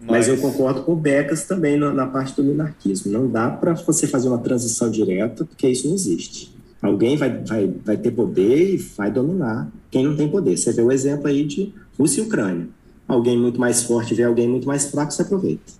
Mas... 0.00 0.26
mas, 0.26 0.28
eu 0.28 0.36
concordo 0.38 0.82
com 0.82 0.92
o 0.92 0.96
Becas 0.96 1.46
também 1.46 1.78
na, 1.78 1.92
na 1.92 2.06
parte 2.06 2.34
do 2.36 2.44
minarquismo. 2.44 3.12
Não 3.12 3.28
dá 3.30 3.50
para 3.50 3.74
você 3.74 4.06
fazer 4.06 4.28
uma 4.28 4.38
transição 4.38 4.90
direta, 4.90 5.44
porque 5.44 5.68
isso 5.68 5.86
não 5.88 5.94
existe. 5.94 6.54
Alguém 6.82 7.16
vai, 7.16 7.42
vai, 7.42 7.66
vai 7.66 7.96
ter 7.96 8.10
poder 8.10 8.74
e 8.74 8.76
vai 8.76 9.10
dominar 9.10 9.70
quem 9.90 10.04
não 10.04 10.14
tem 10.14 10.28
poder. 10.28 10.56
Você 10.56 10.72
vê 10.72 10.82
o 10.82 10.92
exemplo 10.92 11.26
aí 11.28 11.44
de 11.44 11.72
Rússia 11.98 12.20
e 12.20 12.26
Ucrânia. 12.26 12.68
Alguém 13.08 13.38
muito 13.38 13.58
mais 13.58 13.82
forte 13.82 14.14
vê 14.14 14.22
alguém 14.22 14.48
muito 14.48 14.66
mais 14.66 14.90
fraco, 14.90 15.12
se 15.12 15.22
aproveita. 15.22 15.72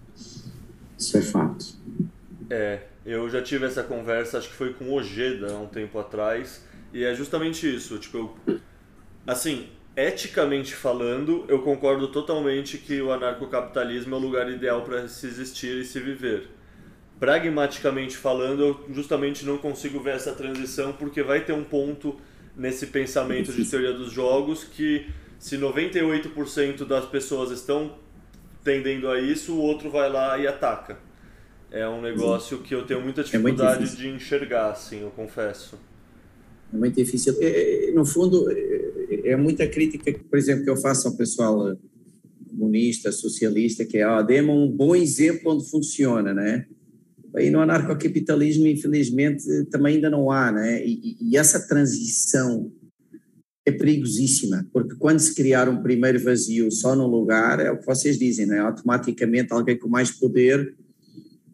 Isso 0.99 1.17
é 1.19 1.21
fato. 1.21 1.67
É, 2.49 2.81
eu 3.05 3.29
já 3.29 3.43
tive 3.43 3.67
essa 3.67 3.83
conversa, 3.83 4.39
acho 4.39 4.49
que 4.49 4.55
foi 4.55 4.73
com 4.73 4.87
o 4.87 4.95
Ojeda 4.95 5.53
há 5.53 5.59
um 5.59 5.67
tempo 5.67 5.99
atrás, 5.99 6.63
e 6.95 7.05
é 7.05 7.13
justamente 7.13 7.67
isso, 7.67 7.99
tipo, 7.99 8.17
eu, 8.47 8.61
assim, 9.27 9.67
eticamente 9.97 10.73
falando, 10.75 11.45
eu 11.49 11.61
concordo 11.63 12.07
totalmente 12.07 12.79
que 12.79 13.03
o 13.03 13.13
anarcocapitalismo 13.13 14.15
é 14.15 14.19
o 14.19 14.21
lugar 14.21 14.49
ideal 14.49 14.83
para 14.83 15.09
se 15.09 15.27
existir 15.27 15.77
e 15.81 15.85
se 15.85 15.99
viver. 15.99 16.49
pragmaticamente 17.19 18.17
falando, 18.17 18.63
eu 18.63 18.95
justamente 18.95 19.45
não 19.45 19.59
consigo 19.59 19.99
ver 19.99 20.15
essa 20.15 20.33
transição 20.33 20.93
porque 20.93 21.23
vai 21.23 21.41
ter 21.41 21.53
um 21.53 21.65
ponto 21.65 22.17
nesse 22.57 22.87
pensamento 22.89 23.53
de 23.53 23.65
teoria 23.65 23.93
dos 23.93 24.13
jogos 24.13 24.63
que 24.63 25.07
se 25.39 25.57
98% 25.59 26.85
das 26.85 27.07
pessoas 27.07 27.51
estão 27.51 27.97
tendendo 28.63 29.11
a 29.11 29.21
isso, 29.21 29.55
o 29.55 29.61
outro 29.61 29.91
vai 29.91 30.09
lá 30.09 30.39
e 30.39 30.47
ataca. 30.47 30.99
É 31.73 31.89
um 31.89 32.01
negócio 32.01 32.59
que 32.59 32.75
eu 32.75 32.87
tenho 32.87 33.01
muita 33.01 33.23
é 33.23 33.25
dificuldade 33.25 33.85
é 33.85 33.97
de 33.97 34.09
enxergar, 34.09 34.71
assim, 34.71 35.03
eu 35.03 35.11
confesso. 35.11 35.77
É 36.75 36.77
muito 36.77 36.97
difícil. 36.97 37.37
É, 37.41 37.93
no 37.95 38.05
fundo, 38.05 38.51
é, 38.51 39.31
é 39.31 39.37
muita 39.37 39.67
crítica, 39.67 40.13
por 40.29 40.37
exemplo, 40.37 40.65
que 40.65 40.71
eu 40.71 40.77
faço 40.77 41.07
ao 41.07 41.17
pessoal 41.17 41.77
comunista, 42.51 43.13
socialista, 43.13 43.85
que 43.85 43.99
é, 43.99 44.07
ó, 44.07 44.21
dê 44.23 44.43
um 44.43 44.69
bom 44.69 44.95
exemplo 44.95 45.53
onde 45.53 45.71
funciona, 45.71 46.35
né? 46.35 46.67
Aí 47.37 47.51
no 47.51 47.61
anarcocapitalismo, 47.61 48.67
infelizmente, 48.67 49.45
também 49.71 49.97
ainda 49.97 50.11
não 50.11 50.31
há, 50.31 50.53
né? 50.53 50.85
E, 50.85 51.17
e, 51.21 51.37
essa 51.37 51.67
transição 51.67 52.73
é 53.67 53.73
perigosíssima, 53.73 54.69
porque 54.73 54.95
quando 54.97 55.19
se 55.19 55.35
criar 55.35 55.69
um 55.69 55.83
primeiro 55.83 56.23
vazio 56.23 56.71
só 56.71 56.95
num 56.95 57.07
lugar, 57.07 57.59
é 57.61 57.71
o 57.71 57.79
que 57.79 57.87
vocês 57.87 58.19
dizem, 58.19 58.47
né? 58.47 58.59
Automaticamente 58.59 59.53
alguém 59.53 59.79
com 59.79 59.89
mais 59.89 60.11
poder 60.11 60.75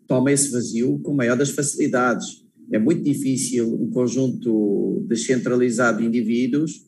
toma 0.06 0.32
esse 0.32 0.50
vazio 0.50 0.98
com 0.98 1.14
maior 1.14 1.36
das 1.36 1.50
facilidades. 1.50 2.39
É 2.72 2.78
muito 2.78 3.02
difícil 3.02 3.74
um 3.74 3.90
conjunto 3.90 5.04
descentralizado 5.08 5.98
de 5.98 6.06
indivíduos 6.06 6.86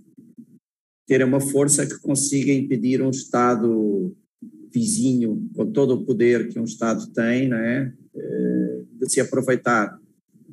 ter 1.07 1.25
uma 1.25 1.41
força 1.41 1.85
que 1.87 1.99
consiga 2.01 2.53
impedir 2.53 3.03
um 3.03 3.11
Estado 3.11 4.17
vizinho, 4.73 5.51
com 5.55 5.71
todo 5.71 5.95
o 5.95 6.05
poder 6.05 6.49
que 6.49 6.59
um 6.59 6.65
Estado 6.65 7.07
tem, 7.13 7.49
não 7.49 7.59
é? 7.59 7.93
Eh, 8.15 8.83
de 8.93 9.11
se 9.11 9.21
aproveitar. 9.21 9.99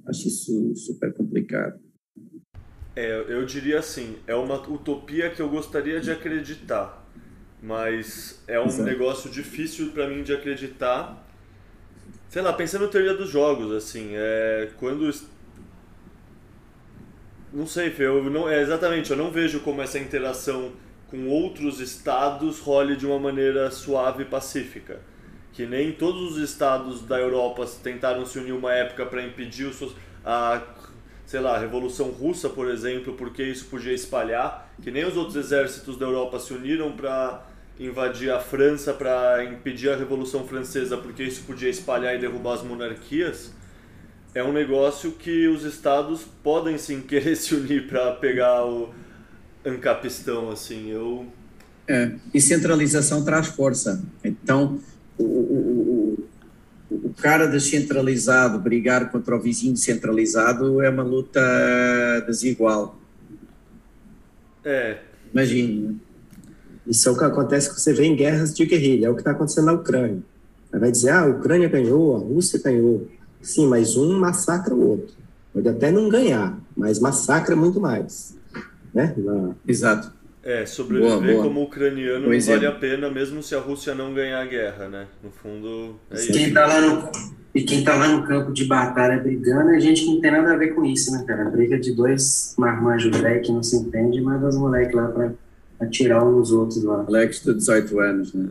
Acho 0.05 0.27
isso 0.27 0.75
super 0.75 1.13
complicado. 1.13 1.79
É, 2.95 3.25
eu 3.29 3.45
diria 3.45 3.79
assim, 3.79 4.15
é 4.27 4.35
uma 4.35 4.59
utopia 4.67 5.29
que 5.29 5.41
eu 5.41 5.47
gostaria 5.47 6.01
de 6.01 6.11
acreditar, 6.11 7.07
mas 7.61 8.41
é 8.47 8.59
um 8.59 8.65
Exato. 8.65 8.83
negócio 8.83 9.29
difícil 9.29 9.91
para 9.91 10.09
mim 10.09 10.23
de 10.23 10.33
acreditar. 10.33 11.25
Sei 12.29 12.41
lá, 12.41 12.53
pensando 12.53 12.85
na 12.85 12.91
teoria 12.91 13.15
dos 13.15 13.29
jogos, 13.29 13.71
assim, 13.71 14.11
é 14.13 14.69
quando 14.77 15.11
não 17.51 17.65
sei, 17.65 17.89
Fê, 17.89 18.05
eu 18.05 18.23
não, 18.29 18.47
é, 18.47 18.61
exatamente, 18.61 19.09
eu 19.09 19.17
não 19.17 19.31
vejo 19.31 19.61
como 19.61 19.81
essa 19.81 19.97
interação 19.97 20.71
com 21.07 21.27
outros 21.27 21.79
estados 21.79 22.59
role 22.59 22.95
de 22.95 23.07
uma 23.07 23.17
maneira 23.17 23.71
suave 23.71 24.21
e 24.21 24.25
pacífica. 24.25 25.01
Que 25.51 25.65
nem 25.65 25.91
todos 25.91 26.33
os 26.33 26.37
estados 26.37 27.01
da 27.01 27.17
Europa 27.19 27.67
tentaram 27.81 28.23
se 28.25 28.37
unir 28.37 28.51
uma 28.51 28.71
época 28.71 29.07
para 29.07 29.23
impedir 29.23 29.71
a, 30.23 30.61
sei 31.25 31.39
lá, 31.39 31.55
a 31.55 31.59
Revolução 31.59 32.11
Russa, 32.11 32.47
por 32.47 32.69
exemplo, 32.69 33.13
porque 33.15 33.41
isso 33.41 33.65
podia 33.65 33.93
espalhar, 33.93 34.71
que 34.79 34.91
nem 34.91 35.03
os 35.03 35.17
outros 35.17 35.35
exércitos 35.35 35.97
da 35.97 36.05
Europa 36.05 36.39
se 36.39 36.53
uniram 36.53 36.91
para 36.91 37.43
invadir 37.79 38.31
a 38.31 38.39
França 38.39 38.93
para 38.93 39.43
impedir 39.45 39.89
a 39.89 39.95
Revolução 39.95 40.45
Francesa, 40.45 40.97
porque 40.97 41.23
isso 41.23 41.43
podia 41.43 41.69
espalhar 41.69 42.15
e 42.15 42.19
derrubar 42.19 42.55
as 42.55 42.63
monarquias. 42.63 43.53
É 44.35 44.43
um 44.43 44.51
negócio 44.51 45.13
que 45.13 45.47
os 45.47 45.63
estados 45.63 46.23
podem 46.43 46.77
sim 46.77 47.01
querer 47.07 47.35
se 47.35 47.55
unir 47.55 47.87
para 47.87 48.11
pegar 48.13 48.65
o 48.65 48.93
Ancapistão, 49.65 50.49
assim. 50.51 50.89
Eu 50.89 51.25
é, 51.89 52.11
e 52.31 52.39
centralização 52.39 53.25
traz 53.25 53.47
força. 53.47 53.99
Então, 54.23 54.79
o, 55.17 55.23
o, 55.23 56.27
o, 56.91 57.13
cara 57.15 57.47
descentralizado 57.47 58.59
brigar 58.59 59.11
contra 59.11 59.35
o 59.35 59.41
vizinho 59.41 59.75
centralizado 59.75 60.83
é 60.83 60.89
uma 60.91 61.01
luta 61.01 61.41
desigual. 62.27 62.95
É. 64.63 64.99
Imagine. 65.33 65.99
Isso 66.87 67.07
é 67.07 67.11
o 67.11 67.17
que 67.17 67.23
acontece 67.23 67.69
quando 67.69 67.79
você 67.79 67.93
vê 67.93 68.05
em 68.05 68.15
guerras 68.15 68.53
de 68.53 68.65
guerrilha, 68.65 69.07
é 69.07 69.09
o 69.09 69.13
que 69.13 69.21
está 69.21 69.31
acontecendo 69.31 69.65
na 69.65 69.73
Ucrânia. 69.73 70.19
Vai 70.71 70.91
dizer, 70.91 71.09
ah, 71.09 71.21
a 71.21 71.27
Ucrânia 71.27 71.67
ganhou, 71.67 72.15
a 72.15 72.19
Rússia 72.19 72.59
ganhou. 72.63 73.07
Sim, 73.41 73.67
mas 73.67 73.97
um 73.97 74.19
massacra 74.19 74.73
o 74.73 74.89
outro. 74.89 75.15
Pode 75.53 75.67
até 75.67 75.91
não 75.91 76.09
ganhar, 76.09 76.59
mas 76.75 76.99
massacra 76.99 77.55
muito 77.55 77.79
mais. 77.79 78.37
Né? 78.93 79.13
Na... 79.17 79.51
Exato. 79.67 80.11
É, 80.43 80.65
sobreviver 80.65 81.19
boa, 81.19 81.33
boa. 81.33 81.43
como 81.43 81.63
ucraniano 81.63 82.25
pois 82.25 82.47
não 82.47 82.53
vale 82.53 82.65
é. 82.65 82.69
a 82.69 82.71
pena, 82.71 83.09
mesmo 83.09 83.43
se 83.43 83.53
a 83.53 83.59
Rússia 83.59 83.93
não 83.93 84.13
ganhar 84.13 84.41
a 84.41 84.45
guerra, 84.45 84.87
né? 84.87 85.07
No 85.23 85.31
fundo, 85.31 85.99
é 86.09 86.15
isso. 86.15 86.31
Quem 86.31 86.53
tá 86.53 86.65
lá 86.65 86.81
no, 86.81 87.11
e 87.53 87.63
quem 87.63 87.83
tá 87.83 87.95
lá 87.95 88.07
no 88.07 88.25
campo 88.25 88.53
de 88.53 88.65
batalha 88.65 89.21
brigando 89.21 89.71
é 89.71 89.79
gente 89.79 90.01
que 90.01 90.13
não 90.13 90.21
tem 90.21 90.31
nada 90.31 90.53
a 90.53 90.57
ver 90.57 90.75
com 90.75 90.85
isso, 90.85 91.11
né, 91.11 91.23
cara? 91.27 91.45
Briga 91.49 91.79
de 91.79 91.93
dois 91.93 92.53
marmanjos 92.57 93.15
velhos 93.17 93.47
que 93.47 93.53
não 93.53 93.63
se 93.63 93.75
entende, 93.75 94.21
mas 94.21 94.41
os 94.43 94.57
moleques 94.57 94.95
lá 94.95 95.07
pra 95.07 95.31
atirar 95.79 96.25
uns 96.25 96.35
nos 96.35 96.51
outros 96.51 96.83
lá. 96.83 97.03
Moleques 97.03 97.43
de 97.43 97.53
18 97.53 97.99
anos, 97.99 98.33
né? 98.33 98.49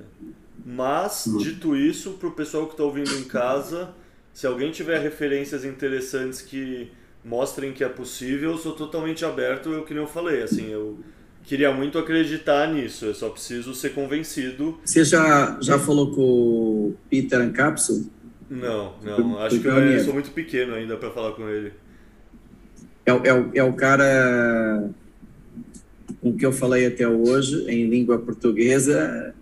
Mas, 0.65 1.27
hum. 1.27 1.39
dito 1.39 1.77
isso, 1.77 2.13
pro 2.13 2.31
pessoal 2.33 2.67
que 2.67 2.77
tá 2.77 2.85
ouvindo 2.85 3.13
em 3.15 3.25
casa, 3.25 3.91
se 4.33 4.47
alguém 4.47 4.71
tiver 4.71 5.01
referências 5.01 5.65
interessantes 5.65 6.43
que 6.43 6.91
mostrem 7.25 7.73
que 7.73 7.83
é 7.83 7.89
possível, 7.89 8.53
eu 8.53 8.59
sou 8.59 8.73
totalmente 8.73 9.25
aberto, 9.25 9.71
eu 9.71 9.85
que 9.85 9.93
nem 9.93 10.03
eu 10.03 10.09
falei, 10.09 10.43
assim, 10.43 10.71
eu 10.71 10.99
queria 11.43 11.73
muito 11.73 11.99
acreditar 11.99 12.73
nisso, 12.73 13.07
eu 13.07 13.15
só 13.15 13.29
preciso 13.31 13.75
ser 13.75 13.91
convencido. 13.91 14.79
Você 14.85 15.05
já, 15.05 15.59
já 15.61 15.79
falou 15.79 16.13
com 16.15 16.21
o 16.21 16.97
Peter 17.11 17.41
Ancapsul? 17.41 18.11
Não, 18.51 18.95
não, 19.03 19.39
acho 19.41 19.61
que 19.61 19.67
eu, 19.67 19.73
eu 19.73 20.05
sou 20.05 20.15
muito 20.15 20.31
pequeno 20.31 20.75
ainda 20.75 20.97
para 20.97 21.11
falar 21.11 21.33
com 21.33 21.49
ele. 21.49 21.73
É, 23.05 23.11
é, 23.11 23.51
é 23.55 23.63
o 23.65 23.73
cara 23.73 24.91
com 26.21 26.37
que 26.37 26.45
eu 26.45 26.53
falei 26.53 26.87
até 26.87 27.07
hoje 27.07 27.65
em 27.69 27.89
língua 27.89 28.19
portuguesa 28.19 29.35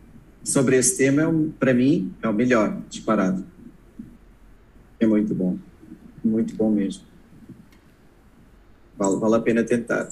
sobre 0.44 0.76
esse 0.76 0.96
tema, 0.96 1.22
é 1.22 1.26
para 1.58 1.74
mim, 1.74 2.14
é 2.22 2.28
o 2.28 2.32
melhor, 2.32 2.80
disparado. 2.88 3.44
É 5.00 5.06
muito 5.06 5.34
bom, 5.34 5.58
muito 6.24 6.54
bom 6.54 6.70
mesmo. 6.70 7.04
Vale, 8.96 9.16
vale 9.16 9.34
a 9.34 9.40
pena 9.40 9.64
tentar. 9.64 10.08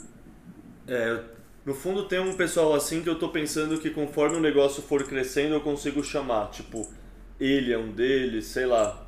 É, 0.86 1.20
no 1.64 1.74
fundo 1.74 2.04
tem 2.04 2.18
um 2.18 2.34
pessoal 2.34 2.74
assim 2.74 3.02
que 3.02 3.08
eu 3.08 3.18
tô 3.18 3.30
pensando 3.30 3.78
que 3.78 3.90
conforme 3.90 4.36
o 4.36 4.40
negócio 4.40 4.82
for 4.82 5.04
crescendo 5.04 5.54
eu 5.54 5.60
consigo 5.60 6.04
chamar, 6.04 6.50
tipo, 6.50 6.86
ele 7.40 7.72
é 7.72 7.78
um 7.78 7.90
deles, 7.90 8.46
sei 8.46 8.66
lá. 8.66 9.03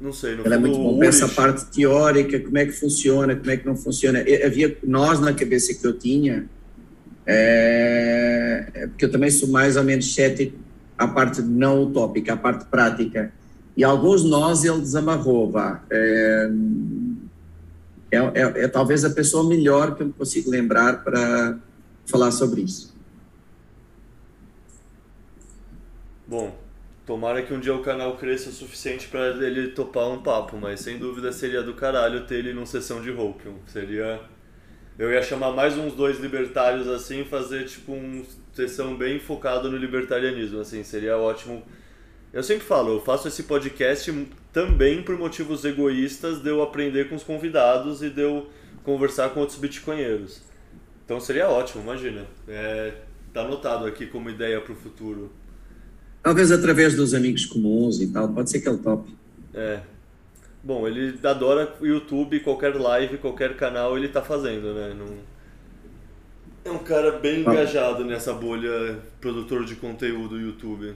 Não 0.00 0.14
sei, 0.14 0.34
no 0.34 0.46
Ela 0.46 0.54
é 0.54 0.58
muito 0.58 0.78
bom 0.78 1.02
essa 1.04 1.28
parte 1.28 1.66
teórica, 1.66 2.40
como 2.40 2.56
é 2.56 2.64
que 2.64 2.72
funciona, 2.72 3.36
como 3.36 3.50
é 3.50 3.56
que 3.58 3.66
não 3.66 3.76
funciona. 3.76 4.20
Eu, 4.20 4.46
havia 4.46 4.78
nós 4.82 5.20
na 5.20 5.34
cabeça 5.34 5.74
que 5.74 5.86
eu 5.86 5.92
tinha, 5.92 6.48
é, 7.26 8.66
é, 8.72 8.86
porque 8.86 9.04
eu 9.04 9.10
também 9.10 9.30
sou 9.30 9.48
mais 9.50 9.76
ou 9.76 9.84
menos 9.84 10.14
cético 10.14 10.56
à 10.96 11.06
parte 11.06 11.42
não 11.42 11.82
utópica, 11.82 12.32
à 12.32 12.36
parte 12.36 12.64
prática. 12.64 13.30
E 13.76 13.84
alguns 13.84 14.24
nós 14.24 14.64
ele 14.64 14.80
desamarrou, 14.80 15.50
vá. 15.50 15.82
É, 15.90 16.50
é, 18.10 18.16
é, 18.16 18.64
é, 18.64 18.68
talvez 18.68 19.04
a 19.04 19.10
pessoa 19.10 19.46
melhor 19.46 19.94
que 19.94 20.02
eu 20.02 20.10
consigo 20.10 20.50
lembrar 20.50 21.04
para 21.04 21.58
falar 22.06 22.30
sobre 22.30 22.62
isso. 22.62 22.92
Bom, 26.26 26.59
tomara 27.10 27.42
que 27.42 27.52
um 27.52 27.58
dia 27.58 27.74
o 27.74 27.82
canal 27.82 28.16
cresça 28.16 28.50
o 28.50 28.52
suficiente 28.52 29.08
para 29.08 29.30
ele 29.44 29.72
topar 29.72 30.08
um 30.08 30.22
papo, 30.22 30.56
mas 30.56 30.78
sem 30.78 30.96
dúvida 30.96 31.32
seria 31.32 31.60
do 31.60 31.74
caralho 31.74 32.24
ter 32.24 32.36
ele 32.36 32.52
numa 32.52 32.66
sessão 32.66 33.02
de 33.02 33.10
Hopium. 33.10 33.56
Seria. 33.66 34.20
Eu 34.96 35.10
ia 35.10 35.20
chamar 35.20 35.50
mais 35.50 35.76
uns 35.76 35.92
dois 35.92 36.20
libertários 36.20 36.86
assim, 36.86 37.24
fazer 37.24 37.64
tipo 37.64 37.94
uma 37.94 38.22
sessão 38.52 38.96
bem 38.96 39.18
focada 39.18 39.68
no 39.68 39.76
libertarianismo, 39.76 40.60
assim, 40.60 40.84
seria 40.84 41.18
ótimo. 41.18 41.64
Eu 42.32 42.44
sempre 42.44 42.64
falo, 42.64 42.92
eu 42.92 43.00
faço 43.00 43.26
esse 43.26 43.42
podcast 43.42 44.28
também 44.52 45.02
por 45.02 45.18
motivos 45.18 45.64
egoístas 45.64 46.40
de 46.40 46.48
eu 46.48 46.62
aprender 46.62 47.08
com 47.08 47.16
os 47.16 47.24
convidados 47.24 48.04
e 48.04 48.10
de 48.10 48.20
eu 48.20 48.48
conversar 48.84 49.30
com 49.30 49.40
outros 49.40 49.58
bitcoinheiros. 49.58 50.42
Então 51.04 51.18
seria 51.18 51.48
ótimo, 51.48 51.82
imagina. 51.82 52.24
É, 52.46 52.94
tá 53.32 53.40
anotado 53.40 53.84
aqui 53.84 54.06
como 54.06 54.30
ideia 54.30 54.60
para 54.60 54.72
o 54.72 54.76
futuro. 54.76 55.39
Talvez 56.22 56.52
através 56.52 56.94
dos 56.94 57.14
amigos 57.14 57.46
comuns 57.46 58.00
e 58.00 58.06
tal, 58.08 58.28
pode 58.28 58.50
ser 58.50 58.60
que 58.60 58.68
ele 58.68 58.78
tope. 58.78 59.14
É. 59.54 59.80
Bom, 60.62 60.86
ele 60.86 61.18
adora 61.24 61.74
YouTube, 61.80 62.40
qualquer 62.40 62.74
live, 62.76 63.16
qualquer 63.18 63.56
canal 63.56 63.96
ele 63.96 64.08
tá 64.08 64.20
fazendo, 64.20 64.74
né? 64.74 64.94
Não... 64.96 65.06
É 66.62 66.70
um 66.70 66.78
cara 66.78 67.12
bem 67.12 67.44
ah. 67.46 67.52
engajado 67.52 68.04
nessa 68.04 68.34
bolha 68.34 68.98
produtor 69.20 69.64
de 69.64 69.76
conteúdo 69.76 70.38
YouTube. 70.38 70.94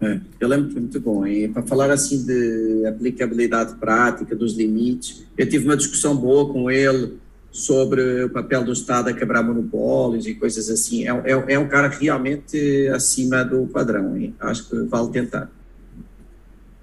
É, 0.00 0.18
eu 0.40 0.48
lembro 0.48 0.66
que 0.66 0.72
foi 0.72 0.82
muito 0.82 1.00
bom. 1.00 1.24
E 1.24 1.46
para 1.46 1.62
falar 1.62 1.92
assim 1.92 2.26
de 2.26 2.84
aplicabilidade 2.86 3.76
prática, 3.76 4.34
dos 4.34 4.54
limites, 4.54 5.24
eu 5.38 5.48
tive 5.48 5.64
uma 5.64 5.76
discussão 5.76 6.16
boa 6.16 6.52
com 6.52 6.68
ele 6.68 7.20
sobre 7.52 8.24
o 8.24 8.30
papel 8.30 8.64
do 8.64 8.72
Estado 8.72 9.10
a 9.10 9.12
quebrar 9.12 9.42
monopólios 9.42 10.26
e 10.26 10.34
coisas 10.34 10.70
assim. 10.70 11.06
É, 11.06 11.10
é, 11.10 11.52
é 11.52 11.58
um 11.58 11.68
cara 11.68 11.88
realmente 11.88 12.88
acima 12.88 13.44
do 13.44 13.66
padrão. 13.66 14.16
Hein? 14.16 14.34
Acho 14.40 14.70
que 14.70 14.76
vale 14.84 15.10
tentar. 15.10 15.50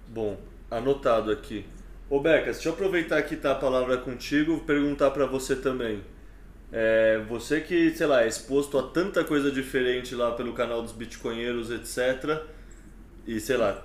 Bom, 0.08 0.38
anotado 0.70 1.32
aqui. 1.32 1.66
Ô 2.08 2.20
Becas, 2.20 2.58
deixa 2.58 2.70
eu 2.70 2.74
aproveitar 2.74 3.22
que 3.24 3.36
tá 3.36 3.52
a 3.52 3.56
palavra 3.56 3.98
contigo 3.98 4.60
perguntar 4.60 5.10
para 5.12 5.26
você 5.26 5.56
também. 5.56 6.02
É, 6.72 7.20
você 7.28 7.62
que, 7.62 7.90
sei 7.96 8.06
lá, 8.06 8.24
é 8.24 8.28
exposto 8.28 8.78
a 8.78 8.84
tanta 8.84 9.24
coisa 9.24 9.52
diferente 9.52 10.14
lá 10.14 10.32
pelo 10.32 10.54
canal 10.54 10.84
dos 10.84 10.92
bitcoinheiros, 10.92 11.72
etc. 11.72 12.44
E, 13.26 13.40
sei 13.40 13.58
lá, 13.58 13.84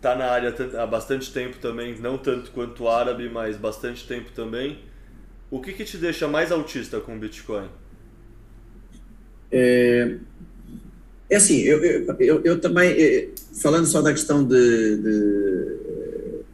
tá 0.00 0.16
na 0.16 0.26
área 0.26 0.52
há 0.80 0.86
bastante 0.86 1.32
tempo 1.32 1.58
também, 1.58 1.96
não 2.00 2.18
tanto 2.18 2.50
quanto 2.50 2.88
árabe, 2.88 3.28
mas 3.28 3.56
bastante 3.56 4.06
tempo 4.06 4.30
também. 4.32 4.89
O 5.50 5.60
que, 5.60 5.72
que 5.72 5.84
te 5.84 5.96
deixa 5.96 6.28
mais 6.28 6.52
autista 6.52 7.00
com 7.00 7.16
o 7.16 7.18
Bitcoin? 7.18 7.68
É, 9.50 10.16
é 11.28 11.36
assim, 11.36 11.58
eu, 11.58 11.82
eu, 11.82 12.16
eu, 12.20 12.40
eu 12.44 12.60
também, 12.60 12.90
é, 12.90 13.28
falando 13.60 13.86
só 13.86 14.00
da 14.00 14.12
questão 14.12 14.44
de, 14.44 14.96
de 14.96 15.76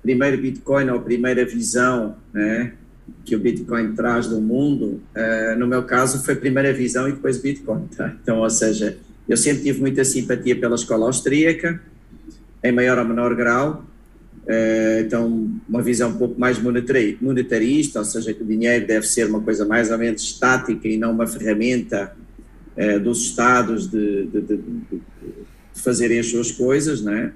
primeiro 0.02 0.39
Bitcoin 0.39 0.89
ou 0.89 1.01
primeira 1.01 1.44
visão 1.44 2.16
né, 2.32 2.73
que 3.24 3.35
o 3.35 3.39
Bitcoin 3.39 3.94
traz 3.94 4.28
do 4.28 4.40
mundo, 4.40 5.01
uh, 5.14 5.59
no 5.59 5.66
meu 5.66 5.82
caso 5.82 6.24
foi 6.24 6.36
primeira 6.36 6.73
visão 6.73 7.09
e 7.09 7.12
depois 7.12 7.39
Bitcoin. 7.39 7.89
Tá? 7.89 8.14
Então, 8.23 8.39
ou 8.39 8.48
seja, 8.48 8.97
eu 9.28 9.36
sempre 9.36 9.64
tive 9.64 9.81
muita 9.81 10.05
simpatia 10.05 10.59
pela 10.59 10.77
escola 10.77 11.06
austríaca, 11.06 11.81
em 12.62 12.73
maior 12.73 12.98
ou 12.98 13.05
menor 13.05 13.35
grau, 13.35 13.85
então 15.05 15.51
uma 15.68 15.82
visão 15.82 16.10
um 16.10 16.16
pouco 16.16 16.39
mais 16.39 16.59
monetarista, 16.59 17.98
ou 17.98 18.05
seja, 18.05 18.32
que 18.32 18.43
o 18.43 18.47
dinheiro 18.47 18.86
deve 18.86 19.06
ser 19.06 19.27
uma 19.28 19.40
coisa 19.40 19.64
mais 19.64 19.90
ou 19.90 19.98
menos 19.98 20.23
estática 20.23 20.86
e 20.86 20.97
não 20.97 21.12
uma 21.12 21.27
ferramenta 21.27 22.14
uh, 22.77 23.01
dos 23.01 23.23
Estados 23.23 23.90
de, 23.90 24.27
de, 24.27 24.40
de, 24.40 24.56
de, 24.56 25.01
fazerem 25.74 26.20
as 26.20 26.27
suas 26.27 26.51
coisas, 26.52 27.02
né? 27.02 27.32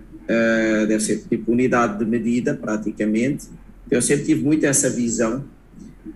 Deve 0.86 1.00
ser 1.00 1.24
tipo 1.28 1.50
unidade 1.50 1.98
de 1.98 2.04
medida, 2.04 2.54
praticamente. 2.54 3.48
Eu 3.90 4.00
sempre 4.00 4.24
tive 4.24 4.44
muito 4.44 4.64
essa 4.64 4.88
visão 4.88 5.44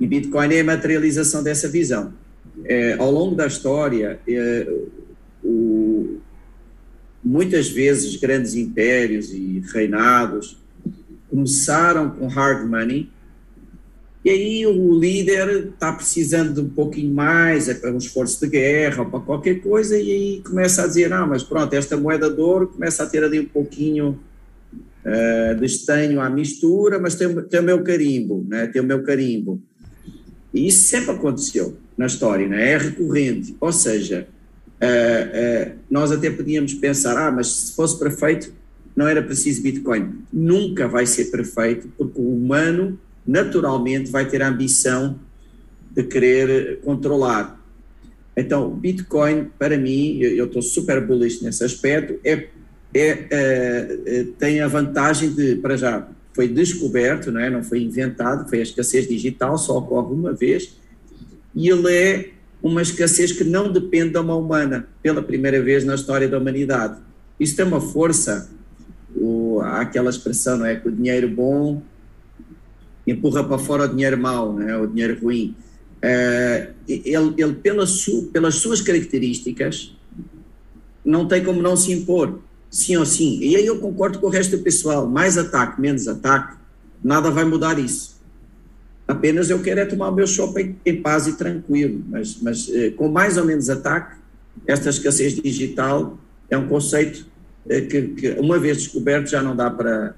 e 0.01 0.07
Bitcoin 0.07 0.55
é 0.55 0.61
a 0.61 0.65
materialização 0.65 1.43
dessa 1.43 1.69
visão. 1.69 2.13
ao 2.99 3.11
longo 3.11 3.35
da 3.35 3.47
história, 3.47 4.21
o, 5.43 6.19
muitas 7.23 7.69
vezes 7.69 8.15
grandes 8.17 8.55
impérios 8.55 9.33
e 9.33 9.63
reinados 9.73 10.64
começaram 11.35 12.11
com 12.11 12.29
hard 12.29 12.69
money 12.69 13.11
e 14.25 14.31
aí 14.31 14.67
o 14.67 14.99
líder 14.99 15.69
está 15.75 15.93
precisando 15.93 16.55
de 16.55 16.61
um 16.63 16.69
pouquinho 16.69 17.13
mais, 17.13 17.69
é 17.69 17.75
para 17.75 17.93
um 17.93 17.99
esforço 17.99 18.41
de 18.41 18.49
guerra 18.49 19.03
ou 19.03 19.11
para 19.11 19.21
qualquer 19.21 19.61
coisa, 19.61 19.99
e 19.99 20.11
aí 20.11 20.43
começa 20.43 20.83
a 20.83 20.87
dizer, 20.87 21.11
não, 21.11 21.27
mas 21.27 21.43
pronto, 21.43 21.75
esta 21.75 21.95
moeda 21.95 22.31
de 22.31 22.41
ouro 22.41 22.69
começa 22.69 23.03
a 23.03 23.07
ter 23.07 23.23
ali 23.23 23.39
um 23.39 23.45
pouquinho 23.45 24.19
uh, 25.05 25.55
de 25.57 25.67
estanho 25.67 26.23
à 26.23 26.31
mistura, 26.31 26.99
mas 26.99 27.17
tem, 27.17 27.35
tem 27.43 27.61
o 27.61 27.63
meu 27.63 27.83
carimbo, 27.83 28.47
né? 28.49 28.67
tem 28.67 28.81
o 28.81 28.85
meu 28.85 29.03
carimbo. 29.03 29.61
E 30.55 30.69
isso 30.69 30.89
sempre 30.89 31.11
aconteceu 31.11 31.77
na 31.95 32.07
história, 32.07 32.49
né? 32.49 32.71
é 32.71 32.79
recorrente, 32.79 33.55
ou 33.61 33.73
seja, 33.73 34.27
uh, 34.81 35.69
uh, 35.69 35.79
nós 35.91 36.11
até 36.11 36.31
podíamos 36.31 36.73
pensar, 36.73 37.19
ah, 37.19 37.31
mas 37.31 37.49
se 37.49 37.77
fosse 37.77 37.99
perfeito, 37.99 38.51
não 38.95 39.09
era 39.09 39.23
preciso 39.23 39.63
Bitcoin. 39.63 40.23
Nunca 40.33 40.87
vai 40.87 41.07
ser 41.07 41.27
perfeito, 41.27 41.89
porque 41.97 42.21
o 42.21 42.35
humano 42.35 42.99
naturalmente 43.27 44.11
vai 44.11 44.29
ter 44.29 44.43
a 44.43 44.49
ambição 44.49 45.19
de 45.91 46.03
querer 46.03 46.81
controlar. 46.81 47.61
Então, 48.37 48.69
Bitcoin, 48.71 49.51
para 49.59 49.79
mim, 49.79 50.19
eu 50.19 50.47
estou 50.47 50.61
super 50.61 51.01
bullish 51.01 51.43
nesse 51.43 51.65
aspecto, 51.65 52.19
é, 52.25 52.49
é, 52.93 53.29
é, 53.31 54.27
tem 54.39 54.61
a 54.61 54.69
vantagem 54.69 55.33
de, 55.33 55.57
para 55.57 55.77
já, 55.77 56.09
foi 56.33 56.49
descoberto, 56.49 57.31
não, 57.31 57.41
é? 57.41 57.49
não 57.49 57.63
foi 57.63 57.81
inventado, 57.81 58.49
foi 58.49 58.59
a 58.59 58.63
escassez 58.63 59.07
digital, 59.07 59.57
só 59.57 59.79
ocorre 59.79 60.13
uma 60.13 60.33
vez, 60.33 60.77
e 61.55 61.69
ele 61.69 61.93
é 61.93 62.31
uma 62.61 62.83
escassez 62.83 63.31
que 63.31 63.45
não 63.45 63.71
depende 63.71 64.11
da 64.11 64.23
mão 64.23 64.41
humana, 64.41 64.89
pela 65.03 65.23
primeira 65.23 65.63
vez 65.63 65.85
na 65.85 65.95
história 65.95 66.29
da 66.29 66.39
humanidade. 66.39 66.99
Isso 67.39 67.55
tem 67.55 67.65
uma 67.65 67.81
força, 67.81 68.51
o, 69.17 69.61
aquela 69.63 70.11
expressão, 70.11 70.59
não 70.59 70.67
é? 70.67 70.77
Que 70.77 70.89
o 70.89 70.93
dinheiro 70.93 71.29
bom 71.29 71.83
empurra 73.07 73.45
para 73.45 73.59
fora 73.59 73.85
o 73.85 73.89
dinheiro 73.89 74.19
mau, 74.19 74.53
né? 74.53 74.77
o 74.77 74.87
dinheiro 74.87 75.19
ruim. 75.23 75.55
Uh, 75.97 76.75
ele, 76.87 77.35
ele 77.39 77.55
pelas, 77.55 77.91
su, 77.91 78.29
pelas 78.33 78.57
suas 78.57 78.81
características, 78.81 79.95
não 81.05 81.27
tem 81.27 81.43
como 81.43 81.63
não 81.63 81.77
se 81.77 81.93
impor, 81.93 82.41
sim 82.71 82.97
ou 82.97 83.07
sim. 83.07 83.39
E 83.41 83.57
aí 83.57 83.65
eu 83.65 83.79
concordo 83.79 84.19
com 84.19 84.27
o 84.27 84.31
resto 84.31 84.57
do 84.57 84.63
pessoal: 84.63 85.07
mais 85.07 85.39
ataque, 85.39 85.81
menos 85.81 86.07
ataque, 86.09 86.57
nada 87.03 87.31
vai 87.31 87.45
mudar 87.45 87.79
isso. 87.79 88.15
Apenas 89.07 89.51
eu 89.51 89.61
quero 89.63 89.81
é 89.81 89.85
tomar 89.85 90.09
o 90.09 90.15
meu 90.15 90.27
shopping 90.27 90.77
em 90.85 91.01
paz 91.01 91.27
e 91.27 91.37
tranquilo, 91.37 92.03
mas, 92.09 92.39
mas 92.41 92.71
eh, 92.73 92.91
com 92.91 93.09
mais 93.09 93.37
ou 93.37 93.45
menos 93.45 93.69
ataque, 93.69 94.17
esta 94.67 94.89
escassez 94.89 95.35
digital 95.35 96.19
é 96.49 96.57
um 96.57 96.67
conceito 96.67 97.27
que, 97.67 98.03
que, 98.09 98.31
uma 98.39 98.59
vez 98.59 98.79
descoberto, 98.79 99.29
já 99.29 99.43
não 99.43 99.57
dá 99.57 99.71
para 99.71 100.15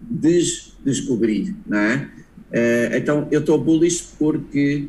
desdescobrir, 0.00 1.54
não 1.66 1.78
é? 1.78 2.08
Eh, 2.52 2.98
então, 2.98 3.28
eu 3.30 3.40
estou 3.40 3.58
bullish 3.58 4.08
porque 4.18 4.88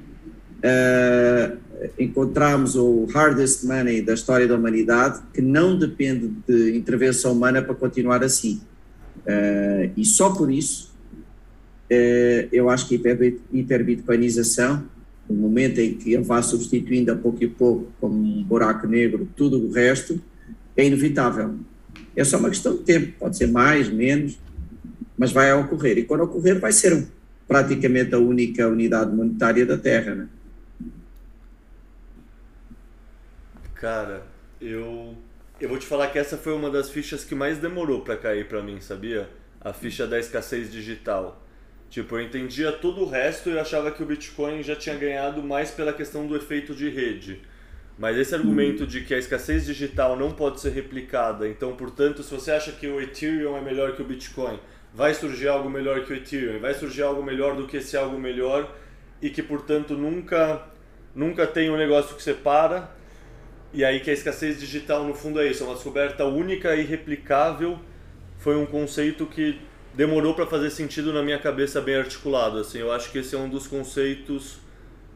encontramos 1.97 2.75
o 2.75 3.05
hardest 3.05 3.63
money 3.63 4.01
da 4.01 4.13
história 4.13 4.45
da 4.47 4.55
humanidade, 4.55 5.21
que 5.33 5.41
não 5.41 5.77
depende 5.77 6.29
de 6.47 6.75
intervenção 6.75 7.31
humana 7.31 7.61
para 7.61 7.73
continuar 7.73 8.23
assim. 8.23 8.59
e 9.95 10.03
só 10.03 10.31
por 10.31 10.51
isso 10.51 10.89
eh, 11.89 12.47
eu 12.51 12.69
acho 12.69 12.87
que 12.87 12.95
a 12.95 13.57
hiperbitcoinização, 13.57 14.83
no 15.27 15.35
momento 15.35 15.79
em 15.79 15.95
que 15.95 16.13
ele 16.13 16.23
vai 16.23 16.43
substituindo 16.43 17.11
a 17.11 17.15
pouco 17.15 17.43
e 17.43 17.47
pouco, 17.47 17.91
como 17.99 18.15
um 18.15 18.43
buraco 18.43 18.85
negro, 18.85 19.27
tudo 19.35 19.65
o 19.65 19.71
resto, 19.71 20.21
é 20.77 20.85
inevitável. 20.85 21.55
É 22.19 22.23
só 22.23 22.37
uma 22.37 22.49
questão 22.49 22.75
de 22.75 22.83
tempo, 22.83 23.13
pode 23.19 23.37
ser 23.37 23.47
mais, 23.47 23.89
menos, 23.89 24.37
mas 25.17 25.31
vai 25.31 25.53
ocorrer. 25.53 25.97
E 25.97 26.03
quando 26.03 26.21
ocorrer, 26.21 26.59
vai 26.59 26.71
ser 26.71 27.07
praticamente 27.47 28.13
a 28.13 28.17
única 28.17 28.67
unidade 28.67 29.15
monetária 29.15 29.65
da 29.65 29.77
Terra. 29.77 30.15
Né? 30.15 30.27
Cara, 33.75 34.23
eu, 34.59 35.15
eu 35.59 35.69
vou 35.69 35.77
te 35.77 35.85
falar 35.85 36.07
que 36.07 36.19
essa 36.19 36.37
foi 36.37 36.53
uma 36.53 36.69
das 36.69 36.89
fichas 36.89 37.23
que 37.23 37.33
mais 37.33 37.57
demorou 37.57 38.01
para 38.01 38.17
cair 38.17 38.47
para 38.47 38.61
mim, 38.61 38.79
sabia? 38.81 39.29
A 39.61 39.73
ficha 39.73 40.05
da 40.05 40.19
escassez 40.19 40.71
digital 40.71 41.45
Tipo, 41.89 42.17
eu 42.17 42.21
entendia 42.21 42.71
todo 42.71 43.01
o 43.01 43.09
resto 43.09 43.49
e 43.49 43.57
achava 43.57 43.91
que 43.91 44.03
o 44.03 44.05
Bitcoin 44.05 44.61
já 44.61 44.75
tinha 44.75 44.95
ganhado 44.95 45.41
mais 45.41 45.71
pela 45.71 45.91
questão 45.91 46.27
do 46.27 46.35
efeito 46.35 46.75
de 46.75 46.87
rede. 46.87 47.41
Mas 47.99 48.17
esse 48.17 48.33
argumento 48.33 48.87
de 48.87 49.01
que 49.01 49.13
a 49.13 49.17
escassez 49.17 49.65
digital 49.65 50.15
não 50.15 50.31
pode 50.31 50.61
ser 50.61 50.69
replicada, 50.69 51.45
então, 51.49 51.75
portanto, 51.75 52.23
se 52.23 52.33
você 52.33 52.49
acha 52.51 52.71
que 52.71 52.87
o 52.87 53.01
Ethereum 53.01 53.57
é 53.57 53.61
melhor 53.61 53.93
que 53.93 54.01
o 54.01 54.05
Bitcoin, 54.05 54.57
vai 54.93 55.13
surgir 55.13 55.49
algo 55.49 55.69
melhor 55.69 56.05
que 56.05 56.13
o 56.13 56.15
Ethereum, 56.15 56.61
vai 56.61 56.73
surgir 56.73 57.01
algo 57.01 57.21
melhor 57.21 57.57
do 57.57 57.67
que 57.67 57.75
esse 57.75 57.97
algo 57.97 58.17
melhor 58.17 58.73
e 59.21 59.29
que, 59.29 59.43
portanto, 59.43 59.95
nunca 59.95 60.65
nunca 61.13 61.45
tem 61.45 61.69
um 61.69 61.75
negócio 61.75 62.15
que 62.15 62.23
separa. 62.23 62.89
E 63.73 63.83
aí 63.83 63.99
que 63.99 64.09
a 64.09 64.13
escassez 64.13 64.57
digital, 64.57 65.03
no 65.03 65.13
fundo, 65.13 65.41
é 65.41 65.47
isso, 65.47 65.63
é 65.63 65.67
uma 65.67 65.75
descoberta 65.75 66.23
única 66.23 66.73
e 66.77 66.83
replicável. 66.83 67.77
Foi 68.37 68.55
um 68.55 68.65
conceito 68.65 69.25
que 69.25 69.59
demorou 69.93 70.33
para 70.33 70.45
fazer 70.45 70.69
sentido 70.69 71.11
na 71.11 71.21
minha 71.21 71.37
cabeça 71.37 71.81
bem 71.81 71.97
articulado, 71.97 72.59
assim. 72.59 72.79
Eu 72.79 72.93
acho 72.93 73.11
que 73.11 73.17
esse 73.17 73.35
é 73.35 73.37
um 73.37 73.49
dos 73.49 73.67
conceitos 73.67 74.59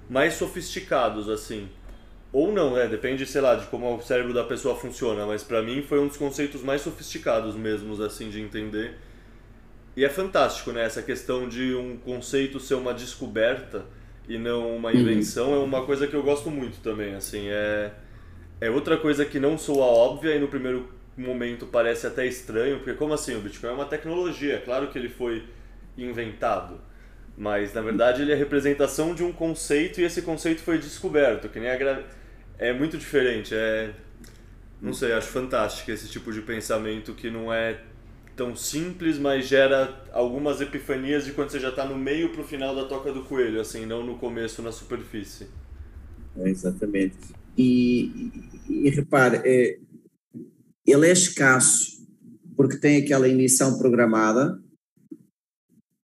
mais 0.10 0.34
sofisticados, 0.34 1.30
assim. 1.30 1.70
Ou 2.34 2.52
não, 2.52 2.74
né? 2.74 2.88
Depende, 2.88 3.26
sei 3.28 3.40
lá, 3.42 3.54
de 3.54 3.68
como 3.68 3.96
o 3.96 4.02
cérebro 4.02 4.34
da 4.34 4.44
pessoa 4.44 4.76
funciona, 4.76 5.26
mas 5.26 5.44
para 5.44 5.62
mim 5.62 5.84
foi 5.84 6.00
um 6.00 6.08
dos 6.08 6.18
conceitos 6.18 6.64
mais 6.64 6.82
sofisticados 6.82 7.56
mesmo, 7.56 8.04
assim, 8.04 8.30
de 8.30 8.42
entender. 8.42 8.98
E 9.96 10.04
é 10.04 10.10
fantástico, 10.10 10.72
né? 10.72 10.84
Essa 10.84 11.04
questão 11.04 11.48
de 11.48 11.76
um 11.76 11.96
conceito 11.98 12.60
ser 12.60 12.74
uma 12.74 12.92
descoberta 12.92 13.86
e 14.28 14.40
não 14.40 14.76
uma 14.76 14.90
uhum. 14.90 15.00
invenção 15.00 15.50
uhum. 15.50 15.62
é 15.62 15.64
uma 15.64 15.86
coisa 15.86 16.08
que 16.08 16.16
eu 16.16 16.24
gosto 16.24 16.50
muito 16.50 16.82
também, 16.82 17.14
assim. 17.14 17.50
É, 17.50 17.92
é 18.60 18.70
outra 18.70 18.98
coisa 18.98 19.24
que 19.24 19.40
não 19.40 19.56
soa 19.56 19.86
óbvia 19.86 20.36
e 20.36 20.40
no 20.40 20.48
primeiro 20.48 20.90
momento 21.16 21.68
parece 21.68 22.08
até 22.08 22.26
estranho, 22.26 22.78
porque 22.78 22.94
como 22.94 23.14
assim? 23.14 23.36
O 23.36 23.42
Bitcoin 23.42 23.70
é 23.70 23.74
uma 23.74 23.86
tecnologia, 23.86 24.62
claro 24.66 24.88
que 24.88 24.98
ele 24.98 25.10
foi 25.10 25.44
inventado, 25.96 26.82
mas 27.38 27.74
na 27.76 27.82
verdade 27.82 28.24
ele 28.24 28.32
é 28.32 28.36
a 28.36 28.38
representação 28.38 29.14
de 29.14 29.24
um 29.24 29.32
conceito 29.32 30.02
e 30.02 30.04
esse 30.04 30.24
conceito 30.24 30.62
foi 30.62 30.80
descoberto, 30.80 31.50
que 31.50 31.60
nem 31.60 31.70
a 31.70 31.76
gra... 31.76 32.04
é 32.58 32.74
muito 32.74 32.98
diferente, 32.98 33.54
é 33.54 33.94
não 34.84 34.92
sei, 34.92 35.14
acho 35.14 35.30
fantástico 35.30 35.92
esse 35.92 36.10
tipo 36.10 36.30
de 36.34 36.42
pensamento 36.42 37.14
que 37.14 37.32
não 37.32 37.54
é 37.54 37.82
tão 38.36 38.54
simples, 38.54 39.18
mas 39.18 39.48
gera 39.48 40.04
algumas 40.12 40.60
epifanias 40.60 41.24
de 41.24 41.32
quando 41.32 41.52
você 41.52 41.60
já 41.60 41.70
está 41.70 41.86
no 41.86 41.98
meio 41.98 42.34
para 42.34 42.42
o 42.42 42.44
final 42.44 42.76
da 42.76 42.84
toca 42.84 43.14
do 43.14 43.24
coelho, 43.24 43.62
assim, 43.62 43.86
não 43.86 44.06
no 44.06 44.18
começo 44.18 44.62
na 44.62 44.74
superfície. 44.74 45.48
É, 46.36 46.50
exatamente. 46.50 47.16
E, 47.58 48.32
e, 48.68 48.88
e 48.88 48.90
repare, 48.90 49.38
é, 49.46 49.80
ele 50.86 51.08
é 51.08 51.14
escasso, 51.14 52.06
porque 52.54 52.78
tem 52.78 52.98
aquela 52.98 53.30
emissão 53.30 53.78
programada, 53.78 54.62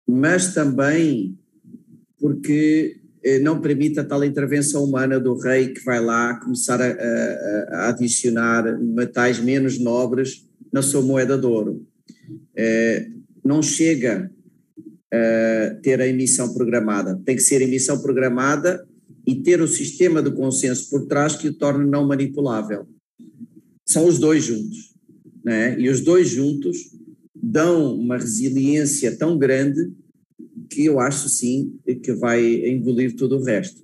mas 0.08 0.54
também 0.54 1.38
porque 2.18 3.01
não 3.42 3.60
permite 3.60 4.00
a 4.00 4.04
tal 4.04 4.24
intervenção 4.24 4.84
humana 4.84 5.20
do 5.20 5.36
rei 5.38 5.68
que 5.68 5.84
vai 5.84 6.00
lá 6.00 6.34
começar 6.40 6.80
a, 6.80 6.86
a, 6.86 7.76
a 7.76 7.88
adicionar 7.88 8.78
metais 8.80 9.38
menos 9.38 9.78
nobres 9.78 10.46
na 10.72 10.82
sua 10.82 11.02
moeda 11.02 11.38
de 11.38 11.46
ouro. 11.46 11.86
É, 12.56 13.08
não 13.44 13.62
chega 13.62 14.30
a 15.12 15.74
ter 15.82 16.00
a 16.00 16.06
emissão 16.06 16.54
programada, 16.54 17.20
tem 17.24 17.36
que 17.36 17.42
ser 17.42 17.60
emissão 17.60 18.00
programada 18.00 18.86
e 19.26 19.36
ter 19.36 19.60
o 19.60 19.68
sistema 19.68 20.22
de 20.22 20.30
consenso 20.30 20.88
por 20.90 21.06
trás 21.06 21.36
que 21.36 21.48
o 21.48 21.54
torne 21.54 21.88
não 21.88 22.06
manipulável. 22.06 22.86
São 23.86 24.06
os 24.06 24.18
dois 24.18 24.44
juntos, 24.44 24.94
né? 25.44 25.78
e 25.78 25.88
os 25.88 26.00
dois 26.00 26.28
juntos 26.28 26.78
dão 27.34 27.94
uma 27.94 28.16
resiliência 28.16 29.16
tão 29.16 29.36
grande 29.36 29.92
que 30.72 30.86
eu 30.86 30.98
acho 30.98 31.28
sim 31.28 31.78
que 32.02 32.12
vai 32.12 32.42
engolir 32.68 33.16
todo 33.16 33.36
o 33.36 33.42
resto. 33.42 33.82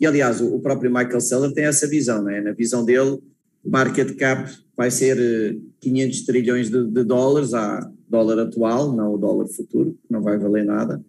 E 0.00 0.06
aliás, 0.06 0.40
o 0.40 0.58
próprio 0.60 0.90
Michael 0.90 1.20
Saylor 1.20 1.52
tem 1.52 1.64
essa 1.64 1.86
visão, 1.86 2.22
né? 2.22 2.40
na 2.40 2.52
visão 2.52 2.84
dele, 2.84 3.18
o 3.64 3.70
market 3.70 4.14
cap 4.16 4.50
vai 4.76 4.90
ser 4.90 5.58
500 5.80 6.18
eh, 6.18 6.26
trilhões 6.26 6.70
de, 6.70 6.84
de 6.86 7.04
dólares 7.04 7.54
a 7.54 7.90
dólar 8.08 8.40
atual, 8.40 8.94
não 8.94 9.14
o 9.14 9.18
dólar 9.18 9.46
futuro, 9.48 9.92
que 9.92 10.12
não 10.12 10.20
vai 10.20 10.36
valer 10.36 10.64
nada, 10.64 11.02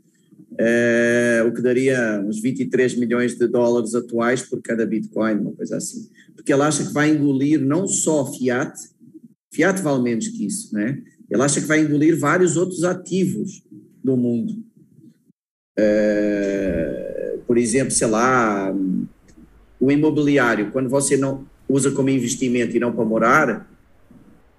é, 0.57 1.43
o 1.45 1.53
que 1.53 1.61
daria 1.61 2.23
uns 2.25 2.39
23 2.39 2.95
milhões 2.95 3.35
de 3.35 3.47
dólares 3.47 3.93
atuais 3.93 4.41
por 4.41 4.61
cada 4.61 4.85
Bitcoin, 4.85 5.39
uma 5.39 5.51
coisa 5.51 5.77
assim. 5.77 6.07
Porque 6.35 6.53
ele 6.53 6.61
acha 6.61 6.85
que 6.85 6.93
vai 6.93 7.09
engolir 7.09 7.59
não 7.59 7.87
só 7.87 8.31
Fiat, 8.31 8.73
Fiat 9.51 9.81
vale 9.81 10.03
menos 10.03 10.27
que 10.27 10.45
isso, 10.45 10.73
né? 10.73 11.01
Ele 11.29 11.41
acha 11.41 11.59
que 11.59 11.67
vai 11.67 11.81
engolir 11.81 12.17
vários 12.17 12.55
outros 12.55 12.83
ativos 12.83 13.63
do 14.05 14.15
mundo. 14.15 14.55
É, 15.77 17.37
por 17.47 17.57
exemplo, 17.57 17.91
sei 17.91 18.07
lá, 18.07 18.73
o 19.79 19.91
imobiliário, 19.91 20.71
quando 20.71 20.89
você 20.89 21.17
não 21.17 21.45
usa 21.67 21.91
como 21.91 22.09
investimento 22.09 22.77
e 22.77 22.79
não 22.79 22.93
para 22.93 23.03
morar, 23.03 23.69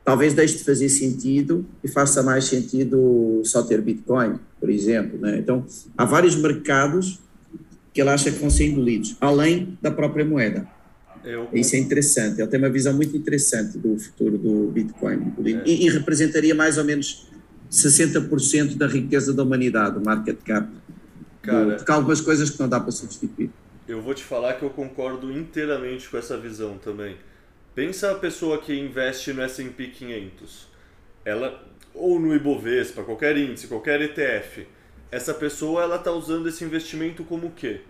talvez 0.05 0.35
deixe 0.35 0.59
de 0.59 0.64
fazer 0.64 0.89
sentido 0.89 1.64
e 1.82 1.89
faça 1.89 2.23
mais 2.23 2.44
sentido 2.44 3.40
só 3.44 3.62
ter 3.62 3.81
Bitcoin, 3.81 4.39
por 4.60 4.68
exemplo. 4.68 5.18
Né? 5.18 5.39
Então, 5.39 5.64
há 5.97 6.05
vários 6.05 6.36
mercados 6.36 7.20
que 7.93 8.01
ele 8.01 8.10
acha 8.10 8.31
que 8.31 8.39
vão 8.39 8.51
ser 8.51 8.66
engolidos, 8.66 9.16
além 9.20 9.78
da 9.81 9.90
própria 9.90 10.24
moeda. 10.24 10.68
Eu... 11.24 11.48
Isso 11.52 11.74
é 11.74 11.78
interessante, 11.78 12.40
ele 12.40 12.48
tem 12.48 12.59
uma 12.59 12.68
visão 12.68 12.94
muito 12.94 13.16
interessante 13.16 13.78
do 13.78 13.98
futuro 13.98 14.39
do 14.39 14.70
Bitcoin. 14.70 15.32
É. 15.44 15.68
E, 15.68 15.86
e 15.86 15.90
representaria 15.90 16.55
mais 16.55 16.78
ou 16.78 16.85
menos 16.85 17.27
60% 17.70 18.76
da 18.76 18.86
riqueza 18.86 19.32
da 19.32 19.43
humanidade, 19.43 19.98
o 19.98 20.05
market 20.05 20.38
cap. 20.44 20.68
Cara, 21.43 21.76
porque 21.76 21.90
há 21.90 21.94
algumas 21.94 22.20
coisas 22.20 22.51
que 22.51 22.60
não 22.60 22.68
dá 22.68 22.80
para 22.80 22.90
substituir. 22.90 23.51
Eu 23.86 24.02
vou 24.02 24.14
te 24.14 24.24
falar 24.24 24.55
que 24.55 24.64
eu 24.64 24.70
concordo 24.70 25.30
inteiramente 25.32 26.09
com 26.09 26.16
essa 26.16 26.36
visão 26.36 26.76
também. 26.76 27.16
Pensa 27.74 28.10
a 28.10 28.14
pessoa 28.14 28.59
que 28.59 28.74
investe 28.74 29.32
no 29.32 29.43
S&P 29.43 29.88
500, 29.88 30.68
ela 31.24 31.62
ou 31.94 32.20
no 32.20 32.34
Ibovespa, 32.34 33.02
qualquer 33.02 33.36
índice, 33.36 33.66
qualquer 33.66 34.01
ETF. 34.02 34.66
Essa 35.10 35.32
pessoa 35.32 35.82
ela 35.82 35.97
está 35.97 36.12
usando 36.12 36.48
esse 36.48 36.64
investimento 36.64 37.24
como 37.24 37.47
o 37.47 37.51
quê? 37.51 37.80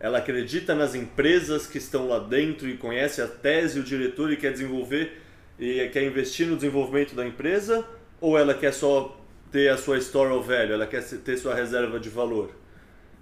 Ela 0.00 0.18
acredita 0.18 0.74
nas 0.74 0.94
empresas 0.94 1.66
que 1.66 1.78
estão 1.78 2.08
lá 2.08 2.18
dentro 2.18 2.68
e 2.68 2.76
conhece 2.76 3.22
a 3.22 3.28
tese, 3.28 3.78
o 3.78 3.84
diretor 3.84 4.32
e 4.32 4.36
quer 4.36 4.52
desenvolver 4.52 5.20
e 5.58 5.88
quer 5.90 6.02
investir 6.02 6.46
no 6.46 6.56
desenvolvimento 6.56 7.14
da 7.14 7.24
empresa? 7.24 7.86
Ou 8.20 8.36
ela 8.36 8.52
quer 8.52 8.72
só 8.72 9.21
ter 9.52 9.68
a 9.68 9.76
sua 9.76 9.98
store 9.98 10.32
of 10.32 10.48
value, 10.48 10.72
ela 10.72 10.86
quer 10.86 11.04
ter 11.04 11.36
sua 11.36 11.54
reserva 11.54 12.00
de 12.00 12.08
valor. 12.08 12.50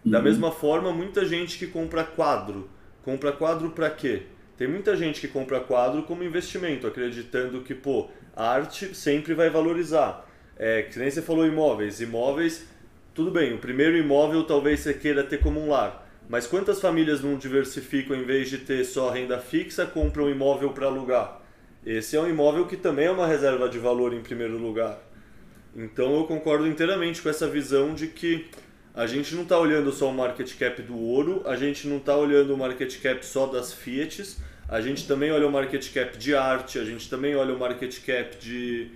Da 0.04 0.18
uhum. 0.18 0.24
mesma 0.24 0.52
forma, 0.52 0.92
muita 0.92 1.26
gente 1.26 1.58
que 1.58 1.66
compra 1.66 2.04
quadro. 2.04 2.70
Compra 3.02 3.32
quadro 3.32 3.70
para 3.70 3.90
quê? 3.90 4.22
Tem 4.56 4.68
muita 4.68 4.96
gente 4.96 5.20
que 5.20 5.28
compra 5.28 5.58
quadro 5.58 6.04
como 6.04 6.22
investimento, 6.22 6.86
acreditando 6.86 7.62
que, 7.62 7.74
pô, 7.74 8.08
a 8.36 8.48
arte 8.48 8.94
sempre 8.94 9.34
vai 9.34 9.50
valorizar. 9.50 10.26
É, 10.56 10.82
que 10.82 10.98
nem 10.98 11.10
você 11.10 11.20
falou 11.20 11.46
imóveis. 11.46 12.00
Imóveis, 12.00 12.66
tudo 13.12 13.30
bem, 13.30 13.54
o 13.54 13.58
primeiro 13.58 13.96
imóvel 13.96 14.44
talvez 14.44 14.80
você 14.80 14.94
queira 14.94 15.24
ter 15.24 15.40
como 15.40 15.60
um 15.60 15.68
lar. 15.68 16.06
Mas 16.28 16.46
quantas 16.46 16.80
famílias 16.80 17.22
não 17.22 17.36
diversificam, 17.36 18.16
em 18.16 18.24
vez 18.24 18.48
de 18.48 18.58
ter 18.58 18.84
só 18.84 19.10
renda 19.10 19.38
fixa, 19.38 19.84
compram 19.84 20.26
um 20.26 20.30
imóvel 20.30 20.70
para 20.70 20.86
alugar? 20.86 21.40
Esse 21.84 22.16
é 22.16 22.20
um 22.20 22.28
imóvel 22.28 22.66
que 22.66 22.76
também 22.76 23.06
é 23.06 23.10
uma 23.10 23.26
reserva 23.26 23.68
de 23.68 23.78
valor 23.78 24.12
em 24.12 24.20
primeiro 24.20 24.56
lugar. 24.56 25.09
Então 25.74 26.16
eu 26.16 26.24
concordo 26.24 26.66
inteiramente 26.66 27.22
com 27.22 27.28
essa 27.28 27.48
visão 27.48 27.94
de 27.94 28.08
que 28.08 28.46
a 28.94 29.06
gente 29.06 29.34
não 29.34 29.44
está 29.44 29.58
olhando 29.58 29.92
só 29.92 30.10
o 30.10 30.12
market 30.12 30.56
cap 30.58 30.82
do 30.82 30.98
ouro, 30.98 31.42
a 31.46 31.54
gente 31.56 31.86
não 31.86 31.98
está 31.98 32.16
olhando 32.16 32.52
o 32.52 32.56
market 32.56 33.00
cap 33.00 33.24
só 33.24 33.46
das 33.46 33.72
Fiats, 33.72 34.38
a 34.68 34.80
gente 34.80 35.06
também 35.06 35.30
olha 35.30 35.46
o 35.46 35.52
market 35.52 35.92
cap 35.92 36.18
de 36.18 36.34
arte, 36.34 36.78
a 36.78 36.84
gente 36.84 37.08
também 37.08 37.34
olha 37.36 37.54
o 37.54 37.58
market 37.58 38.04
cap 38.04 38.36
de 38.36 38.90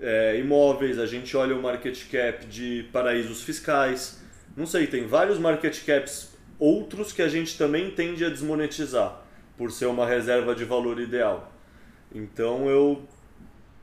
é, 0.00 0.38
imóveis, 0.38 0.98
a 0.98 1.06
gente 1.06 1.36
olha 1.36 1.56
o 1.56 1.62
market 1.62 2.08
cap 2.10 2.46
de 2.46 2.88
paraísos 2.92 3.42
fiscais. 3.42 4.22
Não 4.56 4.66
sei, 4.66 4.86
tem 4.86 5.06
vários 5.06 5.38
market 5.38 5.84
caps 5.84 6.32
outros 6.58 7.12
que 7.12 7.22
a 7.22 7.28
gente 7.28 7.58
também 7.58 7.90
tende 7.90 8.24
a 8.24 8.28
desmonetizar 8.28 9.20
por 9.56 9.70
ser 9.70 9.86
uma 9.86 10.06
reserva 10.06 10.54
de 10.54 10.64
valor 10.64 11.00
ideal. 11.00 11.52
Então 12.14 12.68
eu 12.68 13.02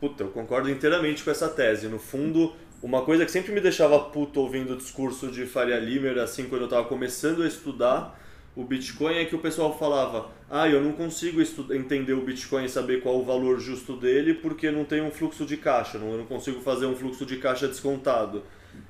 Puta, 0.02 0.23
eu 0.23 0.30
concordo 0.30 0.68
inteiramente 0.68 1.23
com 1.23 1.30
essa 1.30 1.48
tese. 1.48 1.88
No 1.88 1.99
fundo, 1.99 2.53
uma 2.82 3.03
coisa 3.03 3.23
que 3.23 3.32
sempre 3.32 3.52
me 3.52 3.61
deixava 3.61 3.99
puto 3.99 4.41
ouvindo 4.41 4.73
o 4.73 4.76
discurso 4.76 5.28
de 5.28 5.45
Faria 5.45 5.78
Limer, 5.78 6.18
assim, 6.18 6.45
quando 6.45 6.61
eu 6.61 6.65
estava 6.65 6.88
começando 6.88 7.44
a 7.44 7.48
estudar 7.48 8.19
o 8.56 8.64
Bitcoin, 8.64 9.14
é 9.14 9.26
que 9.26 9.36
o 9.36 9.40
pessoal 9.40 9.78
falava: 9.78 10.32
ah, 10.49 10.68
eu 10.68 10.82
não 10.82 10.94
consigo 10.94 11.40
entender 11.72 12.14
o 12.14 12.22
Bitcoin 12.22 12.65
e 12.65 12.69
saber 12.69 13.03
qual 13.03 13.19
o 13.19 13.23
valor 13.23 13.60
justo 13.60 13.95
dele 13.95 14.34
porque 14.34 14.72
não 14.72 14.86
tem 14.86 15.03
um 15.03 15.11
fluxo 15.11 15.45
de 15.45 15.56
caixa, 15.56 15.99
não, 15.99 16.14
eu 16.14 16.18
não 16.18 16.26
consigo 16.26 16.60
fazer 16.61 16.88
um 16.88 16.95
fluxo 16.95 17.23
de 17.23 17.38
caixa 17.38 17.68
descontado. 17.68 18.41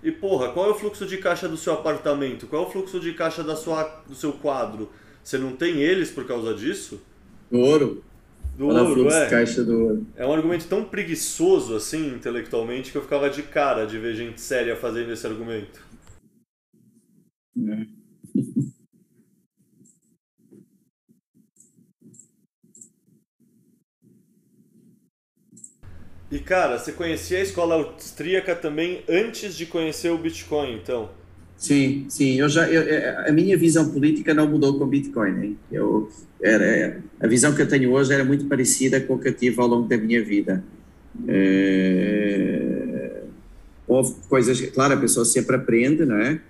E 0.02 0.14
porra, 0.14 0.54
qual 0.54 0.68
é 0.68 0.70
o 0.70 0.76
fluxo 0.76 1.06
de 1.06 1.18
caixa 1.18 1.50
do 1.50 1.58
seu 1.58 1.74
apartamento? 1.74 2.48
Qual 2.48 2.64
é 2.64 2.66
o 2.66 2.70
fluxo 2.70 3.02
de 3.02 3.12
caixa 3.12 3.44
da 3.44 3.58
sua, 3.58 3.84
do 4.08 4.16
seu 4.16 4.32
quadro? 4.32 4.90
Você 5.22 5.38
não 5.38 5.58
tem 5.58 5.82
eles 5.82 6.10
por 6.10 6.26
causa 6.26 6.54
disso? 6.54 7.02
Ouro 7.52 8.02
do 8.58 8.68
ouro, 8.68 9.10
é. 9.10 9.30
Caixa 9.30 9.64
do 9.64 9.84
ouro. 9.84 10.08
É 10.16 10.26
um 10.26 10.34
argumento 10.34 10.68
tão 10.68 10.84
preguiçoso 10.84 11.76
assim, 11.76 12.14
intelectualmente, 12.14 12.92
que 12.92 12.98
eu 12.98 13.02
ficava 13.02 13.30
de 13.30 13.44
cara 13.44 13.86
de 13.86 13.98
ver 13.98 14.16
gente 14.16 14.40
séria 14.40 14.76
fazendo 14.76 15.12
esse 15.12 15.26
argumento. 15.26 15.82
É. 17.58 18.02
E 26.32 26.40
cara, 26.40 26.80
você 26.80 26.94
conhecia 26.94 27.40
a 27.40 27.42
escola 27.42 27.76
austríaca 27.76 28.56
também 28.56 29.04
antes 29.10 29.54
de 29.54 29.66
conhecer 29.66 30.12
o 30.12 30.18
Bitcoin, 30.18 30.76
então? 30.76 31.10
Sim, 31.62 32.08
sim. 32.10 32.40
Eu 32.40 32.50
já, 32.50 32.68
eu, 32.68 32.82
é, 32.82 33.30
a 33.30 33.32
minha 33.32 33.56
visão 33.56 33.92
política 33.92 34.34
não 34.34 34.48
mudou 34.48 34.80
com 34.80 34.84
o 34.84 34.88
Bitcoin. 34.88 35.44
Hein? 35.44 35.58
Eu, 35.72 36.10
era, 36.42 37.00
a 37.20 37.28
visão 37.28 37.54
que 37.54 37.62
eu 37.62 37.68
tenho 37.68 37.92
hoje 37.92 38.12
era 38.12 38.26
muito 38.26 38.46
parecida 38.46 39.00
com 39.00 39.14
a 39.14 39.20
que 39.20 39.28
eu 39.28 39.34
tive 39.34 39.62
ao 39.62 39.68
longo 39.68 39.88
da 39.88 39.96
minha 39.96 40.26
vida. 40.26 40.64
É, 41.28 43.22
houve 43.88 44.16
coisas, 44.28 44.60
claro, 44.72 44.96
a 44.96 44.98
pessoa 44.98 45.24
sempre 45.24 45.56
aprende, 45.56 46.04
não 46.04 46.18
é? 46.18 46.42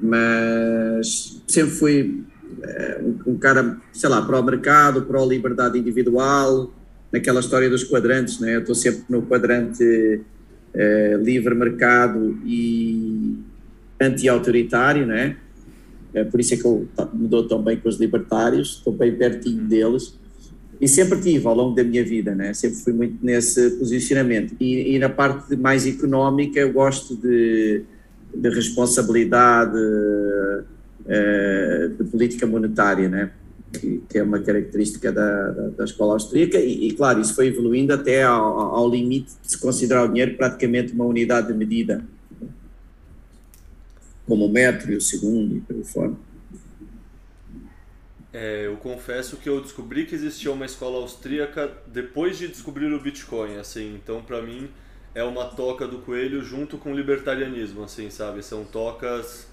Mas 0.00 1.42
sempre 1.46 1.72
fui 1.72 2.24
é, 2.62 3.02
um, 3.26 3.36
cara, 3.36 3.76
sei 3.92 4.08
lá, 4.08 4.22
para 4.22 4.40
o 4.40 4.42
mercado, 4.42 5.02
para 5.02 5.20
a 5.20 5.26
liberdade 5.26 5.78
individual, 5.78 6.72
naquela 7.12 7.40
história 7.40 7.68
dos 7.68 7.84
quadrantes, 7.84 8.40
não 8.40 8.48
é? 8.48 8.56
Eu 8.56 8.60
estou 8.60 8.74
sempre 8.74 9.04
no 9.10 9.20
quadrante 9.20 10.22
é, 10.72 11.18
livre 11.20 11.54
mercado 11.54 12.40
e 12.46 13.51
anti-autoritário, 14.02 15.06
né? 15.06 15.36
É 16.14 16.24
por 16.24 16.40
isso 16.40 16.54
é 16.54 16.56
que 16.56 16.64
eu 16.64 16.86
me 17.14 17.26
dou 17.26 17.46
tão 17.46 17.62
bem 17.62 17.76
com 17.78 17.88
os 17.88 17.98
libertários, 17.98 18.76
estou 18.76 18.92
bem 18.92 19.14
pertinho 19.14 19.64
deles 19.64 20.18
e 20.80 20.88
sempre 20.88 21.20
tive 21.20 21.46
ao 21.46 21.54
longo 21.54 21.74
da 21.74 21.84
minha 21.84 22.04
vida, 22.04 22.34
né? 22.34 22.52
Sempre 22.52 22.78
fui 22.78 22.92
muito 22.92 23.24
nesse 23.24 23.70
posicionamento 23.78 24.54
e, 24.60 24.94
e 24.94 24.98
na 24.98 25.08
parte 25.08 25.56
mais 25.56 25.86
económica 25.86 26.58
eu 26.60 26.72
gosto 26.72 27.16
de, 27.16 27.82
de 28.34 28.48
responsabilidade 28.50 29.78
uh, 29.78 30.64
de 31.96 32.04
política 32.10 32.46
monetária, 32.46 33.08
né? 33.08 33.30
Que, 33.72 34.02
que, 34.06 34.18
é 34.18 34.22
uma 34.22 34.38
característica 34.38 35.10
da, 35.10 35.50
da, 35.50 35.68
da 35.68 35.84
escola 35.84 36.12
austríaca 36.12 36.58
e, 36.58 36.88
e, 36.88 36.92
claro, 36.92 37.22
isso 37.22 37.34
foi 37.34 37.46
evoluindo 37.46 37.94
até 37.94 38.22
ao, 38.22 38.58
ao 38.74 38.90
limite 38.90 39.32
de 39.42 39.50
se 39.50 39.58
considerar 39.58 40.04
o 40.04 40.08
dinheiro 40.08 40.36
praticamente 40.36 40.92
uma 40.92 41.06
unidade 41.06 41.46
de 41.46 41.54
medida 41.54 42.04
como 44.32 44.48
metro 44.48 44.90
e 44.90 44.96
o 44.96 45.00
segundo 45.00 45.56
e 45.56 45.74
aí 45.74 45.84
fora. 45.84 46.14
É, 48.32 48.64
eu 48.64 48.78
confesso 48.78 49.36
que 49.36 49.46
eu 49.46 49.60
descobri 49.60 50.06
que 50.06 50.14
existia 50.14 50.50
uma 50.50 50.64
escola 50.64 50.96
austríaca 50.96 51.70
depois 51.86 52.38
de 52.38 52.48
descobrir 52.48 52.90
o 52.90 52.98
Bitcoin, 52.98 53.58
assim. 53.58 53.94
Então, 53.94 54.22
para 54.22 54.40
mim, 54.40 54.70
é 55.14 55.22
uma 55.22 55.44
toca 55.44 55.86
do 55.86 55.98
coelho 55.98 56.42
junto 56.42 56.78
com 56.78 56.92
o 56.92 56.96
libertarianismo, 56.96 57.84
assim, 57.84 58.08
sabe? 58.08 58.42
São 58.42 58.64
tocas 58.64 59.46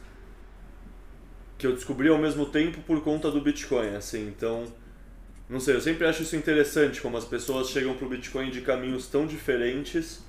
que 1.58 1.68
eu 1.68 1.74
descobri 1.74 2.08
ao 2.08 2.18
mesmo 2.18 2.46
tempo 2.46 2.80
por 2.84 3.04
conta 3.04 3.30
do 3.30 3.42
Bitcoin, 3.42 3.96
assim. 3.96 4.30
Então, 4.30 4.64
não 5.50 5.60
sei, 5.60 5.76
eu 5.76 5.82
sempre 5.82 6.08
acho 6.08 6.24
isso 6.24 6.38
interessante 6.38 7.02
como 7.02 7.18
as 7.18 7.26
pessoas 7.26 7.68
chegam 7.68 7.98
pro 7.98 8.08
Bitcoin 8.08 8.50
de 8.50 8.62
caminhos 8.62 9.08
tão 9.08 9.28
diferentes 9.28 10.22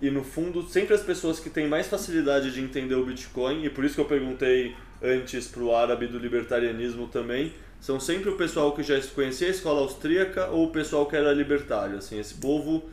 e 0.00 0.10
no 0.10 0.24
fundo 0.24 0.62
sempre 0.62 0.94
as 0.94 1.02
pessoas 1.02 1.38
que 1.38 1.50
têm 1.50 1.68
mais 1.68 1.86
facilidade 1.86 2.52
de 2.52 2.60
entender 2.60 2.94
o 2.94 3.04
Bitcoin 3.04 3.64
e 3.64 3.70
por 3.70 3.84
isso 3.84 3.94
que 3.94 4.00
eu 4.00 4.06
perguntei 4.06 4.74
antes 5.02 5.46
pro 5.46 5.74
árabe 5.74 6.06
do 6.06 6.18
libertarianismo 6.18 7.06
também, 7.08 7.52
são 7.80 7.98
sempre 7.98 8.28
o 8.28 8.36
pessoal 8.36 8.72
que 8.72 8.82
já 8.82 9.00
conhecia 9.14 9.48
a 9.48 9.50
escola 9.50 9.80
austríaca 9.80 10.48
ou 10.48 10.66
o 10.66 10.70
pessoal 10.70 11.06
que 11.06 11.16
era 11.16 11.32
libertário, 11.32 11.96
assim, 11.96 12.18
esse 12.18 12.34
povo 12.34 12.84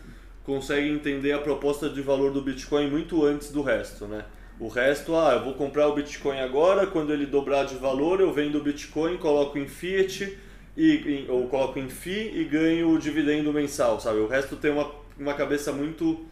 consegue 0.46 0.88
entender 0.88 1.34
a 1.34 1.40
proposta 1.40 1.90
de 1.90 2.02
valor 2.02 2.32
do 2.32 2.42
Bitcoin 2.42 2.90
muito 2.90 3.26
antes 3.26 3.52
do 3.52 3.62
resto, 3.62 4.06
né? 4.06 4.24
O 4.60 4.70
resto, 4.70 5.16
ah, 5.16 5.34
eu 5.34 5.44
vou 5.44 5.54
comprar 5.54 5.88
o 5.88 5.94
Bitcoin 5.94 6.40
agora, 6.40 6.88
quando 6.88 7.12
ele 7.12 7.26
dobrar 7.26 7.66
de 7.66 7.76
valor, 7.76 8.22
eu 8.22 8.32
vendo 8.32 8.58
o 8.58 8.64
Bitcoin, 8.64 9.18
coloco 9.18 9.58
em 9.58 9.68
fiat 9.68 10.38
e 10.78 11.26
ou 11.28 11.48
coloco 11.48 11.80
em 11.80 11.90
FI 11.90 12.32
e 12.36 12.44
ganho 12.44 12.92
o 12.92 13.00
dividendo 13.00 13.52
mensal, 13.52 14.00
sabe? 14.00 14.20
O 14.20 14.28
resto 14.28 14.56
tem 14.56 14.72
uma, 14.72 14.92
uma 15.18 15.34
cabeça 15.34 15.72
muito 15.72 16.26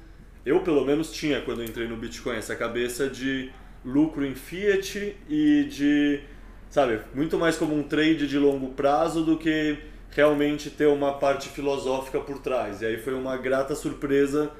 eu 0.45 0.59
pelo 0.59 0.85
menos 0.85 1.11
tinha 1.11 1.41
quando 1.41 1.63
entrei 1.63 1.87
no 1.87 1.97
Bitcoin 1.97 2.35
essa 2.35 2.55
cabeça 2.55 3.09
de 3.09 3.51
lucro 3.83 4.25
em 4.25 4.35
fiat 4.35 5.15
e 5.29 5.63
de, 5.65 6.19
sabe, 6.69 6.99
muito 7.13 7.37
mais 7.37 7.57
como 7.57 7.75
um 7.75 7.83
trade 7.83 8.27
de 8.27 8.37
longo 8.37 8.69
prazo 8.73 9.23
do 9.23 9.37
que 9.37 9.77
realmente 10.11 10.69
ter 10.69 10.87
uma 10.87 11.13
parte 11.13 11.49
filosófica 11.49 12.19
por 12.19 12.39
trás. 12.39 12.81
E 12.81 12.85
aí 12.85 12.97
foi 12.97 13.13
uma 13.13 13.35
grata 13.37 13.75
surpresa 13.75 14.51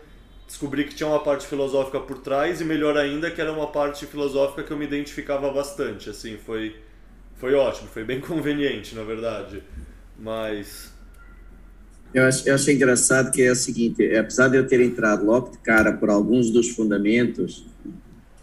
descobrir 0.48 0.86
que 0.86 0.96
tinha 0.96 1.10
uma 1.10 1.24
parte 1.24 1.48
filosófica 1.48 2.00
por 2.00 2.20
trás 2.20 2.62
e 2.62 2.64
melhor 2.64 2.98
ainda 2.98 3.32
que 3.32 3.42
era 3.42 3.52
uma 3.52 3.68
parte 3.68 4.06
filosófica 4.06 4.64
que 4.64 4.72
eu 4.72 4.78
me 4.78 4.86
identificava 4.86 5.52
bastante, 5.52 6.10
assim, 6.10 6.38
foi 6.38 6.76
foi 7.36 7.54
ótimo, 7.54 7.90
foi 7.90 8.04
bem 8.04 8.20
conveniente, 8.22 8.96
na 8.96 9.04
verdade. 9.04 9.62
Mas 10.18 10.95
eu 12.16 12.24
acho, 12.24 12.48
eu 12.48 12.56
acho 12.56 12.72
engraçado 12.72 13.30
que 13.30 13.44
é 13.44 13.52
o 13.52 13.56
seguinte, 13.56 14.16
apesar 14.16 14.48
de 14.48 14.56
eu 14.56 14.66
ter 14.66 14.80
entrado 14.80 15.26
logo 15.26 15.50
de 15.50 15.58
cara 15.58 15.92
por 15.92 16.10
alguns 16.10 16.50
dos 16.50 16.70
fundamentos, 16.70 17.66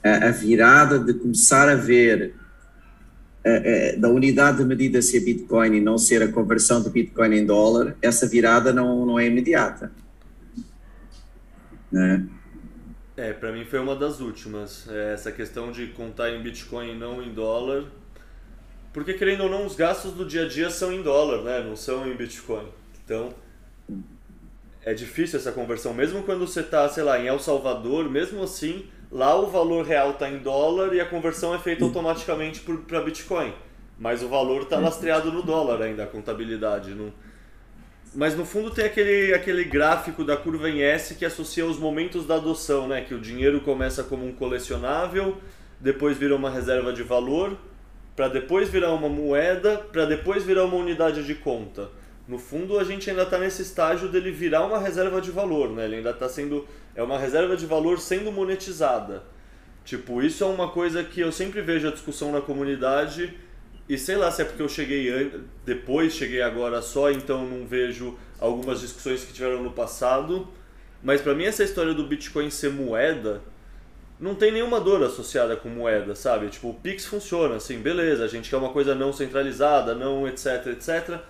a, 0.04 0.28
a 0.28 0.30
virada 0.30 0.98
de 0.98 1.14
começar 1.14 1.70
a 1.70 1.74
ver 1.74 2.34
a, 3.42 3.48
a, 3.48 3.96
da 3.96 4.10
unidade 4.10 4.58
de 4.58 4.64
medida 4.66 5.00
ser 5.00 5.20
Bitcoin 5.20 5.76
e 5.76 5.80
não 5.80 5.96
ser 5.96 6.22
a 6.22 6.30
conversão 6.30 6.82
de 6.82 6.90
Bitcoin 6.90 7.34
em 7.34 7.46
dólar, 7.46 7.96
essa 8.02 8.28
virada 8.28 8.74
não, 8.74 9.06
não 9.06 9.18
é 9.18 9.26
imediata. 9.26 9.90
Né? 11.90 12.28
É, 13.16 13.32
para 13.32 13.52
mim 13.52 13.64
foi 13.64 13.78
uma 13.78 13.96
das 13.96 14.20
últimas. 14.20 14.86
É, 14.90 15.14
essa 15.14 15.32
questão 15.32 15.72
de 15.72 15.86
contar 15.88 16.30
em 16.30 16.42
Bitcoin 16.42 16.90
e 16.90 16.94
não 16.94 17.22
em 17.22 17.32
dólar. 17.32 17.84
Porque, 18.92 19.14
querendo 19.14 19.44
ou 19.44 19.50
não, 19.50 19.64
os 19.64 19.74
gastos 19.74 20.12
do 20.12 20.26
dia 20.26 20.44
a 20.44 20.48
dia 20.48 20.68
são 20.68 20.92
em 20.92 21.02
dólar, 21.02 21.42
né? 21.42 21.64
Não 21.66 21.74
são 21.74 22.06
em 22.06 22.14
Bitcoin. 22.14 22.66
Então, 23.02 23.32
é 24.84 24.92
difícil 24.92 25.38
essa 25.38 25.52
conversão. 25.52 25.94
Mesmo 25.94 26.22
quando 26.22 26.46
você 26.46 26.60
está, 26.60 26.88
sei 26.88 27.02
lá, 27.02 27.18
em 27.18 27.26
El 27.26 27.38
Salvador, 27.38 28.10
mesmo 28.10 28.42
assim, 28.42 28.86
lá 29.10 29.34
o 29.38 29.46
valor 29.46 29.86
real 29.86 30.10
está 30.10 30.28
em 30.28 30.38
dólar 30.38 30.92
e 30.94 31.00
a 31.00 31.06
conversão 31.06 31.54
é 31.54 31.58
feita 31.58 31.84
automaticamente 31.84 32.60
para 32.60 33.00
Bitcoin. 33.00 33.52
Mas 33.98 34.22
o 34.22 34.28
valor 34.28 34.62
está 34.62 34.78
lastreado 34.78 35.30
no 35.30 35.42
dólar 35.42 35.82
ainda, 35.82 36.02
a 36.02 36.06
contabilidade. 36.06 36.90
Não... 36.94 37.12
Mas 38.14 38.36
no 38.36 38.44
fundo 38.44 38.70
tem 38.70 38.84
aquele, 38.84 39.32
aquele 39.32 39.64
gráfico 39.64 40.24
da 40.24 40.36
curva 40.36 40.68
em 40.68 40.82
S 40.82 41.14
que 41.14 41.24
associa 41.24 41.64
os 41.64 41.78
momentos 41.78 42.26
da 42.26 42.34
adoção, 42.34 42.88
né? 42.88 43.02
Que 43.02 43.14
o 43.14 43.20
dinheiro 43.20 43.60
começa 43.60 44.02
como 44.02 44.26
um 44.26 44.32
colecionável, 44.32 45.38
depois 45.78 46.18
vira 46.18 46.34
uma 46.34 46.50
reserva 46.50 46.92
de 46.92 47.04
valor, 47.04 47.56
para 48.16 48.28
depois 48.28 48.68
virar 48.68 48.92
uma 48.92 49.08
moeda, 49.08 49.78
para 49.78 50.04
depois 50.04 50.42
virar 50.42 50.64
uma 50.64 50.76
unidade 50.76 51.24
de 51.24 51.34
conta 51.36 51.88
no 52.26 52.38
fundo 52.38 52.78
a 52.78 52.84
gente 52.84 53.10
ainda 53.10 53.22
está 53.22 53.38
nesse 53.38 53.62
estágio 53.62 54.08
dele 54.08 54.30
virar 54.30 54.64
uma 54.64 54.78
reserva 54.78 55.20
de 55.20 55.30
valor, 55.30 55.70
né? 55.70 55.84
Ele 55.84 55.96
ainda 55.96 56.10
está 56.10 56.28
sendo 56.28 56.66
é 56.94 57.02
uma 57.02 57.18
reserva 57.18 57.56
de 57.56 57.66
valor 57.66 57.98
sendo 57.98 58.30
monetizada. 58.30 59.24
Tipo, 59.84 60.22
isso 60.22 60.44
é 60.44 60.46
uma 60.46 60.68
coisa 60.68 61.02
que 61.02 61.20
eu 61.20 61.32
sempre 61.32 61.60
vejo 61.60 61.88
a 61.88 61.90
discussão 61.90 62.30
na 62.30 62.40
comunidade 62.40 63.36
e 63.88 63.98
sei 63.98 64.16
lá 64.16 64.30
se 64.30 64.42
é 64.42 64.44
porque 64.44 64.62
eu 64.62 64.68
cheguei 64.68 65.32
depois, 65.64 66.12
cheguei 66.12 66.40
agora 66.40 66.80
só, 66.80 67.10
então 67.10 67.44
não 67.44 67.66
vejo 67.66 68.16
algumas 68.38 68.80
discussões 68.80 69.24
que 69.24 69.32
tiveram 69.32 69.62
no 69.62 69.72
passado. 69.72 70.46
Mas 71.02 71.20
para 71.20 71.34
mim 71.34 71.44
essa 71.44 71.64
história 71.64 71.92
do 71.92 72.06
Bitcoin 72.06 72.48
ser 72.50 72.70
moeda 72.70 73.42
não 74.20 74.36
tem 74.36 74.52
nenhuma 74.52 74.78
dor 74.78 75.02
associada 75.02 75.56
com 75.56 75.68
moeda, 75.68 76.14
sabe? 76.14 76.48
Tipo, 76.48 76.68
o 76.68 76.74
Pix 76.74 77.04
funciona 77.04 77.56
assim, 77.56 77.78
beleza, 77.78 78.24
a 78.24 78.28
gente 78.28 78.48
quer 78.48 78.56
uma 78.56 78.68
coisa 78.68 78.94
não 78.94 79.12
centralizada, 79.12 79.96
não 79.96 80.28
etc, 80.28 80.68
etc 80.68 81.20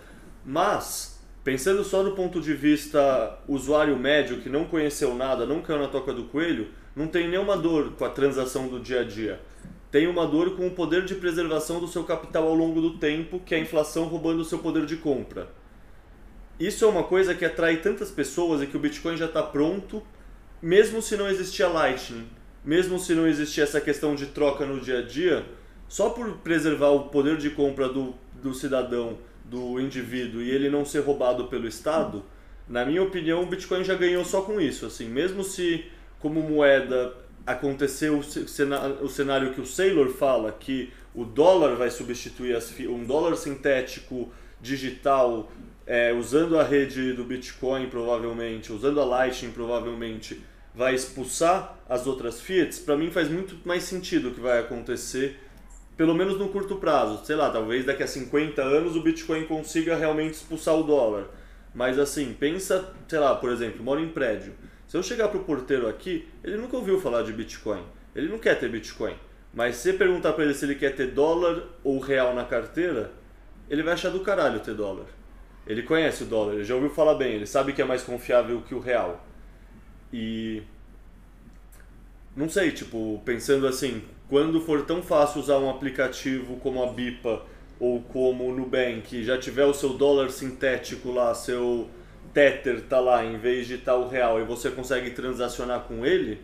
mas, 0.45 1.21
pensando 1.45 1.85
só 1.85 2.03
do 2.03 2.13
ponto 2.13 2.41
de 2.41 2.55
vista 2.55 3.39
usuário 3.47 3.97
médio 3.99 4.41
que 4.41 4.49
não 4.49 4.65
conheceu 4.65 5.15
nada, 5.15 5.47
não 5.47 5.63
caiu 5.63 5.81
na 5.81 5.89
toca 5.89 6.13
do 6.13 6.25
coelho, 6.25 6.69
não 6.95 7.07
tem 7.07 7.29
nenhuma 7.29 7.57
dor 7.57 7.93
com 7.93 8.05
a 8.05 8.11
transação 8.11 8.69
do 8.69 8.81
dia 8.81 9.01
a 9.01 9.05
dia. 9.05 9.41
Tem 9.91 10.07
uma 10.07 10.27
dor 10.27 10.57
com 10.57 10.67
o 10.67 10.71
poder 10.71 11.05
de 11.05 11.15
preservação 11.15 11.79
do 11.79 11.87
seu 11.87 12.05
capital 12.05 12.49
ao 12.49 12.55
longo 12.55 12.81
do 12.81 12.99
tempo, 12.99 13.41
que 13.41 13.55
é 13.55 13.59
a 13.59 13.61
inflação 13.61 14.05
roubando 14.05 14.41
o 14.41 14.45
seu 14.45 14.59
poder 14.59 14.87
de 14.87 14.97
compra. 14.97 15.49
Isso 16.59 16.85
é 16.85 16.89
uma 16.89 17.03
coisa 17.03 17.35
que 17.35 17.45
atrai 17.45 17.79
tantas 17.79 18.11
pessoas 18.11 18.63
e 18.63 18.67
que 18.67 18.77
o 18.77 18.81
Bitcoin 18.81 19.17
já 19.17 19.27
está 19.27 19.43
pronto, 19.43 20.03
mesmo 20.61 21.03
se 21.03 21.17
não 21.17 21.29
existia 21.29 21.69
Lightning, 21.69 22.27
mesmo 22.65 22.99
se 22.99 23.15
não 23.15 23.27
existia 23.27 23.65
essa 23.65 23.81
questão 23.81 24.15
de 24.15 24.27
troca 24.27 24.65
no 24.65 24.81
dia 24.81 25.01
a 25.01 25.03
dia, 25.03 25.45
só 25.89 26.11
por 26.11 26.39
preservar 26.39 26.91
o 26.91 27.09
poder 27.09 27.37
de 27.37 27.51
compra 27.51 27.89
do, 27.89 28.15
do 28.43 28.55
cidadão 28.55 29.19
do 29.53 29.79
indivíduo 29.79 30.41
e 30.41 30.51
ele 30.51 30.71
não 30.71 30.83
ser 30.83 31.01
roubado 31.01 31.45
pelo 31.45 31.69
Estado, 31.69 32.25
na 32.67 32.87
minha 32.87 33.03
opinião, 33.03 33.43
o 33.43 33.47
Bitcoin 33.47 33.85
já 33.85 33.95
ganhou 33.95 34.25
só 34.25 34.41
com 34.41 34.59
isso. 34.59 34.87
Assim, 34.87 35.07
mesmo 35.07 35.45
se 35.45 35.85
como 36.19 36.41
moeda 36.41 37.15
aconteceu 37.47 38.19
o 38.19 39.09
cenário 39.09 39.53
que 39.53 39.61
o 39.61 39.67
Saylor 39.67 40.09
fala, 40.09 40.51
que 40.53 40.91
o 41.15 41.25
dólar 41.25 41.77
vai 41.77 41.91
substituir 41.91 42.57
as 42.57 42.73
um 42.81 43.05
dólar 43.05 43.37
sintético 43.37 44.33
digital 44.61 45.51
é, 45.87 46.15
usando 46.15 46.59
a 46.59 46.63
rede 46.63 47.13
do 47.13 47.25
Bitcoin 47.25 47.89
provavelmente, 47.89 48.73
usando 48.73 49.01
a 49.01 49.05
Lightning 49.05 49.51
provavelmente, 49.51 50.41
vai 50.75 50.95
expulsar 50.95 51.77
as 51.87 52.07
outras 52.07 52.41
fiats, 52.41 52.79
para 52.79 52.97
mim 52.97 53.11
faz 53.11 53.29
muito 53.29 53.57
mais 53.67 53.83
sentido 53.83 54.29
o 54.29 54.35
que 54.35 54.41
vai 54.41 54.61
acontecer 54.61 55.39
pelo 56.03 56.17
menos 56.17 56.37
no 56.37 56.49
curto 56.49 56.75
prazo. 56.79 57.25
Sei 57.25 57.37
lá, 57.37 57.49
talvez 57.49 57.85
daqui 57.85 58.03
a 58.03 58.09
50 58.09 58.61
anos 58.61 58.97
o 58.97 59.03
Bitcoin 59.03 59.45
consiga 59.45 59.95
realmente 59.95 60.35
expulsar 60.35 60.75
o 60.75 60.83
dólar. 60.83 61.27
Mas 61.73 61.97
assim, 61.97 62.35
pensa, 62.35 62.93
sei 63.07 63.21
lá, 63.21 63.37
por 63.37 63.53
exemplo, 63.53 63.85
moro 63.85 64.01
em 64.01 64.09
prédio. 64.09 64.53
Se 64.89 64.97
eu 64.97 65.03
chegar 65.05 65.29
pro 65.29 65.45
porteiro 65.45 65.89
aqui, 65.89 66.29
ele 66.43 66.57
nunca 66.57 66.77
ouviu 66.77 67.01
falar 67.01 67.23
de 67.23 67.33
Bitcoin. 67.33 67.85
Ele 68.17 68.29
não 68.29 68.41
quer 68.41 68.59
ter 68.59 68.69
Bitcoin. 68.69 69.15
Mas 69.55 69.77
se 69.77 69.93
perguntar 69.93 70.33
para 70.33 70.43
ele 70.43 70.55
se 70.55 70.65
ele 70.65 70.75
quer 70.75 70.93
ter 70.97 71.13
dólar 71.13 71.69
ou 71.85 72.01
real 72.01 72.35
na 72.35 72.45
carteira, 72.45 73.13
ele 73.71 73.85
vai 73.85 73.93
achar 73.93 74.11
do 74.11 74.25
caralho 74.25 74.59
ter 74.59 74.75
dólar. 74.75 75.07
Ele 75.65 75.85
conhece 75.85 76.25
o 76.25 76.27
dólar, 76.27 76.55
ele 76.55 76.65
já 76.65 76.75
ouviu 76.75 76.91
falar 76.91 77.15
bem, 77.15 77.35
ele 77.35 77.47
sabe 77.47 77.73
que 77.73 77.81
é 77.81 77.85
mais 77.85 78.03
confiável 78.03 78.61
que 78.63 78.75
o 78.75 78.81
real. 78.81 79.25
E 80.13 80.65
não 82.35 82.49
sei, 82.49 82.73
tipo, 82.73 83.23
pensando 83.25 83.69
assim, 83.69 84.03
quando 84.33 84.63
for 84.63 84.87
tão 84.87 85.03
fácil 85.03 85.43
usar 85.43 85.59
um 85.59 85.69
aplicativo 85.69 86.57
como 86.57 86.83
a 86.83 86.87
Bipa 86.87 87.45
ou 87.79 88.01
como 88.01 88.49
o 88.49 88.57
Nubank, 88.57 89.23
já 89.23 89.37
tiver 89.37 89.67
o 89.67 89.75
seu 89.75 89.91
dólar 89.91 90.31
sintético 90.31 91.13
lá, 91.13 91.35
seu 91.35 91.91
Tether 92.33 92.81
tá 92.81 92.99
lá 92.99 93.23
em 93.23 93.37
vez 93.37 93.67
de 93.67 93.75
estar 93.75 93.93
tá 93.93 93.99
o 93.99 94.09
real 94.09 94.41
e 94.41 94.45
você 94.45 94.71
consegue 94.71 95.11
transacionar 95.11 95.81
com 95.81 96.07
ele, 96.07 96.41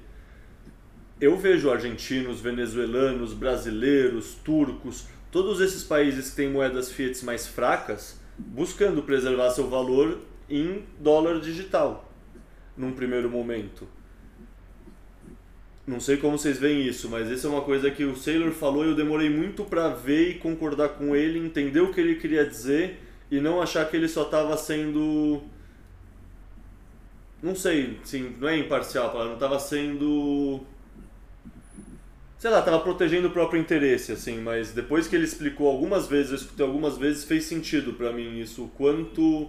eu 1.18 1.34
vejo 1.38 1.70
argentinos, 1.70 2.42
venezuelanos, 2.42 3.32
brasileiros, 3.32 4.34
turcos, 4.44 5.06
todos 5.32 5.58
esses 5.58 5.82
países 5.82 6.28
que 6.28 6.36
têm 6.36 6.50
moedas 6.50 6.92
fiat 6.92 7.24
mais 7.24 7.46
fracas, 7.46 8.20
buscando 8.36 9.02
preservar 9.02 9.48
seu 9.48 9.66
valor 9.66 10.18
em 10.50 10.84
dólar 11.00 11.40
digital, 11.40 12.12
num 12.76 12.92
primeiro 12.92 13.30
momento. 13.30 13.88
Não 15.88 16.00
sei 16.00 16.18
como 16.18 16.36
vocês 16.36 16.58
veem 16.58 16.86
isso, 16.86 17.08
mas 17.08 17.32
essa 17.32 17.46
é 17.46 17.50
uma 17.50 17.62
coisa 17.62 17.90
que 17.90 18.04
o 18.04 18.14
Sailor 18.14 18.52
falou 18.52 18.84
e 18.84 18.88
eu 18.88 18.94
demorei 18.94 19.30
muito 19.30 19.64
para 19.64 19.88
ver 19.88 20.32
e 20.32 20.34
concordar 20.34 20.90
com 20.90 21.16
ele, 21.16 21.38
entender 21.38 21.80
o 21.80 21.90
que 21.94 21.98
ele 21.98 22.16
queria 22.16 22.44
dizer 22.44 23.00
e 23.30 23.40
não 23.40 23.62
achar 23.62 23.88
que 23.88 23.96
ele 23.96 24.06
só 24.06 24.24
estava 24.24 24.54
sendo. 24.58 25.40
Não 27.42 27.54
sei, 27.54 27.98
sim, 28.04 28.36
não 28.38 28.50
é 28.50 28.58
imparcial, 28.58 29.14
não 29.24 29.32
estava 29.32 29.58
sendo. 29.58 30.60
sei 32.36 32.50
lá, 32.50 32.60
tava 32.60 32.80
protegendo 32.80 33.28
o 33.28 33.30
próprio 33.30 33.58
interesse, 33.58 34.12
assim, 34.12 34.42
mas 34.42 34.72
depois 34.72 35.08
que 35.08 35.16
ele 35.16 35.24
explicou 35.24 35.68
algumas 35.68 36.06
vezes, 36.06 36.32
eu 36.32 36.36
escutei 36.36 36.66
algumas 36.66 36.98
vezes, 36.98 37.24
fez 37.24 37.44
sentido 37.44 37.94
para 37.94 38.12
mim 38.12 38.38
isso, 38.38 38.64
o 38.64 38.68
quanto 38.68 39.48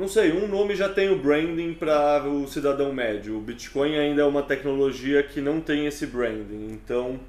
não 0.00 0.08
sei, 0.08 0.32
um 0.32 0.48
nome 0.48 0.74
já 0.74 0.88
tem 0.88 1.10
o 1.10 1.18
branding 1.20 1.74
para 1.74 2.26
o 2.26 2.48
cidadão 2.48 2.90
médio. 2.90 3.36
O 3.36 3.40
Bitcoin 3.40 3.96
ainda 3.96 4.22
é 4.22 4.24
uma 4.24 4.42
tecnologia 4.42 5.22
que 5.22 5.42
não 5.42 5.60
tem 5.60 5.86
esse 5.86 6.06
branding, 6.06 6.72
então 6.72 7.20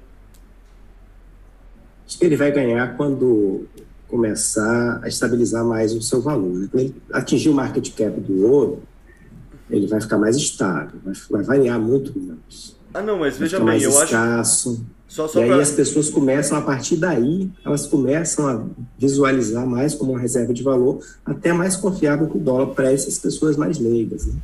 acho 2.06 2.18
que 2.18 2.24
ele 2.24 2.36
vai 2.36 2.50
ganhar 2.50 2.96
quando 2.96 3.66
começar 4.08 5.00
a 5.02 5.08
estabilizar 5.08 5.64
mais 5.64 5.92
o 5.92 6.00
seu 6.00 6.22
valor. 6.22 6.54
Né? 6.54 6.68
Quando 6.70 6.80
ele 6.80 6.94
atingir 7.12 7.50
o 7.50 7.54
market 7.54 7.94
cap 7.94 8.18
do 8.18 8.46
ouro, 8.46 8.82
ele 9.68 9.86
vai 9.86 10.00
ficar 10.00 10.16
mais 10.16 10.36
estável, 10.36 10.98
vai, 11.04 11.14
vai 11.30 11.42
variar 11.42 11.78
muito 11.78 12.18
menos. 12.18 12.74
Ah, 12.94 13.02
não, 13.02 13.18
mas 13.18 13.36
veja 13.36 13.60
bem, 13.60 13.82
eu 13.82 13.90
escasso. 13.90 14.70
acho. 14.70 15.01
Só, 15.12 15.28
só 15.28 15.42
e 15.42 15.46
pra... 15.46 15.56
aí 15.56 15.60
as 15.60 15.72
pessoas 15.72 16.08
começam, 16.08 16.56
a 16.56 16.62
partir 16.62 16.96
daí, 16.96 17.50
elas 17.62 17.86
começam 17.86 18.48
a 18.48 18.64
visualizar 18.98 19.66
mais 19.66 19.94
como 19.94 20.12
uma 20.12 20.18
reserva 20.18 20.54
de 20.54 20.62
valor, 20.62 21.04
até 21.22 21.52
mais 21.52 21.76
confiável 21.76 22.30
que 22.30 22.38
o 22.38 22.40
dólar 22.40 22.68
para 22.68 22.90
essas 22.90 23.18
pessoas 23.18 23.54
mais 23.54 23.78
leigas. 23.78 24.24
Né? 24.24 24.40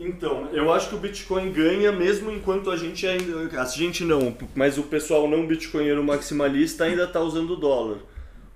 Então, 0.00 0.48
eu 0.52 0.72
acho 0.72 0.88
que 0.88 0.96
o 0.96 0.98
Bitcoin 0.98 1.52
ganha 1.52 1.92
mesmo 1.92 2.32
enquanto 2.32 2.72
a 2.72 2.76
gente 2.76 3.06
ainda. 3.06 3.62
A 3.62 3.64
gente 3.66 4.02
não, 4.02 4.36
mas 4.52 4.78
o 4.78 4.82
pessoal 4.82 5.28
não 5.28 5.46
bitcoinheiro 5.46 6.02
maximalista 6.02 6.82
ainda 6.82 7.04
está 7.04 7.20
usando 7.20 7.52
o 7.52 7.56
dólar. 7.56 7.98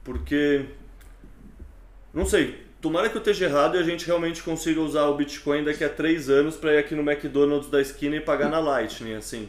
Porque. 0.03 0.65
Não 2.13 2.27
sei, 2.27 2.57
tomara 2.81 3.09
que 3.09 3.17
eu 3.17 3.21
esteja 3.21 3.45
errado 3.45 3.77
e 3.77 3.79
a 3.79 3.85
gente 3.85 4.05
realmente 4.05 4.43
consiga 4.43 4.81
usar 4.81 5.07
o 5.07 5.17
Bitcoin 5.17 5.63
daqui 5.63 5.85
a 5.85 5.89
três 5.89 6.29
anos 6.29 6.57
para 6.57 6.75
ir 6.75 6.79
aqui 6.79 6.97
no 6.97 7.09
McDonald's 7.09 7.71
da 7.71 7.81
esquina 7.81 8.17
e 8.17 8.21
pagar 8.21 8.51
na 8.51 8.59
Lightning, 8.59 9.15
assim. 9.15 9.49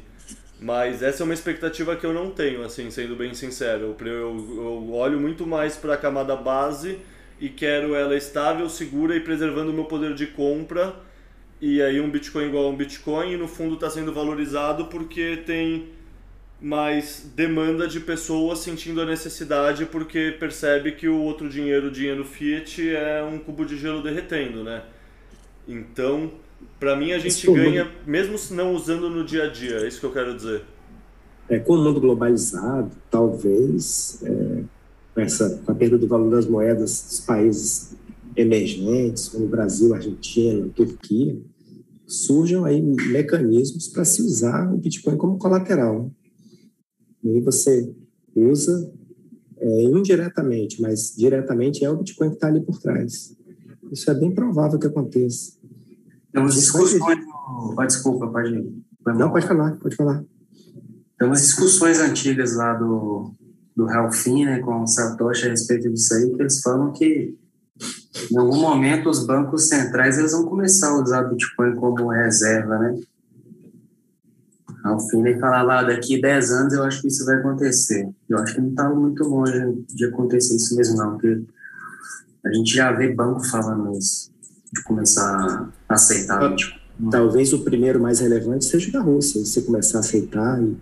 Mas 0.60 1.04
essa 1.04 1.24
é 1.24 1.26
uma 1.26 1.34
expectativa 1.34 1.96
que 1.96 2.06
eu 2.06 2.14
não 2.14 2.32
tenho, 2.32 2.64
assim, 2.64 2.90
sendo 2.90 3.16
bem 3.16 3.34
sincero. 3.34 3.96
Eu, 4.00 4.08
eu, 4.08 4.94
olho 4.94 5.20
muito 5.20 5.46
mais 5.46 5.76
para 5.76 5.96
a 5.96 5.98
camada 5.98 6.36
base 6.36 7.00
e 7.40 7.50
quero 7.50 7.96
ela 7.96 8.16
estável, 8.16 8.70
segura 8.70 9.16
e 9.16 9.20
preservando 9.20 9.72
o 9.72 9.74
meu 9.74 9.86
poder 9.86 10.14
de 10.14 10.28
compra 10.28 10.96
e 11.66 11.82
aí 11.82 12.02
um 12.02 12.10
Bitcoin 12.10 12.48
igual 12.48 12.66
a 12.66 12.70
um 12.70 12.76
Bitcoin 12.76 13.32
e 13.32 13.38
no 13.38 13.48
fundo 13.48 13.76
está 13.76 13.90
sendo 13.90 14.12
valorizado 14.12 14.88
porque 14.88 15.38
tem 15.46 15.94
mais 16.60 17.32
demanda 17.34 17.88
de 17.88 18.02
pessoas 18.02 18.60
sentindo 18.60 19.02
a 19.02 19.06
necessidade 19.06 19.86
porque 19.86 20.36
percebe 20.38 20.92
que 20.92 21.08
o 21.08 21.18
outro 21.22 21.48
dinheiro, 21.48 21.88
o 21.88 21.92
dinheiro 21.92 22.26
fiat, 22.26 22.94
é 22.94 23.24
um 23.24 23.40
cubo 23.40 23.66
de 23.66 23.78
gelo 23.78 24.04
derretendo, 24.04 24.62
né? 24.62 24.84
Então, 25.66 26.34
para 26.80 26.96
mim 26.96 27.12
a 27.12 27.20
gente 27.20 27.46
ganha, 27.48 27.90
mesmo 28.06 28.38
não 28.56 28.74
usando 28.74 29.10
no 29.10 29.24
dia 29.24 29.44
a 29.46 29.50
dia, 29.50 29.78
é 29.78 29.88
isso 29.88 30.00
que 30.00 30.06
eu 30.06 30.14
quero 30.14 30.36
dizer. 30.36 30.64
É, 31.50 31.60
com 31.60 31.74
o 31.74 31.84
mundo 31.84 32.00
globalizado, 32.00 32.92
talvez, 33.10 34.22
é, 34.24 34.64
com, 35.14 35.22
essa, 35.22 35.62
com 35.66 35.72
a 35.72 35.76
perda 35.76 35.98
do 35.98 36.08
valor 36.08 36.30
das 36.30 36.46
moedas 36.46 37.06
dos 37.10 37.20
países 37.22 37.96
emergentes, 38.36 39.30
como 39.30 39.48
Brasil, 39.48 39.94
Argentina, 39.94 40.70
Turquia, 40.76 41.38
surjam 42.06 42.66
aí 42.66 42.82
mecanismos 42.82 43.88
para 43.88 44.06
se 44.06 44.22
usar 44.22 44.74
o 44.74 44.78
Bitcoin 44.78 45.18
como 45.18 45.38
colateral. 45.38 46.12
E 47.24 47.30
aí 47.30 47.42
você 47.42 47.94
usa 48.36 48.92
é, 49.58 49.84
indiretamente, 49.84 50.82
mas 50.82 51.14
diretamente 51.16 51.86
é 51.86 51.90
o 51.90 51.98
Bitcoin 51.98 52.30
que 52.30 52.36
está 52.36 52.48
ali 52.48 52.62
por 52.62 52.80
trás. 52.80 53.36
Isso 53.92 54.10
é 54.10 54.14
bem 54.14 54.34
provável 54.34 54.80
que 54.80 54.88
aconteça. 54.88 55.54
Temos 56.34 56.56
discussões. 56.56 57.02
Oh, 57.48 57.86
desculpa, 57.86 58.28
pode. 58.28 58.52
Não, 59.06 59.30
pode 59.30 59.48
falar, 59.48 59.78
pode 59.78 59.96
falar. 59.96 60.24
Temos 61.20 61.42
discussões 61.42 62.00
antigas 62.00 62.56
lá 62.56 62.74
do, 62.74 63.34
do 63.76 63.86
Ralphin, 63.86 64.46
né, 64.46 64.60
com 64.60 64.82
o 64.82 64.88
Satoshi 64.88 65.46
a 65.46 65.52
respeito 65.52 65.90
disso 65.90 66.14
aí, 66.16 66.34
que 66.34 66.42
eles 66.42 66.62
falam 66.62 66.92
que 66.92 67.38
em 68.32 68.38
algum 68.38 68.60
momento 68.60 69.10
os 69.10 69.26
bancos 69.26 69.70
centrais 69.70 70.18
eles 70.18 70.32
vão 70.32 70.46
começar 70.46 70.90
a 70.90 71.02
usar 71.02 71.24
Bitcoin 71.24 71.76
como 71.76 72.10
reserva, 72.10 72.78
né? 72.78 73.00
Ao 74.84 75.00
fim 75.00 75.40
falar 75.40 75.62
lá, 75.62 75.82
daqui 75.82 76.20
10 76.20 76.52
anos 76.52 76.74
eu 76.74 76.84
acho 76.84 77.02
que 77.02 77.08
isso 77.08 77.26
vai 77.26 77.38
acontecer. 77.38 78.10
Eu 78.28 78.38
acho 78.40 78.56
que 78.56 78.62
não 78.62 78.70
está 78.70 78.90
muito 78.90 79.24
longe 79.24 79.86
de 79.88 80.06
acontecer 80.06 80.56
isso 80.56 80.76
mesmo, 80.76 80.98
não, 80.98 81.12
porque 81.12 81.42
a 82.46 82.54
gente 82.54 82.76
já 82.76 82.92
vê 82.92 83.14
banco 83.14 83.46
falando 83.46 83.98
isso, 83.98 84.33
de 84.74 84.84
começar 84.84 85.70
a 85.88 85.94
aceitar 85.94 86.50
Bitcoin. 86.50 86.84
Talvez 87.10 87.54
o 87.54 87.60
primeiro 87.60 88.00
mais 88.00 88.20
relevante 88.20 88.66
seja 88.66 88.92
da 88.92 89.02
Rússia, 89.02 89.44
você 89.44 89.62
começar 89.62 89.98
a 89.98 90.02
aceitar 90.02 90.62
e 90.62 90.78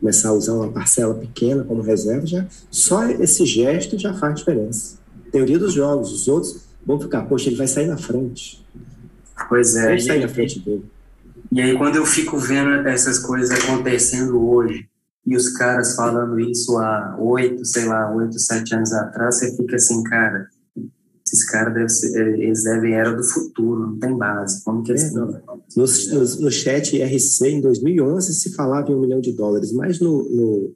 começar 0.00 0.28
a 0.28 0.32
usar 0.32 0.52
uma 0.52 0.70
parcela 0.70 1.14
pequena 1.14 1.64
como 1.64 1.82
reserva, 1.82 2.26
já, 2.26 2.46
só 2.70 3.08
esse 3.08 3.46
gesto 3.46 3.98
já 3.98 4.12
faz 4.14 4.36
diferença. 4.36 4.98
Teoria 5.32 5.58
dos 5.58 5.72
jogos, 5.72 6.12
os 6.12 6.28
outros 6.28 6.66
vão 6.84 7.00
ficar, 7.00 7.22
poxa, 7.22 7.48
ele 7.48 7.56
vai 7.56 7.66
sair 7.66 7.86
na 7.86 7.96
frente. 7.96 8.64
Pois 9.48 9.74
é. 9.76 9.86
Vai 9.86 10.00
sair 10.00 10.20
na 10.20 10.28
frente 10.28 10.60
dele. 10.60 10.84
E 11.52 11.60
aí, 11.60 11.76
quando 11.76 11.96
eu 11.96 12.04
fico 12.04 12.38
vendo 12.38 12.86
essas 12.88 13.18
coisas 13.18 13.50
acontecendo 13.50 14.46
hoje, 14.46 14.88
e 15.24 15.36
os 15.36 15.48
caras 15.50 15.96
falando 15.96 16.38
isso 16.38 16.76
há 16.78 17.16
oito, 17.18 17.64
sei 17.64 17.86
lá, 17.86 18.12
oito, 18.14 18.38
sete 18.38 18.74
anos 18.74 18.92
atrás, 18.92 19.36
você 19.36 19.56
fica 19.56 19.76
assim, 19.76 20.02
cara, 20.04 20.48
esses 21.26 21.44
caras 21.44 21.74
devem 21.74 21.88
ser, 21.88 22.16
eh, 22.16 22.44
eles 22.44 22.62
devem 22.62 22.94
era 22.94 23.14
do 23.14 23.24
futuro, 23.24 23.88
não 23.88 23.98
tem 23.98 24.16
base. 24.16 24.62
Como 24.64 24.82
que 24.82 24.92
eles 24.92 25.04
é, 25.04 25.10
no, 25.10 25.26
no, 25.26 26.40
no, 26.40 26.50
chat 26.50 27.02
RC, 27.02 27.48
em 27.48 27.60
2011, 27.60 28.32
se 28.32 28.54
falava 28.54 28.90
em 28.90 28.94
um 28.94 29.00
milhão 29.00 29.20
de 29.20 29.32
dólares, 29.32 29.72
mas 29.72 29.98
no, 30.00 30.22
no 30.22 30.74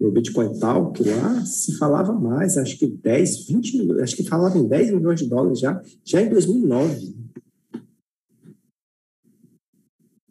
no 0.00 0.12
Bitcoin 0.12 0.56
Talk 0.58 1.02
lá, 1.02 1.44
se 1.44 1.76
falava 1.76 2.12
mais, 2.12 2.56
acho 2.56 2.78
que 2.78 2.86
10, 2.86 3.46
20 3.48 3.78
milhões, 3.78 4.02
acho 4.02 4.16
que 4.16 4.22
falava 4.22 4.56
em 4.56 4.66
10 4.66 4.92
milhões 4.92 5.20
de 5.20 5.28
dólares 5.28 5.58
já, 5.58 5.82
já 6.04 6.22
em 6.22 6.28
2009. 6.28 7.16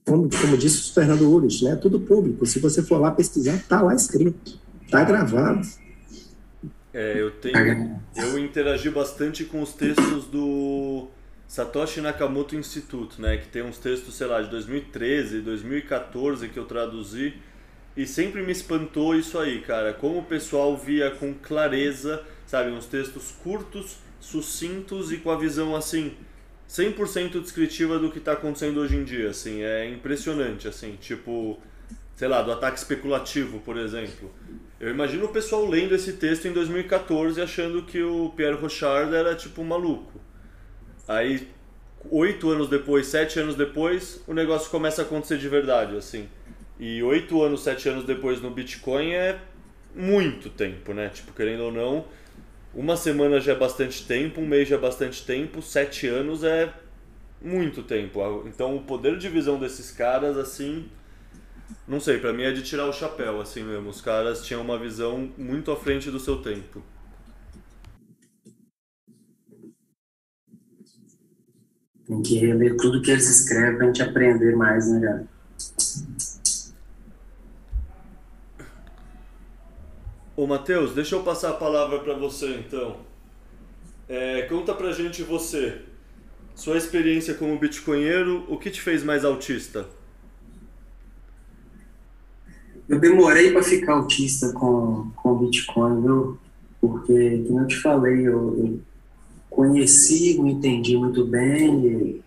Como, 0.06 0.30
como 0.30 0.58
disse 0.58 0.90
o 0.90 0.94
Fernando 0.94 1.30
Ures, 1.30 1.62
né? 1.62 1.76
Tudo 1.76 2.00
público. 2.00 2.46
Se 2.46 2.60
você 2.60 2.82
for 2.82 2.98
lá 2.98 3.12
pesquisar, 3.12 3.62
tá 3.68 3.82
lá 3.82 3.94
escrito, 3.94 4.58
tá 4.90 5.04
gravado. 5.04 5.68
É, 6.98 7.14
eu 7.16 7.30
tenho, 7.30 8.02
eu 8.16 8.40
interagi 8.40 8.90
bastante 8.90 9.46
com 9.46 9.62
os 9.62 9.72
textos 9.72 10.26
do 10.26 11.08
Satoshi 11.48 12.02
Nakamoto 12.02 12.56
Instituto, 12.56 13.22
né? 13.22 13.38
Que 13.38 13.48
tem 13.50 13.62
uns 13.62 13.78
textos, 13.78 14.16
sei 14.16 14.26
lá, 14.26 14.42
de 14.42 14.50
2013, 14.50 15.42
2014 15.42 16.50
que 16.50 16.58
eu 16.58 16.66
traduzi 16.66 17.36
e 17.96 18.08
sempre 18.08 18.42
me 18.42 18.52
espantou 18.52 19.16
isso 19.16 19.38
aí, 19.38 19.62
cara. 19.62 19.94
Como 19.94 20.18
o 20.18 20.24
pessoal 20.24 20.76
via 20.76 21.12
com 21.12 21.36
clareza, 21.36 22.24
sabe, 22.48 22.72
uns 22.72 22.88
textos 22.88 23.32
curtos, 23.44 23.98
sucintos 24.20 25.12
e 25.12 25.18
com 25.18 25.30
a 25.30 25.38
visão 25.38 25.76
assim 25.76 26.18
100% 26.68 27.40
descritiva 27.40 28.00
do 28.00 28.10
que 28.10 28.18
está 28.18 28.32
acontecendo 28.32 28.80
hoje 28.80 28.96
em 28.96 29.04
dia, 29.04 29.30
assim, 29.30 29.62
é 29.62 29.88
impressionante, 29.88 30.68
assim, 30.68 30.98
tipo, 31.00 31.60
sei 32.16 32.28
lá, 32.28 32.42
do 32.42 32.52
ataque 32.52 32.80
especulativo, 32.80 33.60
por 33.60 33.78
exemplo. 33.78 34.34
Eu 34.80 34.92
imagino 34.92 35.26
o 35.26 35.30
pessoal 35.30 35.66
lendo 35.68 35.96
esse 35.96 36.14
texto 36.14 36.48
em 36.48 36.54
2014 36.54 37.42
achando 37.42 37.82
que 37.82 38.02
o 38.04 38.32
Pierre 38.36 38.56
Rochard 38.56 39.14
era 39.14 39.34
tipo 39.34 39.64
maluco. 39.64 40.22
Aí, 41.08 41.48
oito 42.12 42.52
anos 42.52 42.70
depois, 42.70 43.08
sete 43.08 43.40
anos 43.40 43.56
depois, 43.56 44.22
o 44.28 44.34
negócio 44.34 44.70
começa 44.70 45.02
a 45.02 45.06
acontecer 45.06 45.40
de 45.40 45.50
verdade, 45.50 45.96
assim. 45.96 46.30
E 46.80 47.02
oito 47.02 47.42
anos, 47.42 47.64
sete 47.64 47.90
anos 47.90 48.06
depois 48.06 48.40
no 48.40 48.52
Bitcoin 48.52 49.14
é 49.14 49.40
muito 49.96 50.50
tempo, 50.50 50.94
né? 50.94 51.10
Tipo, 51.10 51.34
querendo 51.34 51.64
ou 51.64 51.72
não, 51.72 52.06
uma 52.72 52.96
semana 52.96 53.40
já 53.40 53.54
é 53.54 53.56
bastante 53.56 54.06
tempo, 54.06 54.42
um 54.42 54.46
mês 54.46 54.68
já 54.68 54.76
é 54.76 54.80
bastante 54.80 55.26
tempo, 55.26 55.60
sete 55.60 56.06
anos 56.06 56.44
é 56.44 56.72
muito 57.42 57.82
tempo. 57.82 58.44
Então 58.46 58.76
o 58.76 58.84
poder 58.84 59.18
de 59.18 59.28
visão 59.28 59.58
desses 59.58 59.90
caras, 59.90 60.38
assim, 60.38 60.88
não 61.88 62.00
sei, 62.00 62.18
para 62.20 62.34
mim 62.34 62.44
é 62.44 62.52
de 62.52 62.62
tirar 62.62 62.86
o 62.86 62.94
chapéu, 62.94 63.40
assim 63.42 63.64
mesmo. 63.64 63.90
Os 63.90 64.02
caras 64.02 64.46
tinham 64.46 64.62
uma 64.62 64.78
visão 64.78 65.32
muito 65.38 65.72
à 65.72 65.76
frente 65.76 66.12
do 66.12 66.20
seu 66.20 66.42
tempo. 66.42 66.84
Tem 72.06 72.22
que 72.22 72.38
reler 72.38 72.78
tudo 72.78 73.02
que 73.02 73.12
eles 73.12 73.30
escrevem 73.30 73.78
pra 73.78 73.88
gente 73.88 74.02
aprender 74.02 74.56
mais, 74.56 74.90
né, 74.90 75.02
cara? 75.02 75.28
Ô 80.38 80.46
Matheus, 80.46 80.94
deixa 80.94 81.16
eu 81.16 81.24
passar 81.24 81.50
a 81.50 81.54
palavra 81.54 82.00
para 82.00 82.14
você 82.14 82.56
então. 82.60 82.98
É, 84.08 84.44
conta 84.44 84.74
pra 84.74 84.92
gente 84.94 85.24
você, 85.24 85.82
sua 86.56 86.78
experiência 86.78 87.34
como 87.34 87.58
bitcoinheiro, 87.58 88.46
o 88.48 88.58
que 88.58 88.70
te 88.70 88.80
fez 88.80 89.04
mais 89.04 89.26
autista? 89.26 89.97
Eu 92.88 93.00
demorei 93.00 93.52
para 93.52 93.64
ficar 93.64 93.94
autista 93.94 94.54
com, 94.54 95.12
com 95.16 95.38
Bitcoin, 95.40 96.02
viu? 96.02 96.38
Porque, 96.80 97.44
como 97.48 97.62
eu 97.62 97.68
te 97.68 97.82
falei, 97.82 98.28
eu, 98.28 98.58
eu 98.58 98.80
conheci, 99.50 100.42
me 100.42 100.54
entendi 100.54 100.96
muito 100.96 101.26
bem, 101.26 102.22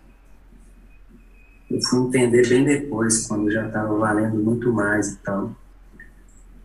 eu 1.69 1.81
fui 1.83 1.99
entender 1.99 2.47
bem 2.47 2.63
depois, 2.63 3.25
quando 3.25 3.49
já 3.51 3.65
estava 3.65 3.97
valendo 3.97 4.37
muito 4.43 4.71
mais 4.71 5.13
e 5.13 5.17
tal. 5.17 5.55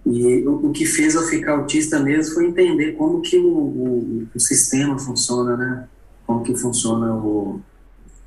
E 0.05 0.47
o, 0.47 0.67
o, 0.67 0.73
que 0.73 0.85
fez 0.85 1.15
eu 1.15 1.23
ficar 1.23 1.53
autista 1.53 1.99
mesmo 1.99 2.35
foi 2.35 2.47
entender 2.47 2.93
como 2.93 3.23
que 3.23 3.39
o, 3.39 3.49
o, 3.49 4.29
o 4.35 4.41
sistema 4.41 4.99
funciona, 4.99 5.57
né? 5.57 5.89
Como 6.27 6.43
que 6.43 6.55
funciona 6.55 7.15
o, 7.15 7.61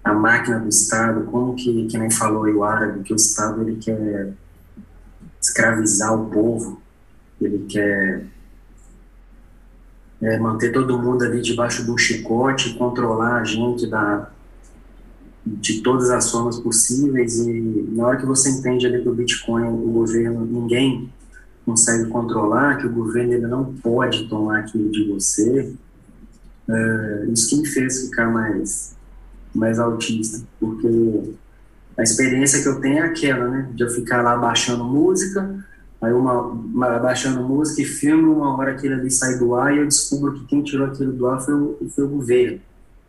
a 0.03 0.13
máquina 0.13 0.59
do 0.59 0.69
Estado, 0.69 1.25
como 1.25 1.55
que, 1.55 1.85
que 1.87 1.97
nem 1.97 2.09
falou 2.09 2.45
o 2.47 2.63
árabe, 2.63 3.03
que 3.03 3.13
o 3.13 3.15
Estado 3.15 3.61
ele 3.61 3.77
quer 3.77 4.33
escravizar 5.41 6.13
o 6.13 6.29
povo, 6.29 6.81
ele 7.41 7.65
quer 7.67 8.25
é, 10.21 10.37
manter 10.37 10.71
todo 10.71 10.99
mundo 10.99 11.23
ali 11.23 11.41
debaixo 11.41 11.85
do 11.85 11.97
chicote, 11.97 12.75
controlar 12.75 13.37
a 13.37 13.43
gente 13.43 13.87
da, 13.87 14.29
de 15.45 15.81
todas 15.81 16.09
as 16.09 16.29
formas 16.29 16.59
possíveis. 16.59 17.39
E 17.39 17.87
na 17.91 18.07
hora 18.07 18.17
que 18.17 18.25
você 18.25 18.49
entende 18.49 18.85
ali 18.85 19.01
que 19.01 19.09
o 19.09 19.13
Bitcoin, 19.13 19.63
o 19.67 19.91
governo, 19.91 20.45
ninguém 20.45 21.09
consegue 21.65 22.09
controlar, 22.09 22.77
que 22.77 22.87
o 22.87 22.91
governo 22.91 23.33
ele 23.33 23.47
não 23.47 23.73
pode 23.75 24.27
tomar 24.27 24.59
aquilo 24.59 24.91
de 24.91 25.07
você, 25.07 25.73
é, 26.67 27.25
isso 27.31 27.49
que 27.49 27.61
me 27.61 27.67
fez 27.67 28.05
ficar 28.05 28.29
mais, 28.29 28.95
mais 29.53 29.79
autista, 29.79 30.45
porque 30.59 31.33
a 31.99 32.03
experiência 32.03 32.61
que 32.61 32.67
eu 32.67 32.79
tenho 32.79 32.99
é 32.99 33.01
aquela, 33.01 33.47
né, 33.47 33.69
de 33.73 33.83
eu 33.83 33.89
ficar 33.89 34.21
lá 34.21 34.35
baixando 34.37 34.83
música, 34.83 35.63
aí 36.01 36.13
uma, 36.13 36.41
uma 36.41 36.99
baixando 36.99 37.43
música 37.43 37.81
e 37.81 37.85
filme, 37.85 38.23
uma 38.23 38.57
hora 38.57 38.71
aquilo 38.71 38.95
ali 38.95 39.11
sai 39.11 39.37
do 39.37 39.53
ar 39.55 39.75
e 39.75 39.79
eu 39.79 39.87
descubro 39.87 40.33
que 40.33 40.45
quem 40.45 40.63
tirou 40.63 40.87
aquilo 40.87 41.13
do 41.13 41.27
ar 41.27 41.39
foi 41.41 41.53
o, 41.53 41.77
foi 41.93 42.03
o 42.05 42.09
governo. 42.09 42.59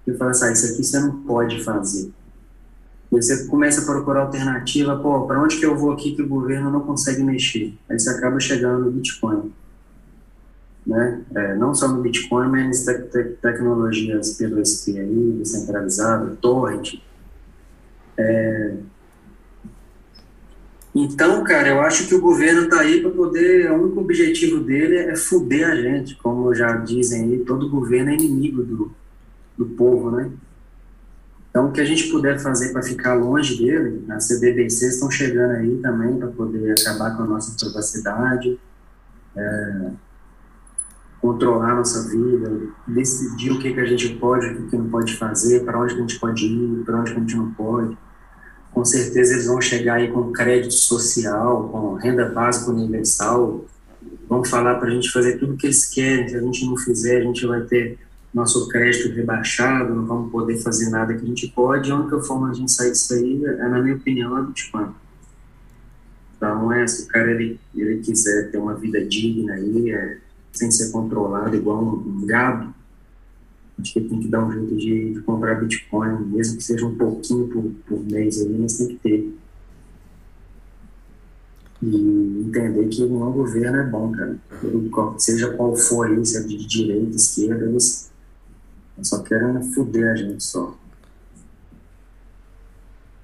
Eu 0.07 0.17
falo 0.17 0.31
assim, 0.31 0.47
ah, 0.47 0.53
isso 0.53 0.73
aqui 0.73 0.83
você 0.83 0.99
não 0.99 1.23
pode 1.23 1.63
fazer 1.63 2.11
você 3.11 3.47
começa 3.47 3.81
a 3.81 3.85
procurar 3.85 4.23
alternativa, 4.23 4.97
pô, 4.97 5.27
para 5.27 5.43
onde 5.43 5.59
que 5.59 5.67
eu 5.67 5.77
vou 5.77 5.93
aqui 5.93 6.15
que 6.15 6.23
o 6.23 6.29
governo 6.29 6.71
não 6.71 6.81
consegue 6.81 7.23
mexer? 7.23 7.75
Aí 7.89 7.99
você 7.99 8.09
acaba 8.11 8.39
chegando 8.39 8.85
no 8.85 8.91
Bitcoin. 8.93 9.53
Né? 10.87 11.23
É, 11.35 11.57
não 11.57 11.75
só 11.75 11.89
no 11.89 12.01
Bitcoin, 12.01 12.49
mas 12.49 12.85
te 12.85 12.95
te 12.95 13.25
tecnologias 13.43 14.39
P2P 14.39 14.99
aí, 14.99 15.37
descentralizada, 15.39 16.37
torrent. 16.41 17.01
É... 18.21 18.75
Então, 20.95 21.43
cara, 21.45 21.69
eu 21.69 21.81
acho 21.81 22.09
que 22.09 22.15
o 22.15 22.21
governo 22.21 22.63
está 22.63 22.81
aí 22.81 23.01
para 23.01 23.11
poder, 23.11 23.71
o 23.71 23.85
único 23.85 24.01
objetivo 24.01 24.61
dele 24.61 24.97
é 24.97 25.17
fuder 25.17 25.71
a 25.71 25.77
gente, 25.77 26.17
como 26.17 26.53
já 26.53 26.77
dizem 26.79 27.25
aí, 27.25 27.39
todo 27.45 27.71
governo 27.71 28.11
é 28.11 28.15
inimigo 28.15 28.63
do, 28.63 28.93
do 29.57 29.67
povo, 29.67 30.11
né? 30.11 30.31
Então, 31.49 31.69
o 31.69 31.73
que 31.73 31.81
a 31.81 31.85
gente 31.85 32.09
puder 32.11 32.39
fazer 32.39 32.73
para 32.73 32.83
ficar 32.83 33.15
longe 33.15 33.57
dele, 33.59 34.05
as 34.11 34.29
CBDCs 34.29 34.95
estão 34.95 35.11
chegando 35.11 35.53
aí 35.53 35.79
também 35.79 36.17
para 36.17 36.29
poder 36.29 36.75
acabar 36.81 37.17
com 37.17 37.23
a 37.23 37.27
nossa 37.27 37.57
privacidade, 37.59 38.59
é, 39.37 39.91
controlar 41.21 41.73
a 41.73 41.77
nossa 41.77 42.09
vida, 42.09 42.69
decidir 42.87 43.53
o 43.53 43.59
que, 43.59 43.73
que 43.73 43.81
a 43.81 43.85
gente 43.85 44.17
pode, 44.17 44.47
o 44.47 44.57
que, 44.57 44.71
que 44.71 44.77
não 44.77 44.89
pode 44.89 45.17
fazer, 45.17 45.65
para 45.65 45.79
onde 45.79 45.95
a 45.95 45.99
gente 45.99 46.19
pode 46.19 46.47
ir, 46.47 46.85
para 46.85 47.01
onde 47.01 47.13
a 47.13 47.15
gente 47.15 47.37
não 47.37 47.53
pode. 47.53 47.97
Com 48.73 48.85
certeza 48.85 49.35
eles 49.35 49.47
vão 49.47 49.61
chegar 49.61 49.95
aí 49.95 50.11
com 50.11 50.33
crédito 50.33 50.75
social, 50.75 51.69
com 51.69 51.95
renda 51.95 52.29
básica 52.29 52.71
universal, 52.71 53.65
vão 54.29 54.45
falar 54.45 54.77
para 54.77 54.89
a 54.89 54.91
gente 54.91 55.11
fazer 55.11 55.39
tudo 55.39 55.55
o 55.55 55.57
que 55.57 55.67
eles 55.67 55.87
querem, 55.87 56.29
se 56.29 56.37
a 56.37 56.41
gente 56.41 56.65
não 56.65 56.77
fizer, 56.77 57.19
a 57.19 57.25
gente 57.25 57.45
vai 57.47 57.63
ter 57.63 57.99
nosso 58.33 58.69
crédito 58.69 59.13
rebaixado, 59.13 59.95
não 59.95 60.07
vamos 60.07 60.31
poder 60.31 60.57
fazer 60.59 60.89
nada 60.89 61.15
que 61.15 61.25
a 61.25 61.27
gente 61.27 61.49
pode, 61.49 61.91
a 61.91 61.97
única 61.97 62.21
forma 62.21 62.49
de 62.49 62.53
a 62.53 62.61
gente 62.61 62.73
sair 62.73 62.93
disso 62.93 63.13
aí, 63.13 63.45
é, 63.45 63.69
na 63.69 63.83
minha 63.83 63.97
opinião, 63.97 64.39
é 64.39 64.43
Bitcoin. 64.43 64.89
Então, 66.37 66.73
é, 66.73 66.87
se 66.87 67.03
o 67.03 67.09
cara 67.09 67.33
ele, 67.33 67.59
ele 67.75 67.99
quiser 67.99 68.51
ter 68.51 68.59
uma 68.59 68.75
vida 68.75 69.05
digna 69.05 69.55
aí, 69.55 69.91
é, 69.91 70.19
sem 70.53 70.71
ser 70.71 70.91
controlado 70.91 71.55
igual 71.55 71.83
um 71.83 72.25
gado, 72.25 72.73
acho 73.81 73.93
que 73.93 74.01
tem 74.01 74.21
que 74.21 74.29
dar 74.29 74.47
um 74.47 74.53
jeito 74.53 74.77
de, 74.77 75.15
de, 75.15 75.21
comprar 75.23 75.61
Bitcoin, 75.61 76.27
mesmo 76.27 76.59
que 76.59 76.65
seja 76.65 76.87
um 76.87 76.97
pouquinho 76.97 77.49
por, 77.49 77.71
por 77.87 78.05
mês 78.05 78.41
aí, 78.41 78.59
mas 78.59 78.79
tem 78.79 78.89
que 78.89 78.97
ter. 78.97 79.35
E 81.83 82.45
entender 82.47 82.89
que 82.89 83.03
nenhum 83.03 83.33
governo 83.33 83.79
é 83.79 83.87
bom, 83.87 84.13
cara. 84.13 84.39
Seja 85.19 85.55
qual 85.55 85.75
for 85.75 86.07
aí, 86.07 86.25
se 86.27 86.37
é 86.37 86.43
de 86.43 86.67
direita, 86.67 87.17
esquerda, 87.17 87.65
eles 87.65 88.11
só 89.03 89.23
querem 89.23 89.63
fuder 89.73 90.13
a 90.13 90.17
gente 90.17 90.45
só. 90.45 90.79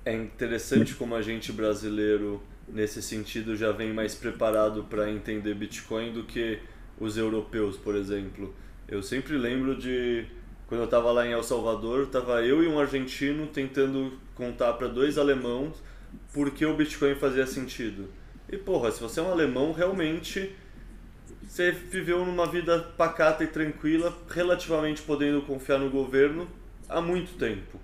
É 0.07 0.15
interessante 0.15 0.95
como 0.95 1.15
a 1.15 1.21
gente 1.21 1.53
brasileiro, 1.53 2.41
nesse 2.69 3.03
sentido, 3.03 3.57
já 3.57 3.73
vem 3.73 3.93
mais 3.93 4.15
preparado 4.15 4.85
para 4.85 5.11
entender 5.11 5.55
Bitcoin 5.55 6.13
do 6.13 6.25
que 6.25 6.61
os 6.99 7.17
europeus, 7.17 7.77
por 7.77 7.95
exemplo. 7.95 8.55
Eu 8.89 9.03
sempre 9.03 9.37
lembro 9.37 9.77
de 9.77 10.25
quando 10.67 10.81
eu 10.81 10.85
estava 10.87 11.13
lá 11.13 11.27
em 11.27 11.33
El 11.33 11.43
Salvador, 11.43 12.05
estava 12.05 12.43
eu 12.45 12.63
e 12.63 12.67
um 12.67 12.79
argentino 12.79 13.47
tentando 13.47 14.13
contar 14.35 14.73
para 14.75 14.89
dois 14.89 15.17
alemãos 15.19 15.77
por 16.33 16.51
que 16.51 16.67
o 16.67 16.75
Bitcoin 16.75 17.15
fazia 17.15 17.47
sentido. 17.47 18.09
E 18.49 18.57
porra, 18.57 18.91
se 18.91 19.01
você 19.01 19.21
é 19.21 19.23
um 19.23 19.31
alemão, 19.31 19.73
realmente 19.73 20.55
você 21.47 21.71
viveu 21.71 22.25
numa 22.25 22.47
vida 22.47 22.81
pacata 22.97 23.45
e 23.45 23.47
tranquila, 23.47 24.17
relativamente 24.29 25.03
podendo 25.03 25.43
confiar 25.43 25.79
no 25.79 25.89
governo 25.89 26.49
há 26.89 27.01
muito 27.01 27.39
tempo. 27.39 27.81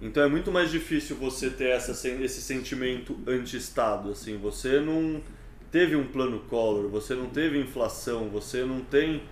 Então 0.00 0.22
é 0.22 0.28
muito 0.28 0.52
mais 0.52 0.70
difícil 0.70 1.16
você 1.16 1.48
ter 1.48 1.70
essa, 1.70 1.92
esse 2.08 2.42
sentimento 2.42 3.18
anti-Estado. 3.26 4.10
Assim, 4.10 4.36
você 4.36 4.78
não 4.80 5.22
teve 5.70 5.96
um 5.96 6.06
plano 6.06 6.40
Collor, 6.40 6.88
você 6.88 7.14
não 7.14 7.26
teve 7.26 7.58
inflação, 7.58 8.28
você 8.28 8.64
não 8.64 8.80
tem. 8.80 9.22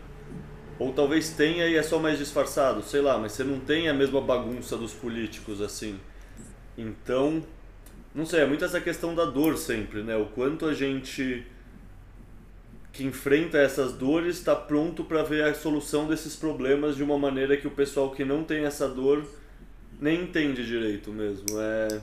Ou 0.79 0.93
talvez 0.93 1.31
tenha 1.31 1.67
e 1.67 1.77
é 1.77 1.83
só 1.83 1.99
mais 1.99 2.19
disfarçado, 2.19 2.83
sei 2.83 3.01
lá, 3.01 3.17
mas 3.19 3.33
você 3.33 3.45
não 3.45 3.61
tem 3.61 3.89
a 3.89 3.95
mesma 3.95 4.21
bagunça 4.21 4.77
dos 4.77 4.93
políticos 4.93 5.61
assim. 5.61 5.99
Então, 6.77 7.45
não 8.15 8.27
sei, 8.27 8.41
é 8.41 8.47
muito 8.47 8.65
essa 8.65 8.81
questão 8.81 9.15
da 9.15 9.25
dor 9.25 9.57
sempre, 9.57 10.03
né? 10.03 10.17
O 10.17 10.27
quanto 10.27 10.67
a 10.67 10.75
gente 10.75 11.47
que 12.93 13.05
enfrenta 13.05 13.59
essas 13.59 13.93
dores 13.93 14.37
está 14.37 14.55
pronto 14.55 15.05
para 15.05 15.23
ver 15.23 15.45
a 15.45 15.55
solução 15.55 16.07
desses 16.07 16.37
problemas 16.37 16.97
de 16.97 17.03
uma 17.03 17.19
maneira 17.19 17.57
que 17.57 17.67
o 17.67 17.71
pessoal 17.71 18.13
que 18.13 18.25
não 18.25 18.45
tem 18.45 18.65
essa 18.65 18.89
dor 18.89 19.25
nem 20.01 20.23
entende 20.23 20.65
direito 20.65 21.11
mesmo. 21.11 21.47
É 21.59 22.01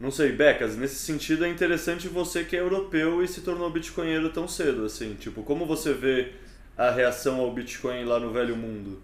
não 0.00 0.10
sei, 0.10 0.32
Becas, 0.32 0.76
nesse 0.76 0.96
sentido 0.96 1.44
é 1.44 1.48
interessante 1.48 2.08
você 2.08 2.42
que 2.42 2.56
é 2.56 2.60
europeu 2.60 3.22
e 3.22 3.28
se 3.28 3.42
tornou 3.42 3.70
bitcoinheiro 3.70 4.30
tão 4.30 4.48
cedo, 4.48 4.84
assim, 4.84 5.14
tipo, 5.14 5.42
como 5.42 5.66
você 5.66 5.92
vê 5.92 6.32
a 6.76 6.90
reação 6.90 7.40
ao 7.40 7.52
Bitcoin 7.52 8.04
lá 8.04 8.18
no 8.18 8.32
velho 8.32 8.56
mundo? 8.56 9.00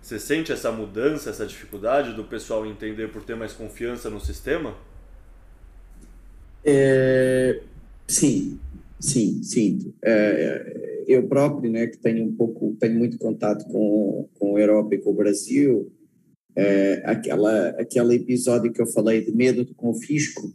Você 0.00 0.18
sente 0.18 0.52
essa 0.52 0.70
mudança, 0.70 1.30
essa 1.30 1.46
dificuldade 1.46 2.12
do 2.12 2.24
pessoal 2.24 2.64
entender 2.64 3.08
por 3.08 3.22
ter 3.22 3.34
mais 3.34 3.52
confiança 3.52 4.08
no 4.08 4.20
sistema? 4.20 4.74
É, 6.64 7.60
sim, 8.06 8.60
Sim, 8.98 9.42
sinto. 9.42 9.94
É, 10.02 10.10
é, 10.10 11.04
eu 11.06 11.26
próprio, 11.28 11.70
né, 11.70 11.86
que 11.86 11.98
tenho 11.98 12.24
um 12.24 12.32
pouco, 12.34 12.76
tenho 12.80 12.98
muito 12.98 13.18
contato 13.18 13.64
com, 13.66 14.28
com 14.38 14.56
a 14.56 14.60
Europa 14.60 14.94
e 14.94 14.98
com 14.98 15.10
o 15.10 15.14
Brasil, 15.14 15.92
é, 16.54 17.02
aquela, 17.04 17.68
aquele 17.70 18.14
episódio 18.14 18.72
que 18.72 18.80
eu 18.80 18.86
falei 18.86 19.22
de 19.22 19.32
medo 19.32 19.64
do 19.64 19.74
confisco 19.74 20.50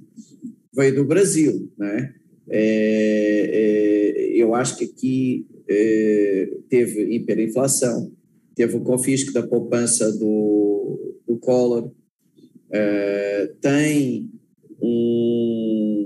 veio 0.74 0.96
do 0.96 1.06
Brasil, 1.06 1.72
né? 1.78 2.16
É, 2.50 3.50
é, 3.54 4.32
eu 4.36 4.56
acho 4.56 4.78
que 4.78 4.86
aqui 4.86 5.46
teve 6.70 7.16
hiperinflação, 7.16 8.12
teve 8.56 8.76
o 8.76 8.82
confisco 8.82 9.32
da 9.34 9.46
poupança 9.46 10.12
do, 10.12 11.18
do 11.28 11.38
Collor, 11.38 11.92
é, 12.72 13.52
tem 13.62 14.30
um 14.82 16.02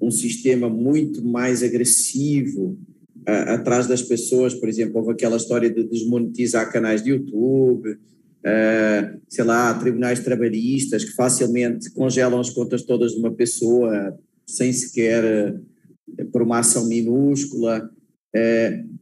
um 0.00 0.10
sistema 0.10 0.68
muito 0.68 1.24
mais 1.24 1.62
agressivo 1.62 2.78
atrás 3.26 3.88
das 3.88 4.02
pessoas, 4.02 4.54
por 4.54 4.68
exemplo, 4.68 4.98
houve 4.98 5.12
aquela 5.12 5.36
história 5.36 5.68
de 5.68 5.82
desmonetizar 5.82 6.70
canais 6.70 7.02
de 7.02 7.10
YouTube, 7.10 7.90
uh, 7.90 9.20
sei 9.28 9.44
lá, 9.44 9.74
tribunais 9.74 10.20
trabalhistas 10.20 11.04
que 11.04 11.12
facilmente 11.12 11.90
congelam 11.90 12.38
as 12.38 12.50
contas 12.50 12.82
todas 12.82 13.12
de 13.12 13.18
uma 13.18 13.32
pessoa 13.32 14.16
sem 14.46 14.72
sequer 14.72 15.58
uh, 16.20 16.26
por 16.26 16.42
uma 16.42 16.60
ação 16.60 16.86
minúscula. 16.86 17.90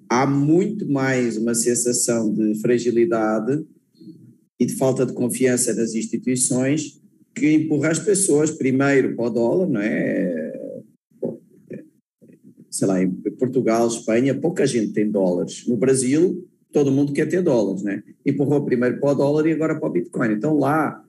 Há 0.09 0.27
muito 0.27 0.91
mais 0.91 1.37
uma 1.37 1.55
sensação 1.55 2.33
de 2.33 2.61
fragilidade 2.61 3.65
e 4.59 4.67
de 4.67 4.75
falta 4.77 5.05
de 5.05 5.13
confiança 5.13 5.75
nas 5.75 5.95
instituições 5.95 7.01
que 7.35 7.53
empurra 7.53 7.91
as 7.91 7.99
pessoas 7.99 8.51
primeiro 8.51 9.17
para 9.17 9.27
o 9.27 9.31
dólar, 9.31 9.69
não 9.69 9.81
é? 9.81 10.53
sei 12.71 12.89
lá, 12.89 13.01
em 13.01 13.09
Portugal, 13.39 13.87
Espanha, 13.87 14.35
pouca 14.35 14.67
gente 14.67 14.93
tem 14.93 15.09
dólares. 15.09 15.65
No 15.69 15.77
Brasil, 15.77 16.45
todo 16.73 16.91
mundo 16.91 17.13
quer 17.13 17.29
ter 17.29 17.41
dólares, 17.41 17.85
né? 17.85 18.03
Empurrou 18.27 18.65
primeiro 18.65 18.99
para 18.99 19.13
o 19.13 19.15
dólar 19.15 19.47
e 19.47 19.53
agora 19.53 19.79
para 19.79 19.89
o 19.89 19.93
Bitcoin. 19.93 20.33
Então 20.33 20.59
lá 20.59 21.01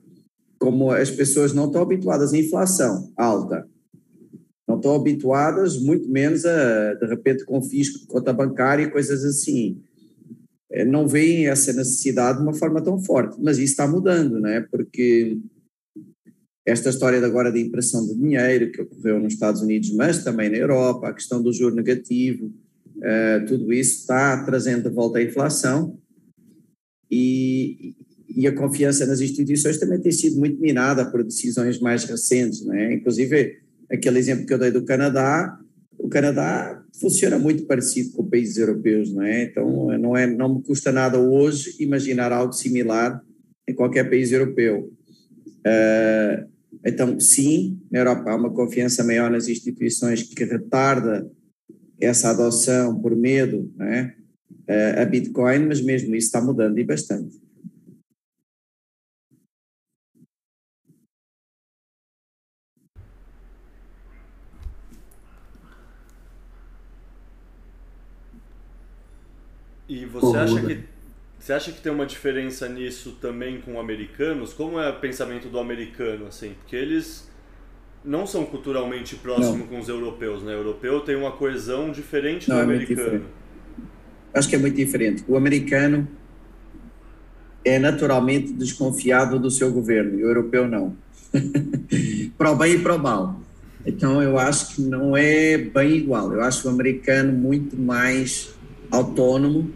como 0.58 0.90
as 0.90 1.10
pessoas 1.10 1.52
não 1.52 1.66
estão 1.66 1.82
habituadas 1.82 2.32
à 2.32 2.38
inflação 2.38 3.12
alta, 3.16 3.68
estão 4.86 4.94
habituadas, 4.94 5.78
muito 5.78 6.08
menos 6.08 6.44
a, 6.44 6.94
de 6.94 7.06
repente, 7.06 7.44
confisco 7.44 8.00
de 8.00 8.06
conta 8.06 8.32
bancária 8.32 8.84
e 8.84 8.90
coisas 8.90 9.24
assim. 9.24 9.82
Eh, 10.70 10.84
não 10.84 11.08
veem 11.08 11.48
essa 11.48 11.72
necessidade 11.72 12.38
de 12.38 12.44
uma 12.44 12.54
forma 12.54 12.82
tão 12.82 12.98
forte, 13.02 13.36
mas 13.40 13.58
isso 13.58 13.72
está 13.72 13.86
mudando, 13.86 14.40
não 14.40 14.48
é? 14.48 14.60
Porque 14.60 15.38
esta 16.64 16.90
história 16.90 17.18
de 17.20 17.26
agora 17.26 17.52
de 17.52 17.60
impressão 17.60 18.06
de 18.06 18.14
dinheiro 18.14 18.70
que 18.70 18.82
ocorreu 18.82 19.20
nos 19.20 19.34
Estados 19.34 19.62
Unidos, 19.62 19.92
mas 19.92 20.24
também 20.24 20.50
na 20.50 20.56
Europa, 20.56 21.08
a 21.08 21.12
questão 21.12 21.42
do 21.42 21.52
juro 21.52 21.74
negativo, 21.74 22.46
uh, 22.96 23.46
tudo 23.46 23.72
isso 23.72 24.00
está 24.00 24.44
trazendo 24.44 24.88
de 24.88 24.94
volta 24.94 25.18
a 25.18 25.22
inflação 25.22 25.96
e, 27.08 27.94
e 28.28 28.48
a 28.48 28.54
confiança 28.54 29.06
nas 29.06 29.20
instituições 29.20 29.78
também 29.78 30.00
tem 30.00 30.10
sido 30.10 30.40
muito 30.40 30.60
minada 30.60 31.08
por 31.08 31.22
decisões 31.22 31.78
mais 31.78 32.02
recentes, 32.02 32.64
não 32.64 32.74
é? 32.74 32.94
Inclusive, 32.94 33.65
aquele 33.90 34.18
exemplo 34.18 34.46
que 34.46 34.52
eu 34.52 34.58
dei 34.58 34.70
do 34.70 34.84
Canadá, 34.84 35.58
o 35.98 36.08
Canadá 36.08 36.82
funciona 37.00 37.38
muito 37.38 37.64
parecido 37.66 38.12
com 38.12 38.28
países 38.28 38.56
europeus, 38.56 39.12
não 39.12 39.22
é? 39.22 39.44
Então, 39.44 39.98
não, 39.98 40.16
é, 40.16 40.26
não 40.26 40.56
me 40.56 40.62
custa 40.62 40.92
nada 40.92 41.18
hoje 41.18 41.76
imaginar 41.80 42.32
algo 42.32 42.52
similar 42.52 43.20
em 43.68 43.74
qualquer 43.74 44.08
país 44.08 44.32
europeu. 44.32 44.92
Uh, 45.66 46.48
então, 46.84 47.18
sim, 47.18 47.80
na 47.90 48.00
Europa 48.00 48.30
há 48.30 48.36
uma 48.36 48.52
confiança 48.52 49.02
maior 49.02 49.30
nas 49.30 49.48
instituições 49.48 50.22
que 50.22 50.44
retarda 50.44 51.28
essa 52.00 52.30
adoção 52.30 53.00
por 53.00 53.16
medo 53.16 53.72
né, 53.76 54.14
a 54.96 55.04
Bitcoin, 55.04 55.66
mas 55.66 55.80
mesmo 55.80 56.14
isso 56.14 56.26
está 56.26 56.40
mudando 56.40 56.78
e 56.78 56.84
bastante. 56.84 57.36
E 69.88 70.04
você 70.04 70.36
acha 70.36 70.60
que 70.60 70.84
você 71.38 71.52
acha 71.52 71.70
que 71.70 71.80
tem 71.80 71.92
uma 71.92 72.06
diferença 72.06 72.68
nisso 72.68 73.18
também 73.20 73.60
com 73.60 73.78
americanos? 73.78 74.52
Como 74.52 74.80
é 74.80 74.90
o 74.90 74.98
pensamento 74.98 75.48
do 75.48 75.60
americano, 75.60 76.26
assim? 76.26 76.54
Porque 76.58 76.74
eles 76.74 77.30
não 78.04 78.26
são 78.26 78.44
culturalmente 78.44 79.16
próximos 79.16 79.68
com 79.68 79.78
os 79.78 79.88
europeus, 79.88 80.42
né? 80.42 80.54
O 80.54 80.58
europeu 80.58 81.00
tem 81.00 81.14
uma 81.14 81.32
coesão 81.32 81.92
diferente 81.92 82.48
não, 82.48 82.56
do 82.56 82.62
é 82.62 82.64
americano. 82.64 83.24
Acho 84.32 84.48
que 84.48 84.56
é 84.56 84.58
muito 84.58 84.74
diferente. 84.74 85.24
O 85.28 85.36
americano 85.36 86.08
é 87.64 87.78
naturalmente 87.78 88.52
desconfiado 88.52 89.38
do 89.38 89.50
seu 89.50 89.72
governo, 89.72 90.18
e 90.18 90.24
o 90.24 90.28
europeu 90.28 90.66
não. 90.66 90.96
para 92.38 92.50
o 92.50 92.56
bem 92.56 92.74
e 92.74 92.78
para 92.78 92.94
o 92.94 92.98
mal. 92.98 93.40
Então 93.84 94.20
eu 94.22 94.38
acho 94.38 94.74
que 94.74 94.82
não 94.82 95.16
é 95.16 95.58
bem 95.58 95.96
igual. 95.96 96.32
Eu 96.32 96.42
acho 96.42 96.66
o 96.66 96.70
americano 96.70 97.32
muito 97.32 97.76
mais 97.76 98.55
autónomo 98.90 99.70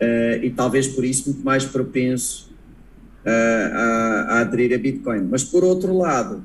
uh, 0.00 0.42
e 0.44 0.50
talvez 0.50 0.88
por 0.88 1.04
isso 1.04 1.30
muito 1.30 1.44
mais 1.44 1.64
propenso 1.64 2.50
uh, 3.24 3.74
a, 3.74 4.26
a, 4.28 4.40
aderir 4.40 4.74
a 4.74 4.78
Bitcoin. 4.78 5.28
Mas 5.30 5.44
por 5.44 5.64
outro 5.64 5.96
lado, 5.96 6.44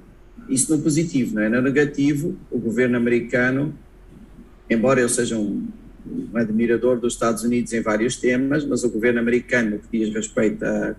isso 0.50 0.76
no 0.76 0.82
positivo, 0.82 1.36
não 1.36 1.44
é? 1.44 1.50
No 1.50 1.62
negativo, 1.62 2.36
o 2.52 2.60
governo 2.60 2.98
americano, 2.98 3.74
embora 4.70 5.00
eu 5.00 5.10
seja 5.10 5.38
um, 5.38 5.68
um 6.06 6.38
admirador 6.38 7.00
dos 7.00 7.14
Estados 7.14 7.44
Unidos 7.44 7.74
em 7.74 7.82
vários 7.82 8.18
temas, 8.18 8.66
mas 8.66 8.84
o 8.84 8.90
governo 8.90 9.20
americano 9.20 9.80
que 9.80 10.00
diz 10.00 10.14
respeito 10.14 10.64
a 10.66 10.96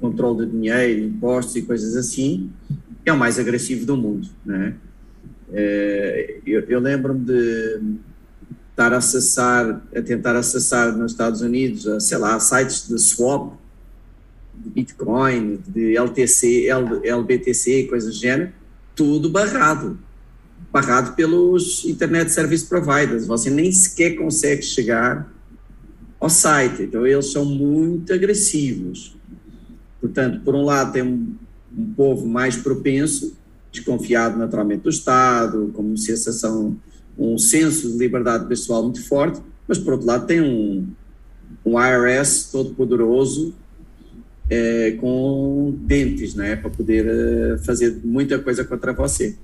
controle 0.00 0.46
de 0.46 0.52
dinheiro, 0.52 1.04
impostos 1.04 1.56
e 1.56 1.62
coisas 1.62 1.96
assim, 1.96 2.50
é 3.04 3.12
o 3.12 3.16
mais 3.16 3.38
agressivo 3.38 3.86
do 3.86 3.96
mundo, 3.96 4.28
não 4.44 4.56
é? 4.56 4.74
Uh, 5.50 6.42
eu, 6.46 6.60
eu 6.68 6.80
lembro-me 6.80 7.24
de 7.24 7.80
estar 8.80 8.94
a 8.94 8.96
acessar, 8.96 9.82
a 9.94 10.02
tentar 10.02 10.36
acessar 10.36 10.96
nos 10.96 11.12
Estados 11.12 11.42
Unidos, 11.42 11.86
a, 11.86 12.00
sei 12.00 12.16
lá, 12.16 12.40
sites 12.40 12.88
de 12.88 12.98
swap, 12.98 13.52
de 14.54 14.70
Bitcoin, 14.70 15.60
de 15.68 15.96
LTC, 15.96 16.66
L, 16.66 17.06
LBTC, 17.06 17.84
coisas 17.84 18.14
do 18.14 18.20
gênero, 18.20 18.52
tudo 18.96 19.28
barrado. 19.28 19.98
Barrado 20.72 21.14
pelos 21.14 21.84
Internet 21.84 22.30
Service 22.30 22.64
Providers. 22.64 23.26
Você 23.26 23.50
nem 23.50 23.70
sequer 23.70 24.14
consegue 24.16 24.62
chegar 24.62 25.30
ao 26.18 26.30
site. 26.30 26.84
Então, 26.84 27.06
eles 27.06 27.32
são 27.32 27.44
muito 27.44 28.12
agressivos. 28.14 29.16
Portanto, 30.00 30.40
por 30.42 30.54
um 30.54 30.64
lado, 30.64 30.92
tem 30.92 31.02
um, 31.02 31.34
um 31.76 31.92
povo 31.92 32.26
mais 32.26 32.56
propenso, 32.56 33.36
desconfiado 33.72 34.38
naturalmente 34.38 34.82
do 34.82 34.90
Estado, 34.90 35.70
como 35.74 35.96
sensação 35.98 36.78
um 37.20 37.36
senso 37.36 37.92
de 37.92 37.98
liberdade 37.98 38.46
pessoal 38.46 38.82
muito 38.82 39.06
forte, 39.06 39.40
mas 39.68 39.78
por 39.78 39.92
outro 39.92 40.06
lado 40.06 40.26
tem 40.26 40.40
um, 40.40 40.88
um 41.64 41.78
IRS 41.78 42.50
todo 42.50 42.74
poderoso 42.74 43.54
é, 44.48 44.92
com 44.92 45.78
dentes, 45.82 46.34
né, 46.34 46.56
para 46.56 46.70
poder 46.70 47.06
uh, 47.06 47.58
fazer 47.58 48.00
muita 48.02 48.38
coisa 48.38 48.64
contra 48.64 48.94
você. 48.94 49.36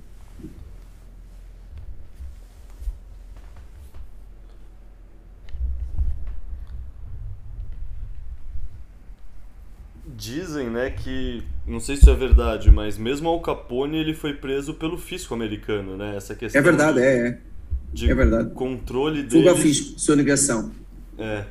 Dizem, 10.17 10.67
né, 10.71 10.89
que 10.89 11.43
não 11.65 11.79
sei 11.79 11.95
se 11.95 12.09
é 12.09 12.13
verdade, 12.15 12.71
mas 12.71 12.97
mesmo 12.97 13.29
Al 13.29 13.39
Capone 13.39 13.97
ele 13.97 14.15
foi 14.15 14.33
preso 14.33 14.73
pelo 14.73 14.97
fisco 14.97 15.33
americano, 15.33 15.95
né? 15.95 16.15
Essa 16.15 16.33
questão. 16.33 16.59
É 16.59 16.63
verdade, 16.63 16.97
de... 16.97 17.03
é. 17.03 17.27
é 17.27 17.46
de 17.93 18.09
é 18.09 18.15
verdade. 18.15 18.51
controle 18.51 19.23
dele. 19.23 19.43
Fuga 19.43 19.51
ao 19.51 19.57
fisco, 19.57 19.99
sonegação. 19.99 20.71
É. 21.17 21.45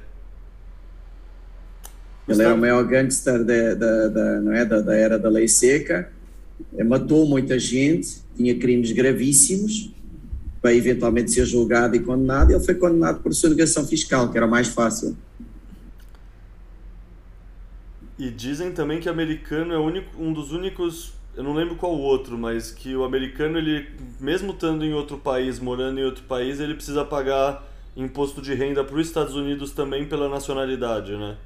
Ele 2.29 2.43
é 2.43 2.53
o 2.53 2.59
maior 2.59 2.85
gangster 2.85 3.45
da, 3.45 3.75
da, 3.75 4.09
da, 4.09 4.41
não 4.41 4.53
é, 4.53 4.65
da, 4.65 4.81
da 4.81 4.97
era 4.97 5.19
da 5.19 5.29
lei 5.29 5.47
seca, 5.47 6.11
é, 6.77 6.83
matou 6.83 7.27
muita 7.27 7.59
gente, 7.59 8.23
tinha 8.37 8.59
crimes 8.59 8.91
gravíssimos, 8.91 9.93
para 10.61 10.75
eventualmente 10.75 11.31
ser 11.31 11.47
julgado 11.47 11.95
e 11.95 12.01
condenado, 12.01 12.51
ele 12.51 12.65
foi 12.65 12.75
condenado 12.75 13.23
por 13.23 13.33
sonegação 13.33 13.87
fiscal, 13.87 14.33
que 14.33 14.37
era 14.37 14.47
mais 14.47 14.67
fácil. 14.67 15.17
E 18.19 18.31
dizem 18.31 18.73
também 18.73 18.99
que 18.99 19.09
americano 19.09 19.73
é 19.73 19.79
único, 19.79 20.21
um 20.21 20.33
dos 20.33 20.51
únicos 20.51 21.13
eu 21.37 21.45
não 21.45 21.53
lembro 21.53 21.77
qual 21.77 21.93
outro, 21.93 22.39
mas 22.39 22.71
que 22.71 22.97
o 22.97 23.05
americano, 23.05 23.59
ele, 23.59 23.87
mesmo 24.19 24.53
estando 24.53 24.85
em 24.85 24.95
outro 24.95 25.19
país, 25.19 25.61
morando 25.61 26.01
em 26.01 26.05
outro 26.05 26.25
país, 26.25 26.61
ele 26.61 26.75
precisa 26.75 27.05
pagar 27.05 27.71
imposto 27.95 28.41
de 28.41 28.55
renda 28.55 28.83
para 28.83 28.97
os 28.97 29.07
Estados 29.07 29.35
Unidos 29.35 29.73
também 29.73 30.07
pela 30.07 30.31
nacionalidade, 30.31 31.13
né? 31.13 31.37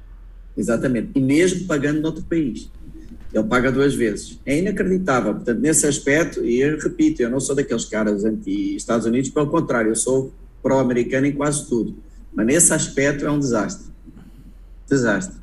Exatamente. 0.55 1.11
E 1.13 1.19
mesmo 1.19 1.67
pagando 1.67 1.99
em 1.99 2.05
outro 2.05 2.23
país. 2.23 2.71
Ele 3.33 3.43
paga 3.43 3.71
duas 3.71 3.93
vezes. 3.93 4.39
É 4.45 4.59
inacreditável. 4.59 5.35
Portanto, 5.35 5.59
nesse 5.59 5.85
aspecto, 5.85 6.43
e 6.45 6.61
eu 6.61 6.77
repito, 6.77 7.21
eu 7.21 7.29
não 7.29 7.39
sou 7.39 7.55
daqueles 7.55 7.85
caras 7.85 8.23
anti-Estados 8.23 9.05
Unidos, 9.05 9.29
pelo 9.29 9.47
contrário, 9.47 9.91
eu 9.91 9.95
sou 9.95 10.33
pró-americano 10.63 11.27
em 11.27 11.33
quase 11.33 11.67
tudo. 11.67 11.97
Mas 12.33 12.45
nesse 12.45 12.73
aspecto 12.73 13.25
é 13.25 13.31
um 13.31 13.39
desastre. 13.39 13.91
Desastre 14.89 15.40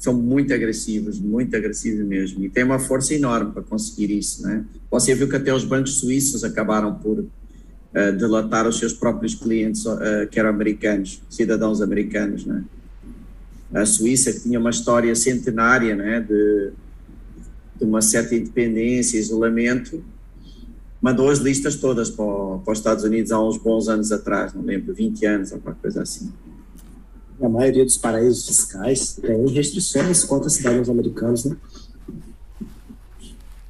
são 0.00 0.14
muito 0.14 0.54
agressivos, 0.54 1.20
muito 1.20 1.54
agressivos 1.54 2.06
mesmo, 2.06 2.42
e 2.42 2.48
tem 2.48 2.64
uma 2.64 2.78
força 2.78 3.14
enorme 3.14 3.52
para 3.52 3.62
conseguir 3.62 4.10
isso, 4.10 4.42
né? 4.42 4.64
Você 4.90 5.14
viu 5.14 5.28
que 5.28 5.36
até 5.36 5.52
os 5.52 5.62
bancos 5.62 6.00
suíços 6.00 6.42
acabaram 6.42 6.94
por 6.94 7.18
uh, 7.18 8.16
delatar 8.18 8.66
os 8.66 8.78
seus 8.78 8.94
próprios 8.94 9.34
clientes 9.34 9.84
uh, 9.84 10.26
que 10.30 10.40
eram 10.40 10.48
americanos, 10.48 11.20
cidadãos 11.28 11.82
americanos, 11.82 12.46
né? 12.46 12.64
A 13.74 13.84
Suíça 13.84 14.32
que 14.32 14.40
tinha 14.40 14.58
uma 14.58 14.70
história 14.70 15.14
centenária, 15.14 15.94
né, 15.94 16.18
de, 16.18 16.72
de 17.76 17.84
uma 17.84 18.02
certa 18.02 18.34
independência, 18.34 19.18
isolamento, 19.18 20.02
mandou 21.00 21.28
as 21.28 21.38
listas 21.38 21.76
todas 21.76 22.10
para, 22.10 22.24
para 22.64 22.72
os 22.72 22.78
Estados 22.78 23.04
Unidos 23.04 23.30
há 23.30 23.40
uns 23.40 23.58
bons 23.58 23.86
anos 23.86 24.10
atrás, 24.10 24.54
não 24.54 24.62
lembro, 24.62 24.92
20 24.92 25.24
anos 25.26 25.50
qualquer 25.50 25.80
coisa 25.82 26.02
assim 26.02 26.32
a 27.42 27.48
maioria 27.48 27.84
dos 27.84 27.96
paraísos 27.96 28.46
fiscais 28.46 29.14
tem 29.14 29.48
restrições 29.48 30.24
contra 30.24 30.50
cidadãos 30.50 30.88
americanos, 30.88 31.44
né? 31.44 31.56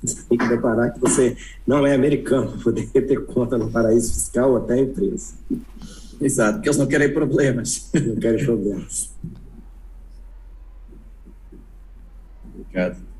Você 0.03 0.23
tem 0.29 0.39
que 0.39 0.49
declarar 0.49 0.91
que 0.91 0.99
você 0.99 1.37
não 1.67 1.87
é 1.87 1.95
americano 1.95 2.53
para 2.53 2.63
poder 2.63 2.87
ter 2.87 3.27
conta 3.27 3.59
no 3.59 3.71
paraíso 3.71 4.13
fiscal 4.13 4.51
ou 4.51 4.57
até 4.57 4.79
empresa. 4.79 5.35
Exato, 6.21 6.55
porque 6.55 6.69
eles 6.69 6.79
não 6.79 6.87
querem 6.87 7.13
problemas. 7.13 7.91
Não 7.95 8.17
querem 8.17 8.45
problemas. 8.45 9.11
Obrigado. 12.55 13.11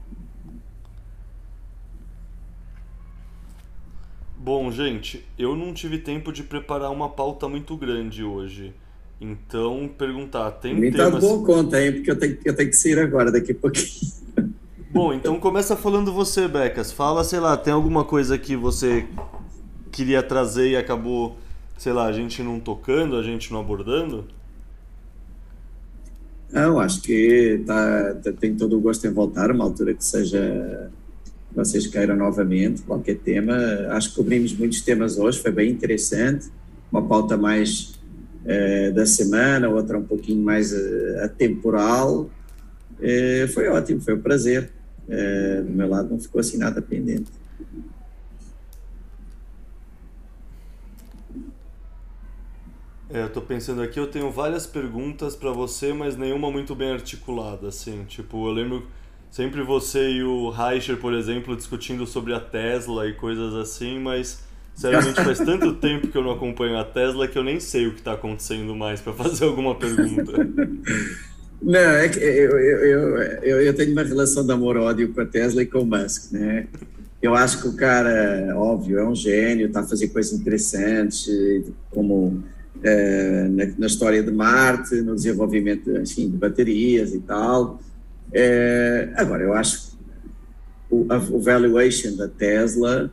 Bom, 4.37 4.71
gente, 4.73 5.25
eu 5.39 5.55
não 5.55 5.75
tive 5.75 5.99
tempo 5.99 6.33
de 6.33 6.43
preparar 6.43 6.91
uma 6.91 7.11
pauta 7.11 7.47
muito 7.47 7.77
grande 7.77 8.25
hoje. 8.25 8.75
Então, 9.21 9.91
perguntar, 9.99 10.51
tem 10.53 10.75
tá 10.91 10.97
temas... 10.97 11.13
tá 11.13 11.21
boa 11.21 11.45
conta, 11.45 11.83
hein? 11.83 11.93
Porque 11.93 12.11
eu 12.11 12.19
tenho, 12.19 12.39
eu 12.43 12.57
tenho 12.57 12.71
que 12.71 12.77
sair 12.77 12.99
agora, 12.99 13.31
daqui 13.31 13.53
a 13.53 13.55
pouquinho. 13.55 14.21
Bom, 14.91 15.13
então 15.13 15.39
começa 15.39 15.77
falando 15.77 16.13
você, 16.13 16.49
Becas. 16.49 16.91
Fala, 16.91 17.23
sei 17.23 17.39
lá, 17.39 17.57
tem 17.57 17.73
alguma 17.73 18.03
coisa 18.03 18.39
que 18.39 18.57
você 18.57 19.07
queria 19.93 20.23
trazer 20.23 20.71
e 20.71 20.77
acabou, 20.77 21.37
sei 21.77 21.93
lá, 21.93 22.07
a 22.07 22.13
gente 22.13 22.43
não 22.43 22.59
tocando, 22.59 23.17
a 23.17 23.23
gente 23.23 23.53
não 23.53 23.61
abordando? 23.61 24.27
Não, 26.51 26.81
acho 26.81 27.03
que 27.03 27.63
tá, 27.67 28.15
tá, 28.15 28.33
tem 28.33 28.57
todo 28.57 28.77
o 28.77 28.81
gosto 28.81 29.07
em 29.07 29.13
voltar, 29.13 29.51
uma 29.53 29.65
altura 29.65 29.95
que 29.95 30.05
seja 30.05 30.91
vocês 31.55 31.87
queiram 31.87 32.17
novamente, 32.17 32.83
qualquer 32.83 33.19
tema. 33.19 33.55
Acho 33.91 34.11
que 34.11 34.17
cobrimos 34.17 34.53
muitos 34.55 34.81
temas 34.81 35.19
hoje, 35.19 35.41
foi 35.41 35.51
bem 35.51 35.71
interessante. 35.71 36.49
Uma 36.91 37.03
pauta 37.03 37.37
mais 37.37 38.00
uh, 38.45 38.95
da 38.95 39.07
semana, 39.07 39.69
outra 39.69 39.99
um 39.99 40.05
pouquinho 40.05 40.43
mais 40.43 40.73
uh, 40.73 41.25
atemporal. 41.25 42.31
Uh, 42.99 43.49
foi 43.53 43.69
ótimo, 43.69 44.01
foi 44.01 44.15
um 44.15 44.21
prazer. 44.21 44.71
do 45.65 45.71
meu 45.71 45.89
lado 45.89 46.11
não 46.11 46.21
ficou 46.21 46.41
assim 46.41 46.59
nada 46.59 46.81
pendente. 46.81 47.31
É, 53.13 53.25
eu 53.25 53.29
tô 53.29 53.41
pensando 53.41 53.83
aqui, 53.83 53.99
eu 53.99 54.07
tenho 54.07 54.31
várias 54.31 54.69
perguntas 54.69 55.35
para 55.35 55.51
você, 55.51 55.93
mas 55.93 56.17
nenhuma 56.17 56.49
muito 56.49 56.77
bem 56.77 56.93
articulada, 56.93 57.67
assim. 57.67 58.05
Tipo, 58.05 58.47
eu 58.47 58.53
lembro 58.53 58.87
sempre 59.33 59.63
você 59.65 60.11
e 60.11 60.23
o 60.23 60.49
Reicher, 60.49 60.97
por 60.97 61.13
exemplo, 61.13 61.57
discutindo 61.57 62.07
sobre 62.07 62.33
a 62.33 62.39
Tesla 62.39 63.09
e 63.09 63.15
coisas 63.15 63.53
assim, 63.55 63.99
mas 63.99 64.45
seriamente 64.81 65.23
faz 65.23 65.39
tanto 65.39 65.75
tempo 65.75 66.09
que 66.09 66.17
eu 66.17 66.23
não 66.23 66.33
acompanho 66.33 66.79
a 66.79 66.85
Tesla 66.85 67.29
que 67.29 67.37
eu 67.37 67.45
nem 67.45 67.61
sei 67.61 67.87
o 67.87 67.93
que 67.93 67.99
está 67.99 68.15
acontecendo 68.15 68.75
mais 68.75 69.01
para 69.01 69.13
fazer 69.13 69.45
alguma 69.45 69.75
pergunta. 69.75 70.33
Não, 71.63 71.79
é 71.79 72.09
que 72.09 72.19
eu, 72.19 72.59
eu, 72.59 73.19
eu, 73.43 73.61
eu 73.61 73.75
tenho 73.75 73.93
uma 73.93 74.03
relação 74.03 74.47
de 74.47 74.51
amor-ódio 74.51 75.13
com 75.13 75.21
a 75.21 75.27
Tesla 75.27 75.63
e 75.63 75.67
com 75.67 75.81
o 75.81 75.87
Musk, 75.87 76.33
né? 76.33 76.67
Eu 77.21 77.35
acho 77.35 77.61
que 77.61 77.69
o 77.69 77.77
cara, 77.77 78.55
óbvio, 78.57 78.99
é 78.99 79.07
um 79.07 79.15
gênio, 79.15 79.67
está 79.67 79.81
a 79.81 79.87
fazer 79.87 80.09
coisas 80.09 80.33
interessantes, 80.33 81.31
como 81.91 82.43
é, 82.83 83.47
na, 83.51 83.67
na, 83.77 83.87
história 83.87 84.23
de 84.23 84.31
Marte, 84.31 85.03
no 85.03 85.15
desenvolvimento 85.15 85.91
enfim, 85.99 86.31
de 86.31 86.39
baterias 86.39 87.13
e 87.13 87.21
tal. 87.21 87.79
É, 88.33 89.11
agora, 89.17 89.43
eu 89.43 89.53
acho 89.53 89.91
que 89.91 89.97
o, 90.91 91.07
o 91.33 91.41
valuation 91.41 92.17
da 92.17 92.27
Tesla, 92.27 93.13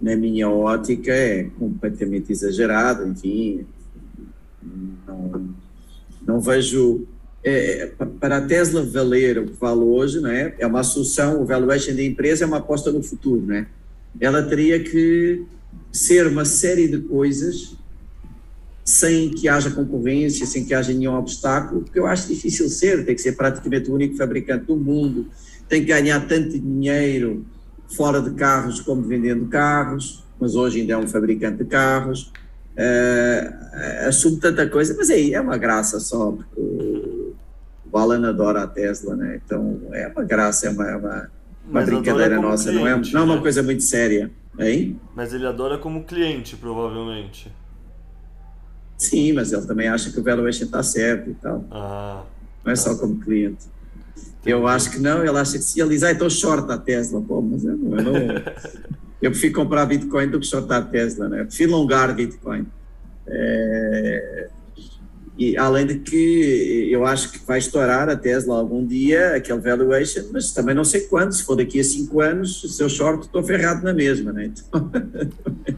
na 0.00 0.16
minha 0.16 0.48
ótica, 0.48 1.12
é 1.12 1.44
completamente 1.58 2.30
exagerado, 2.32 3.06
enfim, 3.08 3.66
não, 5.06 5.54
não 6.26 6.40
vejo 6.40 7.06
é, 7.42 7.92
para 8.20 8.38
a 8.38 8.40
Tesla 8.40 8.82
valer 8.82 9.38
o 9.38 9.46
que 9.46 9.52
vale 9.52 9.80
hoje, 9.80 10.20
não 10.20 10.30
é? 10.30 10.54
É 10.58 10.66
uma 10.66 10.82
solução, 10.82 11.40
o 11.40 11.46
valuation 11.46 11.94
da 11.94 12.02
empresa 12.02 12.44
é 12.44 12.46
uma 12.46 12.58
aposta 12.58 12.90
no 12.90 13.02
futuro, 13.02 13.46
não 13.46 13.54
é? 13.54 13.66
Ela 14.20 14.42
teria 14.42 14.82
que 14.82 15.44
ser 15.92 16.26
uma 16.26 16.44
série 16.44 16.88
de 16.88 16.98
coisas 16.98 17.76
sem 18.84 19.30
que 19.30 19.48
haja 19.48 19.70
concorrência, 19.70 20.46
sem 20.46 20.64
que 20.64 20.74
haja 20.74 20.92
nenhum 20.92 21.14
obstáculo, 21.14 21.82
porque 21.82 21.98
eu 21.98 22.06
acho 22.06 22.28
difícil 22.28 22.68
ser, 22.68 23.04
tem 23.04 23.14
que 23.14 23.20
ser 23.20 23.32
praticamente 23.32 23.90
o 23.90 23.94
único 23.94 24.16
fabricante 24.16 24.66
do 24.66 24.76
mundo, 24.76 25.26
tem 25.68 25.80
que 25.80 25.88
ganhar 25.88 26.26
tanto 26.28 26.58
dinheiro 26.58 27.44
fora 27.88 28.20
de 28.20 28.30
carros 28.30 28.80
como 28.80 29.02
vendendo 29.02 29.46
carros, 29.46 30.24
mas 30.40 30.54
hoje 30.54 30.80
ainda 30.80 30.94
é 30.94 30.96
um 30.96 31.06
fabricante 31.06 31.58
de 31.58 31.64
carros, 31.64 32.32
uh, 32.76 34.08
assume 34.08 34.38
tanta 34.38 34.68
coisa, 34.68 34.94
mas 34.96 35.10
aí 35.10 35.34
é 35.34 35.40
uma 35.40 35.56
graça 35.56 35.98
só, 36.00 36.32
porque 36.32 36.60
o, 36.60 37.34
Alan 37.96 38.28
adora 38.28 38.62
a 38.62 38.66
Tesla, 38.66 39.16
né? 39.16 39.40
então 39.42 39.80
é 39.92 40.06
uma 40.08 40.22
graça, 40.22 40.66
é 40.66 40.70
uma, 40.70 40.86
é 40.86 40.96
uma, 40.96 41.30
uma 41.66 41.82
brincadeira 41.82 42.38
nossa, 42.38 42.70
cliente, 42.70 42.84
não, 42.84 42.88
é, 42.88 43.12
não 43.12 43.20
é 43.20 43.24
uma 43.24 43.36
né? 43.36 43.42
coisa 43.42 43.62
muito 43.62 43.82
séria, 43.82 44.30
hein? 44.58 45.00
Mas 45.14 45.32
ele 45.32 45.46
adora 45.46 45.78
como 45.78 46.04
cliente, 46.04 46.56
provavelmente. 46.56 47.50
Sim, 48.98 49.32
mas 49.32 49.52
ele 49.52 49.66
também 49.66 49.88
acha 49.88 50.10
que 50.10 50.18
o 50.18 50.22
valuation 50.22 50.64
está 50.64 50.82
certo 50.82 51.30
e 51.30 51.34
tal. 51.34 51.64
Ah, 51.70 52.22
não 52.64 52.72
é 52.72 52.74
tá. 52.74 52.80
só 52.80 52.96
como 52.96 53.18
cliente. 53.18 53.66
Eu 54.46 54.66
acho 54.66 54.90
que 54.90 54.98
não, 54.98 55.20
ele 55.24 55.36
acha 55.36 55.58
que 55.58 55.64
se 55.64 55.80
ele 55.80 55.90
diz, 55.90 56.02
ah, 56.02 56.12
então 56.12 56.30
short 56.30 56.70
a 56.70 56.78
Tesla, 56.78 57.20
pô, 57.20 57.40
mas 57.40 57.64
eu 57.64 57.76
não, 57.76 57.98
eu, 57.98 58.04
não, 58.04 58.12
eu 59.20 59.30
prefiro 59.30 59.54
comprar 59.54 59.86
Bitcoin 59.86 60.28
do 60.28 60.38
que 60.38 60.46
shortar 60.46 60.82
a 60.82 60.84
Tesla, 60.84 61.28
né? 61.28 61.40
Eu 61.40 61.46
prefiro 61.46 61.72
longar 61.72 62.14
Bitcoin. 62.14 62.66
É, 63.26 64.48
e 65.38 65.56
além 65.58 65.86
de 65.86 65.98
que 65.98 66.88
eu 66.90 67.04
acho 67.04 67.30
que 67.30 67.38
vai 67.46 67.58
estourar 67.58 68.08
a 68.08 68.16
Tesla 68.16 68.56
algum 68.56 68.86
dia, 68.86 69.36
aquele 69.36 69.60
valuation, 69.60 70.22
mas 70.32 70.52
também 70.52 70.74
não 70.74 70.84
sei 70.84 71.02
quando, 71.02 71.32
se 71.32 71.44
for 71.44 71.56
daqui 71.56 71.78
a 71.78 71.84
cinco 71.84 72.20
anos, 72.20 72.62
se 72.74 72.82
eu 72.82 72.88
short, 72.88 73.26
estou 73.26 73.42
ferrado 73.42 73.84
na 73.84 73.92
mesma, 73.92 74.32
né? 74.32 74.46
Então... 74.46 74.90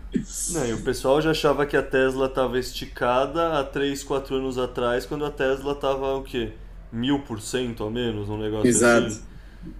Não, 0.50 0.66
e 0.66 0.72
o 0.72 0.82
pessoal 0.82 1.22
já 1.22 1.30
achava 1.30 1.64
que 1.64 1.76
a 1.76 1.82
Tesla 1.82 2.26
estava 2.26 2.58
esticada 2.58 3.58
há 3.58 3.64
3, 3.64 4.02
4 4.02 4.36
anos 4.36 4.58
atrás, 4.58 5.06
quando 5.06 5.24
a 5.24 5.30
Tesla 5.30 5.72
estava 5.72 6.14
o 6.14 6.22
quê? 6.22 6.52
Mil 6.92 7.20
por 7.20 7.40
cento 7.40 7.84
a 7.84 7.90
menos, 7.90 8.28
um 8.28 8.38
negócio 8.38 8.68
Exato. 8.68 9.06
assim. 9.06 9.22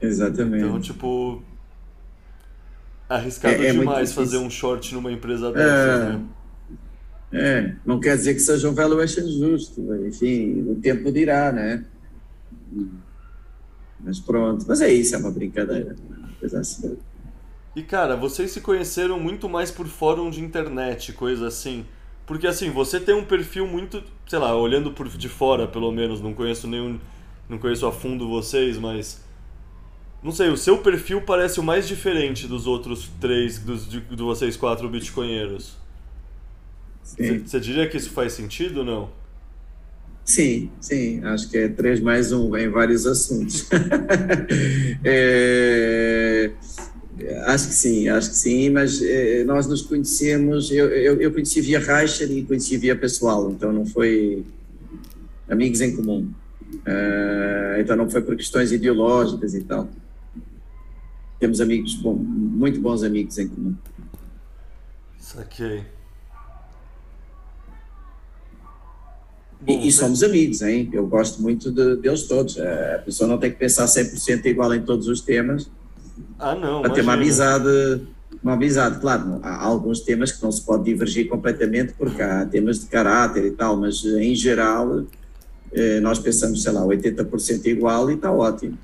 Exatamente. 0.01 0.65
Então, 0.65 0.81
tipo, 0.81 1.43
arriscado 3.09 3.63
é, 3.63 3.69
é 3.69 3.73
demais 3.73 4.13
fazer 4.13 4.39
um 4.39 4.51
short 4.51 4.95
numa 4.95 5.11
empresa 5.11 5.51
dessas, 5.53 6.01
é... 6.01 6.13
né? 6.13 6.21
É, 7.31 7.75
não 7.85 8.01
quer 8.01 8.17
dizer 8.17 8.35
que 8.35 8.41
seja 8.41 8.69
um 8.71 8.75
valuation 8.75 9.27
justo, 9.29 9.83
enfim, 10.07 10.63
o 10.71 10.77
tempo 10.77 11.13
dirá, 11.13 11.53
né? 11.53 11.85
Mas 14.01 14.19
pronto, 14.19 14.65
mas 14.67 14.81
é 14.81 14.91
isso, 14.91 15.15
é 15.15 15.19
uma 15.19 15.31
brincadeira, 15.31 15.95
coisa 16.41 16.61
assim. 16.61 16.97
E 17.77 17.83
cara, 17.83 18.17
vocês 18.17 18.51
se 18.51 18.63
conheceram 18.63 19.21
muito 19.21 19.47
mais 19.47 19.71
por 19.71 19.87
fórum 19.87 20.31
de 20.31 20.43
internet, 20.43 21.13
coisa 21.13 21.49
assim. 21.49 21.85
Porque 22.29 22.47
assim, 22.47 22.71
você 22.71 23.01
tem 23.01 23.15
um 23.15 23.25
perfil 23.25 23.67
muito, 23.67 24.05
sei 24.27 24.39
lá, 24.39 24.55
olhando 24.55 24.93
por 24.93 25.09
de 25.09 25.31
fora, 25.31 25.67
pelo 25.67 25.91
menos, 25.91 26.21
não 26.21 26.35
conheço 26.35 26.69
nenhum, 26.69 27.01
não 27.49 27.57
conheço 27.57 27.87
a 27.87 27.91
fundo 27.91 28.29
vocês, 28.29 28.77
mas 28.77 29.25
não 30.23 30.31
sei, 30.31 30.51
o 30.51 30.57
seu 30.57 30.77
perfil 30.79 31.23
parece 31.23 31.59
o 31.59 31.63
mais 31.63 31.89
diferente 31.89 32.47
dos 32.47 32.67
outros 32.67 33.09
três, 33.19 33.59
dos 33.59 33.89
de, 33.89 34.01
de 34.01 34.23
vocês 34.23 34.59
quatro 34.59 34.87
bitcoinheiros. 34.91 35.77
Você 37.03 37.59
diria 37.59 37.89
que 37.89 37.97
isso 37.97 38.11
faz 38.11 38.35
sentido 38.35 38.81
ou 38.81 38.85
não? 38.85 39.11
Sim, 40.23 40.71
sim, 40.79 41.25
acho 41.25 41.49
que 41.49 41.57
é 41.57 41.69
três 41.69 41.99
mais 42.01 42.31
um 42.33 42.55
em 42.55 42.69
vários 42.69 43.07
assuntos. 43.07 43.67
é, 45.03 46.51
Acho 47.47 47.69
que 47.69 47.75
sim, 47.75 48.09
acho 48.09 48.31
que 48.31 48.37
sim, 48.37 48.71
mas 48.71 49.03
eh, 49.03 49.43
nós 49.45 49.67
nos 49.67 49.83
conhecemos, 49.83 50.71
eu, 50.71 50.89
eu, 50.89 51.21
eu, 51.21 51.33
conheci 51.33 51.61
via 51.61 51.81
Reicher 51.81 52.31
e 52.31 52.45
conheci 52.45 52.77
via 52.77 52.95
pessoal, 52.95 53.51
então 53.51 53.73
não 53.73 53.85
foi 53.85 54.45
amigos 55.49 55.81
em 55.81 55.97
comum. 55.97 56.31
Uh, 56.87 57.81
então 57.81 57.97
não 57.97 58.09
foi 58.09 58.21
por 58.23 58.37
questões 58.37 58.71
ideológicas 58.71 59.55
e 59.55 59.65
tal. 59.65 59.89
Temos 61.41 61.61
amigos, 61.61 61.95
bom, 61.95 62.15
muito 62.15 62.81
bons 62.81 63.03
amigos 63.03 63.37
em 63.39 63.49
comum. 63.49 63.75
Saquei. 65.19 65.85
Bom, 69.61 69.73
e, 69.73 69.89
e, 69.89 69.93
somos 69.93 70.23
amigos, 70.23 70.63
hein? 70.63 70.89
Eu 70.93 71.07
gosto 71.07 71.43
muito 71.43 71.73
de, 71.73 71.97
deles 71.97 72.25
todos. 72.25 72.57
Eh, 72.59 72.95
a 72.95 72.99
pessoa 72.99 73.29
não 73.29 73.39
tem 73.39 73.51
que 73.51 73.59
pensar 73.59 73.87
100% 73.87 74.47
igual 74.47 74.73
em 74.73 74.83
todos 74.83 75.09
os 75.09 75.21
temas 75.21 75.69
ah, 76.39 76.55
não. 76.55 76.83
Para 76.83 76.93
ter 76.93 77.03
uma 77.03 77.15
amizade, 77.15 78.03
uma 78.43 78.55
amizade, 78.55 79.01
claro, 79.01 79.41
há 79.43 79.65
alguns 79.65 80.01
temas 80.01 80.33
que 80.33 80.43
não 80.43 80.53
se 80.53 80.63
pode 80.63 80.85
divergir 80.85 81.29
completamente, 81.29 81.95
porque 81.95 82.23
há 82.23 82.47
temas 82.47 82.81
de 82.81 82.87
caráter 82.87 83.45
e 83.45 83.51
tal, 83.51 83.77
mas 83.77 84.05
em 84.05 84.35
geral 84.35 85.05
eh, 85.73 86.01
nós 86.01 86.19
pensamos, 86.19 86.63
sei 86.63 86.73
lá, 86.73 86.83
80% 86.83 87.67
igual 87.67 88.11
e 88.11 88.15
está 88.15 88.31
ótimo. 88.31 88.79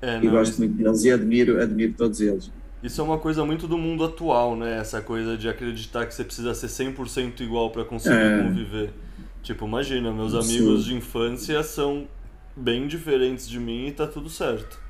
É, 0.00 0.16
não, 0.16 0.24
e 0.24 0.28
gosto 0.28 0.52
isso... 0.52 0.60
muito 0.60 0.74
deles 0.76 1.04
e 1.04 1.10
admiro, 1.10 1.60
admiro 1.60 1.92
todos 1.96 2.20
eles. 2.20 2.50
Isso 2.82 3.00
é 3.00 3.04
uma 3.04 3.18
coisa 3.18 3.44
muito 3.44 3.68
do 3.68 3.76
mundo 3.76 4.04
atual, 4.04 4.56
né? 4.56 4.78
Essa 4.78 5.02
coisa 5.02 5.36
de 5.36 5.48
acreditar 5.48 6.06
que 6.06 6.14
você 6.14 6.24
precisa 6.24 6.54
ser 6.54 6.68
100% 6.68 7.40
igual 7.40 7.70
para 7.70 7.84
conseguir 7.84 8.16
é. 8.16 8.42
conviver. 8.42 8.90
Tipo, 9.42 9.66
imagina, 9.66 10.10
meus 10.12 10.34
amigos 10.34 10.86
de 10.86 10.94
infância 10.94 11.62
são 11.62 12.06
bem 12.56 12.86
diferentes 12.86 13.48
de 13.48 13.58
mim 13.58 13.88
e 13.88 13.92
tá 13.92 14.06
tudo 14.06 14.30
certo. 14.30 14.80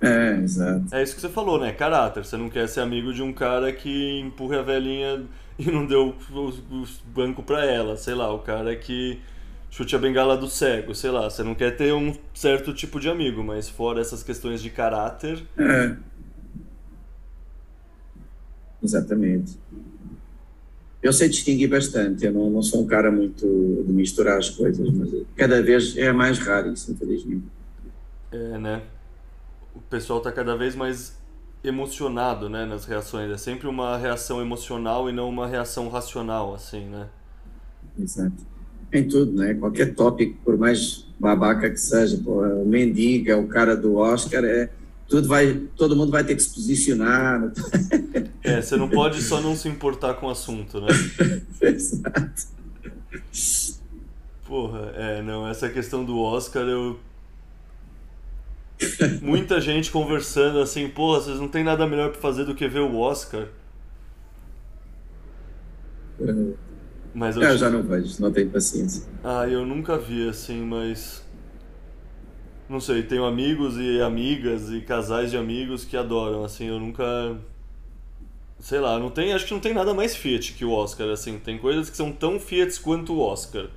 É, 0.00 0.36
exato. 0.36 0.94
É 0.94 1.02
isso 1.02 1.14
que 1.14 1.20
você 1.20 1.28
falou, 1.28 1.60
né? 1.60 1.72
Caráter. 1.72 2.24
Você 2.24 2.36
não 2.36 2.48
quer 2.48 2.68
ser 2.68 2.80
amigo 2.80 3.12
de 3.12 3.22
um 3.22 3.32
cara 3.32 3.72
que 3.72 4.20
empurra 4.20 4.60
a 4.60 4.62
velhinha 4.62 5.24
e 5.58 5.70
não 5.70 5.86
deu 5.86 6.14
o, 6.30 6.84
banco 7.06 7.42
pra 7.42 7.64
ela. 7.64 7.96
Sei 7.96 8.14
lá, 8.14 8.32
o 8.32 8.38
cara 8.38 8.74
que 8.76 9.20
chute 9.70 9.96
a 9.96 9.98
bengala 9.98 10.36
do 10.36 10.48
cego, 10.48 10.94
sei 10.94 11.10
lá. 11.10 11.28
Você 11.28 11.42
não 11.42 11.54
quer 11.54 11.76
ter 11.76 11.92
um 11.92 12.14
certo 12.32 12.72
tipo 12.72 13.00
de 13.00 13.08
amigo, 13.08 13.42
mas 13.42 13.68
fora 13.68 14.00
essas 14.00 14.22
questões 14.22 14.62
de 14.62 14.70
caráter. 14.70 15.42
É. 15.58 15.96
Exatamente. 18.82 19.58
Eu 21.02 21.12
sei 21.12 21.28
distinguir 21.28 21.68
bastante, 21.68 22.24
eu 22.24 22.32
não, 22.32 22.50
não 22.50 22.62
sou 22.62 22.82
um 22.82 22.86
cara 22.86 23.10
muito 23.10 23.46
de 23.86 23.92
misturar 23.92 24.36
as 24.38 24.50
coisas, 24.50 24.90
mas 24.90 25.10
cada 25.36 25.62
vez 25.62 25.96
é 25.96 26.12
mais 26.12 26.38
raro 26.38 26.72
isso, 26.72 26.90
infelizmente. 26.90 27.44
É, 28.32 28.58
né? 28.58 28.82
O 29.74 29.80
pessoal 29.80 30.20
tá 30.20 30.30
cada 30.32 30.56
vez 30.56 30.74
mais 30.74 31.16
emocionado, 31.62 32.48
né, 32.48 32.64
nas 32.64 32.84
reações. 32.84 33.30
É 33.30 33.36
sempre 33.36 33.66
uma 33.66 33.96
reação 33.96 34.40
emocional 34.40 35.08
e 35.08 35.12
não 35.12 35.28
uma 35.28 35.46
reação 35.46 35.88
racional, 35.88 36.54
assim, 36.54 36.84
né? 36.84 37.08
Exato. 37.98 38.46
Em 38.92 39.06
tudo, 39.06 39.32
né? 39.32 39.54
Qualquer 39.54 39.94
tópico, 39.94 40.38
por 40.44 40.56
mais 40.56 41.06
babaca 41.18 41.68
que 41.68 41.76
seja, 41.76 42.16
pô, 42.24 42.42
o 42.42 42.66
mendiga, 42.66 43.36
o 43.36 43.48
cara 43.48 43.76
do 43.76 43.96
Oscar, 43.96 44.44
é 44.44 44.70
tudo 45.08 45.26
vai, 45.26 45.54
todo 45.74 45.96
mundo 45.96 46.12
vai 46.12 46.22
ter 46.22 46.36
que 46.36 46.42
se 46.42 46.54
posicionar. 46.54 47.50
É, 48.40 48.62
você 48.62 48.76
não 48.76 48.88
pode 48.88 49.20
só 49.20 49.42
não 49.42 49.54
se 49.54 49.68
importar 49.68 50.14
com 50.14 50.26
o 50.26 50.30
assunto, 50.30 50.80
né? 50.80 50.86
Exato. 51.60 52.46
Porra, 54.46 54.92
é, 54.94 55.20
não, 55.20 55.46
essa 55.46 55.68
questão 55.68 56.02
do 56.02 56.18
Oscar, 56.18 56.62
eu. 56.62 56.98
Muita 59.20 59.60
gente 59.60 59.90
conversando 59.90 60.60
assim, 60.60 60.88
porra, 60.88 61.20
vocês 61.20 61.38
não 61.38 61.48
tem 61.48 61.64
nada 61.64 61.86
melhor 61.86 62.10
pra 62.10 62.20
fazer 62.20 62.44
do 62.44 62.54
que 62.54 62.68
ver 62.68 62.80
o 62.80 62.96
Oscar. 62.96 63.48
Mas 67.14 67.36
eu, 67.36 67.42
eu 67.42 67.56
já 67.58 67.70
não 67.70 67.82
vejo, 67.82 68.20
não 68.20 68.32
tenho 68.32 68.50
paciência. 68.50 69.04
Ah, 69.22 69.46
eu 69.48 69.64
nunca 69.64 69.98
vi 69.98 70.28
assim, 70.28 70.60
mas. 70.62 71.26
Não 72.68 72.80
sei, 72.80 73.02
tenho 73.02 73.24
amigos 73.24 73.76
e 73.78 74.00
amigas 74.00 74.70
e 74.70 74.80
casais 74.80 75.30
de 75.30 75.36
amigos 75.36 75.84
que 75.84 75.96
adoram, 75.96 76.44
assim, 76.44 76.66
eu 76.66 76.78
nunca. 76.78 77.04
Sei 78.60 78.80
lá, 78.80 78.98
não 78.98 79.10
tem, 79.10 79.32
acho 79.32 79.46
que 79.46 79.54
não 79.54 79.60
tem 79.60 79.72
nada 79.72 79.94
mais 79.94 80.16
Fiat 80.16 80.52
que 80.52 80.64
o 80.64 80.72
Oscar, 80.72 81.08
assim. 81.08 81.38
Tem 81.38 81.58
coisas 81.58 81.88
que 81.88 81.96
são 81.96 82.12
tão 82.12 82.38
Fiat 82.38 82.78
quanto 82.80 83.14
o 83.14 83.20
Oscar. 83.20 83.68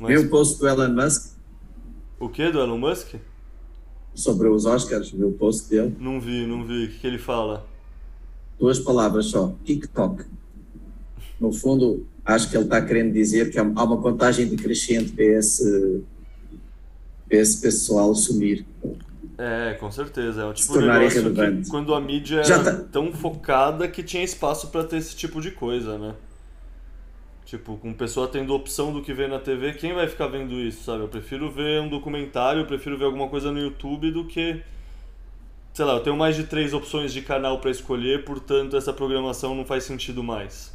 Mas... 0.00 0.08
Viu 0.08 0.22
o 0.22 0.30
post 0.30 0.58
do 0.58 0.68
Elon 0.68 0.90
Musk? 0.90 1.34
O 2.18 2.28
que 2.28 2.50
do 2.50 2.60
Elon 2.60 2.78
Musk? 2.78 3.14
Sobre 4.14 4.48
os 4.48 4.64
Oscars, 4.64 5.10
viu 5.10 5.28
o 5.28 5.32
post 5.32 5.68
dele? 5.68 5.94
Não 5.98 6.20
vi, 6.20 6.46
não 6.46 6.64
vi. 6.64 6.84
O 6.84 6.88
que, 6.88 6.98
que 7.00 7.06
ele 7.06 7.18
fala? 7.18 7.66
Duas 8.58 8.78
palavras 8.78 9.26
só: 9.26 9.52
TikTok. 9.64 10.24
No 11.40 11.52
fundo, 11.52 12.06
acho 12.24 12.48
que 12.48 12.56
ele 12.56 12.64
está 12.64 12.80
querendo 12.80 13.12
dizer 13.12 13.50
que 13.50 13.58
há 13.58 13.62
uma 13.62 14.00
contagem 14.00 14.46
decrescente 14.46 15.12
para 15.12 15.24
esse, 15.24 16.02
para 17.28 17.38
esse 17.38 17.60
pessoal 17.60 18.14
sumir. 18.14 18.64
É, 19.36 19.74
com 19.80 19.90
certeza. 19.90 20.42
É 20.42 20.46
um 20.46 20.52
tipo 20.52 20.78
de 20.78 20.86
negócio 20.86 21.34
que 21.34 21.68
quando 21.68 21.92
a 21.92 22.00
mídia 22.00 22.40
era 22.40 22.62
tá... 22.62 22.72
tão 22.92 23.12
focada 23.12 23.88
que 23.88 24.02
tinha 24.02 24.22
espaço 24.22 24.68
para 24.68 24.84
ter 24.84 24.98
esse 24.98 25.16
tipo 25.16 25.40
de 25.40 25.50
coisa, 25.50 25.98
né? 25.98 26.14
Tipo, 27.54 27.76
com 27.76 27.94
pessoa 27.94 28.26
tendo 28.26 28.52
opção 28.52 28.92
do 28.92 29.00
que 29.00 29.14
ver 29.14 29.28
na 29.28 29.38
TV, 29.38 29.74
quem 29.74 29.94
vai 29.94 30.08
ficar 30.08 30.26
vendo 30.26 30.54
isso, 30.54 30.82
sabe? 30.82 31.04
Eu 31.04 31.08
prefiro 31.08 31.48
ver 31.48 31.80
um 31.80 31.88
documentário, 31.88 32.62
eu 32.62 32.66
prefiro 32.66 32.98
ver 32.98 33.04
alguma 33.04 33.28
coisa 33.28 33.52
no 33.52 33.60
YouTube 33.60 34.10
do 34.10 34.24
que. 34.24 34.60
Sei 35.72 35.84
lá, 35.84 35.92
eu 35.92 36.00
tenho 36.00 36.16
mais 36.16 36.34
de 36.34 36.42
três 36.42 36.74
opções 36.74 37.12
de 37.12 37.22
canal 37.22 37.60
para 37.60 37.70
escolher, 37.70 38.24
portanto 38.24 38.76
essa 38.76 38.92
programação 38.92 39.54
não 39.54 39.64
faz 39.64 39.84
sentido 39.84 40.20
mais. 40.20 40.74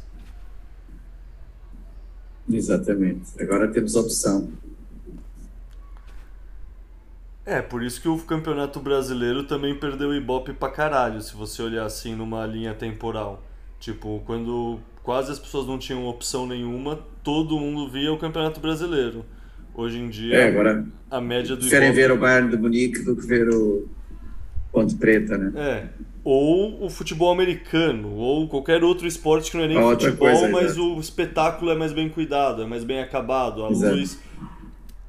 Exatamente. 2.50 3.30
Agora 3.38 3.68
temos 3.68 3.94
opção. 3.94 4.50
É, 7.44 7.60
por 7.60 7.82
isso 7.82 8.00
que 8.00 8.08
o 8.08 8.16
Campeonato 8.20 8.80
Brasileiro 8.80 9.44
também 9.44 9.74
perdeu 9.78 10.08
o 10.08 10.14
Ibope 10.14 10.54
pra 10.54 10.70
caralho, 10.70 11.20
se 11.20 11.34
você 11.34 11.60
olhar 11.62 11.84
assim 11.84 12.14
numa 12.14 12.46
linha 12.46 12.72
temporal. 12.72 13.42
Tipo, 13.78 14.22
quando 14.24 14.80
quase 15.02 15.32
as 15.32 15.38
pessoas 15.38 15.66
não 15.66 15.78
tinham 15.78 16.06
opção 16.06 16.46
nenhuma, 16.46 16.98
todo 17.22 17.58
mundo 17.58 17.88
via 17.88 18.12
o 18.12 18.18
Campeonato 18.18 18.60
Brasileiro. 18.60 19.24
Hoje 19.74 19.98
em 19.98 20.08
dia, 20.08 20.36
é, 20.36 20.48
agora, 20.48 20.86
a 21.10 21.20
média 21.20 21.54
do 21.54 21.60
Preferem 21.60 21.92
ver 21.92 22.10
o 22.10 22.18
Bayern 22.18 22.50
de 22.50 22.56
Munique 22.56 23.02
do 23.02 23.16
que 23.16 23.26
ver 23.26 23.48
o 23.48 23.88
Ponte 24.72 24.94
Preta, 24.96 25.38
né? 25.38 25.52
É. 25.56 25.88
Ou 26.22 26.84
o 26.84 26.90
futebol 26.90 27.32
americano, 27.32 28.14
ou 28.14 28.46
qualquer 28.46 28.84
outro 28.84 29.06
esporte 29.06 29.50
que 29.50 29.56
não 29.56 29.64
é 29.64 29.68
nem 29.68 29.78
a 29.78 29.82
futebol, 29.82 30.28
coisa, 30.28 30.48
mas 30.48 30.76
o 30.76 31.00
espetáculo 31.00 31.70
é 31.70 31.74
mais 31.74 31.92
bem 31.92 32.08
cuidado, 32.08 32.62
é 32.62 32.66
mais 32.66 32.84
bem 32.84 33.00
acabado, 33.00 33.64
a 33.64 33.70
exato. 33.70 33.94
luz 33.94 34.20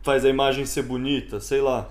faz 0.02 0.24
a 0.24 0.30
imagem 0.30 0.66
ser 0.66 0.84
bonita, 0.84 1.40
sei 1.40 1.60
lá. 1.60 1.90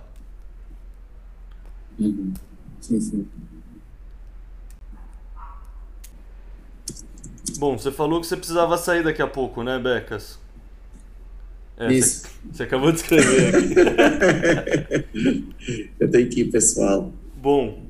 Uhum. 1.99 2.33
Sim, 2.81 3.01
sim. 3.01 3.29
Bom, 7.61 7.77
você 7.77 7.93
falou 7.93 8.23
que 8.23 8.27
você 8.27 8.39
precisava 8.39 8.79
sair 8.79 9.05
daqui 9.05 9.21
a 9.21 9.27
pouco, 9.27 9.63
né, 9.63 9.79
Becas? 9.79 10.39
É, 11.77 11.93
Isso. 11.93 12.23
Você, 12.23 12.57
você, 12.57 12.63
acabou 12.63 12.91
de 12.91 12.97
escrever 13.01 13.55
aqui. 13.55 13.75
eu 16.01 16.11
tenho 16.11 16.31
que 16.31 16.41
ir, 16.41 16.51
pessoal. 16.51 17.13
Bom, 17.37 17.83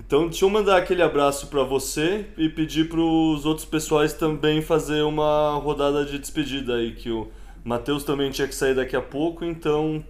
então 0.00 0.26
deixa 0.26 0.44
eu 0.44 0.50
mandar 0.50 0.76
aquele 0.76 1.02
abraço 1.02 1.46
para 1.46 1.62
você 1.62 2.26
e 2.36 2.48
pedir 2.48 2.88
para 2.88 2.98
os 2.98 3.46
outros 3.46 3.64
pessoais 3.64 4.12
também 4.12 4.60
fazer 4.60 5.02
uma 5.02 5.54
rodada 5.58 6.04
de 6.04 6.18
despedida 6.18 6.74
aí, 6.74 6.90
que 6.92 7.12
o 7.12 7.28
Matheus 7.62 8.02
também 8.02 8.28
tinha 8.32 8.48
que 8.48 8.54
sair 8.56 8.74
daqui 8.74 8.96
a 8.96 9.00
pouco, 9.00 9.44
então 9.44 10.04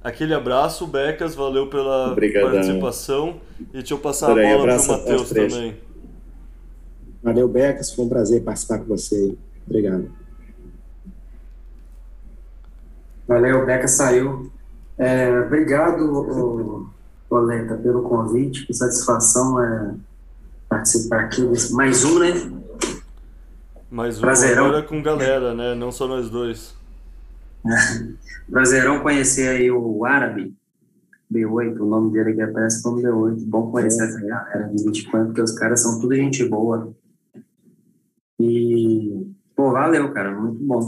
aquele 0.00 0.32
abraço, 0.32 0.86
Becas, 0.86 1.34
valeu 1.34 1.66
pela 1.66 2.12
Obrigadão. 2.12 2.52
participação 2.52 3.40
e 3.74 3.78
deixa 3.78 3.94
eu 3.94 3.98
passar 3.98 4.30
a 4.30 4.34
bola 4.34 4.62
para 4.62 4.80
o 4.80 4.86
Matheus 4.86 5.28
também. 5.28 5.76
Valeu, 7.22 7.48
Becas. 7.48 7.92
Foi 7.92 8.04
um 8.04 8.08
prazer 8.08 8.42
participar 8.42 8.78
com 8.78 8.86
você. 8.86 9.36
Obrigado. 9.66 10.10
Valeu, 13.26 13.64
Becas 13.64 13.92
saiu. 13.92 14.50
É, 14.98 15.40
obrigado, 15.40 16.90
Oleta, 17.30 17.76
pelo 17.76 18.02
convite. 18.02 18.66
Que 18.66 18.74
satisfação 18.74 19.62
é 19.62 19.94
participar 20.68 21.20
aqui 21.20 21.42
mais 21.72 22.04
um, 22.04 22.18
né? 22.18 22.52
Mais 23.90 24.18
um 24.18 24.20
Prazerão. 24.20 24.66
agora 24.66 24.82
com 24.82 25.02
galera, 25.02 25.54
né? 25.54 25.74
Não 25.74 25.92
só 25.92 26.08
nós 26.08 26.28
dois. 26.28 26.74
Prazerão 28.50 29.00
conhecer 29.00 29.48
aí 29.48 29.70
o 29.70 30.04
árabe. 30.04 30.54
B8, 31.32 31.80
o 31.80 31.86
nome 31.86 32.12
dele 32.12 32.32
aqui 32.32 32.42
aparece 32.42 32.82
como 32.82 33.00
B8. 33.00 33.44
Bom 33.46 33.70
conhecer 33.70 34.02
é. 34.02 34.06
essa 34.06 34.20
galera 34.20 34.68
de 34.68 34.84
20 34.84 35.10
porque 35.10 35.40
os 35.40 35.52
caras 35.52 35.80
são 35.80 35.98
tudo 36.00 36.14
gente 36.14 36.44
boa. 36.46 36.92
E, 38.42 39.26
pô, 39.54 39.70
valeu, 39.70 40.12
cara, 40.12 40.34
muito 40.38 40.58
bom. 40.64 40.80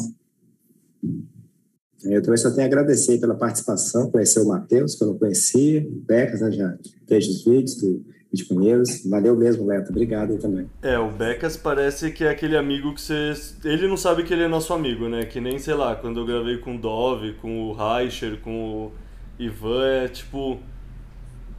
Eu 2.05 2.20
também 2.20 2.36
só 2.36 2.51
tenho 2.51 2.62
a 2.62 2.66
agradecer 2.66 3.18
pela 3.18 3.35
participação, 3.35 4.10
conhecer 4.10 4.40
o 4.40 4.48
Matheus, 4.48 4.97
que 4.97 5.05
eu 5.05 5.09
não 5.09 5.18
conhecia, 5.18 5.86
o 5.86 6.02
Becas, 6.06 6.40
né, 6.40 6.51
já 6.51 6.76
vejo 7.09 7.31
os 7.31 7.44
vídeos 7.44 7.76
do 7.76 8.05
Bitcoinheiros. 8.31 9.06
Valeu 9.09 9.36
mesmo, 9.36 9.64
Leto, 9.66 9.90
obrigado 9.90 10.32
aí 10.32 10.39
também. 10.39 10.68
É, 10.82 10.98
o 10.98 11.10
Becas 11.10 11.56
parece 11.56 12.10
que 12.10 12.24
é 12.24 12.31
aquele 12.31 12.56
amigo 12.56 12.93
que 12.93 13.01
você... 13.01 13.32
Ele 13.64 13.86
não 13.86 13.97
sabe 13.97 14.24
que 14.24 14.35
ele 14.35 14.43
é 14.43 14.48
nosso 14.48 14.74
amigo, 14.74 15.09
né? 15.09 15.24
Que 15.24 15.40
nem, 15.40 15.59
sei 15.59 15.74
lá, 15.74 15.94
quando 15.94 16.20
eu 16.20 16.26
gravei 16.26 16.59
com 16.59 16.76
o 16.76 16.78
Dove, 16.81 17.35
com 17.35 17.70
o 17.70 17.72
Reicher, 17.72 18.40
com 18.40 18.89
o 18.89 18.93
Ivan, 19.39 19.86
é 19.86 20.09
tipo 20.09 20.59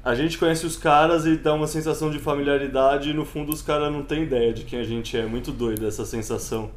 a 0.05 0.13
gente 0.13 0.37
conhece 0.37 0.67
os 0.67 0.77
caras 0.77 1.25
e 1.25 1.35
dá 1.35 1.51
uma 1.51 1.65
sensação 1.65 2.11
de 2.11 2.19
familiaridade 2.19 3.09
e 3.09 3.13
no 3.13 3.25
fundo 3.25 3.51
os 3.51 3.63
caras 3.63 3.91
não 3.91 4.03
têm 4.03 4.21
ideia 4.21 4.53
de 4.53 4.63
quem 4.63 4.79
a 4.79 4.83
gente 4.83 5.17
é. 5.17 5.25
Muito 5.25 5.51
doido 5.51 5.87
essa 5.87 6.05
sensação. 6.05 6.69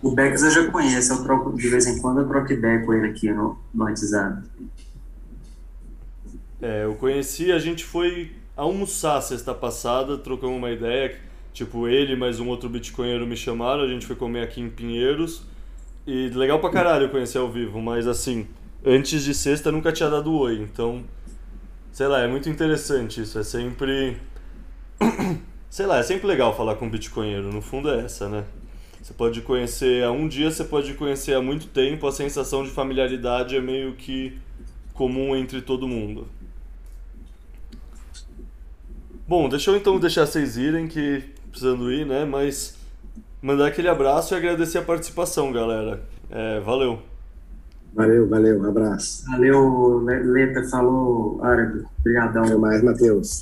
O 0.00 0.12
Bex 0.12 0.40
eu 0.44 0.50
já 0.50 0.70
conheço, 0.70 1.12
eu 1.12 1.24
troco, 1.24 1.56
de 1.56 1.68
vez 1.68 1.88
em 1.88 2.00
quando 2.00 2.20
eu 2.20 2.28
troco 2.28 2.52
ideia 2.52 2.86
com 2.86 2.94
ele 2.94 3.08
aqui 3.08 3.32
no, 3.32 3.58
no 3.74 3.84
WhatsApp. 3.84 4.44
É, 6.62 6.84
eu 6.84 6.94
conheci, 6.94 7.50
a 7.50 7.58
gente 7.58 7.84
foi 7.84 8.30
almoçar 8.56 9.20
sexta 9.22 9.52
passada, 9.52 10.16
trocamos 10.16 10.56
uma 10.56 10.70
ideia, 10.70 11.18
tipo 11.52 11.88
ele 11.88 12.14
mais 12.14 12.38
um 12.38 12.46
outro 12.46 12.68
bitcoinheiro 12.68 13.26
me 13.26 13.36
chamaram, 13.36 13.82
a 13.82 13.88
gente 13.88 14.06
foi 14.06 14.14
comer 14.14 14.44
aqui 14.44 14.60
em 14.60 14.70
Pinheiros. 14.70 15.42
E 16.06 16.28
legal 16.28 16.60
pra 16.60 16.70
caralho 16.70 17.10
conhecer 17.10 17.38
ao 17.38 17.50
vivo, 17.50 17.82
mas 17.82 18.06
assim, 18.06 18.46
antes 18.86 19.24
de 19.24 19.34
sexta 19.34 19.72
nunca 19.72 19.90
tinha 19.90 20.08
dado 20.08 20.32
oi, 20.32 20.62
então 20.62 21.02
sei 21.92 22.06
lá, 22.06 22.20
é 22.20 22.28
muito 22.28 22.48
interessante 22.48 23.20
isso. 23.20 23.38
É 23.38 23.44
sempre. 23.44 24.16
sei 25.70 25.86
lá, 25.86 25.98
é 25.98 26.02
sempre 26.02 26.26
legal 26.26 26.56
falar 26.56 26.76
com 26.76 26.86
um 26.86 26.90
bitcoinheiro. 26.90 27.52
No 27.52 27.62
fundo 27.62 27.90
é 27.90 28.04
essa, 28.04 28.28
né? 28.28 28.44
Você 29.02 29.14
pode 29.14 29.40
conhecer 29.40 30.04
há 30.04 30.10
um 30.10 30.28
dia, 30.28 30.50
você 30.50 30.64
pode 30.64 30.94
conhecer 30.94 31.34
há 31.34 31.40
muito 31.40 31.66
tempo. 31.68 32.06
A 32.06 32.12
sensação 32.12 32.62
de 32.62 32.70
familiaridade 32.70 33.56
é 33.56 33.60
meio 33.60 33.94
que 33.94 34.38
comum 34.92 35.34
entre 35.34 35.62
todo 35.62 35.88
mundo. 35.88 36.28
Bom, 39.26 39.48
deixa 39.48 39.70
eu 39.70 39.76
então 39.76 39.98
deixar 39.98 40.26
vocês 40.26 40.56
irem, 40.56 40.88
que 40.88 41.22
precisando 41.50 41.92
ir, 41.92 42.04
né? 42.04 42.24
Mas 42.24 42.76
mandar 43.40 43.68
aquele 43.68 43.88
abraço 43.88 44.34
e 44.34 44.36
agradecer 44.36 44.78
a 44.78 44.82
participação, 44.82 45.52
galera. 45.52 46.02
É, 46.30 46.60
valeu. 46.60 47.02
Valeu, 47.94 48.28
valeu, 48.28 48.60
um 48.60 48.68
abraço. 48.68 49.24
Valeu, 49.30 49.98
Leta, 50.04 50.62
falou 50.68 51.42
árabe. 51.42 51.84
Obrigadão. 52.00 52.44
Até 52.44 52.56
mais, 52.56 52.82
Matheus. 52.82 53.40